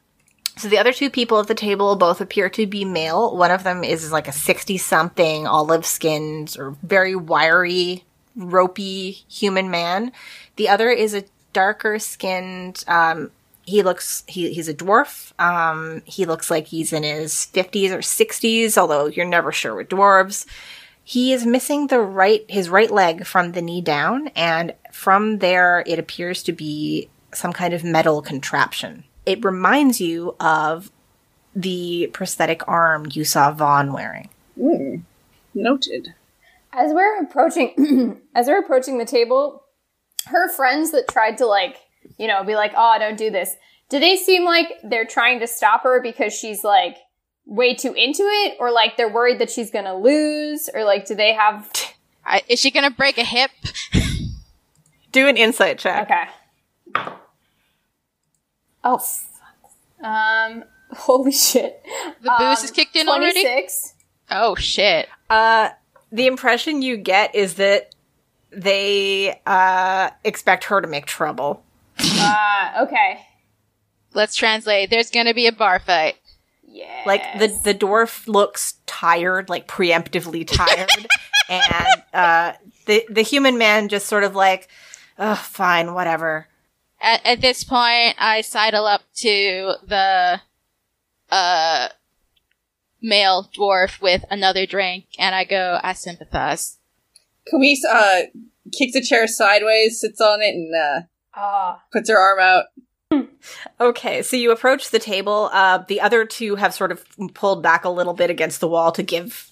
so 0.58 0.68
the 0.68 0.80
other 0.80 0.91
two 0.91 1.12
people 1.12 1.39
at 1.39 1.45
the 1.45 1.53
table 1.53 1.95
both 1.95 2.20
appear 2.22 2.49
to 2.49 2.66
be 2.66 2.84
male. 2.84 3.38
One 3.38 3.51
of 3.51 3.62
them 3.62 3.84
is 3.84 4.12
like 4.12 4.28
a 4.28 4.32
sixty-something, 4.32 5.45
olive-skinned 5.45 6.56
or 6.58 6.76
very 6.82 7.16
wiry, 7.16 8.03
ropey 8.36 9.12
human 9.30 9.70
man. 9.70 10.12
The 10.56 10.70
other 10.70 10.89
is 10.89 11.14
a 11.14 11.26
darker-skinned. 11.53 12.84
Um, 12.88 13.30
he 13.66 13.82
looks 13.82 14.24
he, 14.28 14.53
he's 14.53 14.70
a 14.70 14.74
dwarf. 14.74 15.32
Um, 15.39 16.01
he 16.05 16.26
looks 16.26 16.49
like 16.51 16.68
he's 16.68 16.93
in 16.93 17.03
his 17.03 17.45
fifties 17.45 17.91
or 17.91 18.01
sixties, 18.01 18.78
although 18.78 19.07
you're 19.07 19.26
never 19.26 19.51
sure 19.51 19.76
with 19.76 19.89
dwarves. 19.89 20.45
He 21.03 21.34
is 21.34 21.45
missing 21.45 21.88
the 21.88 21.99
right 21.99 22.45
his 22.49 22.70
right 22.70 22.89
leg 22.89 23.26
from 23.26 23.51
the 23.51 23.61
knee 23.61 23.82
down, 23.82 24.30
and 24.30 24.74
from 24.91 25.39
there 25.39 25.84
it 25.86 25.99
appears 25.99 26.43
to 26.43 26.51
be 26.51 27.09
some 27.34 27.53
kind 27.53 27.74
of 27.74 27.84
metal 27.84 28.22
contraption. 28.22 29.03
It 29.26 29.43
reminds 29.43 29.99
you 29.99 30.36
of 30.39 30.91
the 31.55 32.09
prosthetic 32.13 32.68
arm 32.68 33.07
you 33.11 33.24
saw 33.24 33.51
Vaughn 33.51 33.93
wearing. 33.93 34.30
Mm. 34.59 35.03
Noted. 35.53 36.13
As 36.74 36.91
we're 36.93 37.22
approaching, 37.22 38.22
as 38.36 38.47
we're 38.47 38.59
approaching 38.59 38.97
the 38.97 39.05
table, 39.05 39.63
her 40.26 40.49
friends 40.49 40.91
that 40.91 41.07
tried 41.07 41.38
to 41.38 41.45
like, 41.45 41.78
you 42.18 42.28
know, 42.28 42.43
be 42.43 42.55
like, 42.55 42.74
"Oh, 42.76 42.95
don't 42.99 43.18
do 43.18 43.30
this." 43.30 43.55
Do 43.89 43.99
they 43.99 44.16
seem 44.16 44.43
like 44.45 44.68
they're 44.84 45.05
trying 45.05 45.39
to 45.39 45.47
stop 45.47 45.84
her 45.84 46.01
because 46.01 46.34
she's 46.34 46.63
like 46.63 46.97
way 47.45 47.74
too 47.76 47.93
into 47.93 48.24
it, 48.24 48.57
or 48.59 48.72
like 48.72 48.97
they're 48.97 49.11
worried 49.11 49.39
that 49.39 49.49
she's 49.49 49.72
gonna 49.72 49.97
lose, 49.97 50.70
or 50.74 50.84
like 50.84 51.05
do 51.05 51.16
they 51.16 51.34
have? 51.34 51.70
I, 52.26 52.41
is 52.47 52.59
she 52.59 52.72
gonna 52.72 52.91
break 52.91 53.18
a 53.18 53.24
hip? 53.24 53.51
Do 55.11 55.28
an 55.30 55.38
insight 55.38 55.80
check. 55.80 56.09
Okay. 56.09 57.13
Oh, 58.84 58.97
fuck. 58.97 59.72
um, 60.03 60.63
holy 60.91 61.32
shit! 61.32 61.82
The 62.22 62.34
boost 62.38 62.66
is 62.66 62.72
kicked 62.72 62.95
in 62.95 63.07
already. 63.07 63.41
Twenty-six. 63.41 63.93
Oh 64.30 64.55
shit! 64.55 65.07
Uh, 65.30 65.70
the 66.11 66.28
impression 66.28 66.82
you 66.82 66.97
get 66.97 67.34
is 67.34 67.55
that 67.55 67.95
they 68.51 69.39
uh, 69.45 70.09
expect 70.24 70.66
her 70.66 70.82
to 70.82 70.88
make 70.88 71.05
trouble. 71.05 71.63
Uh, 72.00 72.84
okay. 72.84 73.26
Let's 74.14 74.36
translate. 74.36 74.89
There's 74.89 75.12
gonna 75.12 75.34
be 75.34 75.48
a 75.48 75.52
bar 75.52 75.80
fight. 75.80 76.16
Yeah. 76.68 77.04
Like 77.06 77.39
the 77.39 77.48
the 77.64 77.74
dwarf 77.74 78.28
looks 78.28 78.76
tired, 78.86 79.50
like 79.50 79.68
preemptively 79.68 80.46
tired, 80.52 81.08
and 81.50 82.04
uh, 82.14 82.54
the 82.86 83.06
the 83.10 83.22
human 83.22 83.58
man 83.58 83.89
just 83.89 84.08
sort 84.08 84.24
of 84.24 84.36
like, 84.36 84.68
oh, 85.20 85.36
fine, 85.36 85.93
whatever. 85.93 86.48
At, 87.00 87.26
at 87.26 87.41
this 87.41 87.64
point, 87.64 88.16
I 88.18 88.41
sidle 88.41 88.86
up 88.86 89.02
to 89.18 89.76
the 89.86 90.41
uh 91.30 91.89
male 93.02 93.50
dwarf 93.58 94.02
with 94.02 94.26
another 94.30 94.66
drink, 94.66 95.06
and 95.20 95.36
I 95.36 95.43
go, 95.43 95.80
"I 95.84 95.93
sympathize." 95.93 96.78
Camise 97.52 97.86
uh 97.89 98.22
kicks 98.78 98.96
a 98.96 99.02
chair 99.02 99.28
sideways, 99.28 100.00
sits 100.00 100.20
on 100.20 100.41
it, 100.41 100.56
and 100.56 100.74
uh 100.76 101.02
Ah. 101.36 101.82
puts 101.92 102.10
her 102.10 102.18
arm 102.18 102.40
out. 102.40 102.66
Okay, 103.80 104.22
so 104.22 104.36
you 104.36 104.52
approach 104.52 104.90
the 104.90 105.00
table. 105.00 105.50
Uh, 105.54 105.80
the 105.88 106.02
other 106.02 106.26
two 106.26 106.56
have 106.56 106.74
sort 106.74 106.92
of 106.92 107.06
pulled 107.34 107.62
back 107.62 107.86
a 107.86 107.90
little 107.90 108.14
bit 108.14 108.30
against 108.30 108.60
the 108.60 108.68
wall 108.68 108.92
to 108.94 109.04
give 109.04 109.52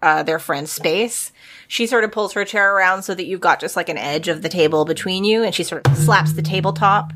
uh, 0.00 0.22
their 0.22 0.38
friend 0.38 0.68
space. 0.68 1.32
She 1.68 1.86
sort 1.86 2.04
of 2.04 2.12
pulls 2.12 2.32
her 2.32 2.44
chair 2.44 2.74
around 2.74 3.02
so 3.02 3.14
that 3.14 3.26
you've 3.26 3.40
got 3.40 3.60
just 3.60 3.76
like 3.76 3.88
an 3.88 3.98
edge 3.98 4.28
of 4.28 4.42
the 4.42 4.48
table 4.48 4.84
between 4.84 5.24
you, 5.24 5.42
and 5.42 5.54
she 5.54 5.64
sort 5.64 5.86
of 5.86 5.96
slaps 5.96 6.32
the 6.32 6.42
tabletop. 6.42 7.12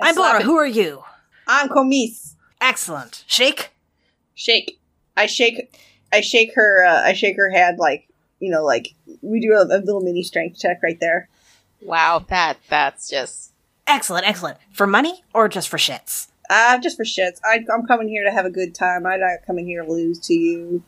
I 0.00 0.08
I'm 0.08 0.14
slap 0.14 0.32
Bora. 0.32 0.40
it. 0.40 0.44
Who 0.44 0.56
are 0.56 0.66
you? 0.66 1.02
I'm 1.46 1.68
Camise. 1.68 2.36
Excellent. 2.60 3.24
Shake. 3.26 3.70
Shake. 4.34 4.80
I 5.16 5.26
shake. 5.26 5.76
I 6.12 6.20
shake 6.20 6.54
her. 6.54 6.84
Uh, 6.84 7.02
I 7.02 7.12
shake 7.12 7.36
her 7.36 7.50
hand 7.50 7.78
like 7.78 8.08
you 8.40 8.50
know, 8.50 8.64
like 8.64 8.94
we 9.20 9.40
do 9.40 9.52
a, 9.52 9.62
a 9.64 9.78
little 9.78 10.00
mini 10.00 10.22
strength 10.22 10.58
check 10.58 10.82
right 10.82 10.98
there. 11.00 11.28
Wow, 11.84 12.24
that 12.28 12.58
that's 12.68 13.08
just 13.10 13.52
Excellent. 13.86 14.26
Excellent. 14.28 14.58
For 14.72 14.86
money 14.86 15.22
or 15.34 15.48
just 15.48 15.68
for 15.68 15.76
shits? 15.76 16.28
Uh, 16.48 16.78
just 16.78 16.96
for 16.96 17.04
shits. 17.04 17.40
I, 17.44 17.64
I'm 17.72 17.86
coming 17.86 18.08
here 18.08 18.24
to 18.24 18.30
have 18.30 18.44
a 18.46 18.50
good 18.50 18.74
time. 18.74 19.06
I'm 19.06 19.20
not 19.20 19.38
coming 19.46 19.66
here 19.66 19.82
to 19.84 19.90
lose 19.92 20.18
to 20.26 20.34
you. 20.34 20.82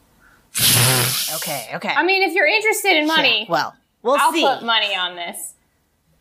Okay. 1.37 1.69
Okay. 1.75 1.89
I 1.89 2.03
mean, 2.05 2.23
if 2.23 2.33
you're 2.35 2.47
interested 2.47 2.97
in 2.97 3.07
money, 3.07 3.41
Yeah, 3.41 3.53
well, 3.53 3.75
we'll 4.03 4.17
I'll 4.21 4.33
see. 4.33 4.43
put 4.47 4.63
money 4.63 4.95
on 4.95 5.17
this. 5.17 5.55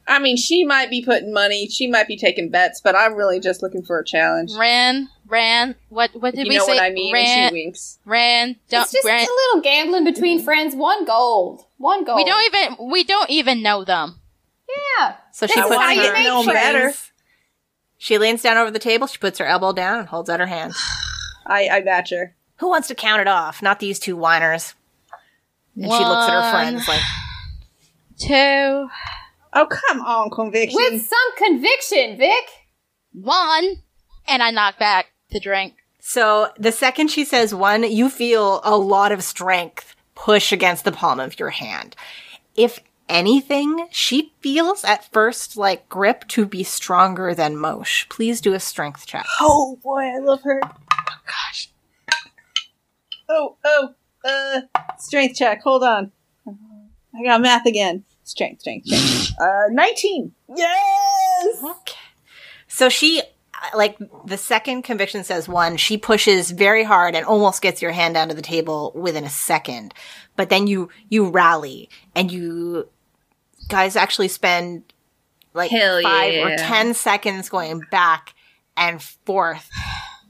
I 0.08 0.20
mean, 0.20 0.36
she 0.36 0.66
might 0.66 0.90
be 0.90 1.04
putting 1.04 1.32
money. 1.32 1.68
She 1.70 1.88
might 1.88 2.08
be 2.08 2.18
taking 2.18 2.50
bets, 2.50 2.82
but 2.82 2.96
I'm 2.96 3.14
really 3.14 3.40
just 3.40 3.62
looking 3.62 3.84
for 3.84 4.00
a 4.00 4.04
challenge. 4.04 4.52
Ran, 4.58 5.08
Ran. 5.28 5.76
What 5.90 6.10
what 6.20 6.36
did 6.36 6.46
you 6.48 6.50
we 6.50 6.58
know 6.58 6.66
say? 6.66 6.74
what 6.76 6.84
I 6.84 6.90
mean? 6.90 7.14
Ran, 7.14 7.26
and 7.26 7.50
she 7.50 7.64
winks. 7.64 8.00
Ran. 8.06 8.56
Don't. 8.70 8.82
it's 8.82 8.92
just 8.92 9.06
Ran, 9.06 9.20
a 9.26 9.30
little 9.30 9.62
gambling 9.62 10.04
between 10.04 10.42
friends. 10.42 10.76
One 10.76 11.06
gold. 11.06 11.62
One 11.78 12.04
gold. 12.04 12.18
we 12.18 12.26
don't 12.26 12.44
even 12.54 12.90
we 12.92 13.04
don't 13.06 13.30
even 13.30 13.62
know 13.62 13.86
them. 13.86 14.20
Yeah. 14.70 15.16
So 15.32 15.48
she 15.48 15.62
puts 15.62 15.76
how 15.76 15.92
you 15.92 16.02
her, 16.08 16.14
make 16.14 16.26
know 16.26 16.44
she 16.44 16.52
better. 16.52 16.86
leans- 16.86 17.12
She 17.98 18.18
leans 18.18 18.42
down 18.42 18.58
over 18.58 18.72
the 18.72 18.80
table. 18.80 19.08
She 19.08 19.18
puts 19.18 19.40
her 19.40 19.46
elbow 19.46 19.72
down 19.74 20.00
and 20.00 20.08
holds 20.08 20.30
out 20.30 20.40
her 20.40 20.46
hand. 20.48 20.74
I, 21.46 21.68
I 21.70 21.82
match 21.82 22.10
her. 22.12 22.36
Who 22.58 22.70
wants 22.70 22.88
to 22.90 22.96
count 22.96 23.22
it 23.22 23.28
off? 23.28 23.62
Not 23.62 23.80
these 23.80 24.00
two 24.00 24.16
whiners. 24.16 24.74
And 25.76 25.86
she 25.86 25.90
looks 25.90 26.28
at 26.28 26.30
her 26.34 26.40
One, 26.42 26.52
friends 26.52 26.88
like, 26.88 27.02
Two, 28.20 28.90
Oh, 29.56 29.68
come 29.68 30.02
on, 30.02 30.30
conviction. 30.32 30.76
With 30.78 31.02
some 31.06 31.36
conviction, 31.38 32.18
Vic. 32.18 32.44
one, 33.14 33.78
and 34.28 34.42
I 34.42 34.52
knock 34.52 34.80
back 34.80 35.08
the 35.32 35.40
drink. 35.40 35.76
So 36.00 36.50
the 36.58 36.72
second 36.72 37.10
she 37.10 37.24
says 37.26 37.54
one, 37.56 37.84
you 37.84 38.10
feel 38.10 38.62
a 38.64 38.76
lot 38.78 39.12
of 39.12 39.24
strength 39.24 39.96
push 40.16 40.52
against 40.52 40.86
the 40.86 40.92
palm 40.92 41.20
of 41.20 41.40
your 41.40 41.50
hand. 41.52 41.96
If 42.56 42.80
anything, 43.10 43.88
she 43.92 44.34
feels 44.40 44.84
at 44.84 45.12
first 45.12 45.58
like 45.58 45.90
grip 45.90 46.28
to 46.30 46.46
be 46.46 46.64
stronger 46.64 47.34
than 47.34 47.58
Mosh. 47.58 48.08
Please 48.10 48.42
do 48.42 48.54
a 48.54 48.60
strength 48.60 49.06
check. 49.06 49.26
Oh 49.40 49.80
boy, 49.84 50.04
I 50.04 50.20
love 50.20 50.42
her. 50.44 50.60
Oh 50.64 51.22
gosh. 51.26 51.70
Oh 53.30 53.58
oh. 53.64 53.90
Uh, 54.26 54.62
strength 54.98 55.36
check. 55.36 55.62
Hold 55.64 55.84
on. 55.84 56.12
I 56.48 57.24
got 57.24 57.42
math 57.42 57.66
again. 57.66 58.04
Strength, 58.24 58.62
strength, 58.62 58.88
strength. 58.88 59.20
Uh, 59.40 59.64
nineteen. 59.72 60.32
Yes. 60.56 61.64
Okay. 61.64 61.98
So 62.68 62.88
she, 62.88 63.20
uh, 63.20 63.78
like, 63.78 63.98
the 64.26 64.38
second 64.38 64.84
conviction 64.84 65.24
says 65.24 65.50
one, 65.50 65.76
she 65.78 65.98
pushes 65.98 66.52
very 66.52 66.84
hard 66.84 67.16
and 67.16 67.26
almost 67.26 67.62
gets 67.62 67.82
your 67.82 67.92
hand 67.92 68.14
down 68.14 68.30
to 68.30 68.36
the 68.36 68.42
table 68.44 68.92
within 68.96 69.24
a 69.24 69.30
second. 69.30 69.94
But 70.36 70.50
then 70.50 70.68
you, 70.68 70.90
you 71.10 71.30
rally 71.30 71.90
and 72.16 72.32
you 72.32 72.90
guys 73.68 73.96
actually 73.96 74.28
spend 74.28 74.84
like 75.54 75.72
Hell 75.72 76.02
five 76.02 76.34
or 76.44 76.56
ten 76.56 76.94
seconds 76.94 77.50
going 77.50 77.82
back 77.92 78.34
and 78.76 79.02
forth. 79.02 79.70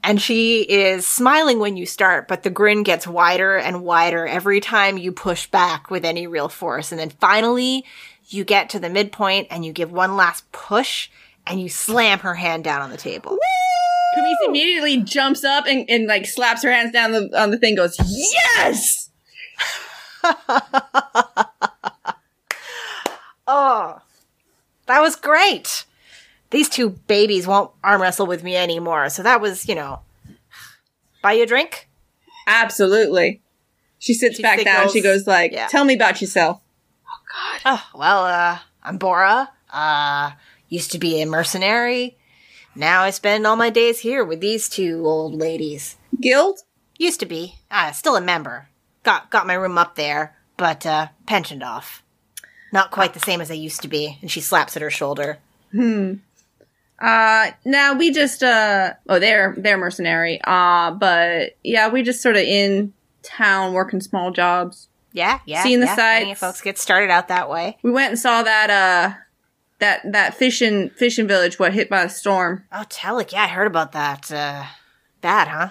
And 0.04 0.22
she 0.22 0.64
is 0.64 1.08
smiling 1.08 1.60
when 1.60 1.78
you 1.78 1.86
start, 1.86 2.28
but 2.28 2.44
the 2.44 2.50
grin 2.50 2.84
gets 2.84 3.08
wider 3.08 3.56
and 3.56 3.84
wider 3.84 4.28
every 4.28 4.60
time 4.60 4.98
you 4.98 5.14
push 5.14 5.48
back 5.48 5.90
with 5.90 6.04
any 6.04 6.28
real 6.28 6.50
force. 6.50 6.92
And 6.92 7.00
then 7.00 7.10
finally, 7.10 7.86
you 8.28 8.44
get 8.44 8.70
to 8.72 8.80
the 8.80 8.90
midpoint 8.90 9.48
and 9.50 9.64
you 9.64 9.72
give 9.72 9.94
one 9.94 10.18
last 10.18 10.52
push 10.52 11.10
and 11.48 11.62
you 11.62 11.70
slam 11.70 12.20
her 12.20 12.36
hand 12.36 12.66
down 12.66 12.82
on 12.82 12.90
the 12.90 12.98
table. 12.98 13.38
Camise 14.18 14.48
immediately 14.48 14.98
jumps 15.02 15.46
up 15.46 15.66
and, 15.68 15.90
and 15.90 16.06
like 16.06 16.26
slaps 16.26 16.64
her 16.64 16.72
hands 16.72 16.92
down 16.92 17.14
the, 17.14 17.30
on 17.40 17.52
the 17.52 17.58
thing. 17.58 17.76
Goes 17.76 17.96
yes. 18.06 19.10
Oh, 23.48 24.00
that 24.86 25.02
was 25.02 25.16
great. 25.16 25.86
These 26.52 26.70
two 26.70 26.90
babies 26.90 27.48
won't 27.48 27.72
arm 27.84 28.02
wrestle 28.02 28.28
with 28.28 28.44
me 28.44 28.56
anymore. 28.56 29.10
So 29.10 29.24
that 29.24 29.42
was, 29.42 29.68
you 29.68 29.76
know, 29.76 30.00
buy 31.22 31.34
you 31.34 31.44
a 31.44 31.46
drink? 31.46 31.90
Absolutely. 32.48 33.42
She 34.00 34.14
sits 34.14 34.38
She 34.38 34.42
back 34.42 34.64
down. 34.64 34.90
She 34.90 35.02
goes 35.02 35.28
like, 35.28 35.52
yeah. 35.52 35.68
"Tell 35.68 35.86
me 35.86 35.96
about 35.96 36.22
yourself." 36.22 36.62
Oh 37.06 37.22
God. 37.34 37.62
Oh, 37.66 38.00
well, 38.00 38.26
uh, 38.26 38.60
I'm 38.84 38.98
Bora. 38.98 39.50
Uh, 39.72 40.32
used 40.68 40.92
to 40.92 41.00
be 41.00 41.22
a 41.22 41.26
mercenary. 41.26 42.18
Now 42.76 43.02
I 43.04 43.12
spend 43.12 43.48
all 43.48 43.56
my 43.56 43.70
days 43.70 44.00
here 44.00 44.24
with 44.24 44.42
these 44.42 44.68
two 44.68 45.04
old 45.06 45.36
ladies. 45.36 45.98
Guild. 46.20 46.60
Used 46.98 47.20
to 47.22 47.26
be. 47.26 47.56
Uh, 47.72 47.92
still 47.92 48.16
a 48.16 48.22
member. 48.22 48.68
Got, 49.04 49.30
got 49.30 49.48
my 49.48 49.54
room 49.54 49.78
up 49.78 49.96
there, 49.96 50.36
but, 50.58 50.86
uh, 50.86 51.08
pensioned 51.26 51.64
off. 51.64 52.04
Not 52.72 52.90
quite 52.90 53.14
the 53.14 53.20
same 53.20 53.40
as 53.40 53.52
I 53.52 53.56
used 53.56 53.82
to 53.82 53.88
be. 53.88 54.18
And 54.22 54.32
she 54.32 54.42
slaps 54.42 54.76
at 54.76 54.82
her 54.82 54.90
shoulder. 54.90 55.38
Hmm. 55.72 56.16
Uh, 57.00 57.52
now 57.66 57.94
we 57.94 58.12
just 58.12 58.42
uh 58.44 58.94
oh 59.10 59.20
they're 59.20 59.54
they're 59.58 59.78
mercenary. 59.78 60.40
Uh, 60.44 60.92
but 60.92 61.58
yeah, 61.64 61.90
we 61.90 62.02
just 62.02 62.22
sort 62.22 62.36
of 62.36 62.44
in 62.44 62.94
town 63.24 63.74
working 63.74 64.00
small 64.00 64.32
jobs. 64.32 64.88
Yeah, 65.12 65.40
yeah. 65.46 65.64
Seeing 65.64 65.82
the 65.82 65.86
yeah. 65.86 65.96
Sights. 65.96 66.40
folks 66.40 66.62
get 66.62 66.78
started 66.78 67.10
out 67.10 67.28
that 67.28 67.50
way. 67.50 67.78
We 67.84 67.92
went 67.92 68.12
and 68.12 68.20
saw 68.20 68.42
that 68.42 68.70
uh 68.70 69.18
that 69.80 70.12
that 70.12 70.34
fishing 70.34 70.92
fishing 70.92 71.28
village 71.28 71.60
what 71.60 71.74
hit 71.74 71.90
by 71.90 72.04
the 72.04 72.10
storm. 72.10 72.64
Oh, 72.72 72.86
Telic, 72.90 73.34
yeah, 73.34 73.44
I 73.44 73.48
heard 73.48 73.68
about 73.68 73.92
that. 73.92 74.32
Uh, 74.32 74.64
bad, 75.22 75.48
huh? 75.50 75.70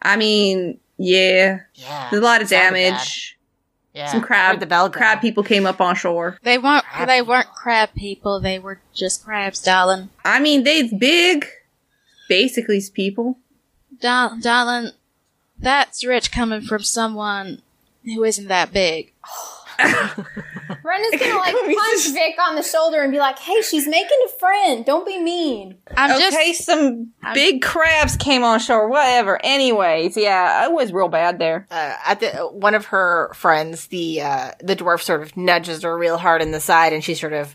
I 0.00 0.16
mean, 0.16 0.78
yeah, 1.02 1.60
Yeah. 1.74 2.08
there's 2.10 2.22
a 2.22 2.24
lot 2.24 2.42
of 2.42 2.48
damage. 2.48 3.36
bad. 3.94 3.98
Yeah. 3.98 4.06
Some 4.10 4.22
crab 4.22 4.58
the 4.60 4.66
bell 4.66 4.88
crab 4.88 5.20
people 5.20 5.42
came 5.42 5.66
up 5.66 5.80
on 5.80 5.94
shore. 5.96 6.38
They 6.42 6.56
weren't. 6.56 6.84
Crab 6.84 7.08
They 7.08 7.18
people. 7.20 7.28
weren't 7.34 7.48
crab 7.54 7.90
people. 7.94 8.40
They 8.40 8.58
were 8.58 8.80
just 8.94 9.22
crabs, 9.24 9.60
darling. 9.60 10.08
I 10.24 10.40
mean, 10.40 10.64
they's 10.64 10.92
big. 10.94 11.46
Basically, 12.28 12.78
it's 12.78 12.88
people. 12.88 13.36
Dar- 14.00 14.38
darling, 14.40 14.92
that's 15.58 16.04
rich 16.06 16.32
coming 16.32 16.62
from 16.62 16.82
someone 16.82 17.60
who 18.04 18.24
isn't 18.24 18.48
that 18.48 18.72
big. 18.72 19.12
Brenda's 20.82 21.20
gonna 21.20 21.38
like 21.38 21.54
punch 21.76 22.10
Vic 22.12 22.36
on 22.40 22.56
the 22.56 22.62
shoulder 22.62 23.00
and 23.02 23.12
be 23.12 23.18
like, 23.18 23.38
"Hey, 23.38 23.60
she's 23.62 23.86
making 23.86 24.18
a 24.26 24.28
friend. 24.30 24.84
Don't 24.84 25.06
be 25.06 25.18
mean." 25.18 25.76
I'm 25.96 26.12
okay, 26.12 26.48
just. 26.52 26.64
some 26.64 27.12
I'm- 27.22 27.34
big 27.34 27.62
crabs 27.62 28.16
came 28.16 28.42
on 28.44 28.58
shore. 28.58 28.88
Whatever. 28.88 29.38
Anyways, 29.44 30.16
yeah, 30.16 30.64
it 30.64 30.72
was 30.72 30.92
real 30.92 31.08
bad 31.08 31.38
there. 31.38 31.66
uh, 31.70 31.94
at 32.06 32.20
the 32.20 32.28
one 32.48 32.74
of 32.74 32.86
her 32.86 33.32
friends, 33.34 33.86
the 33.88 34.22
uh, 34.22 34.50
the 34.60 34.76
dwarf 34.76 35.02
sort 35.02 35.22
of 35.22 35.36
nudges 35.36 35.82
her 35.82 35.96
real 35.96 36.18
hard 36.18 36.42
in 36.42 36.50
the 36.50 36.60
side, 36.60 36.92
and 36.92 37.04
she 37.04 37.14
sort 37.14 37.32
of, 37.32 37.54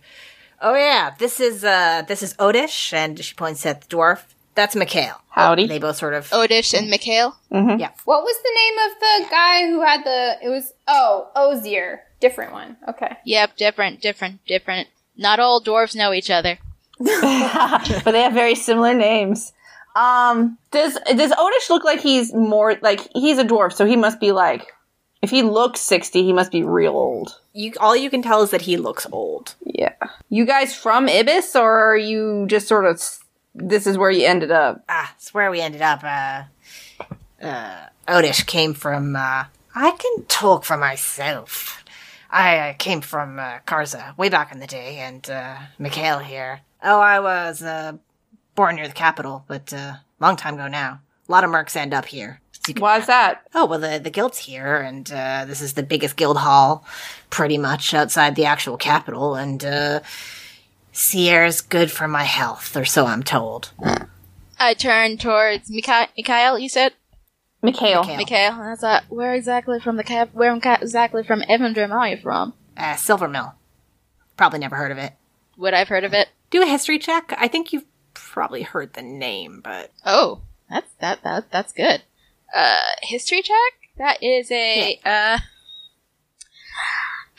oh 0.61 0.75
yeah, 0.75 1.13
this 1.19 1.39
is 1.39 1.63
uh, 1.63 2.03
this 2.07 2.23
is 2.23 2.33
Odish, 2.35 2.93
and 2.93 3.19
she 3.23 3.33
points 3.35 3.65
at 3.65 3.81
the 3.81 3.87
dwarf. 3.95 4.23
That's 4.55 4.75
Mikhail. 4.75 5.21
Howdy. 5.29 5.67
They 5.67 5.77
both 5.77 5.97
sort 5.97 6.15
of. 6.15 6.27
Odish 6.31 6.73
and 6.75 6.89
Mikhail. 6.89 7.37
Yeah. 7.51 7.91
What 8.05 8.23
was 8.23 8.35
the 8.41 8.51
name 8.55 8.89
of 8.89 8.99
the 8.99 9.29
guy 9.29 9.67
who 9.67 9.81
had 9.81 10.03
the? 10.03 10.37
It 10.43 10.49
was 10.49 10.73
oh 10.87 11.29
Ozier, 11.35 12.03
different 12.19 12.51
one. 12.51 12.77
Okay. 12.87 13.17
Yep, 13.25 13.57
different, 13.57 14.01
different, 14.01 14.45
different. 14.45 14.87
Not 15.17 15.39
all 15.39 15.61
dwarves 15.61 15.95
know 15.95 16.13
each 16.13 16.29
other. 16.29 16.59
but 16.97 18.11
they 18.11 18.21
have 18.21 18.33
very 18.33 18.55
similar 18.55 18.93
names. 18.93 19.53
Um, 19.95 20.57
does 20.71 20.97
does 21.15 21.31
Odish 21.31 21.69
look 21.69 21.83
like 21.83 21.99
he's 21.99 22.33
more 22.33 22.75
like 22.81 23.01
he's 23.13 23.37
a 23.37 23.43
dwarf, 23.43 23.73
so 23.73 23.85
he 23.85 23.95
must 23.95 24.19
be 24.19 24.31
like 24.31 24.71
if 25.21 25.29
he 25.31 25.41
looks 25.41 25.81
sixty, 25.81 26.23
he 26.23 26.33
must 26.33 26.51
be 26.51 26.63
real 26.63 26.93
old. 26.93 27.39
You, 27.53 27.73
all 27.79 27.95
you 27.95 28.09
can 28.09 28.21
tell 28.21 28.43
is 28.43 28.51
that 28.51 28.61
he 28.61 28.77
looks 28.77 29.07
old. 29.11 29.55
Yeah. 29.65 29.95
You 30.29 30.45
guys 30.45 30.75
from 30.75 31.09
Ibis, 31.09 31.55
or 31.55 31.91
are 31.91 31.97
you 31.97 32.45
just 32.47 32.67
sort 32.67 32.85
of 32.85 33.01
this 33.55 33.87
is 33.87 33.97
where 33.97 34.11
you 34.11 34.25
ended 34.25 34.51
up? 34.51 34.83
Ah, 34.87 35.13
it's 35.17 35.33
where 35.33 35.49
we 35.49 35.61
ended 35.61 35.81
up. 35.81 36.03
Uh, 36.03 36.43
uh, 37.41 37.87
Odish 38.07 38.45
came 38.45 38.73
from. 38.73 39.15
Uh, 39.15 39.45
I 39.75 39.91
can 39.91 40.25
talk 40.25 40.63
for 40.63 40.77
myself. 40.77 41.83
I 42.29 42.57
uh, 42.57 42.73
came 42.73 43.01
from 43.01 43.39
uh, 43.39 43.59
Karza 43.65 44.17
way 44.17 44.29
back 44.29 44.51
in 44.51 44.59
the 44.59 44.67
day, 44.67 44.97
and 44.97 45.29
uh, 45.29 45.57
Mikhail 45.79 46.19
here. 46.19 46.61
Oh, 46.83 46.99
I 46.99 47.19
was 47.19 47.61
uh, 47.63 47.93
born 48.55 48.75
near 48.75 48.87
the 48.87 48.93
capital, 48.93 49.45
but 49.47 49.73
uh, 49.73 49.93
long 50.19 50.35
time 50.35 50.55
ago 50.55 50.67
now. 50.67 50.99
A 51.27 51.31
lot 51.31 51.43
of 51.43 51.49
mercs 51.49 51.75
end 51.75 51.93
up 51.93 52.05
here. 52.05 52.41
So 52.51 52.73
can- 52.73 52.81
that? 53.07 53.43
Oh 53.53 53.65
well, 53.65 53.79
the 53.79 53.99
the 54.03 54.09
guild's 54.09 54.39
here, 54.39 54.77
and 54.77 55.09
uh, 55.11 55.45
this 55.45 55.61
is 55.61 55.73
the 55.73 55.83
biggest 55.83 56.15
guild 56.17 56.37
hall, 56.37 56.85
pretty 57.29 57.57
much 57.57 57.93
outside 57.93 58.35
the 58.35 58.45
actual 58.45 58.77
capital, 58.77 59.35
and 59.35 59.63
uh, 59.63 60.01
sea 60.91 61.29
is 61.29 61.61
good 61.61 61.91
for 61.91 62.07
my 62.07 62.23
health, 62.23 62.75
or 62.75 62.85
so 62.85 63.05
I'm 63.05 63.23
told. 63.23 63.71
I 64.59 64.73
turned 64.73 65.21
towards 65.21 65.69
Mikhail. 65.69 66.07
Mikhail, 66.17 66.59
you 66.59 66.67
said 66.67 66.93
Mikhail. 67.71 68.01
Mikhail. 68.01 68.17
Mikhail. 68.17 68.51
And 68.53 68.69
I 68.69 68.75
thought, 68.75 69.03
where 69.09 69.33
exactly 69.33 69.79
from 69.79 69.97
the 69.97 70.03
cap? 70.03 70.29
Where 70.33 70.57
ca- 70.59 70.79
exactly 70.81 71.23
from 71.23 71.41
Evandrim 71.41 71.91
are 71.91 72.07
you 72.09 72.17
from? 72.17 72.53
Uh, 72.75 72.95
Silver 72.95 73.27
Mill. 73.27 73.53
Probably 74.35 74.59
never 74.59 74.75
heard 74.75 74.91
of 74.91 74.97
it. 74.97 75.13
Would 75.57 75.73
I've 75.73 75.87
heard 75.87 76.03
of 76.03 76.13
it? 76.13 76.29
Do 76.49 76.61
a 76.61 76.65
history 76.67 76.99
check. 76.99 77.33
I 77.37 77.47
think 77.47 77.73
you've 77.73 77.85
probably 78.13 78.61
heard 78.63 78.93
the 78.93 79.01
name, 79.01 79.61
but 79.63 79.91
Oh, 80.05 80.41
that's 80.69 80.91
that 80.99 81.23
that 81.23 81.51
that's 81.51 81.73
good. 81.73 82.03
Uh, 82.53 82.79
history 83.01 83.41
check. 83.41 83.73
That 83.97 84.21
is 84.21 84.51
a 84.51 84.99
uh. 85.03 85.39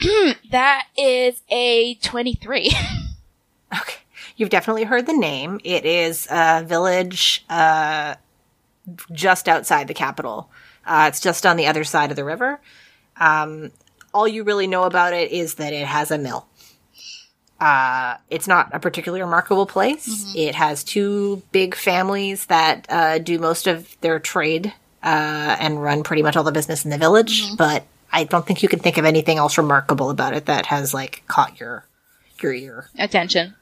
that 0.50 0.86
is 0.96 1.42
a 1.48 1.94
twenty-three. 1.96 2.72
okay. 3.80 3.94
You've 4.36 4.50
definitely 4.50 4.84
heard 4.84 5.06
the 5.06 5.12
name. 5.16 5.60
It 5.64 5.84
is 5.84 6.26
a 6.30 6.62
village 6.64 7.44
uh, 7.48 8.14
just 9.12 9.48
outside 9.48 9.88
the 9.88 9.94
capital. 9.94 10.50
Uh, 10.86 11.06
it's 11.08 11.20
just 11.20 11.44
on 11.44 11.56
the 11.56 11.66
other 11.66 11.84
side 11.84 12.10
of 12.10 12.16
the 12.16 12.24
river. 12.24 12.60
Um, 13.16 13.70
all 14.14 14.26
you 14.26 14.44
really 14.44 14.66
know 14.66 14.84
about 14.84 15.12
it 15.12 15.30
is 15.32 15.54
that 15.54 15.72
it 15.72 15.86
has 15.86 16.10
a 16.10 16.18
mill. 16.18 16.46
Uh, 17.60 18.16
it's 18.30 18.46
not 18.46 18.70
a 18.72 18.78
particularly 18.78 19.20
remarkable 19.20 19.66
place. 19.66 20.32
It 20.36 20.54
has 20.54 20.84
two 20.84 21.42
big 21.50 21.74
families 21.74 22.46
that 22.46 22.86
uh, 22.88 23.18
do 23.18 23.38
most 23.38 23.66
of 23.66 24.00
their 24.00 24.20
trade 24.20 24.72
uh, 25.02 25.56
and 25.58 25.82
run 25.82 26.04
pretty 26.04 26.22
much 26.22 26.36
all 26.36 26.44
the 26.44 26.52
business 26.52 26.84
in 26.84 26.90
the 26.90 26.98
village. 26.98 27.56
But 27.56 27.84
I 28.12 28.24
don't 28.24 28.46
think 28.46 28.62
you 28.62 28.68
can 28.68 28.78
think 28.78 28.96
of 28.96 29.04
anything 29.04 29.38
else 29.38 29.58
remarkable 29.58 30.08
about 30.08 30.34
it 30.34 30.46
that 30.46 30.66
has 30.66 30.94
like 30.94 31.24
caught 31.26 31.58
your 31.58 31.84
your 32.40 32.54
ear. 32.54 32.90
Attention. 32.96 33.54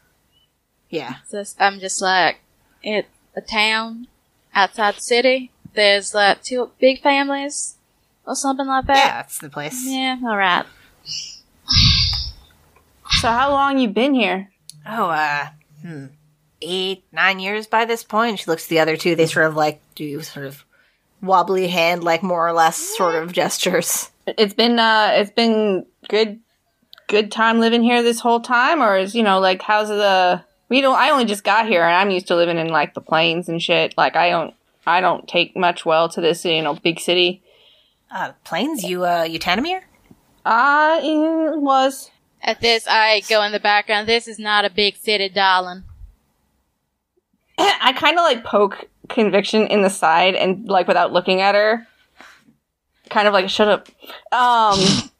Yeah. 0.90 1.16
So 1.28 1.42
I'm 1.58 1.80
just 1.80 2.02
like, 2.02 2.40
it's 2.82 3.08
a 3.34 3.40
town 3.40 4.08
outside 4.56 4.96
the 4.96 5.00
city. 5.00 5.52
There's 5.74 6.14
like 6.14 6.42
two 6.42 6.72
big 6.80 7.02
families 7.02 7.76
or 8.26 8.34
something 8.34 8.66
like 8.66 8.86
that. 8.86 8.96
Yeah, 8.96 9.12
that's 9.16 9.38
the 9.38 9.50
place. 9.50 9.86
Yeah. 9.86 10.18
All 10.24 10.36
right. 10.36 10.64
So 13.20 13.28
how 13.28 13.50
long 13.50 13.78
you 13.78 13.88
been 13.88 14.14
here? 14.14 14.50
Oh, 14.86 15.10
uh, 15.10 15.48
hmm. 15.82 16.06
eight, 16.60 17.04
nine 17.12 17.38
years 17.38 17.66
by 17.66 17.84
this 17.84 18.02
point. 18.02 18.38
She 18.38 18.46
looks 18.46 18.64
at 18.64 18.68
the 18.70 18.80
other 18.80 18.96
two. 18.96 19.14
They 19.14 19.26
sort 19.26 19.46
of 19.46 19.54
like 19.54 19.80
do 19.94 20.22
sort 20.22 20.46
of 20.46 20.64
wobbly 21.20 21.68
hand, 21.68 22.02
like 22.02 22.22
more 22.22 22.48
or 22.48 22.52
less 22.52 22.76
sort 22.76 23.14
of 23.22 23.32
gestures. 23.32 24.10
It's 24.26 24.54
been 24.54 24.78
uh 24.78 25.10
it's 25.14 25.30
been 25.30 25.86
good 26.08 26.40
good 27.06 27.30
time 27.30 27.60
living 27.60 27.82
here 27.82 28.02
this 28.02 28.18
whole 28.18 28.40
time 28.40 28.82
or 28.82 28.98
is 28.98 29.14
you 29.14 29.22
know 29.22 29.38
like 29.38 29.62
how's 29.62 29.88
the 29.88 30.42
we 30.68 30.80
don't 30.80 30.98
I 30.98 31.10
only 31.10 31.24
just 31.24 31.44
got 31.44 31.66
here 31.66 31.82
and 31.82 31.94
I'm 31.94 32.10
used 32.10 32.28
to 32.28 32.36
living 32.36 32.58
in 32.58 32.68
like 32.68 32.94
the 32.94 33.00
plains 33.00 33.48
and 33.48 33.62
shit. 33.62 33.94
Like 33.96 34.16
I 34.16 34.30
don't 34.30 34.54
I 34.86 35.00
don't 35.00 35.26
take 35.26 35.56
much 35.56 35.84
well 35.84 36.08
to 36.10 36.20
this, 36.20 36.44
you 36.44 36.62
know, 36.62 36.74
big 36.74 37.00
city. 37.00 37.42
Uh, 38.10 38.32
planes, 38.44 38.84
you, 38.84 39.04
uh, 39.04 39.24
you 39.24 39.38
Tanamir? 39.38 39.82
Uh 40.44 41.00
it 41.02 41.60
was 41.60 42.10
At 42.40 42.60
this, 42.60 42.86
I 42.88 43.22
go 43.28 43.42
in 43.42 43.52
the 43.52 43.60
background. 43.60 44.08
This 44.08 44.28
is 44.28 44.38
not 44.38 44.64
a 44.64 44.70
big 44.70 44.96
city, 44.96 45.28
darling. 45.28 45.84
I 47.58 47.92
kind 47.96 48.18
of 48.18 48.24
like 48.24 48.44
poke 48.44 48.88
conviction 49.08 49.66
in 49.66 49.82
the 49.82 49.90
side 49.90 50.34
and 50.34 50.66
like 50.68 50.86
without 50.86 51.12
looking 51.12 51.40
at 51.40 51.54
her. 51.54 51.86
Kind 53.08 53.28
of 53.28 53.34
like 53.34 53.48
shut 53.48 53.68
up. 53.68 53.88
Um 54.32 55.10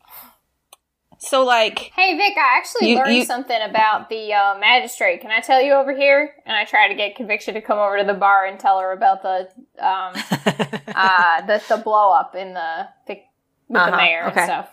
so 1.29 1.45
like 1.45 1.91
Hey 1.97 2.16
Vic, 2.16 2.35
I 2.37 2.57
actually 2.59 2.91
You- 2.91 2.97
learned 2.99 3.14
you- 3.16 3.24
something 3.24 3.61
about 3.62 4.09
the 4.09 4.33
uh, 4.33 4.59
magistrate. 4.59 5.20
Can 5.20 5.31
I 5.31 5.41
tell 5.41 5.61
you 5.61 5.72
over 5.72 5.95
here? 5.95 6.35
And 6.47 6.57
I 6.57 6.64
try 6.64 6.89
to 6.89 6.95
get 6.95 7.16
Conviction 7.16 7.55
to 7.55 7.61
come 7.61 7.79
over 7.79 7.99
to 7.99 8.05
the 8.05 8.14
bar 8.14 8.47
and 8.47 8.59
tell 8.59 8.79
her 8.81 8.93
about 8.93 9.22
the 9.22 9.49
um, 9.79 10.12
uh, 10.95 11.43
the 11.47 11.62
the 11.68 11.77
blow 11.83 12.11
up 12.12 12.35
in 12.35 12.55
the, 12.55 12.89
the 13.07 13.20
with 13.68 13.81
Uh-huh, 13.81 13.91
the 13.91 13.97
mayor 13.97 14.27
okay. 14.29 14.41
and 14.41 14.49
stuff. 14.49 14.68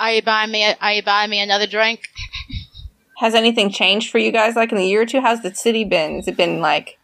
Are 0.00 0.12
you 0.12 0.22
buying 0.22 0.50
me? 0.50 0.64
Are 0.80 0.92
you 0.92 1.02
buying 1.02 1.30
me 1.30 1.40
another 1.40 1.66
drink? 1.66 2.00
has 3.18 3.34
anything 3.34 3.70
changed 3.70 4.10
for 4.10 4.18
you 4.18 4.30
guys 4.30 4.54
like 4.56 4.70
in 4.72 4.76
the 4.78 4.86
year 4.86 5.00
or 5.02 5.06
two? 5.06 5.20
How's 5.22 5.40
the 5.42 5.54
city 5.54 5.84
been? 5.84 6.16
Has 6.16 6.28
it 6.28 6.36
been 6.36 6.60
like 6.60 6.98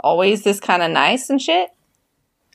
always 0.00 0.42
this 0.42 0.58
kind 0.58 0.82
of 0.82 0.90
nice 0.90 1.30
and 1.30 1.40
shit? 1.40 1.70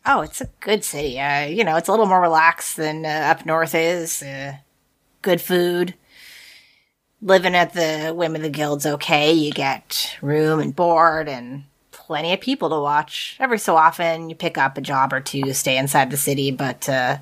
Oh, 0.06 0.22
it's 0.22 0.42
a 0.42 0.50
good 0.60 0.84
city. 0.84 1.18
Uh, 1.20 1.46
you 1.46 1.64
know, 1.64 1.78
it's 1.78 1.88
a 1.88 1.92
little 1.92 2.06
more 2.06 2.22
relaxed 2.22 2.76
than 2.76 3.06
uh, 3.06 3.10
up 3.32 3.46
north 3.46 3.74
is. 3.76 4.22
Uh, 4.24 4.54
good 5.22 5.42
food. 5.42 5.96
Living 7.22 7.56
at 7.56 7.74
the 7.74 8.14
whim 8.16 8.36
of 8.36 8.42
the 8.42 8.50
guild's 8.50 8.86
okay. 8.86 9.34
You 9.34 9.52
get 9.52 10.18
room 10.22 10.60
and 10.60 10.76
board 10.76 11.28
and 11.28 11.64
plenty 11.92 12.34
of 12.34 12.42
people 12.42 12.70
to 12.70 12.80
watch. 12.80 13.36
Every 13.40 13.58
so 13.58 13.76
often, 13.76 14.30
you 14.30 14.36
pick 14.36 14.58
up 14.58 14.78
a 14.78 14.82
job 14.82 15.14
or 15.14 15.20
two, 15.20 15.54
stay 15.54 15.78
inside 15.78 16.12
the 16.12 16.18
city, 16.18 16.52
but 16.52 16.88
uh, 16.88 17.18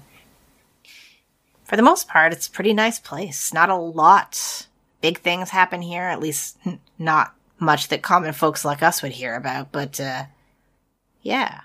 for 1.64 1.78
the 1.78 1.82
most 1.82 2.08
part, 2.08 2.34
it's 2.34 2.48
a 2.48 2.52
pretty 2.52 2.74
nice 2.74 3.00
place. 3.00 3.54
Not 3.54 3.70
a 3.70 3.76
lot 3.76 4.68
big 5.02 5.20
things 5.20 5.50
happen 5.50 5.82
here, 5.82 6.04
at 6.04 6.20
least 6.20 6.58
not 7.00 7.34
much 7.58 7.88
that 7.88 8.02
common 8.02 8.34
folks 8.34 8.66
like 8.66 8.84
us 8.84 9.02
would 9.02 9.14
hear 9.14 9.36
about, 9.36 9.72
but 9.72 10.00
uh, 10.00 10.26
yeah 11.22 11.62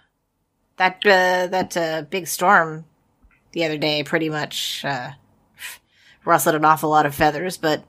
that 0.80 1.04
uh, 1.04 1.46
that 1.46 1.76
uh, 1.76 2.02
big 2.08 2.26
storm 2.26 2.86
the 3.52 3.64
other 3.64 3.76
day 3.76 4.02
pretty 4.02 4.30
much 4.30 4.82
uh, 4.82 5.10
rustled 6.24 6.54
an 6.54 6.64
awful 6.64 6.90
lot 6.90 7.06
of 7.06 7.14
feathers, 7.14 7.56
but 7.56 7.84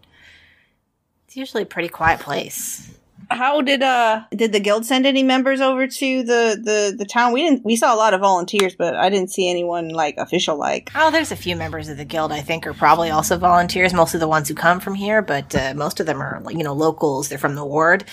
it's 1.25 1.37
usually 1.37 1.63
a 1.63 1.67
pretty 1.67 1.89
quiet 1.89 2.19
place. 2.19 2.91
How 3.29 3.61
did 3.61 3.81
uh 3.81 4.23
did 4.35 4.51
the 4.51 4.59
guild 4.59 4.85
send 4.85 5.05
any 5.05 5.23
members 5.23 5.61
over 5.61 5.87
to 5.87 6.23
the 6.23 6.59
the 6.61 6.95
the 6.97 7.05
town? 7.05 7.31
We 7.31 7.43
didn't. 7.43 7.63
We 7.63 7.77
saw 7.77 7.93
a 7.93 7.95
lot 7.95 8.13
of 8.13 8.19
volunteers, 8.19 8.75
but 8.75 8.95
I 8.95 9.09
didn't 9.09 9.31
see 9.31 9.49
anyone 9.49 9.89
like 9.89 10.17
official. 10.17 10.57
Like 10.57 10.91
Oh, 10.95 11.11
there's 11.11 11.31
a 11.31 11.37
few 11.37 11.55
members 11.55 11.87
of 11.87 11.97
the 11.97 12.03
guild 12.03 12.33
I 12.33 12.41
think 12.41 12.67
are 12.67 12.73
probably 12.73 13.09
also 13.09 13.37
volunteers. 13.37 13.93
Mostly 13.93 14.19
the 14.19 14.27
ones 14.27 14.49
who 14.49 14.55
come 14.55 14.81
from 14.81 14.95
here, 14.95 15.21
but 15.21 15.55
uh, 15.55 15.73
most 15.75 16.01
of 16.01 16.05
them 16.05 16.21
are 16.21 16.41
like, 16.43 16.57
you 16.57 16.63
know 16.63 16.73
locals. 16.73 17.29
They're 17.29 17.37
from 17.37 17.55
the 17.55 17.65
ward. 17.65 18.03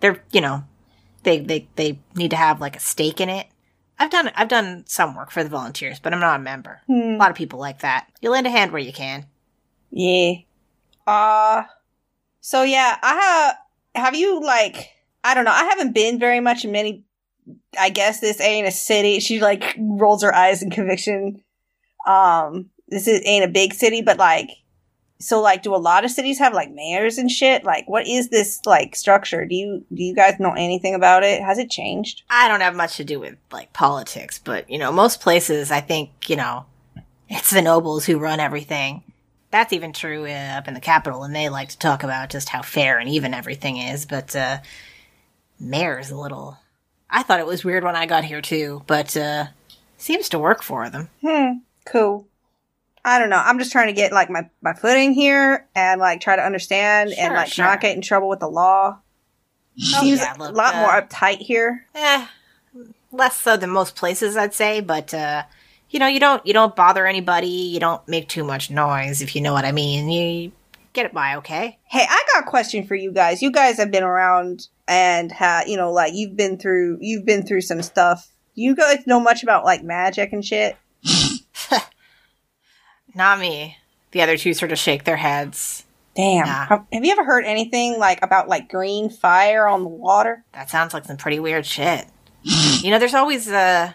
They're 0.00 0.22
you 0.32 0.40
know 0.40 0.64
they 1.24 1.40
they 1.40 1.68
they 1.76 1.98
need 2.14 2.30
to 2.30 2.36
have 2.36 2.60
like 2.60 2.76
a 2.76 2.80
stake 2.80 3.20
in 3.20 3.28
it. 3.28 3.48
I've 3.98 4.10
done 4.10 4.30
I've 4.34 4.48
done 4.48 4.84
some 4.86 5.14
work 5.14 5.30
for 5.30 5.42
the 5.42 5.50
volunteers, 5.50 5.98
but 5.98 6.14
I'm 6.14 6.20
not 6.20 6.40
a 6.40 6.42
member. 6.42 6.80
A 6.88 6.92
hmm, 6.92 7.16
lot 7.16 7.30
of 7.30 7.36
people 7.36 7.58
like 7.58 7.80
that. 7.80 8.06
You 8.22 8.30
lend 8.30 8.46
a 8.46 8.50
hand 8.50 8.72
where 8.72 8.80
you 8.80 8.92
can. 8.92 9.26
Yeah. 9.90 10.34
Uh 11.06 11.62
so 12.48 12.62
yeah, 12.62 12.96
I 13.02 13.14
have. 13.14 14.04
Have 14.04 14.14
you 14.14 14.42
like? 14.42 14.88
I 15.22 15.34
don't 15.34 15.44
know. 15.44 15.50
I 15.50 15.64
haven't 15.64 15.94
been 15.94 16.18
very 16.18 16.40
much 16.40 16.64
in 16.64 16.72
many. 16.72 17.04
I 17.78 17.90
guess 17.90 18.20
this 18.20 18.40
ain't 18.40 18.66
a 18.66 18.70
city. 18.70 19.20
She 19.20 19.38
like 19.38 19.76
rolls 19.78 20.22
her 20.22 20.34
eyes 20.34 20.62
in 20.62 20.70
conviction. 20.70 21.42
Um, 22.06 22.70
this 22.88 23.06
is, 23.06 23.20
ain't 23.26 23.44
a 23.44 23.48
big 23.48 23.74
city, 23.74 24.00
but 24.00 24.16
like, 24.16 24.48
so 25.18 25.42
like, 25.42 25.62
do 25.62 25.74
a 25.74 25.76
lot 25.76 26.06
of 26.06 26.10
cities 26.10 26.38
have 26.38 26.54
like 26.54 26.72
mayors 26.72 27.18
and 27.18 27.30
shit? 27.30 27.64
Like, 27.64 27.86
what 27.86 28.06
is 28.06 28.30
this 28.30 28.60
like 28.64 28.96
structure? 28.96 29.44
Do 29.44 29.54
you 29.54 29.84
do 29.92 30.02
you 30.02 30.14
guys 30.14 30.40
know 30.40 30.52
anything 30.52 30.94
about 30.94 31.24
it? 31.24 31.42
Has 31.42 31.58
it 31.58 31.70
changed? 31.70 32.22
I 32.30 32.48
don't 32.48 32.62
have 32.62 32.74
much 32.74 32.96
to 32.96 33.04
do 33.04 33.20
with 33.20 33.36
like 33.52 33.74
politics, 33.74 34.38
but 34.38 34.70
you 34.70 34.78
know, 34.78 34.90
most 34.90 35.20
places, 35.20 35.70
I 35.70 35.82
think 35.82 36.30
you 36.30 36.36
know, 36.36 36.64
it's 37.28 37.50
the 37.50 37.60
nobles 37.60 38.06
who 38.06 38.18
run 38.18 38.40
everything. 38.40 39.02
That's 39.50 39.72
even 39.72 39.92
true 39.92 40.26
uh, 40.26 40.56
up 40.58 40.68
in 40.68 40.74
the 40.74 40.80
capital, 40.80 41.22
and 41.22 41.34
they 41.34 41.48
like 41.48 41.70
to 41.70 41.78
talk 41.78 42.02
about 42.02 42.30
just 42.30 42.50
how 42.50 42.62
fair 42.62 42.98
and 42.98 43.08
even 43.08 43.32
everything 43.32 43.78
is. 43.78 44.04
But 44.04 44.36
uh, 44.36 44.58
mayor's 45.58 46.10
a 46.10 46.16
little. 46.16 46.58
I 47.10 47.22
thought 47.22 47.40
it 47.40 47.46
was 47.46 47.64
weird 47.64 47.84
when 47.84 47.96
I 47.96 48.04
got 48.04 48.24
here 48.24 48.42
too, 48.42 48.82
but 48.86 49.16
uh, 49.16 49.46
seems 49.96 50.28
to 50.30 50.38
work 50.38 50.62
for 50.62 50.90
them. 50.90 51.08
Hmm. 51.22 51.58
Cool. 51.86 52.26
I 53.04 53.18
don't 53.18 53.30
know. 53.30 53.42
I'm 53.42 53.58
just 53.58 53.72
trying 53.72 53.86
to 53.86 53.94
get 53.94 54.12
like 54.12 54.28
my, 54.28 54.50
my 54.60 54.74
footing 54.74 55.14
here 55.14 55.66
and 55.74 56.00
like 56.00 56.20
try 56.20 56.36
to 56.36 56.44
understand 56.44 57.12
and 57.18 57.32
like 57.32 57.48
sure. 57.48 57.64
not 57.64 57.80
get 57.80 57.96
in 57.96 58.02
trouble 58.02 58.28
with 58.28 58.40
the 58.40 58.48
law. 58.48 58.98
Oh, 59.80 60.00
Seems 60.00 60.18
yeah, 60.20 60.34
a 60.36 60.52
lot 60.52 60.74
uh, 60.74 60.80
more 60.80 60.90
uptight 60.90 61.38
here. 61.38 61.86
Eh, 61.94 62.26
less 63.12 63.36
so 63.40 63.56
than 63.56 63.70
most 63.70 63.96
places, 63.96 64.36
I'd 64.36 64.52
say. 64.52 64.80
But 64.80 65.14
uh, 65.14 65.44
you 65.90 65.98
know, 65.98 66.06
you 66.06 66.20
don't 66.20 66.44
you 66.46 66.52
don't 66.52 66.76
bother 66.76 67.06
anybody. 67.06 67.48
You 67.48 67.80
don't 67.80 68.06
make 68.08 68.28
too 68.28 68.44
much 68.44 68.70
noise, 68.70 69.22
if 69.22 69.34
you 69.34 69.42
know 69.42 69.52
what 69.52 69.64
I 69.64 69.72
mean. 69.72 70.10
You 70.10 70.52
get 70.92 71.06
it 71.06 71.14
by 71.14 71.36
okay. 71.36 71.78
Hey, 71.84 72.06
I 72.08 72.24
got 72.34 72.44
a 72.44 72.46
question 72.46 72.86
for 72.86 72.94
you 72.94 73.12
guys. 73.12 73.42
You 73.42 73.50
guys 73.50 73.78
have 73.78 73.90
been 73.90 74.02
around 74.02 74.68
and 74.86 75.32
ha 75.32 75.62
you 75.66 75.76
know, 75.76 75.92
like 75.92 76.12
you've 76.14 76.36
been 76.36 76.58
through 76.58 76.98
you've 77.00 77.24
been 77.24 77.46
through 77.46 77.62
some 77.62 77.82
stuff. 77.82 78.28
You 78.54 78.74
guys 78.74 79.06
know 79.06 79.20
much 79.20 79.42
about 79.42 79.64
like 79.64 79.82
magic 79.82 80.32
and 80.32 80.44
shit? 80.44 80.76
Not 83.14 83.38
me. 83.38 83.76
The 84.10 84.22
other 84.22 84.36
two 84.36 84.54
sort 84.54 84.72
of 84.72 84.78
shake 84.78 85.04
their 85.04 85.16
heads. 85.16 85.84
Damn. 86.14 86.46
Nah. 86.46 86.66
Have, 86.66 86.86
have 86.92 87.04
you 87.04 87.12
ever 87.12 87.24
heard 87.24 87.44
anything 87.44 87.98
like 87.98 88.18
about 88.22 88.48
like 88.48 88.68
green 88.68 89.08
fire 89.08 89.66
on 89.66 89.84
the 89.84 89.88
water? 89.88 90.44
That 90.52 90.68
sounds 90.68 90.92
like 90.92 91.04
some 91.04 91.16
pretty 91.16 91.38
weird 91.38 91.64
shit. 91.64 92.06
you 92.42 92.90
know, 92.90 92.98
there's 92.98 93.14
always 93.14 93.48
uh 93.48 93.92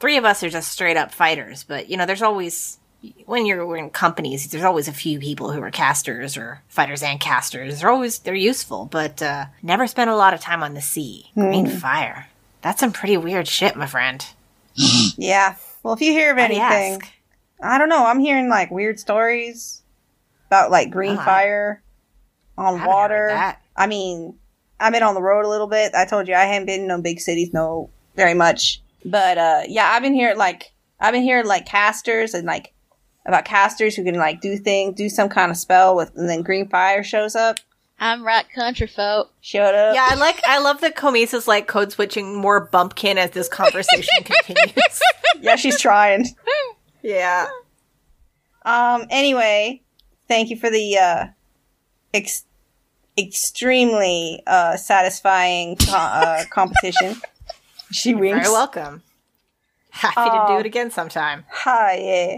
three 0.00 0.16
of 0.16 0.24
us 0.24 0.42
are 0.42 0.50
just 0.50 0.72
straight 0.72 0.96
up 0.96 1.12
fighters, 1.12 1.62
but 1.62 1.88
you 1.88 1.96
know, 1.96 2.06
there's 2.06 2.22
always 2.22 2.78
when 3.24 3.46
you're 3.46 3.76
in 3.76 3.88
companies, 3.90 4.50
there's 4.50 4.64
always 4.64 4.86
a 4.88 4.92
few 4.92 5.18
people 5.18 5.52
who 5.52 5.62
are 5.62 5.70
casters 5.70 6.36
or 6.36 6.60
fighters 6.68 7.02
and 7.02 7.18
casters. 7.20 7.80
They're 7.80 7.90
always 7.90 8.18
they're 8.18 8.34
useful, 8.34 8.86
but 8.90 9.22
uh 9.22 9.46
never 9.62 9.86
spent 9.86 10.10
a 10.10 10.16
lot 10.16 10.34
of 10.34 10.40
time 10.40 10.62
on 10.62 10.74
the 10.74 10.82
sea. 10.82 11.30
Green 11.34 11.66
fire. 11.66 12.28
That's 12.62 12.80
some 12.80 12.92
pretty 12.92 13.16
weird 13.16 13.48
shit, 13.48 13.76
my 13.76 13.86
friend. 13.86 14.24
Yeah. 15.16 15.56
Well, 15.82 15.94
if 15.94 16.00
you 16.00 16.12
hear 16.12 16.30
of 16.32 16.36
Why 16.38 16.48
do 16.48 16.54
you 16.54 16.60
anything. 16.60 17.02
I 17.62 17.78
don't 17.78 17.88
know. 17.88 18.04
I'm 18.06 18.20
hearing 18.20 18.48
like 18.48 18.70
weird 18.70 18.98
stories 18.98 19.82
about 20.46 20.70
like 20.70 20.90
green 20.90 21.16
I- 21.18 21.24
fire 21.24 21.82
on 22.56 22.74
haven't 22.78 22.88
water. 22.88 23.54
I 23.76 23.86
mean, 23.86 24.38
I've 24.78 24.92
been 24.92 25.02
on 25.02 25.14
the 25.14 25.22
road 25.22 25.44
a 25.44 25.48
little 25.48 25.66
bit. 25.66 25.94
I 25.94 26.04
told 26.06 26.28
you 26.28 26.34
I 26.34 26.44
haven't 26.44 26.66
been 26.66 26.82
in 26.82 26.86
no 26.88 27.00
big 27.00 27.20
cities, 27.20 27.52
no 27.52 27.90
very 28.16 28.34
much. 28.34 28.82
But 29.04 29.38
uh 29.38 29.62
yeah, 29.68 29.90
I've 29.92 30.02
been 30.02 30.14
hearing 30.14 30.36
like 30.38 30.72
I've 31.00 31.12
been 31.12 31.22
hearing 31.22 31.46
like 31.46 31.66
casters 31.66 32.34
and 32.34 32.46
like 32.46 32.72
about 33.26 33.44
casters 33.44 33.94
who 33.96 34.04
can 34.04 34.14
like 34.16 34.40
do 34.40 34.56
things, 34.56 34.96
do 34.96 35.08
some 35.08 35.28
kind 35.28 35.50
of 35.50 35.56
spell 35.56 35.94
with, 35.96 36.10
and 36.16 36.28
then 36.28 36.42
green 36.42 36.68
fire 36.68 37.02
shows 37.02 37.34
up. 37.36 37.56
I'm 38.02 38.24
right 38.24 38.46
country 38.54 38.86
folk. 38.86 39.30
Showed 39.42 39.74
up. 39.74 39.94
Yeah, 39.94 40.08
I 40.10 40.14
like 40.14 40.40
I 40.46 40.58
love 40.58 40.80
that 40.80 40.96
Camise's 40.96 41.46
like 41.46 41.66
code 41.66 41.92
switching 41.92 42.34
more 42.34 42.60
bumpkin 42.72 43.18
as 43.18 43.30
this 43.32 43.48
conversation 43.48 44.24
continues. 44.24 45.00
yeah, 45.40 45.56
she's 45.56 45.78
trying. 45.78 46.26
yeah. 47.02 47.46
Um. 48.64 49.06
Anyway, 49.10 49.82
thank 50.28 50.48
you 50.50 50.56
for 50.56 50.70
the 50.70 50.96
uh, 50.98 51.26
ex- 52.14 52.44
extremely 53.18 54.42
uh 54.46 54.76
satisfying 54.76 55.76
co- 55.76 55.92
uh, 55.96 56.44
competition. 56.50 57.16
She 57.92 58.14
winks. 58.14 58.46
Very 58.46 58.52
welcome. 58.52 59.02
Happy 59.90 60.14
to 60.30 60.44
Oh. 60.44 60.46
do 60.54 60.60
it 60.60 60.66
again 60.66 60.90
sometime. 60.90 61.44
Hi. 61.50 61.96
Yeah. 61.96 62.36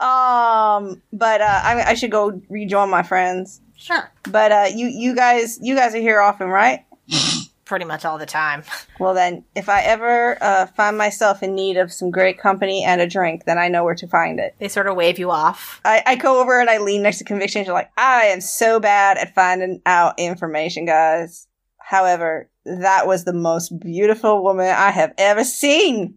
Um. 0.00 1.02
But 1.12 1.40
uh, 1.40 1.60
I, 1.62 1.82
I 1.90 1.94
should 1.94 2.10
go 2.10 2.40
rejoin 2.48 2.90
my 2.90 3.02
friends. 3.02 3.60
Sure. 3.76 4.10
But 4.30 4.52
uh, 4.52 4.66
you 4.74 4.86
you 4.88 5.14
guys 5.14 5.58
you 5.62 5.74
guys 5.76 5.94
are 5.94 5.98
here 6.00 6.20
often, 6.20 6.48
right? 6.48 6.84
Pretty 7.64 7.84
much 7.86 8.04
all 8.04 8.18
the 8.18 8.26
time. 8.26 8.62
Well 9.00 9.12
then, 9.12 9.44
if 9.56 9.68
I 9.68 9.82
ever 9.82 10.38
uh, 10.40 10.66
find 10.66 10.96
myself 10.96 11.42
in 11.42 11.54
need 11.56 11.76
of 11.76 11.92
some 11.92 12.12
great 12.12 12.38
company 12.38 12.84
and 12.84 13.00
a 13.00 13.08
drink, 13.08 13.44
then 13.44 13.58
I 13.58 13.66
know 13.68 13.82
where 13.82 13.96
to 13.96 14.06
find 14.06 14.38
it. 14.38 14.54
They 14.60 14.68
sort 14.68 14.86
of 14.86 14.94
wave 14.94 15.18
you 15.18 15.32
off. 15.32 15.80
I, 15.84 16.00
I 16.06 16.14
go 16.14 16.40
over 16.40 16.60
and 16.60 16.70
I 16.70 16.78
lean 16.78 17.02
next 17.02 17.18
to 17.18 17.24
Conviction. 17.24 17.58
And 17.58 17.66
she's 17.66 17.72
like, 17.72 17.90
I 17.96 18.26
am 18.26 18.40
so 18.40 18.78
bad 18.78 19.18
at 19.18 19.34
finding 19.34 19.82
out 19.84 20.14
information, 20.16 20.84
guys. 20.86 21.48
However, 21.86 22.48
that 22.64 23.06
was 23.06 23.24
the 23.24 23.32
most 23.34 23.78
beautiful 23.78 24.42
woman 24.42 24.66
I 24.68 24.90
have 24.90 25.12
ever 25.18 25.44
seen. 25.44 26.16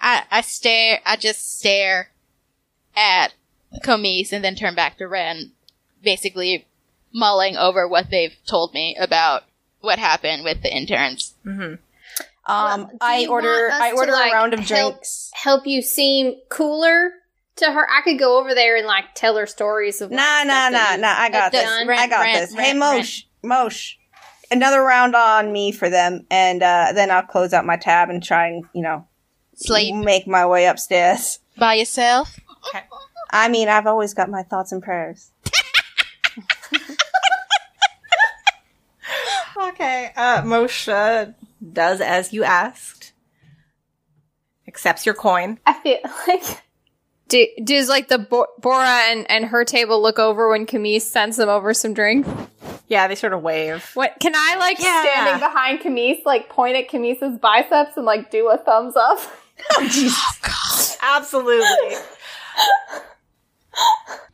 I, 0.00 0.24
I 0.30 0.40
stare, 0.40 1.00
I 1.06 1.16
just 1.16 1.58
stare 1.58 2.10
at 2.96 3.34
Camise 3.84 4.32
and 4.32 4.44
then 4.44 4.54
turn 4.54 4.74
back 4.74 4.98
to 4.98 5.06
Ren, 5.06 5.52
basically 6.02 6.66
mulling 7.12 7.56
over 7.56 7.86
what 7.88 8.10
they've 8.10 8.34
told 8.48 8.74
me 8.74 8.96
about 9.00 9.44
what 9.80 9.98
happened 9.98 10.44
with 10.44 10.62
the 10.62 10.74
interns. 10.74 11.34
Mm-hmm. 11.44 11.74
Um, 12.50 12.80
Well, 12.82 12.90
I 13.00 13.26
order 13.26 13.48
want 13.70 13.72
us 13.74 13.80
I 13.80 13.90
to, 13.90 13.96
order 13.96 14.12
like, 14.12 14.32
a 14.32 14.34
round 14.34 14.54
of 14.54 14.60
help- 14.60 14.94
drinks. 14.94 15.30
Help 15.34 15.66
you 15.66 15.82
seem 15.82 16.34
cooler 16.48 17.10
to 17.56 17.66
her. 17.72 17.88
I 17.90 18.02
could 18.02 18.18
go 18.18 18.38
over 18.40 18.54
there 18.54 18.76
and 18.76 18.86
like 18.86 19.14
tell 19.14 19.36
her 19.36 19.46
stories 19.46 20.00
of 20.00 20.10
like, 20.10 20.16
Nah, 20.18 20.42
nah, 20.44 20.68
stuff 20.68 21.00
nah, 21.00 21.08
nah. 21.08 21.14
I 21.20 21.30
got 21.30 21.52
this. 21.52 21.62
done. 21.64 21.86
Rent, 21.88 22.00
I 22.00 22.08
got 22.08 22.20
rent, 22.22 22.40
this. 22.40 22.56
rent, 22.56 22.66
hey, 22.66 22.78
rent. 22.78 22.98
Mosh, 22.98 23.22
Mosh, 23.42 23.94
another 24.50 24.82
round 24.82 25.14
on 25.14 25.52
me 25.52 25.72
for 25.72 25.88
them, 25.90 26.26
and 26.30 26.62
uh, 26.62 26.92
then 26.94 27.10
I'll 27.10 27.22
close 27.22 27.52
out 27.52 27.64
my 27.66 27.76
tab 27.76 28.08
and 28.10 28.22
try 28.22 28.48
and 28.48 28.64
you 28.72 28.82
know 28.82 29.06
Sleep 29.54 29.94
make 29.94 30.26
my 30.26 30.46
way 30.46 30.66
upstairs. 30.66 31.38
by 31.56 31.74
yourself. 31.74 32.38
I 33.30 33.48
mean, 33.48 33.68
I've 33.68 33.86
always 33.86 34.14
got 34.14 34.28
my 34.30 34.42
thoughts 34.42 34.72
and 34.72 34.82
prayers. 34.82 35.30
Okay. 39.58 40.12
Uh, 40.16 40.42
Moshe 40.42 41.34
does 41.72 42.00
as 42.00 42.32
you 42.32 42.44
asked. 42.44 43.12
Accepts 44.68 45.06
your 45.06 45.14
coin. 45.14 45.58
I 45.64 45.72
feel 45.74 45.98
like. 46.28 46.62
Do, 47.28 47.46
does 47.64 47.88
like 47.88 48.08
the 48.08 48.18
Bo- 48.18 48.46
Bora 48.60 49.00
and, 49.10 49.28
and 49.30 49.46
her 49.46 49.64
table 49.64 50.00
look 50.00 50.18
over 50.18 50.48
when 50.50 50.66
Camise 50.66 51.02
sends 51.02 51.36
them 51.36 51.48
over 51.48 51.72
some 51.74 51.94
drinks? 51.94 52.28
Yeah, 52.88 53.08
they 53.08 53.14
sort 53.16 53.32
of 53.32 53.42
wave. 53.42 53.90
What 53.94 54.14
can 54.20 54.34
I 54.36 54.56
like 54.58 54.78
Yeah. 54.78 55.02
standing 55.02 55.40
behind 55.40 55.80
Camise, 55.80 56.22
like 56.24 56.48
point 56.48 56.76
at 56.76 56.88
Camise's 56.88 57.38
biceps 57.38 57.96
and 57.96 58.06
like 58.06 58.30
do 58.30 58.48
a 58.48 58.58
thumbs 58.58 58.94
up? 58.96 59.18
Oh, 59.78 60.96
Absolutely. 61.02 61.96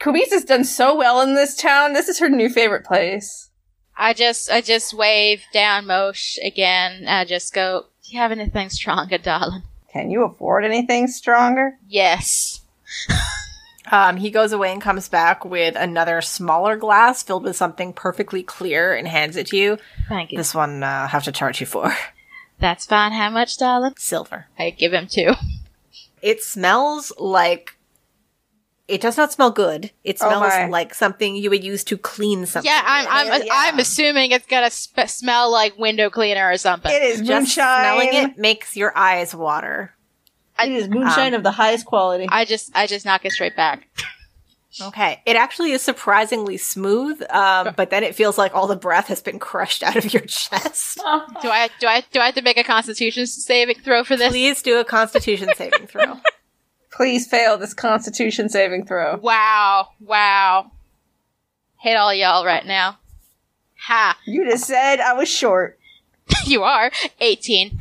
Camise's 0.00 0.44
done 0.44 0.64
so 0.64 0.94
well 0.96 1.20
in 1.20 1.34
this 1.34 1.56
town. 1.56 1.92
This 1.92 2.08
is 2.08 2.18
her 2.18 2.28
new 2.28 2.48
favorite 2.48 2.84
place. 2.84 3.48
I 3.96 4.14
just, 4.14 4.50
I 4.50 4.60
just 4.60 4.92
wave 4.94 5.42
down 5.52 5.86
Mosh 5.86 6.38
again. 6.44 7.04
I 7.06 7.24
just 7.24 7.54
go, 7.54 7.86
"Do 8.04 8.12
you 8.12 8.18
have 8.18 8.32
anything 8.32 8.68
stronger, 8.68 9.16
darling?" 9.18 9.62
Can 9.92 10.10
you 10.10 10.24
afford 10.24 10.64
anything 10.64 11.06
stronger? 11.06 11.78
Yes. 11.86 12.62
Um, 13.92 14.16
he 14.16 14.30
goes 14.30 14.52
away 14.52 14.72
and 14.72 14.80
comes 14.80 15.08
back 15.08 15.44
with 15.44 15.76
another 15.76 16.20
smaller 16.22 16.76
glass 16.76 17.22
filled 17.22 17.44
with 17.44 17.54
something 17.56 17.92
perfectly 17.92 18.42
clear 18.42 18.94
and 18.94 19.06
hands 19.06 19.36
it 19.36 19.48
to 19.48 19.56
you. 19.56 19.78
Thank 20.08 20.32
you. 20.32 20.38
This 20.38 20.54
one 20.54 20.82
uh, 20.82 20.86
I 20.86 21.06
have 21.08 21.24
to 21.24 21.32
charge 21.32 21.60
you 21.60 21.66
for 21.66 21.94
That's 22.58 22.86
fine. 22.86 23.12
How 23.12 23.28
much, 23.28 23.58
darling? 23.58 23.94
silver. 23.98 24.46
I 24.58 24.70
give 24.70 24.92
him 24.92 25.06
two. 25.08 25.32
It 26.22 26.42
smells 26.42 27.12
like. 27.18 27.76
It 28.88 29.00
does 29.00 29.16
not 29.16 29.32
smell 29.32 29.50
good. 29.50 29.90
It 30.04 30.18
Oh 30.20 30.28
smells 30.28 30.42
my. 30.54 30.66
like 30.66 30.94
something 30.94 31.34
you 31.36 31.50
would 31.50 31.64
use 31.64 31.82
to 31.84 31.96
clean 31.96 32.46
something. 32.46 32.70
Yeah, 32.70 32.82
I'm, 32.84 33.06
I'm, 33.32 33.42
Yeah. 33.46 33.52
I'm 33.54 33.78
assuming 33.78 34.32
it's 34.32 34.46
gonna 34.46 34.70
sp- 34.70 35.06
smell 35.08 35.50
like 35.50 35.78
window 35.78 36.08
cleaner 36.10 36.50
or 36.50 36.56
something. 36.56 36.90
It 36.92 37.02
is 37.02 37.18
Just 37.20 37.28
moonshine. 37.30 37.80
smelling 37.80 38.08
it 38.12 38.38
makes 38.38 38.76
your 38.76 38.96
eyes 38.96 39.34
water. 39.34 39.94
It 40.60 40.70
is 40.72 40.88
moonshine 40.88 41.34
Um, 41.34 41.38
of 41.38 41.42
the 41.42 41.50
highest 41.52 41.86
quality. 41.86 42.26
I 42.28 42.44
just, 42.44 42.70
I 42.74 42.86
just 42.86 43.04
knock 43.06 43.24
it 43.24 43.32
straight 43.32 43.56
back. 43.56 43.88
Okay. 44.80 45.20
It 45.26 45.36
actually 45.36 45.72
is 45.72 45.82
surprisingly 45.82 46.56
smooth, 46.56 47.22
um, 47.28 47.74
but 47.76 47.90
then 47.90 48.02
it 48.02 48.14
feels 48.14 48.38
like 48.38 48.54
all 48.54 48.66
the 48.66 48.74
breath 48.74 49.08
has 49.08 49.20
been 49.20 49.38
crushed 49.38 49.82
out 49.82 49.96
of 49.96 50.14
your 50.14 50.22
chest. 50.22 50.96
Do 51.42 51.50
I, 51.50 51.68
do 51.78 51.86
I, 51.86 52.02
do 52.10 52.20
I 52.20 52.24
have 52.24 52.34
to 52.36 52.40
make 52.40 52.56
a 52.56 52.64
Constitution 52.64 53.26
saving 53.26 53.80
throw 53.80 54.02
for 54.02 54.16
this? 54.16 54.30
Please 54.32 54.62
do 54.62 54.78
a 54.80 54.84
constitution 54.84 55.50
saving 55.58 55.88
throw. 55.88 56.16
Please 56.90 57.26
fail 57.26 57.58
this 57.58 57.74
Constitution 57.74 58.48
saving 58.48 58.86
throw. 58.86 59.16
Wow, 59.18 59.88
wow. 60.00 60.70
Hit 61.78 61.96
all 61.98 62.14
y'all 62.14 62.46
right 62.46 62.64
now. 62.64 62.96
Ha! 63.88 64.16
You 64.24 64.48
just 64.48 64.64
said 64.64 65.00
I 65.00 65.12
was 65.12 65.28
short. 65.28 65.78
you 66.46 66.62
are 66.62 66.90
eighteen. 67.20 67.78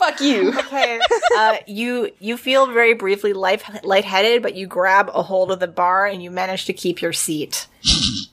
Fuck 0.00 0.20
you. 0.20 0.52
Okay. 0.70 0.98
Uh, 1.36 1.56
you 1.66 2.10
you 2.20 2.36
feel 2.36 2.66
very 2.66 2.94
briefly 2.94 3.32
light, 3.32 3.62
lightheaded, 3.84 4.42
but 4.42 4.54
you 4.54 4.66
grab 4.66 5.10
a 5.14 5.22
hold 5.22 5.50
of 5.52 5.60
the 5.60 5.68
bar 5.68 6.06
and 6.06 6.22
you 6.22 6.30
manage 6.30 6.64
to 6.64 6.72
keep 6.72 7.00
your 7.02 7.12
seat. 7.12 7.66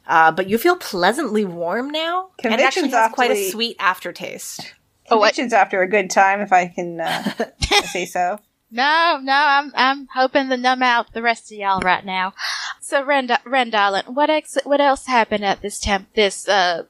Uh, 0.09 0.31
but 0.31 0.47
you 0.47 0.57
feel 0.57 0.77
pleasantly 0.77 1.43
warm 1.43 1.89
now. 1.89 2.29
and 2.41 2.53
it 2.53 2.61
actually 2.61 2.83
Conviction's 2.83 2.93
has 2.93 3.11
quite 3.11 3.31
a 3.31 3.51
sweet 3.51 3.75
aftertaste. 3.77 4.73
Oh, 5.09 5.17
what? 5.17 5.33
Convictions 5.33 5.51
after 5.51 5.81
a 5.81 5.87
good 5.89 6.09
time, 6.09 6.39
if 6.39 6.53
I 6.53 6.67
can 6.67 7.01
uh, 7.01 7.23
say 7.83 8.05
so. 8.05 8.39
No, 8.71 9.19
no, 9.21 9.33
I'm 9.33 9.73
I'm 9.75 10.07
hoping 10.13 10.47
to 10.47 10.55
numb 10.55 10.81
out 10.81 11.11
the 11.11 11.21
rest 11.21 11.51
of 11.51 11.57
y'all 11.57 11.81
right 11.81 12.05
now. 12.05 12.33
So 12.79 13.03
Ren, 13.03 13.29
Ren 13.45 13.69
darling, 13.69 14.05
what 14.05 14.29
ex- 14.29 14.57
what 14.63 14.79
else 14.79 15.07
happened 15.07 15.43
at 15.43 15.61
this 15.61 15.77
temp 15.77 16.13
this 16.13 16.47
uh 16.47 16.83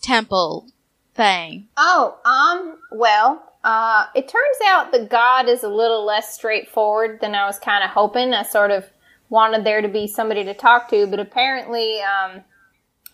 temple 0.00 0.68
thing? 1.16 1.66
Oh, 1.76 2.18
um, 2.24 2.78
well, 2.92 3.51
uh, 3.64 4.06
it 4.14 4.28
turns 4.28 4.56
out 4.66 4.92
the 4.92 5.04
god 5.04 5.48
is 5.48 5.62
a 5.62 5.68
little 5.68 6.04
less 6.04 6.34
straightforward 6.34 7.20
than 7.20 7.34
I 7.34 7.46
was 7.46 7.58
kind 7.58 7.82
of 7.84 7.90
hoping. 7.90 8.34
I 8.34 8.42
sort 8.42 8.70
of 8.70 8.84
wanted 9.28 9.64
there 9.64 9.80
to 9.80 9.88
be 9.88 10.06
somebody 10.06 10.44
to 10.44 10.54
talk 10.54 10.88
to, 10.90 11.06
but 11.06 11.18
apparently, 11.20 12.00
um, 12.02 12.42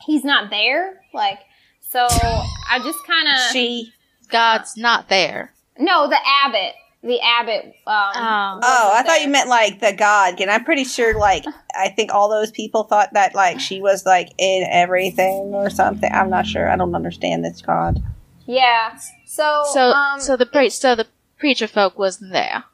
he's 0.04 0.24
not 0.24 0.50
there. 0.50 1.00
Like, 1.14 1.38
so 1.80 2.06
I 2.10 2.80
just 2.82 2.98
kind 3.06 3.28
of 3.28 3.52
She. 3.52 3.92
God's 4.30 4.76
not 4.76 5.08
there. 5.08 5.54
no, 5.78 6.06
the 6.06 6.18
abbot, 6.44 6.74
the 7.02 7.18
abbot. 7.20 7.64
Um, 7.86 8.12
Oh. 8.14 8.60
Oh, 8.62 8.62
I 8.62 8.88
wasn't 8.90 9.06
thought 9.06 9.22
you 9.22 9.28
meant 9.28 9.48
like 9.48 9.80
the 9.80 9.94
god. 9.94 10.38
And 10.40 10.50
I'm 10.50 10.64
pretty 10.64 10.84
sure, 10.84 11.18
like, 11.18 11.44
I 11.74 11.88
think 11.88 12.12
all 12.12 12.28
those 12.28 12.50
people 12.50 12.82
thought 12.84 13.14
that, 13.14 13.34
like, 13.34 13.58
she 13.58 13.80
was, 13.80 14.04
like, 14.04 14.28
in 14.36 14.68
everything 14.70 15.54
or 15.54 15.70
something. 15.70 16.10
I'm 16.12 16.28
not 16.28 16.46
sure. 16.46 16.68
I 16.68 16.76
don't 16.76 16.94
understand 16.94 17.42
this 17.44 17.62
god. 17.62 18.02
Yeah. 18.44 18.98
So, 19.38 19.62
So 19.72 19.80
um, 19.92 20.20
so 20.20 20.36
the 20.36 20.46
pre- 20.46 20.70
so 20.70 20.94
the 20.94 21.06
preacher 21.38 21.68
folk 21.68 21.98
wasn't 21.98 22.32
there. 22.32 22.64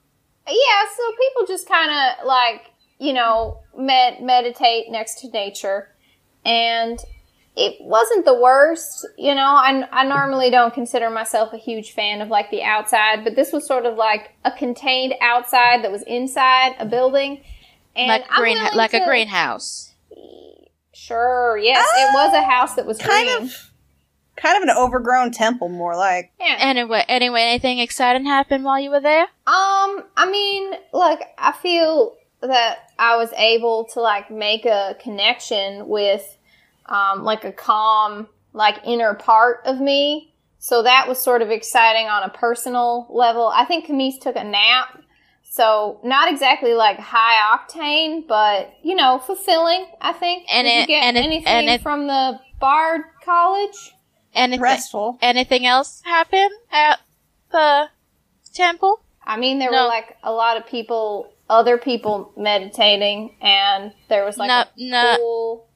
yeah, 0.48 0.80
so 0.96 1.02
people 1.22 1.46
just 1.46 1.68
kind 1.68 1.90
of 1.90 2.26
like, 2.26 2.62
you 2.98 3.12
know, 3.12 3.58
med- 3.76 4.22
meditate 4.22 4.90
next 4.90 5.20
to 5.20 5.28
nature. 5.30 5.88
And 6.44 6.98
it 7.56 7.76
wasn't 7.80 8.24
the 8.24 8.34
worst, 8.34 9.06
you 9.16 9.34
know. 9.34 9.50
I, 9.68 9.86
I 9.92 10.04
normally 10.04 10.50
don't 10.50 10.74
consider 10.74 11.08
myself 11.10 11.52
a 11.52 11.56
huge 11.58 11.92
fan 11.92 12.20
of 12.20 12.28
like 12.28 12.50
the 12.50 12.62
outside, 12.62 13.24
but 13.24 13.36
this 13.36 13.52
was 13.52 13.66
sort 13.66 13.86
of 13.86 13.96
like 13.96 14.32
a 14.44 14.50
contained 14.50 15.14
outside 15.20 15.84
that 15.84 15.92
was 15.92 16.02
inside 16.02 16.74
a 16.78 16.86
building. 16.86 17.42
And 17.96 18.08
like 18.08 18.24
I'm 18.30 18.40
green 18.42 18.56
willing 18.58 18.76
like 18.76 18.92
a 18.94 19.04
greenhouse. 19.06 19.92
Sure, 20.92 21.58
yes, 21.58 21.86
it 21.96 22.14
was 22.14 22.32
a 22.34 22.42
house 22.42 22.74
that 22.76 22.86
was 22.86 22.98
Kind 22.98 23.28
green. 23.28 23.42
of. 23.48 23.70
Kind 24.36 24.56
of 24.56 24.68
an 24.68 24.76
overgrown 24.76 25.30
temple, 25.32 25.68
more 25.68 25.96
like. 25.96 26.32
Yeah. 26.40 26.56
Anyway, 26.58 27.04
anyway, 27.08 27.42
anything 27.42 27.78
exciting 27.78 28.26
happened 28.26 28.64
while 28.64 28.80
you 28.80 28.90
were 28.90 29.00
there? 29.00 29.22
Um, 29.46 30.04
I 30.16 30.28
mean, 30.30 30.72
look, 30.92 31.20
I 31.38 31.52
feel 31.52 32.16
that 32.40 32.90
I 32.98 33.16
was 33.16 33.32
able 33.36 33.84
to 33.94 34.00
like 34.00 34.30
make 34.30 34.66
a 34.66 34.96
connection 35.00 35.88
with 35.88 36.36
um 36.86 37.24
like 37.24 37.44
a 37.44 37.52
calm 37.52 38.28
like 38.52 38.78
inner 38.84 39.14
part 39.14 39.60
of 39.64 39.80
me. 39.80 40.34
So 40.58 40.82
that 40.82 41.08
was 41.08 41.18
sort 41.20 41.42
of 41.42 41.50
exciting 41.50 42.06
on 42.06 42.22
a 42.22 42.28
personal 42.28 43.06
level. 43.10 43.48
I 43.54 43.64
think 43.64 43.86
Camise 43.86 44.18
took 44.20 44.36
a 44.36 44.44
nap. 44.44 45.00
So 45.42 46.00
not 46.02 46.30
exactly 46.30 46.74
like 46.74 46.98
high 46.98 47.56
octane, 47.56 48.26
but 48.26 48.72
you 48.82 48.94
know, 48.96 49.18
fulfilling, 49.18 49.86
I 50.00 50.12
think. 50.12 50.44
And 50.50 50.66
Did 50.66 50.80
you 50.80 50.86
get 50.86 51.04
and 51.04 51.16
it- 51.16 51.24
anything 51.24 51.46
and 51.46 51.68
it- 51.68 51.82
from 51.82 52.06
the 52.06 52.40
Bard 52.60 53.02
College? 53.24 53.94
Anything 54.34 54.60
Restful. 54.62 55.18
anything 55.22 55.66
else 55.66 56.02
happen 56.04 56.48
at 56.72 57.00
the 57.52 57.88
temple? 58.54 59.00
I 59.24 59.36
mean, 59.36 59.58
there 59.58 59.70
No. 59.70 59.82
were 59.82 59.88
like 59.88 60.16
a 60.22 60.32
lot 60.32 60.56
of 60.56 60.66
people, 60.66 61.32
other 61.48 61.78
people 61.78 62.32
meditating, 62.36 63.36
and 63.40 63.92
there 64.08 64.24
was 64.24 64.36
like 64.36 64.48
No, 64.48 64.60
a 64.60 64.66
no. 64.76 65.16
pool. 65.18 65.66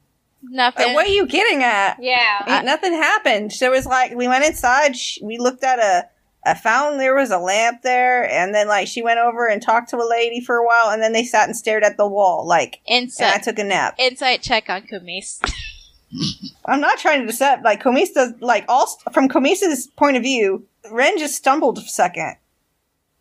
Nothing. 0.42 0.90
Uh, 0.90 0.94
what 0.94 1.06
are 1.06 1.10
you 1.10 1.26
getting 1.26 1.62
at? 1.64 1.96
Yeah. 2.00 2.44
Ain't 2.46 2.64
nothing 2.64 2.92
happened. 2.92 3.52
There 3.58 3.70
was 3.70 3.86
like 3.86 4.14
we 4.14 4.28
went 4.28 4.44
inside. 4.44 4.96
Sh- 4.96 5.18
we 5.22 5.38
looked 5.38 5.64
at 5.64 5.78
a 5.78 6.08
a 6.46 6.54
fountain. 6.54 6.98
There 6.98 7.14
was 7.16 7.30
a 7.32 7.38
lamp 7.38 7.82
there, 7.82 8.30
and 8.30 8.54
then 8.54 8.68
like 8.68 8.86
she 8.86 9.02
went 9.02 9.18
over 9.18 9.46
and 9.48 9.60
talked 9.60 9.90
to 9.90 9.96
a 9.96 10.08
lady 10.08 10.40
for 10.40 10.56
a 10.56 10.64
while, 10.64 10.90
and 10.90 11.02
then 11.02 11.12
they 11.12 11.24
sat 11.24 11.48
and 11.48 11.56
stared 11.56 11.82
at 11.82 11.96
the 11.96 12.06
wall. 12.06 12.46
Like, 12.46 12.80
and 12.88 13.10
I 13.20 13.38
took 13.38 13.58
a 13.58 13.64
nap. 13.64 13.96
insight 13.98 14.40
check 14.42 14.70
on 14.70 14.82
Camise. 14.82 15.40
I'm 16.64 16.80
not 16.80 16.98
trying 16.98 17.26
to 17.26 17.32
decept. 17.32 17.62
Like 17.64 17.82
Camise. 17.82 18.40
Like 18.40 18.64
all 18.68 18.86
from 19.12 19.28
Camise's 19.28 19.86
point 19.88 20.16
of 20.16 20.22
view, 20.22 20.66
Ren 20.90 21.18
just 21.18 21.34
stumbled 21.34 21.78
a 21.78 21.82
second, 21.82 22.36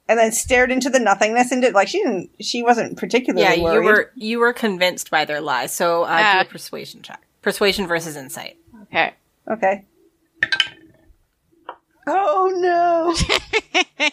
and 0.07 0.17
then 0.17 0.31
stared 0.31 0.71
into 0.71 0.89
the 0.89 0.99
nothingness 0.99 1.51
and 1.51 1.61
did 1.61 1.73
like 1.73 1.87
she 1.89 1.99
didn't. 1.99 2.29
She 2.39 2.63
wasn't 2.63 2.97
particularly 2.97 3.43
Yeah, 3.43 3.53
you 3.53 3.81
were 3.83 4.11
you 4.15 4.39
were 4.39 4.53
convinced 4.53 5.11
by 5.11 5.25
their 5.25 5.41
lies. 5.41 5.73
So 5.73 6.03
uh, 6.03 6.07
Ah. 6.09 6.43
do 6.43 6.47
a 6.47 6.51
persuasion 6.51 7.01
check. 7.01 7.21
Persuasion 7.41 7.87
versus 7.87 8.15
insight. 8.15 8.57
Okay. 8.83 9.13
okay. 9.49 9.85
Oh 12.09 12.49
no! 12.55 13.13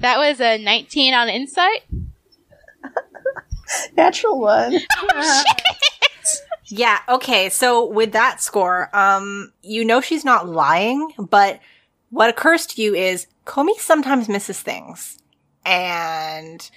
that 0.00 0.18
was 0.18 0.40
a 0.40 0.58
19 0.58 1.14
on 1.14 1.28
insight. 1.28 1.84
Natural 3.96 4.40
one. 4.40 4.74
Yeah, 6.68 6.98
okay. 7.08 7.48
So 7.48 7.86
with 7.86 8.12
that 8.12 8.40
score, 8.40 8.94
um, 8.94 9.52
you 9.62 9.84
know 9.84 10.00
she's 10.00 10.24
not 10.24 10.48
lying, 10.48 11.12
but 11.18 11.60
what 12.10 12.30
occurs 12.30 12.66
to 12.66 12.82
you 12.82 12.94
is 12.94 13.26
Camise 13.44 13.80
sometimes 13.80 14.28
misses 14.28 14.60
things. 14.60 15.18
And 15.64 16.68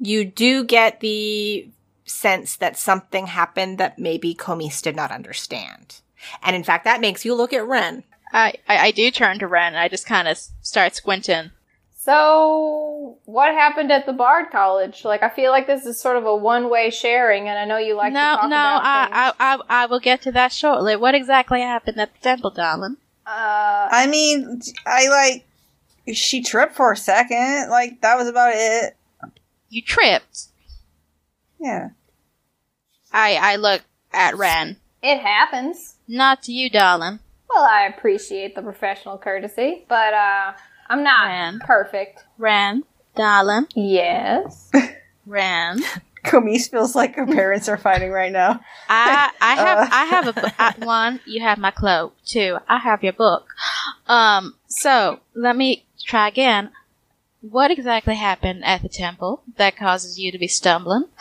you 0.00 0.24
do 0.24 0.64
get 0.64 1.00
the 1.00 1.68
sense 2.04 2.56
that 2.56 2.76
something 2.76 3.26
happened 3.26 3.78
that 3.78 3.98
maybe 3.98 4.34
Camise 4.34 4.82
did 4.82 4.96
not 4.96 5.10
understand. 5.10 6.00
And 6.42 6.56
in 6.56 6.64
fact, 6.64 6.84
that 6.84 7.00
makes 7.00 7.24
you 7.24 7.34
look 7.34 7.52
at 7.52 7.66
Ren. 7.66 8.04
I, 8.32 8.54
I, 8.68 8.78
I 8.78 8.90
do 8.90 9.10
turn 9.10 9.38
to 9.38 9.46
Ren. 9.46 9.74
I 9.74 9.88
just 9.88 10.06
kind 10.06 10.26
of 10.26 10.38
start 10.60 10.94
squinting. 10.94 11.50
So, 12.04 13.16
what 13.24 13.54
happened 13.54 13.90
at 13.90 14.04
the 14.04 14.12
Bard 14.12 14.50
College? 14.52 15.06
Like, 15.06 15.22
I 15.22 15.30
feel 15.30 15.50
like 15.50 15.66
this 15.66 15.86
is 15.86 15.98
sort 15.98 16.18
of 16.18 16.26
a 16.26 16.36
one-way 16.36 16.90
sharing, 16.90 17.48
and 17.48 17.58
I 17.58 17.64
know 17.64 17.78
you 17.78 17.96
like 17.96 18.12
no, 18.12 18.18
to 18.18 18.36
talk 18.42 18.50
no, 18.50 18.56
about 18.56 18.82
I, 18.84 19.04
things. 19.04 19.36
I, 19.40 19.54
I, 19.54 19.82
I 19.84 19.86
will 19.86 20.00
get 20.00 20.20
to 20.22 20.32
that 20.32 20.52
shortly. 20.52 20.96
What 20.96 21.14
exactly 21.14 21.62
happened 21.62 21.98
at 21.98 22.12
the 22.12 22.20
temple, 22.20 22.50
darling? 22.50 22.98
uh, 23.26 23.88
I 23.90 24.06
mean, 24.06 24.60
I 24.84 25.08
like. 25.08 25.46
She 26.14 26.42
tripped 26.42 26.74
for 26.76 26.92
a 26.92 26.96
second. 26.96 27.70
Like 27.70 28.02
that 28.02 28.16
was 28.16 28.28
about 28.28 28.52
it. 28.54 28.94
You 29.70 29.80
tripped. 29.80 30.48
Yeah. 31.58 31.88
I, 33.10 33.36
I 33.40 33.56
look 33.56 33.80
at 34.12 34.36
Ren. 34.36 34.76
it 35.02 35.20
happens. 35.20 35.94
Not 36.06 36.42
to 36.42 36.52
you, 36.52 36.68
darling. 36.68 37.20
Well, 37.48 37.64
I 37.64 37.84
appreciate 37.86 38.54
the 38.54 38.60
professional 38.60 39.16
courtesy, 39.16 39.86
but 39.88 40.12
uh, 40.12 40.52
I'm 40.88 41.02
not 41.02 41.26
Man. 41.28 41.60
perfect. 41.64 42.24
Ran. 42.38 42.84
darling. 43.16 43.66
Yes. 43.74 44.70
Ran. 45.26 45.80
Camise 46.24 46.68
feels 46.70 46.94
like 46.94 47.16
her 47.16 47.26
parents 47.26 47.68
are 47.68 47.76
fighting 47.76 48.10
right 48.10 48.32
now. 48.32 48.60
I 48.88 49.30
I 49.40 49.54
have 49.56 49.78
Uh. 49.78 49.88
I 49.92 50.04
have 50.06 50.26
a 50.80 50.84
one, 50.86 51.20
you 51.26 51.42
have 51.42 51.58
my 51.58 51.70
cloak. 51.70 52.14
Two, 52.24 52.58
I 52.68 52.78
have 52.78 53.02
your 53.04 53.12
book. 53.12 53.46
Um, 54.06 54.54
so 54.68 55.20
let 55.34 55.54
me 55.56 55.84
try 56.02 56.28
again. 56.28 56.70
What 57.42 57.70
exactly 57.70 58.14
happened 58.14 58.64
at 58.64 58.80
the 58.82 58.88
temple 58.88 59.42
that 59.58 59.76
causes 59.76 60.18
you 60.18 60.32
to 60.32 60.38
be 60.38 60.48
stumbling? 60.48 61.04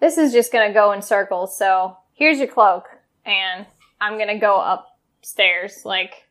this 0.00 0.18
is 0.18 0.32
just 0.32 0.52
gonna 0.52 0.72
go 0.72 0.92
in 0.92 1.02
circles, 1.02 1.56
so 1.56 1.96
here's 2.14 2.38
your 2.38 2.48
cloak, 2.48 2.84
and 3.24 3.66
I'm 4.00 4.18
gonna 4.18 4.38
go 4.38 4.60
upstairs. 4.60 5.82
Like, 5.84 6.10
if 6.10 6.25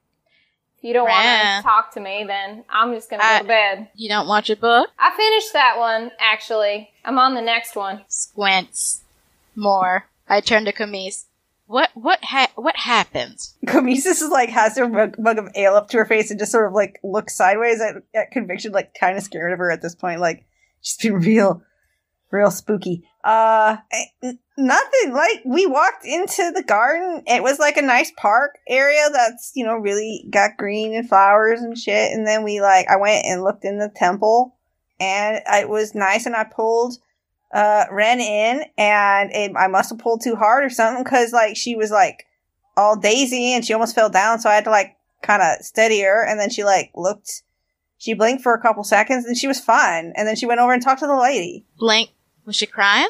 you 0.86 0.94
don't 0.94 1.10
want 1.10 1.26
to 1.26 1.64
talk 1.64 1.94
to 1.94 2.00
me, 2.00 2.26
then 2.28 2.64
I'm 2.70 2.94
just 2.94 3.10
gonna 3.10 3.24
go 3.24 3.40
to 3.40 3.48
bed. 3.48 3.90
You 3.96 4.08
don't 4.08 4.28
watch 4.28 4.50
your 4.50 4.56
book? 4.58 4.90
I 5.00 5.16
finished 5.16 5.54
that 5.54 5.78
one, 5.78 6.12
actually. 6.20 6.92
I'm 7.04 7.18
on 7.18 7.34
the 7.34 7.42
next 7.42 7.76
one. 7.76 8.04
Squints 8.08 9.04
more. 9.56 10.06
I 10.28 10.42
turn 10.42 10.66
to 10.66 10.72
Camise. 10.72 11.26
What 11.68 11.90
what 11.96 12.24
ha- 12.24 12.52
what 12.56 12.76
happened? 12.76 13.40
Camise 13.66 14.06
is 14.06 14.22
like 14.30 14.50
has 14.50 14.78
her 14.78 14.88
mug, 14.88 15.16
mug 15.18 15.40
of 15.40 15.50
ale 15.56 15.74
up 15.74 15.90
to 15.90 15.98
her 15.98 16.06
face 16.06 16.30
and 16.30 16.40
just 16.40 16.52
sort 16.52 16.68
of 16.68 16.74
like 16.74 17.00
looks 17.04 17.36
sideways 17.36 17.82
at, 17.82 17.96
at 18.14 18.30
conviction, 18.32 18.72
like 18.72 18.94
kind 18.94 19.18
of 19.18 19.24
scared 19.24 19.54
of 19.54 19.60
her 19.60 19.72
at 19.72 19.82
this 19.82 19.96
point. 19.96 20.22
Like 20.22 20.46
she's 20.82 20.98
been 20.98 21.16
real, 21.16 21.64
real 22.30 22.52
spooky. 22.52 23.08
Uh, 23.26 23.78
eh, 23.92 24.34
nothing. 24.58 25.14
Like 25.14 25.42
we 25.46 25.66
walked 25.66 26.06
into 26.06 26.52
the 26.56 26.64
garden. 26.64 27.24
It 27.26 27.44
was 27.44 27.60
like 27.60 27.76
a 27.76 27.82
nice 27.82 28.12
park 28.16 28.60
area 28.68 29.10
that's 29.12 29.52
you 29.56 29.66
know 29.66 29.76
really 29.76 30.26
got 30.30 30.58
green 30.58 30.94
and 30.94 31.10
flowers 31.10 31.62
and 31.62 31.78
shit. 31.78 32.12
And 32.12 32.26
then 32.28 32.44
we 32.44 32.62
like 32.62 32.88
I 32.88 32.98
went 32.98 33.26
and 33.26 33.44
looked 33.44 33.66
in 33.66 33.80
the 33.80 33.92
temple, 33.94 34.56
and 35.00 35.42
it 35.48 35.68
was 35.68 35.96
nice. 35.96 36.26
And 36.26 36.36
I 36.36 36.44
pulled 36.44 37.00
uh 37.54 37.86
Ren 37.92 38.20
in, 38.20 38.64
and 38.78 39.32
it, 39.34 39.52
I 39.58 39.68
must 39.68 39.90
have 39.90 40.00
pulled 40.00 40.22
too 40.24 40.36
hard 40.36 40.64
or 40.64 40.70
something 40.70 41.04
because 41.04 41.34
like 41.34 41.58
she 41.58 41.76
was 41.76 41.92
like 41.92 42.26
all 42.78 42.96
daisy 42.96 43.54
and 43.54 43.66
she 43.66 43.74
almost 43.74 43.96
fell 43.96 44.10
down 44.10 44.40
so 44.40 44.50
i 44.50 44.56
had 44.56 44.66
to 44.66 44.70
like 44.70 44.96
kind 45.22 45.42
of 45.42 45.66
steady 45.66 46.02
her 46.02 46.24
and 46.26 46.40
then 46.40 46.50
she 46.50 46.64
like 46.64 46.92
looked 46.96 47.44
she 47.98 48.14
blinked 48.14 48.44
for 48.44 48.54
a 48.54 48.62
couple 48.62 48.84
seconds 48.84 49.26
and 49.26 49.38
she 49.38 49.48
was 49.48 49.60
fine 49.60 50.14
and 50.16 50.28
then 50.28 50.36
she 50.36 50.46
went 50.46 50.60
over 50.60 50.74
and 50.74 50.84
talked 50.84 51.00
to 51.00 51.08
the 51.08 51.16
lady 51.16 51.66
Blink. 51.78 52.10
Was 52.46 52.56
she 52.56 52.66
crying? 52.66 53.10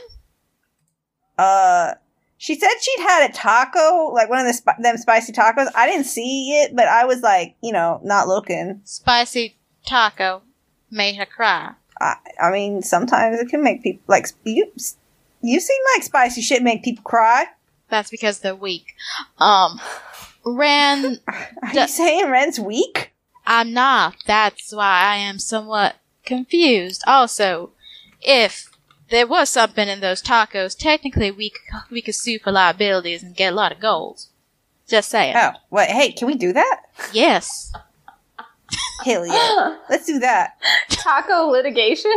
uh 1.38 1.94
she 2.38 2.56
said 2.56 2.70
she'd 2.80 3.02
had 3.02 3.30
a 3.30 3.34
taco 3.34 4.12
like 4.14 4.30
one 4.30 4.40
of 4.40 4.46
the 4.46 4.54
sp- 4.56 4.80
them 4.82 4.96
spicy 4.98 5.34
tacos 5.34 5.68
i 5.76 5.86
didn't 5.86 6.06
see 6.06 6.52
it 6.62 6.74
but 6.76 6.88
i 6.88 7.04
was 7.06 7.22
like 7.22 7.56
you 7.62 7.74
know 7.74 8.00
not 8.04 8.28
looking 8.28 8.80
Spicy 8.86 9.58
taco 9.86 10.44
made 10.90 11.16
her 11.18 11.26
cry. 11.26 11.72
i, 12.00 12.16
I 12.42 12.52
mean 12.52 12.82
sometimes 12.82 13.40
it 13.40 13.50
can 13.50 13.62
make 13.64 13.84
people 13.84 14.04
like 14.08 14.28
you 14.46 14.72
you 15.42 15.60
seem 15.60 15.82
like 15.96 16.04
spicy 16.04 16.42
shit 16.42 16.64
make 16.64 16.84
people 16.84 17.04
cry 17.04 17.46
That's 17.90 18.10
because 18.10 18.40
they're 18.40 18.56
weak. 18.56 18.96
Um, 19.38 19.80
Ren, 20.46 21.20
are 21.28 21.74
Duh. 21.74 21.82
you 21.82 21.88
saying 21.88 22.30
ren's 22.32 22.60
weak 22.60 23.12
I'm 23.46 23.74
not. 23.74 24.16
That's 24.26 24.74
why 24.74 25.02
I 25.02 25.16
am 25.18 25.38
somewhat 25.38 25.98
confused. 26.26 27.04
Also, 27.06 27.72
if 28.22 28.72
there 29.10 29.28
was 29.28 29.50
something 29.50 29.88
in 29.88 30.00
those 30.00 30.22
tacos, 30.22 30.78
technically 30.78 31.32
we 31.32 31.50
c- 31.50 31.56
we 31.92 32.02
could 32.02 32.16
sue 32.16 32.40
for 32.40 32.52
liabilities 32.52 33.22
and 33.24 33.36
get 33.36 33.54
a 33.54 33.56
lot 33.56 33.72
of 33.72 33.80
gold. 33.80 34.26
Just 34.88 35.10
saying. 35.10 35.36
oh 35.38 35.52
what 35.70 35.90
hey 35.90 36.12
can 36.12 36.28
we 36.28 36.36
do 36.36 36.54
that 36.54 36.82
Yes. 37.14 37.72
hell 39.04 39.26
yeah 39.26 39.78
let's 39.90 40.06
do 40.06 40.20
that 40.20 40.58
Taco 40.90 41.48
litigation? 41.48 42.12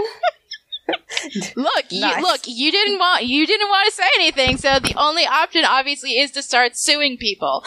Look, 1.54 1.84
you, 1.90 2.00
Nice. 2.00 2.22
look, 2.22 2.40
you 2.46 2.72
didn't 2.72 2.98
want 2.98 3.26
you 3.26 3.46
didn't 3.46 3.68
want 3.68 3.86
to 3.90 3.92
say 3.94 4.08
anything, 4.16 4.56
so 4.56 4.78
the 4.78 4.94
only 4.96 5.26
option 5.26 5.62
obviously 5.66 6.12
is 6.18 6.30
to 6.30 6.42
start 6.42 6.78
suing 6.78 7.18
people. 7.18 7.62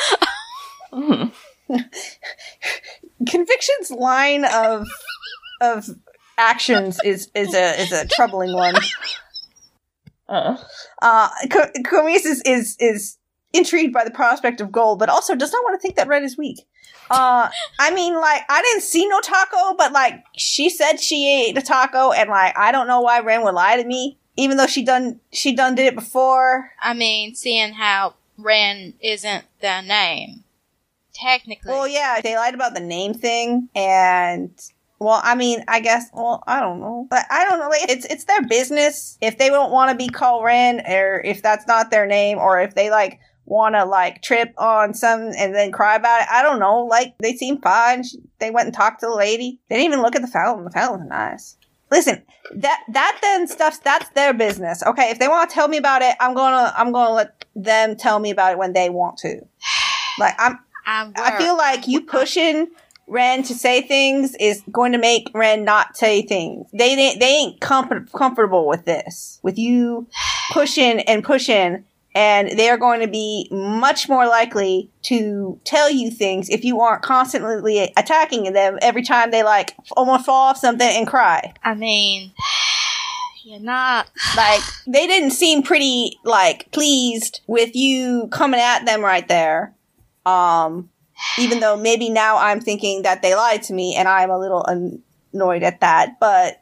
Hmm. 0.92 1.26
Conviction's 3.30 3.92
line 3.92 4.46
of 4.46 4.88
of 5.62 5.90
actions 6.42 7.00
is 7.06 7.30
is 7.36 7.54
a 7.54 7.82
is 7.82 7.92
a 7.92 8.06
troubling 8.16 8.54
one. 8.54 8.76
Uh, 10.28 10.58
Uh, 11.02 11.30
Co- 11.50 11.72
Camise 11.86 12.26
is, 12.26 12.42
is 12.46 12.76
is 12.80 13.18
intrigued 13.54 13.94
by 13.94 14.04
the 14.04 14.12
prospect 14.12 14.62
of 14.62 14.72
gold, 14.72 15.00
but 15.00 15.10
also 15.10 15.36
does 15.36 15.52
not 15.52 15.64
want 15.64 15.76
to 15.80 15.82
think 15.82 15.96
that 15.96 16.08
Red 16.08 16.24
is 16.24 16.38
weak. 16.38 16.60
Uh, 17.10 17.50
I 17.80 17.92
mean, 17.94 18.16
like 18.16 18.44
I 18.50 18.62
didn't 18.62 18.84
see 18.84 19.08
no 19.08 19.20
taco, 19.20 19.76
but 19.78 19.92
like 19.92 20.24
she 20.38 20.70
said 20.70 21.00
she 21.00 21.28
ate 21.50 21.58
a 21.58 21.62
taco, 21.62 22.12
and 22.12 22.30
like 22.30 22.58
I 22.58 22.72
don't 22.72 22.88
know 22.88 23.02
why 23.02 23.20
Ren 23.20 23.44
would 23.44 23.54
lie 23.56 23.76
to 23.76 23.84
me, 23.84 24.18
even 24.38 24.56
though 24.58 24.68
she 24.68 24.84
done 24.84 25.20
she 25.34 25.54
done 25.54 25.76
did 25.76 25.88
it 25.88 25.96
before. 25.96 26.72
I 26.82 26.94
mean, 26.94 27.36
seeing 27.36 27.74
how 27.74 28.16
Ren 28.38 28.94
isn't 29.02 29.44
their 29.60 29.82
name, 29.82 30.46
technically. 31.14 31.72
Well, 31.74 31.88
yeah, 31.88 32.22
they 32.22 32.36
lied 32.38 32.56
about 32.56 32.74
the 32.74 32.80
name 32.80 33.14
thing, 33.14 33.68
and 33.76 34.52
well, 35.02 35.20
I 35.24 35.34
mean, 35.34 35.64
I 35.68 35.80
guess, 35.80 36.12
well, 36.14 36.44
I 36.46 36.60
don't 36.60 36.80
know, 36.80 37.08
but 37.10 37.26
I 37.32 37.44
don't 37.50 37.58
know. 37.58 37.70
Like, 37.70 37.90
it's 37.90 38.06
it's 38.06 38.26
their 38.26 38.44
business 38.44 39.18
if 39.20 39.40
they 39.40 39.50
don't 39.50 39.72
want 39.72 39.90
to 39.90 39.96
be 39.98 40.08
called 40.10 40.44
Ren, 40.44 40.80
or 40.88 41.20
if 41.26 41.42
that's 41.42 41.66
not 41.66 41.90
their 41.90 42.06
name, 42.06 42.38
or 42.38 42.62
if 42.62 42.76
they 42.76 42.92
like 42.92 43.20
want 43.46 43.74
to 43.74 43.84
like 43.84 44.22
trip 44.22 44.54
on 44.60 44.94
some 44.94 45.32
and 45.36 45.56
then 45.56 45.72
cry 45.72 45.96
about 45.96 46.22
it. 46.22 46.28
I 46.32 46.44
don't 46.44 46.60
know. 46.60 46.86
Like, 46.86 47.16
they 47.18 47.36
seem 47.36 47.60
fine. 47.62 48.04
She- 48.04 48.20
They 48.38 48.52
went 48.52 48.68
and 48.68 48.76
talked 48.76 49.00
to 49.00 49.08
the 49.08 49.16
lady. 49.16 49.60
They 49.70 49.78
didn't 49.78 49.92
even 49.92 50.04
look 50.04 50.16
at 50.16 50.22
the 50.22 50.28
fountain. 50.28 50.66
The 50.66 50.72
fountain 50.72 51.00
was 51.00 51.10
nice. 51.10 51.58
Listen, 51.90 52.22
that 52.58 52.82
that 52.94 53.18
then 53.24 53.48
stuff 53.48 53.82
that's 53.84 54.08
their 54.10 54.34
business. 54.36 54.84
Okay, 54.84 55.10
if 55.10 55.18
they 55.18 55.28
want 55.28 55.50
to 55.50 55.54
tell 55.56 55.68
me 55.68 55.78
about 55.78 56.04
it, 56.04 56.16
I'm 56.20 56.36
gonna 56.36 56.72
I'm 56.78 56.92
gonna 56.92 57.14
let 57.16 57.44
them 57.56 57.96
tell 57.98 58.20
me 58.20 58.30
about 58.30 58.52
it 58.52 58.60
when 58.60 58.74
they 58.74 58.90
want 58.92 59.18
to. 59.20 59.42
Like 60.20 60.36
I'm 60.38 60.60
I'm 60.86 61.12
I 61.18 61.38
feel 61.40 61.58
like 61.58 61.88
you 61.88 62.02
pushing 62.18 62.68
Ren 63.12 63.44
to 63.44 63.54
say 63.54 63.82
things 63.82 64.36
is 64.40 64.64
going 64.72 64.94
to 64.94 64.98
make 64.98 65.30
Ren 65.34 65.66
not 65.66 65.98
say 65.98 66.22
things. 66.22 66.70
They 66.72 66.96
didn't, 66.96 67.20
they 67.20 67.28
ain't 67.28 67.62
com- 67.62 68.08
comfortable 68.08 68.68
with 68.68 68.86
this. 68.86 69.40
With 69.44 69.58
you 69.58 70.08
pushing 70.52 71.02
and 71.02 71.24
pushing 71.24 71.84
and 72.14 72.58
they 72.58 72.70
are 72.70 72.78
going 72.78 73.00
to 73.02 73.08
be 73.08 73.48
much 73.52 74.10
more 74.10 74.28
likely 74.28 74.90
to 75.04 75.60
tell 75.64 75.90
you 75.90 76.12
things 76.12 76.50
if 76.50 76.64
you 76.64 76.82
aren't 76.82 77.04
constantly 77.04 77.92
attacking 77.98 78.52
them 78.54 78.78
every 78.82 79.04
time 79.04 79.32
they 79.32 79.44
like 79.44 79.76
almost 79.96 80.26
fall 80.26 80.50
off 80.50 80.58
something 80.58 80.88
and 80.88 81.08
cry. 81.08 81.54
I 81.64 81.74
mean, 81.74 82.32
you're 83.44 83.60
not. 83.60 84.10
Like 84.36 84.62
they 84.88 85.08
didn't 85.08 85.32
seem 85.32 85.64
pretty 85.64 86.18
like 86.24 86.72
pleased 86.72 87.42
with 87.48 87.76
you 87.76 88.28
coming 88.32 88.60
at 88.60 88.86
them 88.86 89.02
right 89.02 89.28
there. 89.28 89.74
Um 90.26 90.91
even 91.38 91.60
though 91.60 91.78
maybe 91.78 92.10
now 92.10 92.38
I'm 92.38 92.62
thinking 92.62 93.04
that 93.04 93.22
they 93.22 93.36
lied 93.36 93.64
to 93.64 93.74
me 93.74 93.96
and 93.96 94.08
I'm 94.08 94.30
a 94.30 94.40
little 94.40 94.66
annoyed 95.34 95.64
at 95.64 95.80
that, 95.82 96.20
but 96.20 96.62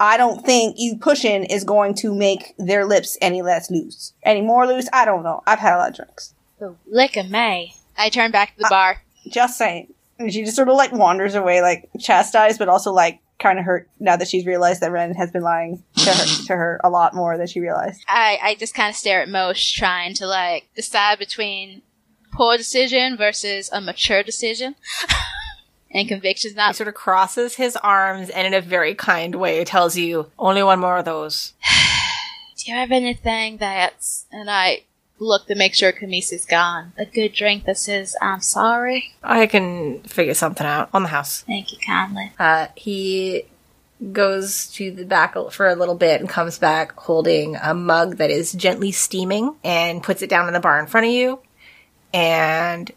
I 0.00 0.16
don't 0.16 0.44
think 0.44 0.76
you 0.78 0.96
pushing 0.96 1.44
is 1.44 1.64
going 1.64 1.94
to 1.96 2.14
make 2.14 2.54
their 2.58 2.84
lips 2.84 3.18
any 3.20 3.42
less 3.42 3.70
loose. 3.70 4.12
Any 4.22 4.42
more 4.42 4.66
loose? 4.66 4.88
I 4.92 5.04
don't 5.04 5.24
know. 5.24 5.42
I've 5.46 5.58
had 5.58 5.74
a 5.74 5.78
lot 5.78 5.90
of 5.90 5.96
drinks. 5.96 6.34
The 6.58 6.74
lick 6.86 7.16
of 7.16 7.28
May. 7.28 7.74
I 7.96 8.08
turn 8.10 8.30
back 8.30 8.52
to 8.54 8.58
the 8.58 8.66
uh, 8.66 8.70
bar. 8.70 9.02
Just 9.28 9.58
saying. 9.58 9.92
And 10.18 10.32
she 10.32 10.44
just 10.44 10.56
sort 10.56 10.68
of 10.68 10.76
like 10.76 10.92
wanders 10.92 11.34
away, 11.34 11.62
like 11.62 11.88
chastised, 11.98 12.58
but 12.58 12.68
also 12.68 12.92
like 12.92 13.20
kind 13.38 13.58
of 13.58 13.64
hurt 13.64 13.88
now 14.00 14.16
that 14.16 14.28
she's 14.28 14.46
realized 14.46 14.80
that 14.80 14.90
Ren 14.90 15.14
has 15.14 15.30
been 15.30 15.42
lying 15.42 15.82
to 15.96 16.10
her 16.10 16.44
to 16.46 16.56
her 16.56 16.80
a 16.82 16.90
lot 16.90 17.14
more 17.14 17.36
than 17.36 17.46
she 17.46 17.60
realized. 17.60 18.02
I, 18.08 18.38
I 18.42 18.54
just 18.56 18.74
kind 18.74 18.90
of 18.90 18.96
stare 18.96 19.22
at 19.22 19.28
Mosh, 19.28 19.72
trying 19.72 20.14
to 20.14 20.26
like 20.26 20.68
decide 20.74 21.18
between 21.18 21.82
poor 22.32 22.56
decision 22.56 23.16
versus 23.16 23.70
a 23.72 23.80
mature 23.80 24.22
decision. 24.22 24.74
and 25.90 26.08
conviction's 26.08 26.54
not. 26.54 26.68
He 26.68 26.74
sort 26.74 26.88
of 26.88 26.94
crosses 26.94 27.56
his 27.56 27.76
arms 27.76 28.30
and 28.30 28.46
in 28.46 28.54
a 28.54 28.60
very 28.60 28.94
kind 28.94 29.34
way 29.34 29.64
tells 29.64 29.96
you, 29.96 30.30
only 30.38 30.62
one 30.62 30.80
more 30.80 30.98
of 30.98 31.04
those. 31.04 31.54
Do 32.56 32.70
you 32.70 32.76
have 32.76 32.90
anything 32.90 33.58
that's. 33.58 34.26
And 34.32 34.50
I 34.50 34.82
look 35.20 35.46
to 35.46 35.54
make 35.54 35.74
sure 35.74 35.92
Camise 35.92 36.32
is 36.32 36.44
gone. 36.44 36.92
A 36.98 37.04
good 37.04 37.32
drink 37.32 37.64
that 37.64 37.78
says, 37.78 38.16
I'm 38.20 38.40
sorry. 38.40 39.14
I 39.22 39.46
can 39.46 40.00
figure 40.02 40.34
something 40.34 40.66
out 40.66 40.90
on 40.92 41.02
the 41.02 41.08
house. 41.08 41.42
Thank 41.42 41.72
you 41.72 41.78
kindly. 41.78 42.32
Uh, 42.38 42.68
he 42.76 43.44
goes 44.12 44.68
to 44.68 44.90
the 44.92 45.04
back 45.04 45.34
for 45.50 45.66
a 45.66 45.74
little 45.74 45.96
bit 45.96 46.20
and 46.20 46.28
comes 46.28 46.58
back 46.58 46.92
holding 46.96 47.56
a 47.56 47.74
mug 47.74 48.16
that 48.16 48.30
is 48.30 48.52
gently 48.52 48.92
steaming 48.92 49.56
and 49.64 50.02
puts 50.02 50.22
it 50.22 50.30
down 50.30 50.46
in 50.46 50.54
the 50.54 50.60
bar 50.60 50.78
in 50.78 50.86
front 50.86 51.06
of 51.06 51.12
you. 51.12 51.40
And 52.12 52.90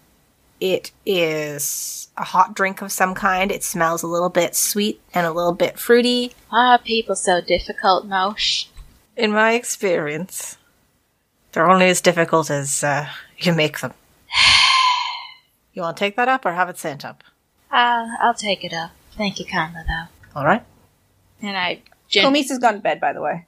it 0.59 0.91
is 1.05 2.09
a 2.17 2.23
hot 2.23 2.53
drink 2.53 2.81
of 2.81 2.91
some 2.91 3.15
kind. 3.15 3.51
It 3.51 3.63
smells 3.63 4.03
a 4.03 4.07
little 4.07 4.29
bit 4.29 4.55
sweet 4.55 5.01
and 5.13 5.25
a 5.25 5.31
little 5.31 5.53
bit 5.53 5.79
fruity. 5.79 6.33
Why 6.49 6.73
are 6.73 6.79
people 6.79 7.15
so 7.15 7.41
difficult, 7.41 8.05
Mosh? 8.05 8.67
In 9.17 9.31
my 9.31 9.53
experience, 9.53 10.57
they're 11.51 11.69
only 11.69 11.87
as 11.87 11.99
difficult 11.99 12.49
as 12.49 12.83
uh, 12.83 13.07
you 13.37 13.53
make 13.53 13.79
them. 13.79 13.93
You 15.73 15.83
want 15.83 15.95
to 15.95 16.01
take 16.01 16.17
that 16.17 16.27
up 16.27 16.45
or 16.45 16.51
have 16.51 16.67
it 16.67 16.77
sent 16.77 17.05
up? 17.05 17.23
Uh, 17.71 18.05
I'll 18.19 18.33
take 18.33 18.65
it 18.65 18.73
up. 18.73 18.91
Thank 19.17 19.39
you 19.39 19.45
kindly, 19.45 19.79
though. 19.87 20.39
All 20.39 20.45
right. 20.45 20.65
And 21.41 21.55
I. 21.55 21.81
Gen- 22.09 22.25
Camise 22.25 22.49
has 22.49 22.59
gone 22.59 22.73
to 22.73 22.79
bed, 22.81 22.99
by 22.99 23.13
the 23.13 23.21
way. 23.21 23.45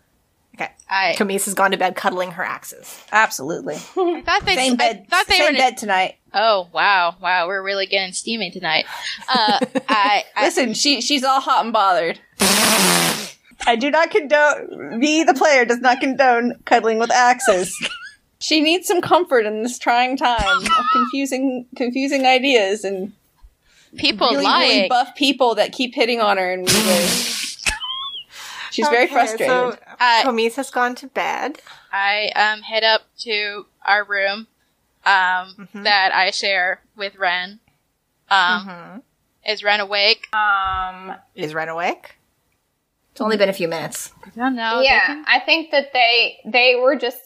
Okay. 0.56 0.70
I, 0.90 1.16
Camise 1.18 1.46
has 1.46 1.54
gone 1.56 1.72
to 1.72 1.78
bed 1.78 1.96
cuddling 1.96 2.32
her 2.32 2.44
axes. 2.44 3.02
Absolutely. 3.12 3.76
I 3.98 4.22
thought 4.22 4.46
they. 4.46 4.56
Same 4.56 4.76
bed. 4.76 5.06
I 5.08 5.10
thought 5.10 5.28
they 5.28 5.38
same 5.38 5.46
were. 5.46 5.50
in 5.50 5.58
bed 5.58 5.78
tonight. 5.78 6.16
Oh 6.34 6.68
wow, 6.74 7.16
wow, 7.22 7.48
we're 7.48 7.64
really 7.64 7.86
getting 7.86 8.14
steamy 8.14 8.52
tonight. 8.52 8.86
Uh, 9.30 9.60
I, 9.90 10.24
I 10.36 10.46
Listen, 10.46 10.74
she 10.74 11.02
she's 11.02 11.24
all 11.24 11.40
hot 11.40 11.64
and 11.64 11.74
bothered. 11.74 12.20
I 13.66 13.76
do 13.76 13.90
not 13.90 14.12
condone. 14.12 15.00
Me, 15.00 15.24
the 15.24 15.34
player, 15.34 15.66
does 15.66 15.80
not 15.80 16.00
condone 16.00 16.56
cuddling 16.66 17.00
with 17.00 17.12
axes. 17.12 17.76
she 18.40 18.62
needs 18.62 18.88
some 18.88 19.02
comfort 19.02 19.46
in 19.46 19.64
this 19.64 19.80
trying 19.80 20.18
time 20.18 20.62
of 20.62 20.86
confusing 20.92 21.66
confusing 21.76 22.26
ideas 22.26 22.84
and 22.84 23.14
people 23.98 24.30
really, 24.30 24.44
lying. 24.44 24.70
really 24.70 24.90
buff 24.90 25.16
people 25.16 25.56
that 25.56 25.72
keep 25.72 25.96
hitting 25.96 26.20
on 26.20 26.38
her 26.38 26.52
in 26.52 26.62
weird 26.64 26.86
ways. 26.86 27.43
She's 28.74 28.88
very 28.88 29.06
Okay, 29.06 29.14
frustrated. 29.14 29.48
So 29.48 29.78
I, 30.00 30.24
Camise 30.26 30.56
has 30.56 30.70
gone 30.72 30.95
to 30.95 31.08
bed. 31.08 31.62
I 31.91 32.32
um 32.36 32.62
head 32.64 32.84
up 32.84 33.04
to 33.20 33.66
our 33.86 34.04
room, 34.04 34.48
um 35.06 35.68
Mhm. 35.74 35.84
that 35.84 36.14
I 36.14 36.32
share 36.32 36.82
with 36.95 37.16
Ren. 37.18 37.60
Um, 38.30 38.40
Mm-hmm. 38.68 39.00
is 39.52 39.64
Ren 39.64 39.80
awake? 39.80 40.28
Um, 40.34 41.16
Is 41.36 41.54
Ren 41.54 41.70
awake? 41.70 42.16
It's 43.12 43.22
only 43.22 43.38
been 43.38 43.50
a 43.50 43.54
few 43.54 43.68
minutes. 43.68 44.12
I 44.26 44.30
don't 44.36 44.56
know. 44.56 44.80
they 44.80 44.86
yeah, 44.86 45.06
can- 45.06 45.26
I 45.28 45.40
think 45.40 45.70
that 45.72 45.94
they 45.94 46.40
they 46.45 46.76
were 46.82 46.95
just 46.95 47.20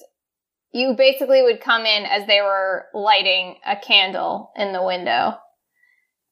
you 0.73 0.93
basically 0.95 1.41
would 1.43 1.61
come 1.61 1.85
in 1.85 2.05
as 2.05 2.27
they 2.27 2.41
were 2.41 2.87
lighting 2.93 3.55
a 3.65 3.77
candle 3.77 4.51
in 4.57 4.73
the 4.73 4.83
window. 4.83 5.37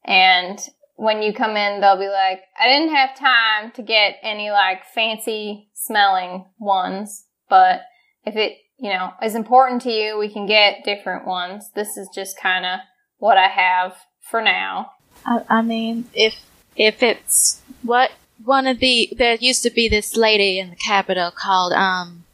And 0.04 0.58
when 0.96 1.22
you 1.22 1.32
come 1.32 1.56
in, 1.56 1.80
they'll 1.80 1.98
be 1.98 2.08
like, 2.08 2.42
I 2.58 2.66
didn't 2.68 2.94
have 2.94 3.16
time 3.16 3.70
to 3.72 3.82
get 3.82 4.16
any 4.22 4.50
like 4.50 4.84
fancy 4.86 5.68
smelling 5.74 6.46
ones, 6.58 7.24
but 7.48 7.82
if 8.24 8.34
it, 8.34 8.58
you 8.78 8.90
know, 8.90 9.12
is 9.22 9.34
important 9.34 9.82
to 9.82 9.90
you, 9.90 10.18
we 10.18 10.32
can 10.32 10.46
get 10.46 10.84
different 10.84 11.26
ones. 11.26 11.70
This 11.74 11.96
is 11.96 12.08
just 12.14 12.40
kind 12.40 12.66
of 12.66 12.80
what 13.18 13.36
I 13.36 13.48
have 13.48 13.94
for 14.20 14.42
now. 14.42 14.92
I, 15.24 15.42
I 15.48 15.62
mean, 15.62 16.06
if 16.14 16.34
if 16.76 17.02
it's 17.02 17.62
what 17.82 18.12
one 18.44 18.66
of 18.66 18.78
the 18.80 19.10
there 19.16 19.34
used 19.36 19.62
to 19.62 19.70
be 19.70 19.88
this 19.88 20.16
lady 20.16 20.58
in 20.58 20.70
the 20.70 20.76
capital 20.76 21.30
called 21.30 21.72
um 21.72 22.24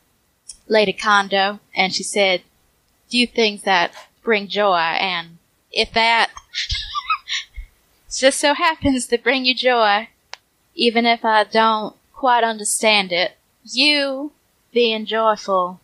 Lady 0.69 0.93
Kondo, 0.93 1.61
and 1.75 1.93
she 1.93 2.03
said, 2.03 2.43
"Do 3.11 3.27
things 3.27 3.63
that 3.63 3.93
bring 4.23 4.49
joy," 4.49 4.77
and 4.77 5.39
if 5.71 5.93
that 5.93 6.31
just 8.19 8.41
so 8.41 8.55
happens 8.69 9.07
to 9.07 9.19
bring 9.19 9.45
you 9.45 9.55
joy, 9.55 10.09
even 10.75 11.07
if 11.07 11.25
I 11.25 11.45
don't 11.45 11.97
quite 12.13 12.45
understand 12.45 13.13
it, 13.13 13.33
you 13.65 14.33
being 14.73 15.07
joyful 15.07 15.81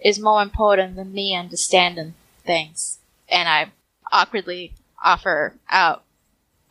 is 0.00 0.18
more 0.18 0.42
important 0.42 0.96
than 0.96 1.12
me 1.12 1.34
understanding 1.34 2.14
things. 2.44 2.98
And 3.28 3.48
I 3.48 3.72
awkwardly 4.10 4.72
offer 5.02 5.54
out 5.68 6.04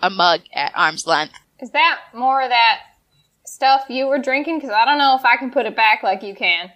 a 0.01 0.09
mug 0.09 0.41
at 0.53 0.73
arm's 0.75 1.07
length. 1.07 1.33
Is 1.59 1.71
that 1.71 1.99
more 2.13 2.41
of 2.41 2.49
that 2.49 2.79
stuff 3.45 3.85
you 3.89 4.07
were 4.07 4.19
drinking? 4.19 4.59
Because 4.59 4.71
I 4.71 4.85
don't 4.85 4.97
know 4.97 5.15
if 5.15 5.25
I 5.25 5.37
can 5.37 5.51
put 5.51 5.65
it 5.65 5.75
back 5.75 6.03
like 6.03 6.23
you 6.23 6.35
can. 6.35 6.71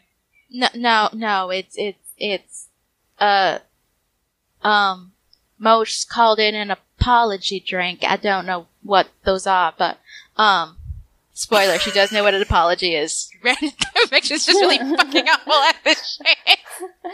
No, 0.51 0.67
no, 0.75 1.09
no. 1.13 1.49
It's 1.49 1.75
it's 1.77 2.13
it's 2.17 2.67
uh 3.19 3.59
um. 4.61 5.11
Mosh 5.57 6.03
called 6.03 6.39
it 6.39 6.53
an 6.53 6.69
apology 7.05 7.59
drink. 7.59 8.03
I 8.03 8.17
don't 8.17 8.45
know 8.45 8.67
what 8.83 9.07
those 9.23 9.47
are, 9.47 9.73
but 9.77 9.99
um. 10.37 10.77
Spoiler: 11.37 11.77
She 11.77 11.91
does 11.91 12.13
know 12.13 12.23
what 12.23 12.33
an 12.33 12.41
apology 12.41 12.95
is. 12.95 13.29
Conviction's 13.43 14.45
just 14.45 14.61
really 14.61 14.77
fucking 14.77 15.27
awful 15.27 15.53
at 15.53 15.75
this 15.83 16.17
shit. 16.17 16.59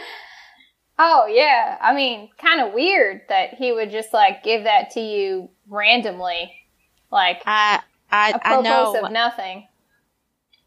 Oh 0.98 1.26
yeah, 1.26 1.78
I 1.80 1.94
mean, 1.94 2.28
kind 2.38 2.60
of 2.60 2.74
weird 2.74 3.22
that 3.28 3.54
he 3.54 3.72
would 3.72 3.90
just 3.90 4.12
like 4.12 4.44
give 4.44 4.64
that 4.64 4.90
to 4.92 5.00
you 5.00 5.48
randomly, 5.68 6.52
like 7.10 7.42
I 7.46 7.80
I 8.10 8.32
I 8.32 8.40
apropos 8.44 8.62
know. 8.62 9.06
of 9.06 9.10
nothing. 9.10 9.66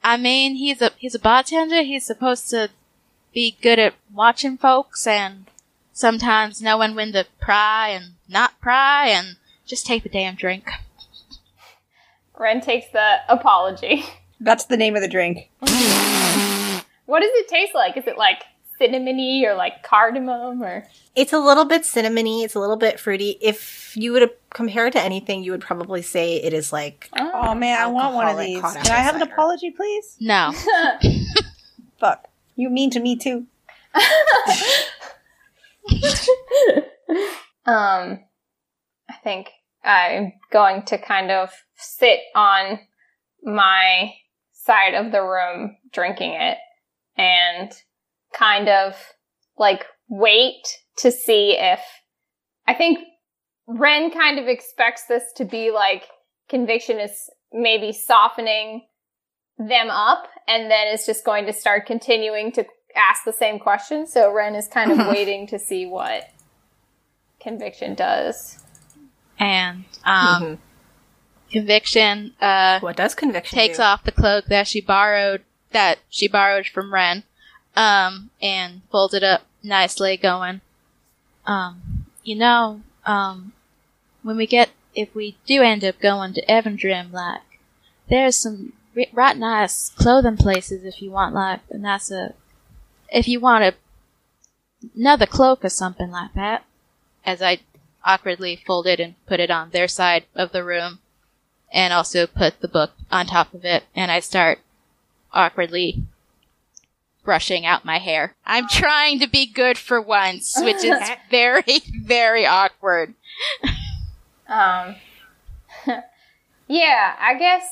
I 0.03 0.18
mean, 0.18 0.56
he's 0.56 0.81
a 0.81 0.91
he's 0.97 1.15
a 1.15 1.19
bartender. 1.19 1.84
He's 1.84 2.06
supposed 2.06 2.49
to 2.49 2.69
be 3.34 3.56
good 3.61 3.80
at 3.80 3.93
watching 4.14 4.57
folks 4.57 5.07
and 5.07 5.45
sometimes 5.95 6.61
knowing 6.61 6.93
when 6.93 7.13
to 7.13 7.26
pry 7.39 7.89
and 7.89 8.13
not 8.30 8.59
pry 8.61 9.07
and 9.07 9.38
just 9.65 9.88
take 9.88 10.03
the 10.03 10.09
damn 10.09 10.35
drink. 10.35 10.69
Ren 12.38 12.61
takes 12.61 12.91
the 12.91 13.19
apology. 13.30 14.05
That's 14.39 14.65
the 14.65 14.77
name 14.77 14.95
of 14.95 15.01
the 15.01 15.07
drink. 15.07 15.49
What 15.61 17.22
does 17.22 17.31
it 17.34 17.47
taste 17.47 17.73
like? 17.73 17.95
Is 17.97 18.05
it 18.05 18.17
like 18.17 18.43
cinnamony 18.80 19.43
or 19.45 19.55
like 19.55 19.84
cardamom 19.84 20.61
or? 20.61 20.85
It's 21.15 21.31
a 21.31 21.39
little 21.39 21.63
bit 21.63 21.84
cinnamony. 21.84 22.43
It's 22.43 22.55
a 22.55 22.59
little 22.59 22.76
bit 22.76 22.99
fruity. 22.99 23.38
If 23.41 23.95
you 23.95 24.11
would 24.11 24.30
compare 24.49 24.88
it 24.88 24.91
to 24.93 25.01
anything, 25.01 25.43
you 25.43 25.51
would 25.51 25.61
probably 25.61 26.01
say 26.01 26.35
it 26.35 26.51
is 26.53 26.73
like 26.73 27.09
Oh, 27.17 27.31
oh 27.34 27.55
man, 27.55 27.80
I 27.81 27.88
want 27.88 28.15
one 28.15 28.27
of 28.27 28.38
these. 28.38 28.59
hot 28.59 28.76
Can 28.76 28.91
I 28.91 28.99
have 28.99 29.15
an 29.15 29.22
apology, 29.22 29.72
please? 29.72 30.17
No, 30.19 30.51
Fuck. 31.99 32.27
You 32.57 32.69
mean 32.69 32.89
to 32.91 32.99
me 32.99 33.15
too. 33.15 33.45
um, 37.66 38.20
I 39.10 39.16
think 39.24 39.49
I'm 39.84 40.34
going 40.52 40.84
to 40.84 40.98
kind 40.98 41.32
of 41.32 41.52
sit 41.76 42.20
on 42.36 42.80
my 43.44 44.14
side 44.53 44.95
of 44.95 45.12
the 45.12 45.22
room 45.22 45.78
drinking 45.94 46.34
it 46.34 46.57
and 47.18 47.72
kind 48.34 48.68
of 48.68 48.95
like 49.57 49.86
wait 50.10 50.66
to 50.98 51.12
see 51.12 51.56
if 51.57 51.80
I 52.68 52.74
think 52.74 52.99
Ren 53.68 54.12
kind 54.12 54.40
of 54.40 54.48
expects 54.48 55.06
this 55.07 55.24
to 55.38 55.45
be 55.45 55.72
like 55.72 56.03
conviction 56.49 56.99
is 56.99 57.30
maybe 57.53 57.91
softening 57.91 58.86
them 59.57 59.90
up 59.90 60.28
and 60.48 60.70
then 60.70 60.88
is 60.88 61.06
just 61.06 61.26
going 61.26 61.45
to 61.45 61.53
start 61.53 61.86
continuing 61.86 62.52
to 62.53 62.66
ask 62.95 63.23
the 63.26 63.34
same 63.34 63.59
question. 63.59 64.07
So 64.07 64.31
Ren 64.31 64.55
is 64.55 64.67
kind 64.67 64.91
of 64.91 64.97
waiting 65.07 65.47
to 65.47 65.59
see 65.59 65.85
what 65.85 66.30
conviction 67.39 67.95
does. 67.95 68.59
and 69.39 69.84
um, 70.05 70.41
Mhm. 70.43 70.57
conviction 71.51 72.34
uh 72.41 72.80
what 72.80 72.95
does 72.97 73.13
conviction 73.13 73.55
takes 73.57 73.77
do? 73.77 73.84
off 73.84 74.03
the 74.03 74.11
cloak 74.11 74.45
that 74.45 74.67
she 74.67 74.81
borrowed 74.81 75.43
that 75.72 75.99
she 76.09 76.27
borrowed 76.27 76.65
from 76.67 76.93
Ren, 76.93 77.23
um, 77.76 78.30
and 78.41 78.81
folds 78.91 79.13
it 79.13 79.23
up 79.23 79.41
nicely, 79.61 80.15
going, 80.15 80.61
um, 81.45 82.05
you 82.23 82.35
know, 82.35 82.81
um, 83.05 83.51
when 84.23 84.38
we 84.38 84.47
get 84.47 84.69
if 84.95 85.13
we 85.13 85.38
do 85.45 85.61
end 85.61 85.84
up 85.84 85.99
going 85.99 86.34
to 86.34 86.45
Evandrim, 86.45 87.11
like, 87.11 87.41
there's 88.09 88.38
some 88.38 88.72
ri- 88.95 89.09
right 89.11 89.35
nice 89.38 89.89
clothing 89.89 90.38
places 90.38 90.85
if 90.85 91.01
you 91.01 91.11
want 91.11 91.35
like 91.35 91.59
and 91.69 91.84
that's 91.84 92.09
a 92.09 92.15
nicer, 92.23 92.35
if 93.11 93.27
you 93.27 93.40
want 93.40 93.64
a 93.64 93.73
another 94.95 95.26
cloak 95.26 95.64
or 95.64 95.69
something 95.69 96.11
like 96.11 96.34
that. 96.34 96.65
As 97.26 97.41
I 97.41 97.60
awkwardly 98.03 98.56
fold 98.56 98.88
it 98.88 98.99
and 98.99 99.15
put 99.26 99.40
it 99.40 99.49
on 99.49 99.72
their 99.72 99.88
side 99.88 100.26
of 100.36 100.52
the 100.52 100.64
room, 100.64 100.99
and 101.73 101.91
also 101.91 102.27
put 102.27 102.61
the 102.61 102.68
book 102.68 102.91
on 103.11 103.26
top 103.26 103.53
of 103.53 103.65
it, 103.65 103.84
and 103.95 104.11
I 104.11 104.19
start 104.19 104.60
awkwardly 105.34 106.03
brushing 107.23 107.65
out 107.65 107.84
my 107.84 107.98
hair. 107.98 108.36
I'm 108.45 108.68
trying 108.68 109.19
to 109.19 109.27
be 109.27 109.48
good 109.48 109.77
for 109.77 109.99
once, 109.99 110.56
which 110.60 110.84
is 110.84 110.99
very, 111.32 111.82
very 112.03 112.45
awkward. 112.45 113.15
Um, 114.48 114.95
yeah, 116.68 117.15
I 117.19 117.34
guess, 117.40 117.64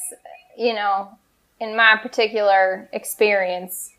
you 0.58 0.74
know, 0.74 1.10
in 1.60 1.76
my 1.76 1.98
particular 2.02 2.90
experience, 2.92 3.93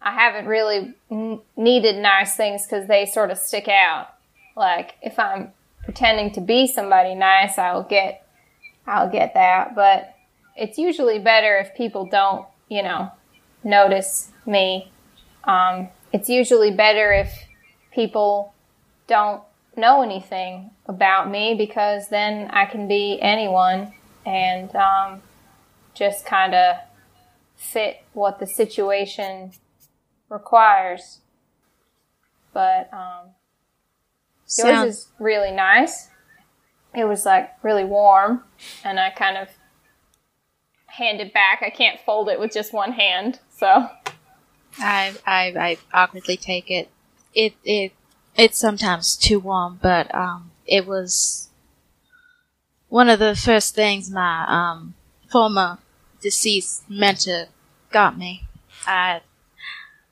I 0.00 0.12
haven't 0.12 0.46
really 0.46 0.94
n- 1.10 1.40
needed 1.56 1.96
nice 1.96 2.36
things 2.36 2.66
because 2.66 2.86
they 2.86 3.06
sort 3.06 3.30
of 3.30 3.38
stick 3.38 3.68
out. 3.68 4.08
Like, 4.56 4.94
if 5.02 5.18
I'm 5.18 5.52
pretending 5.84 6.32
to 6.32 6.40
be 6.40 6.66
somebody 6.66 7.14
nice, 7.14 7.58
I'll 7.58 7.82
get, 7.82 8.26
I'll 8.86 9.10
get 9.10 9.34
that. 9.34 9.74
But 9.74 10.14
it's 10.56 10.78
usually 10.78 11.18
better 11.18 11.56
if 11.58 11.74
people 11.74 12.06
don't, 12.06 12.46
you 12.68 12.82
know, 12.82 13.10
notice 13.64 14.30
me. 14.46 14.90
Um, 15.44 15.88
it's 16.12 16.28
usually 16.28 16.70
better 16.70 17.12
if 17.12 17.46
people 17.92 18.54
don't 19.06 19.42
know 19.76 20.02
anything 20.02 20.70
about 20.86 21.30
me 21.30 21.54
because 21.54 22.08
then 22.08 22.50
I 22.50 22.66
can 22.66 22.88
be 22.88 23.18
anyone 23.20 23.92
and 24.26 24.74
um, 24.74 25.22
just 25.94 26.26
kind 26.26 26.54
of 26.54 26.76
fit 27.56 28.02
what 28.12 28.38
the 28.38 28.46
situation 28.46 29.52
requires. 30.28 31.20
But 32.52 32.92
um, 32.92 33.30
yours 34.46 34.46
Sound- 34.46 34.88
is 34.88 35.08
really 35.18 35.50
nice. 35.50 36.08
It 36.94 37.04
was 37.04 37.26
like 37.26 37.52
really 37.62 37.84
warm, 37.84 38.44
and 38.82 38.98
I 38.98 39.10
kind 39.10 39.36
of 39.36 39.48
hand 40.86 41.20
it 41.20 41.34
back. 41.34 41.62
I 41.62 41.70
can't 41.70 42.00
fold 42.00 42.28
it 42.28 42.40
with 42.40 42.52
just 42.52 42.72
one 42.72 42.92
hand, 42.92 43.40
so 43.54 43.90
I, 44.78 45.14
I, 45.26 45.54
I 45.58 45.78
awkwardly 45.92 46.36
take 46.36 46.70
it. 46.70 46.88
It, 47.34 47.54
it, 47.64 47.92
it's 48.36 48.58
sometimes 48.58 49.16
too 49.16 49.38
warm, 49.38 49.78
but, 49.82 50.12
um, 50.14 50.50
it 50.66 50.86
was 50.86 51.48
one 52.88 53.08
of 53.08 53.18
the 53.18 53.36
first 53.36 53.74
things 53.74 54.10
my, 54.10 54.44
um, 54.48 54.94
former 55.30 55.78
deceased 56.20 56.88
mentor 56.88 57.46
got 57.90 58.16
me. 58.16 58.46
I, 58.86 59.20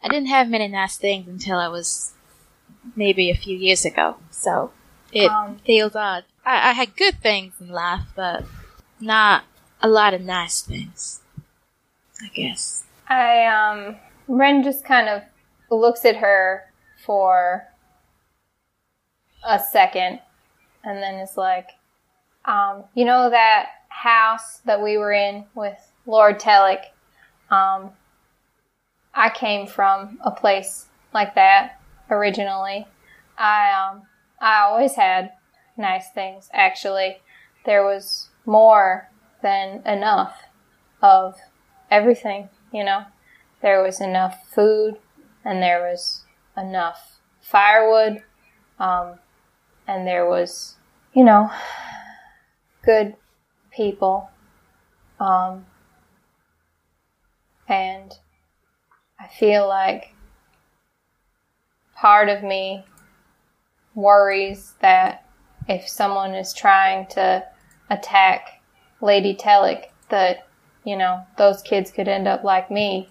I 0.07 0.09
didn't 0.09 0.29
have 0.29 0.49
many 0.49 0.69
nice 0.69 0.97
things 0.97 1.27
until 1.27 1.59
I 1.59 1.67
was 1.67 2.13
maybe 2.95 3.29
a 3.29 3.35
few 3.35 3.57
years 3.57 3.85
ago, 3.85 4.17
so 4.31 4.71
it 5.11 5.29
Um, 5.29 5.59
feels 5.67 5.97
odd. 5.97 6.23
I, 6.45 6.71
I 6.71 6.73
had 6.75 6.95
good 6.95 7.21
things 7.21 7.55
in 7.61 7.71
life, 7.71 8.05
but 8.15 8.45
not 9.01 9.43
a 9.83 9.89
lot 9.89 10.15
of 10.15 10.21
nice 10.21 10.63
things. 10.63 11.23
I 12.23 12.29
guess. 12.29 12.85
I 13.09 13.47
um 13.47 13.97
Ren 14.29 14.63
just 14.63 14.85
kind 14.85 15.09
of 15.09 15.23
looks 15.71 16.05
at 16.05 16.17
her 16.17 16.73
for 17.05 17.67
a 19.45 19.59
second 19.59 20.21
and 20.85 21.03
then 21.03 21.17
is 21.17 21.37
like, 21.37 21.71
um, 22.45 22.85
you 22.95 23.05
know 23.05 23.29
that 23.29 23.71
house 23.89 24.59
that 24.67 24.81
we 24.81 24.99
were 24.99 25.13
in 25.13 25.47
with 25.57 25.79
Lord 26.07 26.39
Tellick? 26.39 26.85
Um, 27.51 27.91
I 29.17 29.31
came 29.31 29.67
from 29.67 30.19
a 30.23 30.31
place 30.31 30.87
like 31.15 31.35
that 31.37 31.81
originally. 32.11 32.87
I 33.39 33.73
um 33.73 34.03
I 34.41 34.61
always 34.61 34.95
had 34.95 35.33
nice 35.77 36.11
things 36.11 36.51
actually. 36.53 37.23
There 37.65 37.83
was 37.83 38.29
more 38.45 39.09
than 39.43 39.83
enough 39.87 40.43
of 41.03 41.37
everything, 41.91 42.51
you 42.73 42.85
know. 42.85 43.07
There 43.63 43.83
was 43.83 44.01
enough 44.03 44.47
food 44.51 44.99
and 45.45 45.63
there 45.63 45.81
was 45.81 46.25
enough 46.57 47.19
firewood, 47.41 48.23
um, 48.79 49.19
and 49.87 50.07
there 50.07 50.29
was, 50.29 50.77
you 51.15 51.25
know, 51.25 51.51
good 52.85 53.15
people. 53.71 54.31
Um, 55.19 55.67
and 57.69 58.13
I 59.27 59.29
feel 59.29 59.67
like 59.67 60.15
part 61.97 62.29
of 62.29 62.45
me 62.45 62.85
worries 63.93 64.75
that 64.81 65.27
if 65.69 65.89
someone 65.89 66.33
is 66.33 66.55
trying 66.55 67.09
to 67.09 67.45
attack 67.91 68.63
Lady 69.01 69.35
Tellick, 69.35 69.87
that, 70.11 70.47
you 70.85 70.97
know, 70.97 71.27
those 71.39 71.61
kids 71.61 71.91
could 71.91 72.07
end 72.07 72.29
up 72.29 72.45
like 72.45 72.71
me. 72.71 73.09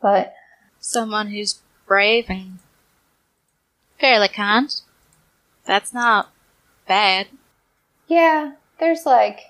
But 0.00 0.32
someone 0.80 1.28
who's 1.28 1.60
brave 1.86 2.30
and 2.30 2.58
fairly 4.00 4.28
kind. 4.28 4.74
That's 5.66 5.92
not 5.92 6.32
bad. 6.86 7.26
Yeah, 8.06 8.52
there's 8.80 9.04
like, 9.04 9.40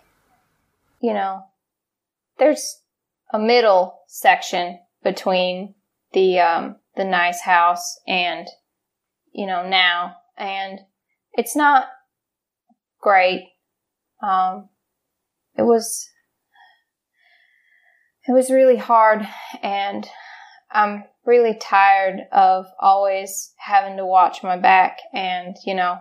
you 1.01 1.15
know, 1.15 1.45
there's 2.39 2.81
a 3.33 3.39
middle 3.39 4.01
section 4.09 4.81
between 5.09 5.75
the 6.13 6.39
um 6.39 6.77
the 6.97 7.05
nice 7.05 7.41
house 7.41 7.99
and 8.07 8.47
you 9.33 9.47
know 9.47 9.67
now 9.69 10.17
and 10.37 10.81
it's 11.33 11.57
not 11.57 11.87
great. 13.01 13.45
Um 14.23 14.69
it 15.57 15.63
was 15.63 16.09
it 18.27 18.33
was 18.33 18.51
really 18.51 18.77
hard 18.77 19.27
and 19.63 20.07
I'm 20.71 21.05
really 21.25 21.55
tired 21.55 22.21
of 22.33 22.67
always 22.79 23.55
having 23.57 23.97
to 23.97 24.05
watch 24.05 24.43
my 24.43 24.59
back 24.59 24.99
and, 25.15 25.57
you 25.65 25.75
know, 25.75 25.99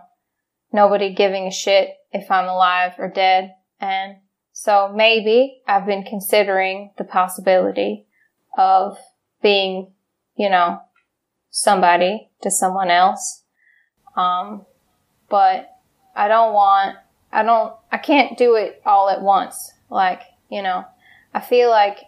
nobody 0.72 1.14
giving 1.14 1.46
a 1.46 1.50
shit 1.50 1.90
if 2.12 2.30
I'm 2.30 2.48
alive 2.48 2.92
or 2.98 3.10
dead. 3.10 3.54
And 3.80 4.16
so 4.52 4.92
maybe 4.94 5.62
I've 5.66 5.86
been 5.86 6.02
considering 6.02 6.92
the 6.98 7.04
possibility 7.04 8.07
of 8.58 8.98
being, 9.40 9.92
you 10.36 10.50
know, 10.50 10.80
somebody 11.50 12.28
to 12.42 12.50
someone 12.50 12.90
else. 12.90 13.44
Um, 14.16 14.66
but 15.30 15.70
I 16.14 16.26
don't 16.26 16.52
want, 16.52 16.96
I 17.32 17.44
don't, 17.44 17.72
I 17.92 17.98
can't 17.98 18.36
do 18.36 18.56
it 18.56 18.82
all 18.84 19.08
at 19.08 19.22
once. 19.22 19.72
Like, 19.88 20.22
you 20.50 20.60
know, 20.60 20.84
I 21.32 21.40
feel 21.40 21.70
like 21.70 21.98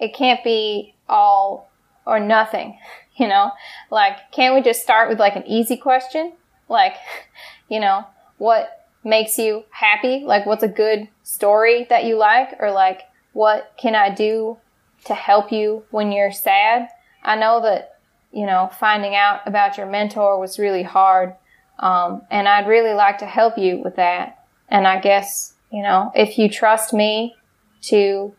it 0.00 0.12
can't 0.12 0.42
be 0.42 0.96
all 1.08 1.70
or 2.04 2.18
nothing, 2.18 2.78
you 3.16 3.28
know? 3.28 3.52
Like, 3.90 4.32
can't 4.32 4.54
we 4.54 4.60
just 4.60 4.82
start 4.82 5.08
with 5.08 5.20
like 5.20 5.36
an 5.36 5.46
easy 5.46 5.76
question? 5.76 6.32
Like, 6.68 6.96
you 7.68 7.78
know, 7.78 8.04
what 8.38 8.88
makes 9.04 9.38
you 9.38 9.64
happy? 9.70 10.24
Like, 10.26 10.46
what's 10.46 10.64
a 10.64 10.68
good 10.68 11.08
story 11.22 11.86
that 11.90 12.04
you 12.04 12.16
like? 12.16 12.56
Or 12.58 12.72
like, 12.72 13.02
what 13.32 13.72
can 13.76 13.94
I 13.94 14.12
do 14.12 14.58
to 15.06 15.14
help 15.14 15.52
you 15.52 15.84
when 15.90 16.12
you're 16.12 16.32
sad? 16.32 16.88
I 17.22 17.36
know 17.36 17.60
that, 17.62 17.98
you 18.32 18.46
know, 18.46 18.70
finding 18.78 19.14
out 19.14 19.40
about 19.46 19.76
your 19.76 19.86
mentor 19.86 20.38
was 20.38 20.58
really 20.58 20.82
hard. 20.82 21.34
Um, 21.78 22.22
and 22.30 22.48
I'd 22.48 22.68
really 22.68 22.94
like 22.94 23.18
to 23.18 23.26
help 23.26 23.58
you 23.58 23.82
with 23.82 23.96
that. 23.96 24.44
And 24.68 24.86
I 24.86 25.00
guess, 25.00 25.54
you 25.70 25.82
know, 25.82 26.12
if 26.14 26.38
you 26.38 26.48
trust 26.48 26.92
me 26.92 27.36
to, 27.82 28.34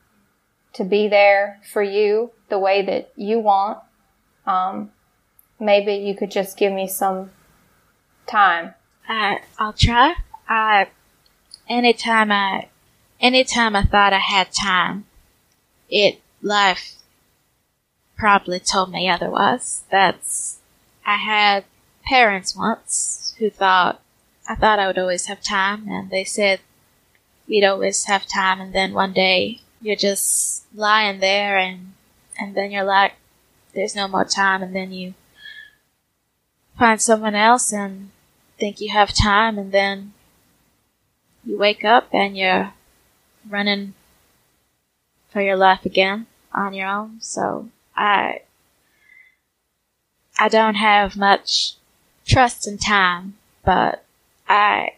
to 0.73 0.83
be 0.83 1.07
there 1.07 1.59
for 1.71 1.83
you 1.83 2.31
the 2.49 2.59
way 2.59 2.81
that 2.83 3.11
you 3.15 3.39
want, 3.39 3.79
um, 4.45 4.91
maybe 5.59 5.93
you 5.93 6.15
could 6.15 6.31
just 6.31 6.57
give 6.57 6.71
me 6.71 6.87
some 6.87 7.31
time. 8.27 8.73
I 9.07 9.41
I'll 9.57 9.73
try. 9.73 10.15
I 10.47 10.87
anytime 11.67 12.31
I 12.31 12.69
anytime 13.19 13.75
I 13.75 13.83
thought 13.83 14.13
I 14.13 14.19
had 14.19 14.51
time, 14.51 15.05
it 15.89 16.21
life 16.45 16.93
probably 18.15 18.59
told 18.59 18.91
me 18.91 19.09
otherwise. 19.09 19.83
That's 19.91 20.59
I 21.05 21.17
had 21.17 21.65
parents 22.05 22.55
once 22.55 23.35
who 23.39 23.49
thought 23.49 23.99
I 24.47 24.55
thought 24.55 24.79
I 24.79 24.87
would 24.87 24.99
always 24.99 25.25
have 25.25 25.41
time 25.41 25.87
and 25.89 26.09
they 26.09 26.23
said 26.23 26.59
we'd 27.47 27.65
always 27.65 28.05
have 28.05 28.27
time 28.27 28.61
and 28.61 28.73
then 28.73 28.93
one 28.93 29.11
day 29.11 29.61
you're 29.81 29.95
just 29.95 30.65
lying 30.73 31.19
there 31.19 31.57
and 31.57 31.93
and 32.39 32.55
then 32.55 32.71
you're 32.71 32.83
like 32.83 33.13
there's 33.73 33.95
no 33.95 34.07
more 34.07 34.25
time 34.25 34.61
and 34.61 34.75
then 34.75 34.91
you 34.91 35.15
find 36.77 37.01
someone 37.01 37.35
else 37.35 37.73
and 37.73 38.11
think 38.59 38.79
you 38.79 38.91
have 38.91 39.13
time 39.13 39.57
and 39.57 39.71
then 39.71 40.13
you 41.43 41.57
wake 41.57 41.83
up 41.83 42.07
and 42.13 42.37
you're 42.37 42.71
running 43.49 43.93
for 45.29 45.41
your 45.41 45.55
life 45.55 45.85
again 45.85 46.27
on 46.55 46.73
your 46.73 46.87
own. 46.87 47.17
So 47.19 47.69
I 47.95 48.41
I 50.39 50.47
don't 50.49 50.75
have 50.75 51.15
much 51.15 51.75
trust 52.25 52.67
in 52.67 52.77
time, 52.77 53.35
but 53.63 54.03
I 54.47 54.93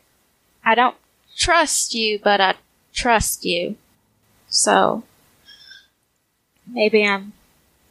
I 0.64 0.76
don't 0.76 0.96
trust 1.36 1.94
you, 1.94 2.20
but 2.24 2.40
I 2.40 2.56
trust 2.94 3.46
you. 3.46 3.76
So 4.50 5.04
maybe 6.66 7.06
I'm 7.06 7.34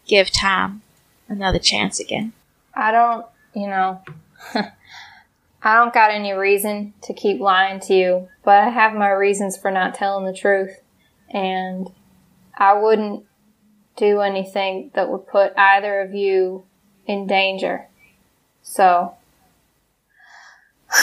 give 0.07 0.31
time 0.31 0.83
another 1.29 1.59
chance 1.59 2.01
again. 2.01 2.33
I 2.75 2.91
don't, 2.91 3.27
you 3.55 3.67
know, 3.67 4.03
I 4.55 5.75
don't 5.75 5.95
got 5.95 6.11
any 6.11 6.33
reason 6.33 6.95
to 7.03 7.15
keep 7.15 7.41
lying 7.41 7.81
to 7.81 7.95
you, 7.95 8.29
but 8.45 8.63
I 8.63 8.69
have 8.69 8.95
my 8.95 9.11
reasons 9.11 9.57
for 9.57 9.71
not 9.71 9.95
telling 9.95 10.25
the 10.25 10.33
truth. 10.33 10.81
And 11.31 11.91
I 12.57 12.75
wouldn't 12.75 13.25
do 13.97 14.21
anything 14.21 14.91
that 14.95 15.09
would 15.09 15.27
put 15.27 15.53
either 15.57 16.01
of 16.01 16.15
you 16.15 16.65
in 17.07 17.27
danger. 17.27 17.89
So, 18.63 19.15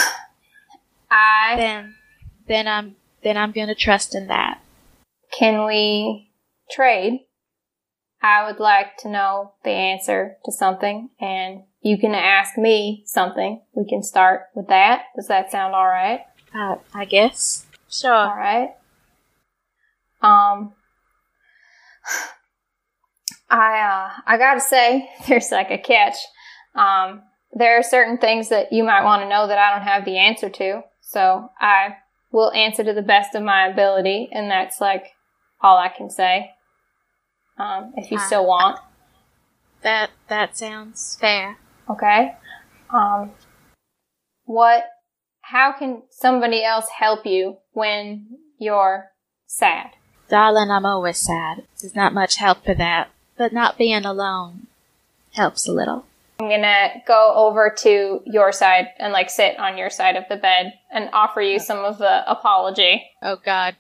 I 1.12 1.56
Then 1.58 1.96
then 2.48 2.68
I'm 2.68 2.96
then 3.24 3.38
I'm 3.38 3.52
gonna 3.52 3.76
trust 3.76 4.16
in 4.16 4.28
that. 4.28 4.60
can 5.38 5.66
we 5.66 6.30
trade? 6.72 7.22
I 8.22 8.46
would 8.50 8.60
like 8.60 8.96
to 9.00 9.10
know 9.10 9.54
the 9.64 9.72
answer 9.72 10.38
to 10.46 10.52
something, 10.52 11.10
and 11.20 11.64
you 11.82 11.98
can 11.98 12.16
ask 12.16 12.58
me 12.58 13.04
something. 13.06 13.62
We 13.74 13.86
can 13.88 14.02
start 14.02 14.44
with 14.56 14.68
that. 14.70 15.06
Does 15.16 15.28
that 15.28 15.52
sound 15.52 15.76
all 15.76 15.88
right? 15.88 16.22
Uh, 16.56 16.76
I 16.94 17.04
guess. 17.06 17.66
Sure. 17.90 18.14
All 18.14 18.36
right. 18.38 18.76
Um, 20.22 20.72
I 23.54 23.80
uh, 23.80 24.22
I 24.26 24.38
gotta 24.38 24.60
say, 24.60 25.10
there's 25.28 25.52
like 25.52 25.70
a 25.72 25.78
catch. 25.78 26.16
Um, 26.76 27.22
there 27.54 27.78
are 27.78 27.84
certain 27.84 28.18
things 28.18 28.50
that 28.50 28.74
you 28.74 28.84
might 28.84 29.04
want 29.04 29.22
to 29.22 29.30
know 29.30 29.48
that 29.48 29.58
I 29.60 29.76
don't 29.76 29.88
have 29.88 30.06
the 30.06 30.18
answer 30.18 30.50
to. 30.50 30.82
So 31.02 31.50
I 31.60 31.98
will 32.32 32.52
answer 32.52 32.84
to 32.84 32.94
the 32.94 33.04
best 33.04 33.36
of 33.36 33.44
my 33.44 33.68
ability, 33.68 34.30
and 34.32 34.50
that's 34.50 34.82
like 34.82 35.06
all 35.62 35.78
I 35.78 35.90
can 35.90 36.10
say. 36.10 36.50
Um, 37.60 37.94
if 37.96 38.10
you 38.12 38.18
still 38.18 38.48
want, 38.48 38.80
That 39.84 40.10
that 40.28 40.58
sounds 40.58 41.18
fair. 41.22 41.58
okay. 41.90 42.34
Um, 42.92 43.32
what? 44.46 44.86
How 45.42 45.74
can 45.78 46.04
somebody 46.10 46.64
else 46.64 46.88
help 46.98 47.26
you 47.26 47.58
when 47.74 48.28
you're 48.58 49.12
sad? 49.46 49.92
Darling, 50.30 50.72
I'm 50.72 50.86
always 50.86 51.18
sad. 51.20 51.68
There's 51.80 51.96
not 51.96 52.14
much 52.14 52.38
help 52.38 52.66
for 52.66 52.74
that. 52.74 53.10
But 53.38 53.54
not 53.54 53.78
being 53.78 54.06
alone 54.06 54.68
helps 55.34 55.68
a 55.68 55.72
little. 55.72 56.06
I'm 56.40 56.50
gonna 56.50 56.90
go 57.08 57.34
over 57.36 57.74
to 57.80 58.22
your 58.26 58.52
side 58.52 58.88
and 59.00 59.14
like 59.14 59.30
sit 59.30 59.58
on 59.60 59.78
your 59.78 59.90
side 59.90 60.16
of 60.16 60.24
the 60.30 60.36
bed 60.36 60.74
and 60.92 61.10
offer 61.14 61.42
you 61.42 61.60
some 61.60 61.80
of 61.80 61.98
the 61.98 62.30
apology. 62.30 63.04
Oh 63.22 63.38
god. 63.44 63.76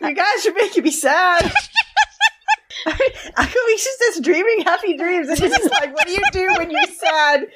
You 0.00 0.14
guys 0.14 0.46
are 0.46 0.52
making 0.52 0.84
me 0.84 0.90
sad. 0.90 1.52
I 2.86 2.90
mean, 2.90 3.10
Akalisha's 3.38 3.98
just 3.98 4.22
dreaming 4.22 4.62
happy 4.64 4.96
dreams, 4.96 5.28
and 5.28 5.40
it's 5.40 5.56
just 5.56 5.70
like, 5.70 5.94
what 5.94 6.06
do 6.06 6.12
you 6.12 6.22
do 6.32 6.48
when 6.58 6.70
you're 6.70 6.84
sad? 6.86 7.46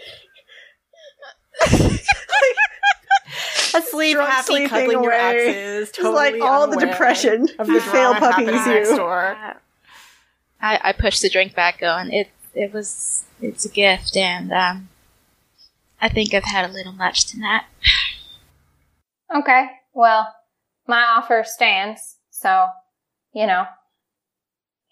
Asleep, 3.74 4.14
Drunk 4.16 4.30
happy, 4.30 4.44
sleeping 4.46 4.68
cuddling 4.68 5.02
your 5.02 5.12
away. 5.12 5.48
exes. 5.48 5.92
Just 5.92 6.12
like 6.14 6.40
all 6.40 6.66
the 6.68 6.76
depression 6.78 7.48
of 7.58 7.66
the 7.66 7.80
fail 7.80 8.12
drama 8.12 8.18
happening 8.30 8.46
puppies 8.54 8.66
next 8.66 8.90
you. 8.90 8.96
door. 8.96 9.36
I, 10.60 10.80
I 10.82 10.92
pushed 10.92 11.22
the 11.22 11.30
drink 11.30 11.54
back 11.54 11.78
going. 11.80 12.12
It 12.12 12.28
it 12.54 12.72
was 12.72 13.24
it's 13.40 13.64
a 13.64 13.68
gift 13.68 14.16
and 14.16 14.52
um 14.52 14.88
I 16.00 16.08
think 16.08 16.32
I've 16.34 16.44
had 16.44 16.68
a 16.68 16.72
little 16.72 16.92
much 16.92 17.26
tonight. 17.26 17.62
Okay, 19.34 19.66
well, 19.92 20.34
my 20.86 21.02
offer 21.02 21.44
stands, 21.46 22.16
so 22.30 22.68
you 23.34 23.46
know, 23.46 23.66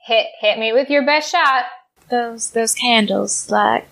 hit 0.05 0.27
hit 0.41 0.59
me 0.59 0.73
with 0.73 0.91
your 0.91 1.05
best 1.05 1.31
shot. 1.31 1.65
Those 2.11 2.51
those 2.51 2.75
candles, 2.75 3.51
like 3.51 3.89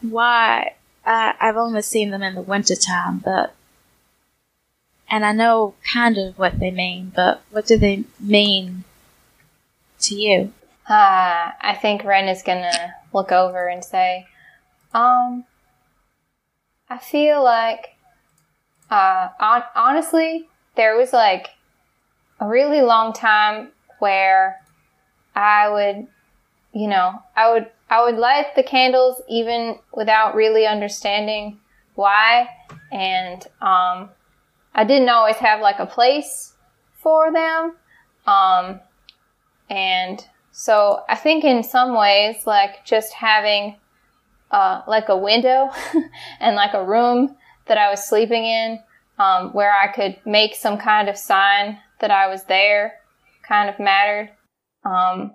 why 0.00 0.74
I 1.04 1.34
I've 1.40 1.56
only 1.56 1.82
seen 1.82 2.10
them 2.10 2.22
in 2.22 2.34
the 2.34 2.42
wintertime, 2.42 3.18
but 3.18 3.54
and 5.12 5.26
I 5.26 5.32
know 5.32 5.74
kind 5.92 6.16
of 6.16 6.38
what 6.38 6.58
they 6.58 6.70
mean, 6.70 7.12
but 7.14 7.42
what 7.50 7.66
do 7.66 7.76
they 7.76 8.04
mean 8.18 8.84
to 10.00 10.14
you? 10.14 10.54
Uh, 10.88 11.52
I 11.60 11.78
think 11.80 12.02
Ren 12.02 12.28
is 12.28 12.42
gonna 12.42 12.94
look 13.12 13.30
over 13.30 13.68
and 13.68 13.84
say, 13.84 14.26
um, 14.94 15.44
I 16.88 16.96
feel 16.96 17.44
like, 17.44 17.94
uh, 18.90 19.28
on- 19.38 19.64
honestly, 19.76 20.48
there 20.76 20.96
was 20.96 21.12
like 21.12 21.50
a 22.40 22.48
really 22.48 22.80
long 22.80 23.12
time 23.12 23.72
where 23.98 24.62
I 25.36 25.68
would, 25.68 26.06
you 26.72 26.88
know, 26.88 27.22
I 27.36 27.52
would, 27.52 27.70
I 27.90 28.02
would 28.02 28.16
light 28.16 28.56
the 28.56 28.62
candles 28.62 29.20
even 29.28 29.78
without 29.92 30.34
really 30.34 30.66
understanding 30.66 31.60
why. 31.96 32.48
And, 32.90 33.46
um, 33.60 34.10
I 34.74 34.84
didn't 34.84 35.08
always 35.08 35.36
have 35.36 35.60
like 35.60 35.78
a 35.78 35.86
place 35.86 36.54
for 36.94 37.32
them. 37.32 37.74
Um, 38.26 38.80
and 39.68 40.24
so 40.50 41.02
I 41.08 41.16
think 41.16 41.44
in 41.44 41.62
some 41.62 41.94
ways, 41.96 42.46
like 42.46 42.84
just 42.84 43.12
having 43.12 43.76
uh, 44.50 44.82
like 44.86 45.08
a 45.08 45.16
window 45.16 45.70
and 46.40 46.56
like 46.56 46.74
a 46.74 46.84
room 46.84 47.36
that 47.66 47.78
I 47.78 47.90
was 47.90 48.04
sleeping 48.04 48.44
in, 48.44 48.80
um, 49.18 49.52
where 49.52 49.72
I 49.72 49.88
could 49.88 50.18
make 50.24 50.54
some 50.54 50.78
kind 50.78 51.08
of 51.08 51.16
sign 51.16 51.78
that 52.00 52.10
I 52.10 52.28
was 52.28 52.44
there, 52.44 52.94
kind 53.46 53.68
of 53.68 53.78
mattered. 53.78 54.30
Um, 54.84 55.34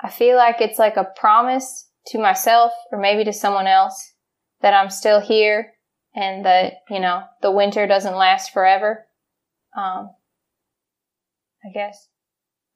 I 0.00 0.10
feel 0.10 0.36
like 0.36 0.60
it's 0.60 0.78
like 0.78 0.96
a 0.96 1.10
promise 1.16 1.88
to 2.08 2.18
myself 2.18 2.72
or 2.92 2.98
maybe 2.98 3.24
to 3.24 3.32
someone 3.32 3.66
else 3.66 4.12
that 4.60 4.74
I'm 4.74 4.90
still 4.90 5.20
here 5.20 5.73
and 6.14 6.44
that 6.44 6.82
you 6.88 7.00
know 7.00 7.24
the 7.42 7.50
winter 7.50 7.86
doesn't 7.86 8.16
last 8.16 8.52
forever. 8.52 9.06
Um, 9.76 10.10
I 11.64 11.70
guess 11.72 12.08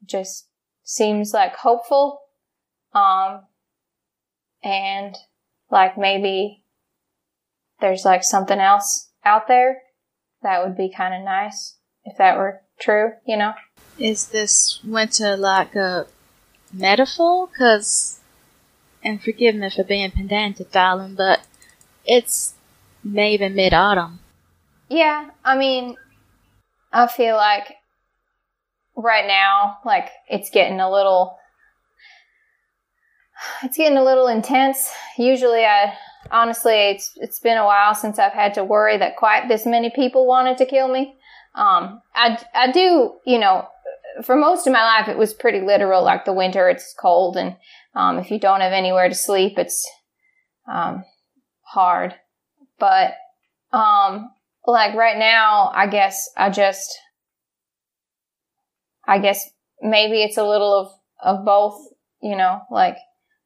just 0.05 0.49
seems 0.85 1.35
like 1.35 1.55
hopeful 1.57 2.21
um 2.95 3.43
and 4.63 5.15
like 5.71 5.99
maybe 5.99 6.65
there's 7.81 8.05
like 8.05 8.23
something 8.25 8.59
else 8.59 9.11
out 9.25 9.49
there 9.49 9.83
that 10.43 10.65
would 10.65 10.77
be 10.77 10.91
kind 10.91 11.13
of 11.13 11.23
nice 11.23 11.77
if 12.05 12.17
that 12.17 12.39
were 12.39 12.61
true 12.81 13.11
you 13.27 13.37
know 13.37 13.53
Is 13.99 14.29
this 14.29 14.81
winter 14.85 15.37
like 15.37 15.75
a 15.75 16.07
metaphor? 16.73 17.49
Cause, 17.49 18.21
and 19.03 19.23
forgive 19.23 19.55
me 19.55 19.71
for 19.71 19.85
being 19.85 20.11
pedantic, 20.11 20.73
darling, 20.73 21.15
but 21.15 21.41
it's 22.05 22.55
maybe 23.05 23.49
mid-autumn. 23.49 24.19
yeah 24.89 25.31
i 25.45 25.57
mean 25.57 25.97
i 26.93 27.07
feel 27.07 27.37
like 27.37 27.75
right 28.97 29.27
now 29.27 29.79
like 29.85 30.11
it's 30.29 30.51
getting 30.51 30.81
a 30.81 30.91
little 30.91 31.39
it's 33.63 33.77
getting 33.77 33.99
a 33.99 34.03
little 34.05 34.27
intense. 34.27 34.91
Usually 35.17 35.65
i 35.65 35.95
honestly 36.31 36.75
it's 36.91 37.13
it's 37.17 37.39
been 37.39 37.57
a 37.57 37.65
while 37.65 37.95
since 37.95 38.19
i've 38.19 38.33
had 38.33 38.53
to 38.55 38.65
worry 38.65 38.99
that 38.99 39.17
quite 39.17 39.49
this 39.49 39.65
many 39.65 39.91
people 39.91 40.27
wanted 40.27 40.59
to 40.59 40.67
kill 40.67 40.89
me. 40.89 41.17
Um 41.55 42.03
i 42.15 42.39
i 42.55 42.71
do 42.73 43.15
you 43.25 43.39
know 43.39 43.67
for 44.25 44.35
most 44.35 44.67
of 44.67 44.73
my 44.73 44.83
life 44.83 45.09
it 45.09 45.17
was 45.17 45.33
pretty 45.33 45.61
literal 45.61 46.03
like 46.03 46.25
the 46.25 46.33
winter 46.33 46.69
it's 46.69 46.93
cold 47.01 47.37
and 47.37 47.57
um 47.95 48.19
if 48.19 48.31
you 48.31 48.39
don't 48.41 48.61
have 48.61 48.73
anywhere 48.73 49.09
to 49.09 49.15
sleep 49.15 49.59
it's 49.59 49.89
um 50.71 51.05
hard 51.63 52.15
but 52.79 53.13
um 53.73 54.31
like 54.67 54.95
right 54.95 55.19
now 55.19 55.71
i 55.75 55.87
guess 55.87 56.29
i 56.37 56.51
just 56.51 56.99
i 59.07 59.19
guess 59.19 59.49
maybe 59.83 60.23
it's 60.23 60.37
a 60.37 60.45
little 60.45 60.75
of 60.75 61.39
of 61.39 61.45
both 61.45 61.81
you 62.23 62.37
know 62.37 62.61
like 62.71 62.97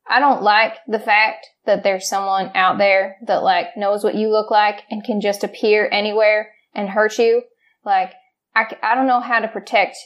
i 0.08 0.20
don't 0.20 0.42
like 0.42 0.74
the 0.86 0.98
fact 0.98 1.46
that 1.64 1.82
there's 1.84 2.08
someone 2.08 2.50
out 2.54 2.78
there 2.78 3.16
that 3.26 3.42
like 3.42 3.76
knows 3.76 4.02
what 4.02 4.14
you 4.14 4.28
look 4.28 4.50
like 4.50 4.82
and 4.90 5.04
can 5.04 5.20
just 5.20 5.44
appear 5.44 5.88
anywhere 5.90 6.52
and 6.74 6.88
hurt 6.88 7.18
you. 7.18 7.42
Like 7.84 8.12
I, 8.54 8.64
I 8.82 8.94
don't 8.94 9.06
know 9.06 9.20
how 9.20 9.40
to 9.40 9.48
protect 9.48 9.96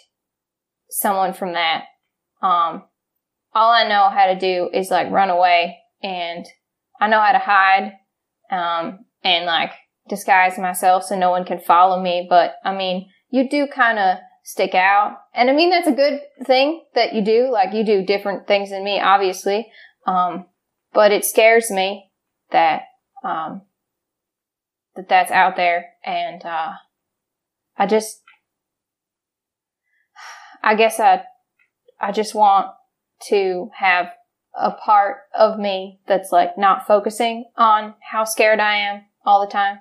someone 0.90 1.32
from 1.32 1.54
that. 1.54 1.84
Um 2.42 2.84
all 3.54 3.70
i 3.72 3.88
know 3.88 4.10
how 4.10 4.26
to 4.26 4.38
do 4.38 4.68
is 4.74 4.90
like 4.90 5.10
run 5.10 5.30
away 5.30 5.78
and 6.02 6.44
i 7.00 7.08
know 7.08 7.20
how 7.20 7.32
to 7.32 7.38
hide. 7.38 7.92
Um 8.50 9.06
and 9.26 9.46
like 9.46 9.72
disguise 10.08 10.58
myself 10.58 11.04
so 11.04 11.18
no 11.18 11.30
one 11.30 11.44
can 11.44 11.58
follow 11.58 12.00
me 12.02 12.26
but 12.28 12.54
i 12.64 12.74
mean 12.74 13.08
you 13.30 13.48
do 13.48 13.66
kind 13.66 13.98
of 13.98 14.18
stick 14.44 14.76
out. 14.76 15.16
And 15.34 15.50
i 15.50 15.52
mean 15.52 15.70
that's 15.70 15.88
a 15.88 15.92
good 15.92 16.20
thing 16.44 16.84
that 16.94 17.12
you 17.12 17.22
do 17.22 17.50
like 17.50 17.74
you 17.74 17.84
do 17.84 18.04
different 18.04 18.46
things 18.46 18.70
than 18.70 18.84
me 18.84 19.00
obviously 19.00 19.66
um 20.06 20.46
but 20.92 21.10
it 21.10 21.24
scares 21.24 21.70
me 21.70 22.10
that 22.52 22.82
um 23.24 23.62
that 24.96 25.08
that's 25.08 25.30
out 25.30 25.56
there, 25.56 25.90
and 26.04 26.44
uh, 26.44 26.72
I 27.76 27.86
just, 27.86 28.22
I 30.62 30.74
guess 30.74 30.98
I, 30.98 31.22
I 32.00 32.12
just 32.12 32.34
want 32.34 32.68
to 33.28 33.70
have 33.78 34.06
a 34.58 34.72
part 34.72 35.18
of 35.38 35.58
me 35.58 36.00
that's 36.08 36.32
like 36.32 36.56
not 36.56 36.86
focusing 36.86 37.44
on 37.56 37.94
how 38.10 38.24
scared 38.24 38.58
I 38.58 38.76
am 38.76 39.02
all 39.26 39.44
the 39.44 39.52
time. 39.52 39.80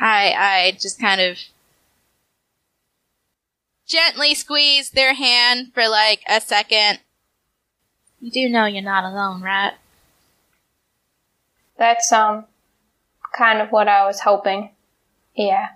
I 0.00 0.32
I 0.36 0.76
just 0.80 0.98
kind 0.98 1.20
of 1.20 1.38
gently 3.86 4.34
squeeze 4.34 4.90
their 4.90 5.14
hand 5.14 5.72
for 5.72 5.86
like 5.88 6.22
a 6.28 6.40
second. 6.40 7.00
You 8.20 8.30
do 8.30 8.48
know 8.48 8.64
you're 8.64 8.82
not 8.82 9.04
alone, 9.04 9.42
right? 9.42 9.74
That's 11.76 12.10
um 12.10 12.46
kind 13.36 13.60
of 13.60 13.70
what 13.70 13.86
I 13.86 14.06
was 14.06 14.20
hoping. 14.20 14.70
Yeah. 15.36 15.68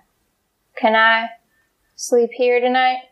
Can 0.75 0.95
I 0.95 1.29
sleep 1.95 2.31
here 2.33 2.59
tonight? 2.59 3.03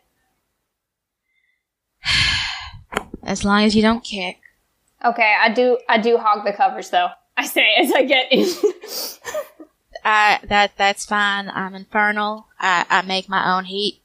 As 3.22 3.44
long 3.44 3.62
as 3.62 3.76
you 3.76 3.82
don't 3.82 4.02
kick. 4.02 4.38
Okay, 5.04 5.36
I 5.40 5.52
do 5.52 5.78
I 5.88 5.98
do 5.98 6.16
hog 6.16 6.44
the 6.44 6.52
covers 6.52 6.90
though. 6.90 7.10
I 7.38 7.46
say 7.46 7.74
as 7.78 7.92
I 7.92 8.02
get 8.02 8.32
in. 8.32 8.46
I 10.04 10.40
that 10.48 10.72
that's 10.76 11.06
fine. 11.06 11.48
I'm 11.48 11.74
infernal. 11.74 12.46
I, 12.58 12.84
I 12.88 13.02
make 13.02 13.28
my 13.28 13.56
own 13.56 13.64
heat. 13.66 14.00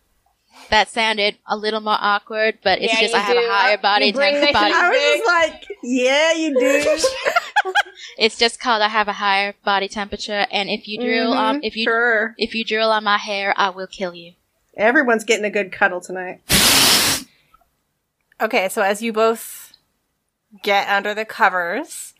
That 0.69 0.87
sounded 0.89 1.37
a 1.47 1.57
little 1.57 1.81
more 1.81 1.97
awkward, 1.99 2.59
but 2.63 2.79
it's 2.81 2.93
Yeah, 2.93 3.01
just 3.01 3.15
I 3.15 3.19
have 3.19 3.37
do. 3.37 3.43
a 3.43 3.49
higher 3.51 3.77
body 3.77 4.11
bring 4.11 4.33
temp- 4.35 4.47
the 4.47 4.53
body. 4.53 4.73
I 4.73 4.89
was 4.89 4.99
just 4.99 5.27
like, 5.27 5.67
yeah, 5.83 6.33
you 6.33 6.59
do. 6.59 6.97
It's 8.17 8.37
just 8.37 8.59
called 8.59 8.81
I 8.81 8.89
have 8.89 9.07
a 9.07 9.13
higher 9.13 9.53
body 9.63 9.87
temperature, 9.87 10.45
and 10.51 10.69
if 10.69 10.87
you 10.87 10.99
drill 10.99 11.33
um 11.33 11.61
if 11.63 11.75
you 11.77 11.85
sure. 11.85 12.35
if 12.37 12.53
you 12.53 12.63
drill 12.65 12.91
on 12.91 13.03
my 13.03 13.17
hair, 13.17 13.53
I 13.57 13.69
will 13.69 13.87
kill 13.87 14.13
you. 14.13 14.33
Everyone's 14.75 15.23
getting 15.23 15.45
a 15.45 15.49
good 15.49 15.71
cuddle 15.71 16.01
tonight. 16.01 16.41
Okay, 18.41 18.67
so 18.69 18.81
as 18.81 19.01
you 19.01 19.13
both 19.13 19.73
get 20.63 20.87
under 20.89 21.13
the 21.13 21.23
covers, 21.25 22.12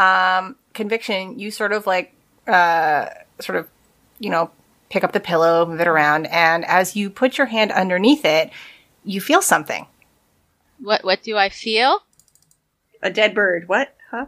um, 0.00 0.56
conviction, 0.72 1.38
you 1.38 1.50
sort 1.50 1.72
of 1.72 1.86
like, 1.86 2.14
uh, 2.46 3.06
sort 3.40 3.58
of, 3.58 3.68
you 4.18 4.30
know, 4.30 4.50
pick 4.88 5.04
up 5.04 5.12
the 5.12 5.20
pillow, 5.20 5.66
move 5.66 5.80
it 5.80 5.88
around, 5.88 6.26
and 6.26 6.64
as 6.64 6.96
you 6.96 7.10
put 7.10 7.38
your 7.38 7.46
hand 7.46 7.70
underneath 7.72 8.24
it, 8.24 8.50
you 9.04 9.20
feel 9.20 9.42
something. 9.42 9.86
What 10.80 11.04
what 11.04 11.22
do 11.22 11.36
I 11.36 11.48
feel? 11.48 12.00
A 13.02 13.10
dead 13.10 13.34
bird. 13.34 13.68
What? 13.68 13.94
Huh? 14.10 14.26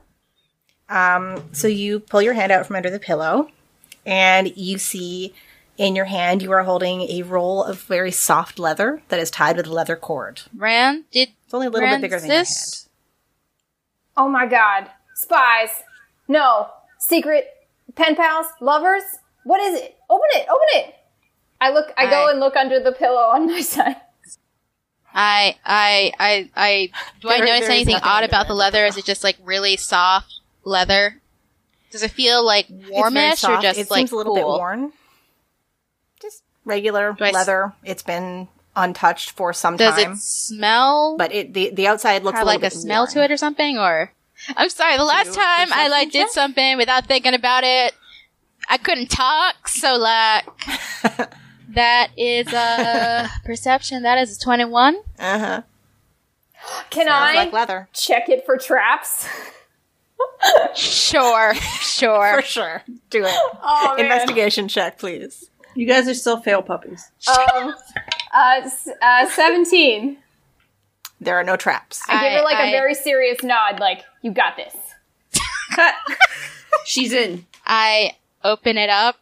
Um, 0.89 1.49
so 1.53 1.69
you 1.69 2.01
pull 2.01 2.23
your 2.23 2.35
hand 2.35 2.53
out 2.53 2.67
from 2.67 2.77
under 2.77 2.91
the 2.91 2.99
pillow, 2.99 3.49
and 4.05 4.57
you 4.57 4.79
see 4.79 5.35
in 5.79 5.97
your 5.97 6.05
hand 6.05 6.43
you 6.43 6.53
are 6.53 6.63
holding 6.63 7.03
a 7.03 7.23
roll 7.23 7.65
of 7.65 7.83
very 7.83 8.11
soft 8.11 8.59
leather 8.59 9.03
that 9.09 9.19
is 9.19 9.31
tied 9.31 9.57
with 9.57 9.67
a 9.67 9.73
leather 9.73 9.97
cord. 9.97 10.43
Ran 10.55 11.05
did 11.11 11.31
It's 11.45 11.55
only 11.55 11.67
a 11.67 11.71
little 11.71 11.89
bit 11.89 12.03
bigger 12.03 12.21
than 12.21 12.29
your 12.29 12.37
hand. 12.37 12.87
Oh 14.17 14.29
my 14.29 14.47
god. 14.47 14.91
Spies. 15.23 15.71
No. 16.29 16.69
Secret 16.99 17.47
pen 17.95 18.15
pals? 18.17 18.47
Lovers? 18.61 19.03
What 19.45 19.61
is 19.61 19.81
it? 19.81 19.97
Open 20.11 20.27
it. 20.35 20.47
Open 20.49 20.67
it. 20.75 20.95
I 21.61 21.71
look 21.73 21.93
I 21.97 22.09
go 22.11 22.29
and 22.29 22.41
look 22.41 22.57
under 22.57 22.81
the 22.81 22.93
pillow 22.93 23.21
on 23.21 23.47
my 23.47 23.61
side. 23.75 23.97
I 25.15 25.57
I 25.65 26.13
I 26.19 26.51
I 26.57 26.91
do 27.21 27.29
I 27.29 27.39
notice 27.41 27.69
anything 27.69 27.97
odd 28.03 28.25
about 28.25 28.47
it. 28.47 28.49
the 28.49 28.55
leather? 28.55 28.85
Is 28.87 28.97
it 28.97 29.05
just 29.05 29.23
like 29.23 29.37
really 29.45 29.77
soft 29.77 30.41
leather? 30.65 31.21
Does 31.91 32.03
it 32.03 32.11
feel 32.11 32.45
like 32.45 32.67
warmish 32.89 33.33
or 33.35 33.37
soft. 33.37 33.63
just 33.63 33.79
it 33.79 33.91
like 33.91 33.99
seems 33.99 34.13
a 34.13 34.17
little 34.17 34.35
bit 34.35 34.43
cool? 34.45 34.59
worn. 34.59 34.93
Just 36.21 36.43
regular 36.65 37.13
Do 37.13 37.25
I 37.25 37.29
s- 37.29 37.35
leather. 37.35 37.73
It's 37.85 38.03
been 38.03 38.49
untouched 38.75 39.33
for 39.33 39.53
some 39.53 39.77
Does 39.77 39.95
time, 40.03 40.13
it 40.13 40.19
smell? 40.19 41.17
but 41.19 41.33
it 41.33 41.53
the 41.53 41.71
the 41.71 41.87
outside 41.89 42.23
looks 42.25 42.39
have 42.39 42.47
a 42.47 42.51
little 42.51 42.63
like 42.63 42.73
a 42.73 42.75
smell 42.75 43.03
worn. 43.03 43.11
to 43.13 43.25
it 43.25 43.31
or 43.31 43.37
something? 43.37 43.77
Or 43.79 44.13
I'm 44.57 44.69
sorry, 44.69 44.97
the 44.97 45.05
last 45.05 45.35
time 45.35 45.73
I 45.73 45.89
like 45.89 46.11
did 46.11 46.23
check? 46.27 46.31
something 46.31 46.77
without 46.77 47.07
thinking 47.07 47.35
about 47.35 47.65
it, 47.65 47.95
I 48.69 48.77
couldn't 48.79 49.09
talk. 49.11 49.69
So 49.69 49.97
like 49.97 50.45
that 51.71 52.11
is 52.17 52.53
a 52.53 53.29
perception. 53.45 54.03
That 54.03 54.19
is 54.19 54.37
a 54.37 54.41
twenty-one. 54.41 54.97
Uh 55.19 55.39
huh. 55.39 55.63
Can 56.91 57.07
Smells 57.07 57.21
I 57.23 57.35
like 57.35 57.53
leather 57.53 57.89
check 57.93 58.29
it 58.29 58.45
for 58.47 58.57
traps? 58.57 59.27
Sure, 60.75 61.55
sure. 61.55 62.35
for 62.41 62.43
sure. 62.43 62.83
Do 63.11 63.25
it. 63.25 63.35
Oh. 63.63 63.97
Investigation 63.99 64.69
check, 64.69 64.99
please. 64.99 65.51
You 65.75 65.87
guys 65.87 66.07
are 66.09 66.15
still 66.15 66.41
fail 66.41 66.63
puppies. 66.63 67.11
um 67.55 67.75
uh, 68.35 68.69
uh 69.01 69.29
17. 69.29 70.19
There 71.25 71.39
are 71.39 71.45
no 71.45 71.57
traps. 71.57 72.01
I, 72.09 72.29
give 72.29 72.39
her 72.39 72.45
like 72.45 72.57
a 72.59 72.69
I- 72.69 72.71
very 72.73 72.95
serious 72.95 73.43
nod 73.43 73.79
like 73.81 74.03
you 74.23 74.33
got 74.33 74.57
this. 74.57 74.75
She's 76.85 77.13
in. 77.13 77.47
I 77.65 78.17
open 78.45 78.77
it 78.79 78.91
up. 78.91 79.17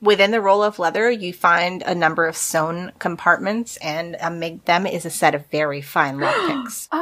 Within 0.00 0.30
the 0.30 0.40
roll 0.40 0.62
of 0.62 0.78
leather, 0.78 1.10
you 1.10 1.32
find 1.32 1.82
a 1.82 1.92
number 1.94 2.26
of 2.28 2.36
sewn 2.36 2.92
compartments, 3.00 3.76
and 3.78 4.16
among 4.20 4.60
them 4.64 4.86
is 4.86 5.04
a 5.04 5.10
set 5.10 5.34
of 5.34 5.46
very 5.46 5.80
fine 5.82 6.16
lockpicks. 6.18 6.88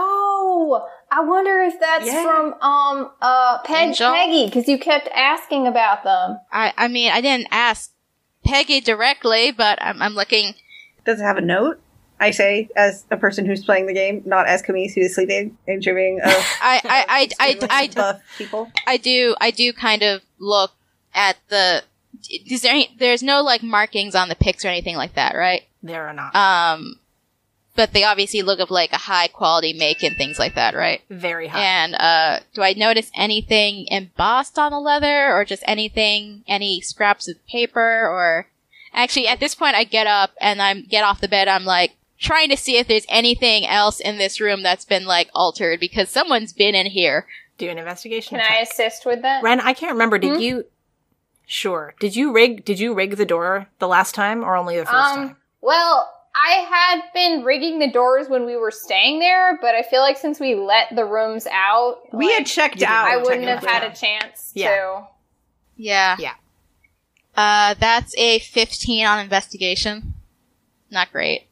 Oh, 0.58 0.88
I 1.12 1.20
wonder 1.20 1.60
if 1.60 1.78
that's 1.78 2.06
Yeah. 2.06 2.22
from 2.22 2.54
um 2.62 3.10
uh 3.20 3.58
Peg- 3.62 3.94
Peggy 3.96 4.46
because 4.46 4.66
you 4.66 4.78
kept 4.78 5.06
asking 5.14 5.66
about 5.66 6.02
them. 6.02 6.38
I 6.50 6.72
I 6.78 6.88
mean 6.88 7.12
I 7.12 7.20
didn't 7.20 7.48
ask 7.50 7.92
Peggy 8.42 8.80
directly, 8.80 9.50
but 9.52 9.78
I'm 9.82 10.00
I'm 10.00 10.14
looking. 10.14 10.54
Does 11.04 11.20
it 11.20 11.24
have 11.24 11.36
a 11.36 11.42
note? 11.42 11.78
I 12.18 12.30
say, 12.30 12.68
as 12.76 13.04
a 13.10 13.16
person 13.16 13.44
who's 13.44 13.64
playing 13.64 13.86
the 13.86 13.92
game, 13.92 14.22
not 14.24 14.46
as 14.46 14.62
Camise 14.62 14.94
who 14.94 15.02
is 15.02 15.14
sleeping 15.14 15.56
and 15.66 15.82
dreaming 15.82 16.20
of 16.20 16.30
I 16.30 16.80
I 16.84 17.04
I 17.08 17.28
I, 17.40 17.68
I, 17.70 17.88
buff 17.94 18.22
people. 18.38 18.70
I 18.86 18.96
do 18.96 19.36
I 19.40 19.50
do 19.50 19.72
kind 19.72 20.02
of 20.02 20.22
look 20.38 20.72
at 21.14 21.36
the. 21.48 21.82
Is 22.30 22.62
there 22.62 22.72
any, 22.72 22.94
there's 22.98 23.22
no 23.22 23.42
like 23.42 23.62
markings 23.62 24.14
on 24.14 24.28
the 24.28 24.34
pics 24.34 24.64
or 24.64 24.68
anything 24.68 24.96
like 24.96 25.14
that, 25.14 25.36
right? 25.36 25.62
There 25.82 26.06
are 26.08 26.14
not. 26.14 26.34
Um, 26.34 26.98
but 27.76 27.92
they 27.92 28.04
obviously 28.04 28.40
look 28.42 28.58
of 28.58 28.70
like 28.70 28.92
a 28.92 28.98
high 28.98 29.28
quality 29.28 29.74
make 29.74 30.02
and 30.02 30.16
things 30.16 30.38
like 30.38 30.54
that, 30.54 30.74
right? 30.74 31.02
very 31.10 31.46
high. 31.46 31.60
And 31.60 31.94
uh, 31.94 32.40
do 32.54 32.62
I 32.62 32.72
notice 32.72 33.10
anything 33.14 33.86
embossed 33.88 34.58
on 34.58 34.72
the 34.72 34.80
leather, 34.80 35.32
or 35.32 35.44
just 35.44 35.62
anything, 35.66 36.42
any 36.48 36.80
scraps 36.80 37.28
of 37.28 37.46
paper, 37.46 38.08
or 38.08 38.48
actually 38.94 39.28
at 39.28 39.38
this 39.38 39.54
point 39.54 39.76
I 39.76 39.84
get 39.84 40.06
up 40.06 40.30
and 40.40 40.60
I 40.62 40.80
get 40.80 41.04
off 41.04 41.20
the 41.20 41.28
bed. 41.28 41.48
I'm 41.48 41.64
like 41.64 41.92
trying 42.18 42.48
to 42.50 42.56
see 42.56 42.76
if 42.78 42.88
there's 42.88 43.06
anything 43.08 43.66
else 43.66 44.00
in 44.00 44.18
this 44.18 44.40
room 44.40 44.62
that's 44.62 44.84
been 44.84 45.04
like 45.04 45.28
altered 45.34 45.80
because 45.80 46.08
someone's 46.08 46.52
been 46.52 46.74
in 46.74 46.86
here. 46.86 47.26
Do 47.58 47.68
an 47.70 47.78
investigation 47.78 48.38
Can 48.38 48.46
check. 48.46 48.56
I 48.56 48.60
assist 48.60 49.06
with 49.06 49.22
that? 49.22 49.42
Ren, 49.42 49.60
I 49.60 49.72
can't 49.72 49.92
remember. 49.92 50.18
Did 50.18 50.34
Hmm? 50.34 50.40
you? 50.40 50.64
Sure. 51.46 51.94
Did 52.00 52.16
you 52.16 52.32
rig? 52.32 52.64
Did 52.64 52.78
you 52.80 52.92
rig 52.94 53.16
the 53.16 53.24
door 53.26 53.68
the 53.78 53.86
last 53.88 54.14
time, 54.14 54.42
or 54.44 54.56
only 54.56 54.76
the 54.78 54.84
first 54.84 54.94
um, 54.94 55.28
time? 55.28 55.36
well, 55.60 56.12
I 56.34 56.66
had 56.68 57.02
been 57.14 57.44
rigging 57.44 57.78
the 57.78 57.90
doors 57.90 58.28
when 58.28 58.44
we 58.44 58.56
were 58.56 58.70
staying 58.72 59.20
there, 59.20 59.56
but 59.62 59.74
I 59.74 59.82
feel 59.82 60.00
like 60.00 60.18
since 60.18 60.38
we 60.38 60.54
let 60.54 60.94
the 60.94 61.04
rooms 61.06 61.46
out, 61.50 62.00
We 62.12 62.26
like, 62.26 62.38
had 62.38 62.46
checked 62.46 62.82
out. 62.82 63.08
I 63.08 63.16
wouldn't 63.16 63.44
have 63.44 63.64
had 63.64 63.82
yeah. 63.84 63.92
a 63.92 63.94
chance 63.94 64.50
Yeah. 64.54 64.68
to. 64.76 65.06
Yeah. 65.76 66.16
Yeah. 66.18 66.34
Uh, 67.36 67.74
that's 67.78 68.14
a 68.18 68.38
15 68.40 69.06
on 69.06 69.18
investigation. 69.20 70.14
Not 70.90 71.10
great. 71.12 71.46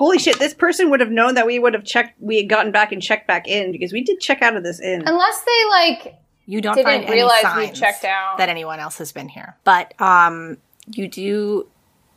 Holy 0.00 0.18
shit! 0.18 0.38
This 0.38 0.54
person 0.54 0.88
would 0.88 1.00
have 1.00 1.10
known 1.10 1.34
that 1.34 1.44
we 1.44 1.58
would 1.58 1.74
have 1.74 1.84
checked. 1.84 2.18
We 2.22 2.38
had 2.38 2.48
gotten 2.48 2.72
back 2.72 2.90
and 2.90 3.02
checked 3.02 3.26
back 3.26 3.46
in 3.46 3.70
because 3.70 3.92
we 3.92 4.02
did 4.02 4.18
check 4.18 4.40
out 4.40 4.56
of 4.56 4.62
this 4.64 4.80
inn. 4.80 5.02
Unless 5.06 5.42
they 5.44 5.64
like 5.68 6.14
You 6.46 6.62
don't 6.62 6.74
didn't 6.74 6.88
any 7.04 7.12
realize 7.12 7.42
we 7.54 7.66
signs 7.66 7.78
checked 7.78 8.04
out. 8.06 8.38
that 8.38 8.48
anyone 8.48 8.80
else 8.80 8.96
has 8.96 9.12
been 9.12 9.28
here, 9.28 9.56
but 9.62 9.92
um, 10.00 10.56
you 10.86 11.06
do. 11.06 11.68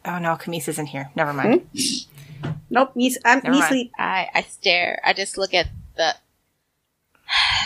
Oh 0.05 0.17
no, 0.17 0.37
Camise 0.37 0.69
isn't 0.69 0.85
here. 0.87 1.11
Never 1.15 1.33
mind. 1.33 1.67
Nope, 2.69 2.95
me, 2.95 3.13
I'm, 3.25 3.39
Never 3.39 3.51
me 3.51 3.59
mind. 3.59 3.69
sleep. 3.69 3.91
I, 3.99 4.29
I 4.33 4.41
stare. 4.43 5.01
I 5.03 5.11
just 5.11 5.37
look 5.37 5.53
at 5.53 5.67
the. 5.97 6.15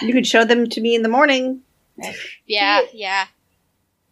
You 0.01 0.13
could 0.13 0.25
show 0.25 0.45
them 0.45 0.67
to 0.67 0.81
me 0.81 0.95
in 0.95 1.03
the 1.03 1.09
morning. 1.09 1.61
Yeah, 2.47 2.81
yeah. 2.91 3.27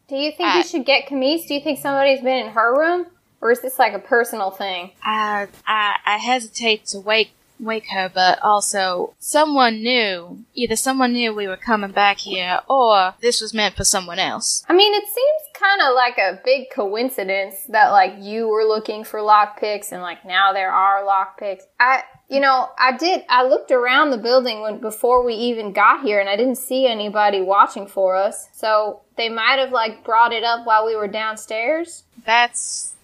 Do 0.07 0.15
you 0.17 0.31
think 0.31 0.49
Uh, 0.49 0.57
we 0.57 0.63
should 0.63 0.85
get 0.85 1.07
Camise? 1.07 1.47
Do 1.47 1.55
you 1.55 1.61
think 1.61 1.79
somebody's 1.79 2.21
been 2.21 2.45
in 2.45 2.51
her 2.51 2.77
room? 2.79 3.07
Or 3.41 3.51
is 3.51 3.61
this 3.61 3.77
like 3.79 3.93
a 3.93 3.99
personal 3.99 4.51
thing? 4.51 4.91
I, 5.03 5.47
I, 5.67 5.95
I 6.05 6.17
hesitate 6.17 6.85
to 6.87 6.99
wake 6.99 7.31
wake 7.59 7.89
her, 7.89 8.11
but 8.13 8.37
also 8.43 9.13
someone 9.19 9.81
knew. 9.81 10.43
Either 10.53 10.75
someone 10.75 11.13
knew 11.13 11.33
we 11.33 11.47
were 11.47 11.57
coming 11.57 11.91
back 11.91 12.17
here, 12.17 12.59
or 12.67 13.13
this 13.21 13.41
was 13.41 13.53
meant 13.53 13.75
for 13.75 13.83
someone 13.83 14.19
else. 14.19 14.65
I 14.67 14.73
mean, 14.73 14.93
it 14.93 15.05
seems 15.05 15.41
kind 15.53 15.81
of 15.81 15.95
like 15.95 16.17
a 16.17 16.41
big 16.43 16.69
coincidence 16.69 17.55
that 17.69 17.89
like 17.89 18.13
you 18.19 18.47
were 18.47 18.65
looking 18.65 19.03
for 19.03 19.19
lockpicks 19.19 19.91
and 19.91 20.01
like 20.01 20.25
now 20.25 20.51
there 20.51 20.71
are 20.71 21.03
lockpicks. 21.03 21.63
I 21.79 22.03
You 22.29 22.39
know, 22.39 22.69
I 22.77 22.97
did. 22.97 23.23
I 23.29 23.43
looked 23.47 23.71
around 23.71 24.09
the 24.09 24.17
building 24.17 24.61
when 24.61 24.79
before 24.79 25.23
we 25.23 25.35
even 25.35 25.71
got 25.71 26.03
here, 26.03 26.19
and 26.19 26.27
I 26.27 26.35
didn't 26.35 26.55
see 26.57 26.87
anybody 26.87 27.41
watching 27.41 27.87
for 27.87 28.15
us. 28.15 28.49
So 28.51 29.01
they 29.15 29.29
might 29.29 29.59
have 29.59 29.71
like 29.71 30.03
brought 30.03 30.33
it 30.33 30.43
up 30.43 30.65
while 30.65 30.85
we 30.85 30.95
were 30.95 31.07
downstairs. 31.07 32.03
That's 32.25 32.94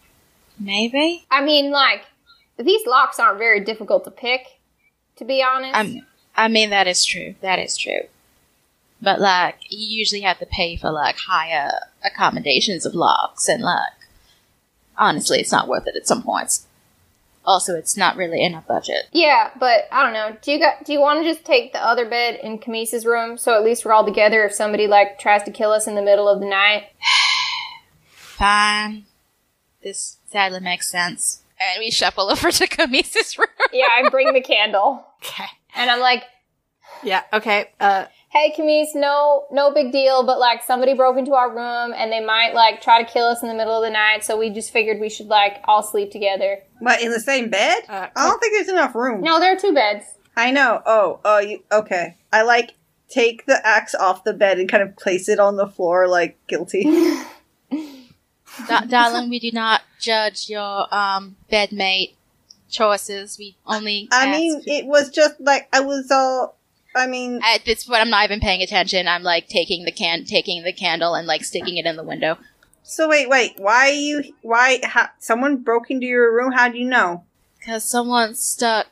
maybe. 0.63 1.25
I 1.31 1.43
mean, 1.43 1.71
like 1.71 2.05
these 2.57 2.85
locks 2.85 3.19
aren't 3.19 3.39
very 3.39 3.59
difficult 3.59 4.03
to 4.05 4.11
pick, 4.11 4.59
to 5.17 5.25
be 5.25 5.43
honest. 5.43 5.75
I'm, 5.75 6.05
I 6.35 6.47
mean, 6.47 6.69
that 6.69 6.87
is 6.87 7.05
true. 7.05 7.35
That 7.41 7.59
is 7.59 7.77
true. 7.77 8.01
But 9.01 9.19
like, 9.19 9.55
you 9.69 9.97
usually 9.97 10.21
have 10.21 10.39
to 10.39 10.45
pay 10.45 10.75
for 10.77 10.91
like 10.91 11.17
higher 11.17 11.71
accommodations 12.05 12.85
of 12.85 12.93
locks, 12.93 13.47
and 13.47 13.63
like, 13.63 13.93
honestly, 14.97 15.39
it's 15.39 15.51
not 15.51 15.67
worth 15.67 15.87
it 15.87 15.95
at 15.95 16.07
some 16.07 16.21
points. 16.21 16.67
Also, 17.43 17.75
it's 17.75 17.97
not 17.97 18.15
really 18.17 18.43
in 18.43 18.53
our 18.53 18.61
budget. 18.61 19.07
yeah, 19.11 19.49
but 19.59 19.87
I 19.91 20.03
don't 20.03 20.13
know. 20.13 20.37
Do 20.43 20.51
you 20.51 20.59
got? 20.59 20.85
Do 20.85 20.93
you 20.93 21.01
want 21.01 21.23
to 21.23 21.33
just 21.33 21.43
take 21.43 21.73
the 21.73 21.83
other 21.83 22.07
bed 22.07 22.39
in 22.43 22.59
Camise's 22.59 23.03
room, 23.03 23.35
so 23.37 23.55
at 23.55 23.63
least 23.63 23.83
we're 23.83 23.93
all 23.93 24.05
together 24.05 24.45
if 24.45 24.53
somebody 24.53 24.85
like 24.85 25.17
tries 25.17 25.41
to 25.43 25.51
kill 25.51 25.71
us 25.71 25.87
in 25.87 25.95
the 25.95 26.03
middle 26.03 26.29
of 26.29 26.39
the 26.39 26.45
night? 26.45 26.89
Fine. 28.13 29.05
This 29.83 30.17
sadly 30.27 30.59
makes 30.59 30.89
sense. 30.89 31.43
And 31.59 31.79
we 31.79 31.91
shuffle 31.91 32.29
over 32.29 32.51
to 32.51 32.67
Camise's 32.67 33.37
room. 33.37 33.47
Yeah, 33.73 33.85
I 33.89 34.09
bring 34.09 34.33
the 34.33 34.41
candle, 34.41 35.05
Okay. 35.23 35.45
and 35.75 35.89
I'm 35.89 35.99
like, 36.01 36.23
Yeah. 37.03 37.23
Okay. 37.31 37.69
Uh, 37.79 38.05
hey 38.29 38.53
Camise, 38.55 38.89
no 38.95 39.45
no 39.51 39.73
big 39.73 39.91
deal, 39.93 40.23
but 40.25 40.39
like 40.39 40.61
somebody 40.63 40.93
broke 40.93 41.17
into 41.17 41.33
our 41.33 41.49
room 41.49 41.93
and 41.95 42.11
they 42.11 42.19
might 42.23 42.53
like 42.53 42.81
try 42.81 43.01
to 43.01 43.09
kill 43.09 43.25
us 43.25 43.41
in 43.41 43.47
the 43.47 43.53
middle 43.55 43.75
of 43.75 43.83
the 43.83 43.89
night, 43.89 44.25
so 44.25 44.37
we 44.37 44.49
just 44.49 44.71
figured 44.71 44.99
we 44.99 45.09
should 45.09 45.27
like 45.27 45.61
all 45.65 45.83
sleep 45.83 46.11
together. 46.11 46.59
But 46.81 47.01
in 47.01 47.11
the 47.11 47.19
same 47.19 47.49
bed? 47.49 47.83
Uh, 47.87 48.07
I 48.15 48.27
don't 48.27 48.39
think 48.39 48.53
there's 48.55 48.67
enough 48.69 48.93
room. 48.95 49.21
No, 49.21 49.39
there 49.39 49.55
are 49.55 49.59
two 49.59 49.73
beds. 49.73 50.03
I 50.35 50.51
know. 50.51 50.81
Oh, 50.85 51.19
oh, 51.23 51.39
you 51.39 51.63
okay? 51.71 52.17
I 52.33 52.41
like 52.41 52.73
take 53.07 53.45
the 53.45 53.65
axe 53.65 53.95
off 53.95 54.23
the 54.25 54.33
bed 54.33 54.59
and 54.59 54.67
kind 54.69 54.83
of 54.83 54.95
place 54.97 55.29
it 55.29 55.39
on 55.39 55.55
the 55.55 55.67
floor, 55.67 56.07
like 56.09 56.37
guilty. 56.47 56.83
Da- 58.67 58.81
darling, 58.81 59.29
we 59.29 59.39
do 59.39 59.51
not 59.51 59.81
judge 59.99 60.49
your 60.49 60.93
um 60.93 61.35
bedmate 61.51 62.13
choices. 62.69 63.37
We 63.37 63.55
only. 63.65 64.07
I 64.11 64.27
ask- 64.27 64.37
mean, 64.39 64.61
it 64.65 64.85
was 64.85 65.09
just 65.09 65.39
like 65.39 65.67
I 65.73 65.79
was 65.81 66.09
all. 66.11 66.55
I 66.93 67.07
mean, 67.07 67.39
at 67.43 67.63
this 67.63 67.85
point, 67.85 68.01
I'm 68.01 68.09
not 68.09 68.25
even 68.25 68.41
paying 68.41 68.61
attention. 68.61 69.07
I'm 69.07 69.23
like 69.23 69.47
taking 69.47 69.85
the 69.85 69.91
can, 69.93 70.25
taking 70.25 70.63
the 70.63 70.73
candle, 70.73 71.15
and 71.15 71.25
like 71.25 71.43
sticking 71.45 71.77
it 71.77 71.85
in 71.85 71.95
the 71.95 72.03
window. 72.03 72.37
so 72.83 73.07
wait, 73.07 73.29
wait. 73.29 73.53
Why 73.57 73.89
you? 73.89 74.33
Why? 74.41 74.79
Ha, 74.83 75.13
someone 75.19 75.57
broke 75.57 75.89
into 75.89 76.05
your 76.05 76.33
room? 76.35 76.51
How 76.51 76.67
do 76.67 76.77
you 76.77 76.85
know? 76.85 77.23
Cause 77.65 77.83
someone 77.85 78.35
stuck 78.35 78.87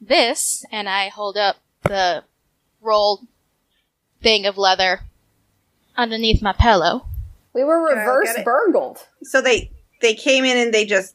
this, 0.00 0.64
and 0.70 0.88
I 0.88 1.08
hold 1.08 1.36
up 1.36 1.56
the 1.82 2.22
rolled 2.80 3.26
thing 4.22 4.46
of 4.46 4.56
leather 4.56 5.00
underneath 5.96 6.42
my 6.42 6.52
pillow. 6.52 7.06
We 7.54 7.64
were 7.64 7.82
reverse 7.82 8.32
get 8.34 8.44
burgled. 8.44 9.06
So 9.22 9.40
they 9.40 9.70
they 10.00 10.14
came 10.14 10.44
in 10.44 10.56
and 10.56 10.72
they 10.72 10.84
just 10.86 11.14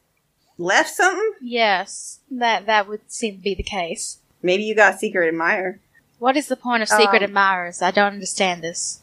left 0.57 0.89
something. 0.89 1.33
Yes, 1.41 2.19
that 2.31 2.65
that 2.65 2.87
would 2.87 3.11
seem 3.11 3.37
to 3.37 3.41
be 3.41 3.55
the 3.55 3.63
case. 3.63 4.19
Maybe 4.41 4.63
you 4.63 4.75
got 4.75 4.95
a 4.95 4.97
secret 4.97 5.27
admirer. 5.27 5.79
What 6.19 6.37
is 6.37 6.47
the 6.47 6.55
point 6.55 6.83
of 6.83 6.89
secret 6.89 7.21
Um, 7.23 7.29
admirers? 7.29 7.81
I 7.81 7.91
don't 7.91 8.13
understand 8.13 8.63
this. 8.63 9.01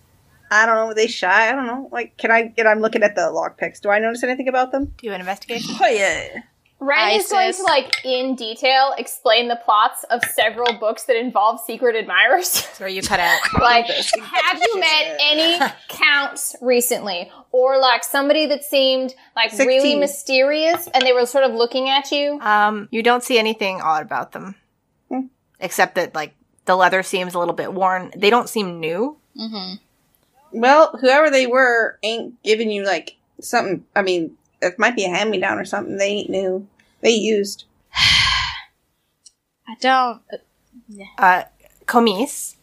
I 0.51 0.67
don't 0.67 0.77
know. 0.77 0.87
Were 0.87 0.95
they 0.95 1.07
shy? 1.07 1.49
I 1.49 1.53
don't 1.53 1.67
know. 1.67 1.89
Like, 1.91 2.17
can 2.17 2.31
I? 2.31 2.53
And 2.57 2.69
I'm 2.69 2.81
looking 2.81 3.03
at 3.03 3.15
the 3.17 3.23
lockpicks. 3.23 3.81
Do 3.81 3.89
I 3.91 3.99
notice 3.99 4.23
anything 4.23 4.49
about 4.49 4.73
them? 4.73 4.95
do 4.99 5.11
an 5.13 5.21
investigation. 5.21 5.75
Oh 5.81 5.87
yeah. 5.87 6.43
Ren 6.81 7.13
is 7.13 7.29
going 7.31 7.53
to 7.55 7.63
like 7.63 8.05
in 8.05 8.35
detail 8.35 8.93
explain 8.99 9.49
the 9.49 9.57
plots 9.57 10.05
of 10.11 10.23
several 10.35 10.73
books 10.79 11.05
that 11.05 11.17
involve 11.17 11.61
secret 11.61 11.97
admirers. 11.97 12.49
So 12.49 12.87
you 12.87 13.01
cut 13.01 13.21
out. 13.21 13.39
like, 13.61 13.87
have 13.87 14.61
you 14.61 14.81
met 14.81 15.17
any 15.21 15.59
counts 15.89 16.55
recently, 16.61 17.31
or 17.53 17.79
like 17.79 18.05
somebody 18.05 18.47
that 18.47 18.65
seemed 18.65 19.15
like 19.35 19.53
really 19.59 19.95
mysterious, 19.95 20.89
and 20.93 21.05
they 21.07 21.13
were 21.13 21.27
sort 21.27 21.45
of 21.45 21.53
looking 21.55 21.89
at 21.89 22.11
you? 22.11 22.39
Um, 22.41 22.89
you 22.91 23.03
don't 23.03 23.23
see 23.23 23.39
anything 23.39 23.81
odd 23.81 24.03
about 24.03 24.33
them, 24.33 24.57
Hmm. 25.09 25.27
except 25.61 25.95
that 25.95 26.15
like 26.15 26.35
the 26.67 26.77
leather 26.77 27.03
seems 27.03 27.35
a 27.35 27.39
little 27.39 27.55
bit 27.55 27.73
worn. 27.73 28.13
They 28.17 28.31
don't 28.31 28.49
seem 28.49 28.81
new. 28.81 29.17
Mm-hmm. 29.39 29.77
Well, 30.61 30.97
whoever 31.01 31.31
they 31.31 31.47
were 31.47 31.99
ain't 32.03 32.43
giving 32.43 32.71
you 32.71 32.85
like 32.85 33.17
something. 33.41 33.85
I 33.97 34.03
mean, 34.03 34.37
it 34.65 34.79
might 34.79 34.97
be 34.97 35.05
a 35.05 35.09
hand 35.09 35.31
me 35.31 35.39
down 35.39 35.59
or 35.59 35.65
something. 35.65 35.97
They 35.97 36.09
ain't 36.09 36.31
new. 36.31 36.67
They 37.01 37.11
used. 37.11 37.65
I 37.95 39.75
don't. 39.81 40.21
Uh, 41.19 41.45
Camise, 41.87 42.57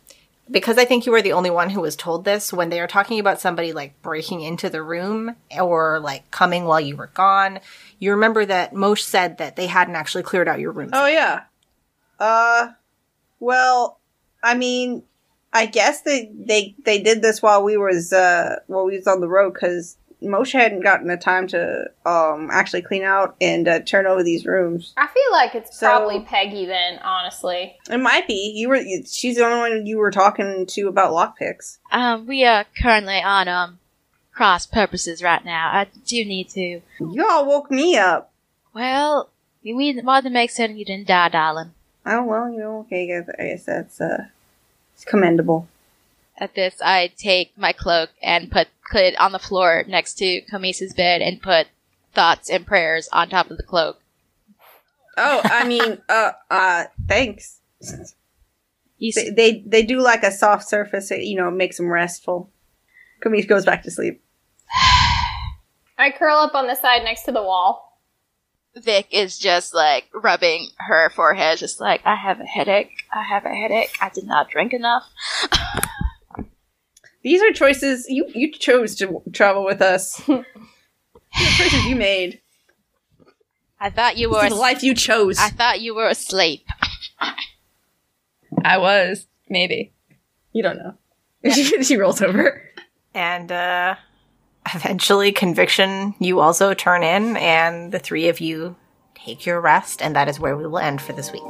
because 0.50 0.78
I 0.78 0.86
think 0.86 1.06
you 1.06 1.12
were 1.12 1.22
the 1.22 1.34
only 1.34 1.50
one 1.50 1.70
who 1.70 1.82
was 1.82 1.96
told 1.96 2.26
this, 2.26 2.52
when 2.52 2.70
they 2.70 2.80
are 2.80 2.88
talking 2.88 3.20
about 3.20 3.40
somebody 3.40 3.74
like 3.74 4.02
breaking 4.02 4.42
into 4.42 4.70
the 4.70 4.84
room 4.84 5.36
or 5.60 6.00
like 6.00 6.30
coming 6.32 6.66
while 6.66 6.82
you 6.82 6.96
were 6.96 7.12
gone, 7.14 7.60
you 8.00 8.12
remember 8.12 8.46
that 8.46 8.74
Moshe 8.74 9.02
said 9.02 9.38
that 9.38 9.56
they 9.56 9.68
hadn't 9.68 9.96
actually 9.96 10.24
cleared 10.24 10.48
out 10.48 10.60
your 10.60 10.72
rooms. 10.72 10.92
Oh 10.94 11.08
yeah. 11.08 11.44
Uh, 12.20 12.70
well, 13.40 14.00
I 14.44 14.56
mean, 14.56 15.04
I 15.54 15.66
guess 15.66 16.02
they 16.02 16.32
they 16.34 16.76
they 16.86 17.02
did 17.02 17.22
this 17.22 17.42
while 17.42 17.64
we 17.64 17.78
was 17.78 18.14
uh 18.14 18.58
while 18.68 18.86
we 18.86 18.96
was 18.96 19.08
on 19.08 19.22
the 19.22 19.28
road 19.28 19.54
because 19.54 19.98
Moshe 20.22 20.52
hadn't 20.54 20.82
gotten 20.82 21.08
the 21.08 21.18
time 21.18 21.48
to 21.48 21.86
um 22.06 22.50
actually 22.52 22.82
clean 22.84 23.04
out 23.04 23.36
and 23.42 23.68
uh, 23.68 23.80
turn 23.80 24.06
over 24.06 24.24
these 24.24 24.46
rooms. 24.46 24.94
I 24.98 25.08
feel 25.08 25.32
like 25.32 25.56
it's 25.56 25.78
So- 25.80 25.88
probably 25.88 26.20
Peggy 26.22 26.66
then, 26.66 27.00
honestly. 27.00 27.78
It 27.90 27.98
might 28.00 28.28
be 28.28 28.54
you 28.56 28.70
were. 28.70 28.76
you- 28.78 29.04
She's 29.06 29.38
the 29.38 29.46
only 29.46 29.60
one 29.78 29.86
you 29.86 29.98
were 29.98 30.12
talking 30.12 30.66
to 30.68 30.88
about 30.88 31.12
lockpicks. 31.12 31.80
Um, 31.92 32.28
we 32.28 32.46
are 32.46 32.66
currently 32.80 33.22
on 33.22 33.48
um 33.48 33.80
cross 34.34 34.66
purposes 34.66 35.22
right 35.24 35.44
now. 35.44 35.70
I 35.74 35.88
do 36.06 36.24
need 36.24 36.50
to. 36.50 36.82
You 37.00 37.28
all 37.30 37.46
woke 37.46 37.70
me 37.72 37.98
up. 37.98 38.32
Well, 38.74 39.30
we 39.64 40.00
want 40.02 40.24
to 40.26 40.30
make 40.32 40.50
certain 40.52 40.78
you 40.78 40.86
didn't 40.86 41.08
die, 41.08 41.30
darling. 41.30 41.72
Oh 42.06 42.24
well, 42.24 42.50
you 42.50 42.60
know, 42.60 42.80
okay, 42.82 43.04
I 43.04 43.06
guess, 43.22 43.30
I 43.38 43.44
guess 43.44 43.66
that's 43.66 44.02
uh, 44.02 44.26
it's 44.96 45.04
commendable. 45.06 45.68
At 46.42 46.56
this, 46.56 46.82
I 46.84 47.12
take 47.18 47.56
my 47.56 47.72
cloak 47.72 48.10
and 48.22 48.50
put 48.52 48.68
put 48.92 49.02
it 49.04 49.20
on 49.20 49.32
the 49.32 49.38
floor 49.40 49.86
next 49.88 50.16
to 50.16 50.42
Camise's 50.50 50.92
bed 50.94 51.22
and 51.22 51.40
put 51.40 51.68
thoughts 52.14 52.50
and 52.50 52.66
prayers 52.66 53.08
on 53.14 53.30
top 53.30 53.52
of 53.52 53.58
the 53.58 53.64
cloak. 53.64 54.02
Oh, 55.18 55.42
I 55.46 55.64
mean, 55.68 56.00
uh, 56.10 56.32
uh, 56.50 56.86
thanks. 57.08 57.60
You 58.98 59.10
s- 59.10 59.16
They, 59.16 59.30
they 59.30 59.64
they 59.68 59.84
do 59.84 60.00
like 60.02 60.24
a 60.24 60.32
soft 60.32 60.68
surface, 60.68 61.12
you 61.12 61.36
know, 61.38 61.52
makes 61.52 61.78
them 61.78 61.90
restful. 61.92 62.50
Camise 63.24 63.46
goes 63.48 63.64
back 63.64 63.84
to 63.84 63.92
sleep. 63.92 64.24
I 66.00 66.10
curl 66.10 66.38
up 66.38 66.56
on 66.56 66.66
the 66.66 66.76
side 66.76 67.04
next 67.04 67.22
to 67.26 67.32
the 67.32 67.44
wall. 67.44 68.00
Vic 68.76 69.08
is 69.12 69.38
just 69.38 69.76
like 69.76 70.06
rubbing 70.12 70.70
her 70.80 71.12
forehead, 71.12 71.60
just 71.60 71.80
like, 71.80 72.02
I 72.06 72.16
have 72.16 72.40
a 72.40 72.46
headache. 72.46 73.04
I 73.14 73.22
have 73.22 73.46
a 73.46 73.50
headache. 73.54 73.96
I 74.02 74.10
did 74.10 74.24
not 74.26 74.50
drink 74.50 74.74
enough. 74.74 75.04
These 77.24 77.42
are 77.42 77.52
choices 77.52 78.08
you 78.10 78.26
you 78.34 78.52
chose 78.52 78.96
to 78.96 79.22
travel 79.34 79.64
with 79.66 79.82
us. 79.82 80.18
These 80.26 80.38
are 80.38 81.64
choices 81.64 81.86
you 81.86 81.96
made. 81.96 82.42
I 83.80 83.90
thought 83.90 84.18
you 84.18 84.30
This 84.30 84.38
were. 84.38 84.46
is 84.46 84.54
the 84.54 84.60
life 84.60 84.84
you 84.84 84.94
chose. 84.94 85.38
I 85.40 85.50
thought 85.50 85.82
you 85.82 85.96
were 85.96 86.08
asleep. 86.08 86.66
I 88.64 88.78
was 88.78 89.28
maybe. 89.50 89.94
You 90.54 90.64
don't 90.64 90.78
know. 90.78 90.94
she, 91.54 91.64
she 91.84 91.98
rolls 91.98 92.22
over. 92.22 92.62
And 93.14 93.52
uh, 93.52 93.96
eventually, 94.74 95.32
conviction, 95.32 96.14
you 96.20 96.40
also 96.40 96.74
turn 96.74 97.04
in, 97.04 97.38
and 97.38 97.92
the 97.92 98.00
three 98.00 98.28
of 98.30 98.40
you 98.40 98.76
take 99.16 99.46
your 99.46 99.60
rest, 99.62 100.02
and 100.02 100.16
that 100.16 100.28
is 100.30 100.40
where 100.40 100.56
we 100.56 100.66
will 100.68 100.80
end 100.80 101.02
for 101.02 101.14
this 101.14 101.32
week. 101.32 101.42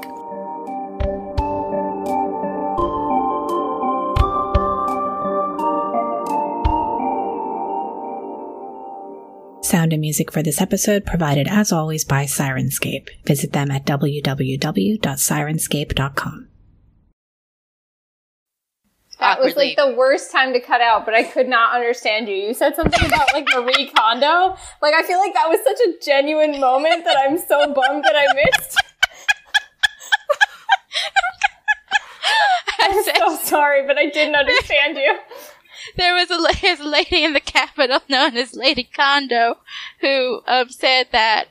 Sound 9.72 9.93
and 9.93 10.02
music 10.02 10.34
for 10.34 10.43
this 10.43 10.60
episode 10.60 11.06
provided 11.06 11.48
as 11.48 11.72
always 11.72 12.03
by 12.03 12.26
Syrinscape. 12.26 13.07
Visit 13.26 13.53
them 13.53 13.72
at 13.72 13.85
www.syrinscape.com. 13.85 16.48
That 19.22 19.39
was 19.39 19.56
like 19.56 19.77
the 19.77 19.95
worst 19.98 20.30
time 20.30 20.52
to 20.52 20.60
cut 20.60 20.81
out, 20.81 21.06
but 21.06 21.14
I 21.14 21.23
could 21.23 21.48
not 21.48 21.73
understand 21.73 22.27
you. 22.27 22.35
You 22.35 22.53
said 22.53 22.76
something 22.76 23.06
about 23.06 23.34
like 23.34 23.48
Marie 23.56 23.89
Kondo. 23.95 24.57
Like 24.81 24.93
I 24.93 25.03
feel 25.03 25.19
like 25.19 25.34
that 25.35 25.48
was 25.48 25.61
such 25.65 25.80
a 25.88 25.93
genuine 26.03 26.60
moment 26.60 27.06
that 27.06 27.15
I'm 27.18 27.38
so 27.38 27.73
bummed 27.73 28.03
that 28.03 28.18
I 28.18 28.26
missed. 28.34 28.77
I'm 32.81 33.02
so 33.15 33.38
sorry, 33.45 33.88
but 33.88 33.98
I 33.98 34.07
didn't 34.07 34.35
understand 34.35 34.98
you. 34.98 35.18
There 35.97 36.13
was 36.13 36.29
a, 36.29 36.37
la- 36.37 36.51
there's 36.61 36.79
a 36.79 36.87
lady 36.87 37.23
in 37.23 37.33
the 37.33 37.39
capital 37.39 37.99
known 38.09 38.37
as 38.37 38.53
Lady 38.55 38.83
Kondo 38.83 39.57
who 40.01 40.41
um, 40.47 40.69
said 40.69 41.07
that 41.11 41.49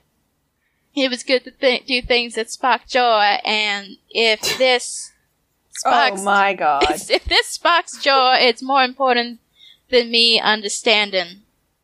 it 0.94 1.11
was 1.11 1.23
good 1.23 1.44
to 1.44 1.51
th- 1.52 1.86
do 1.86 2.02
things 2.02 2.35
that 2.35 2.51
spark 2.51 2.86
joy, 2.89 3.39
and 3.44 3.97
if 4.11 4.40
this 4.59 5.12
sparks, 5.70 6.20
oh 6.20 6.24
my 6.24 6.55
god. 6.55 6.85
if 6.90 7.24
this 7.24 7.47
sparks 7.47 8.02
joy, 8.02 8.36
it's 8.40 8.62
more 8.62 8.82
important 8.82 9.40
than 9.90 10.11
me 10.11 10.40
understanding 10.40 11.43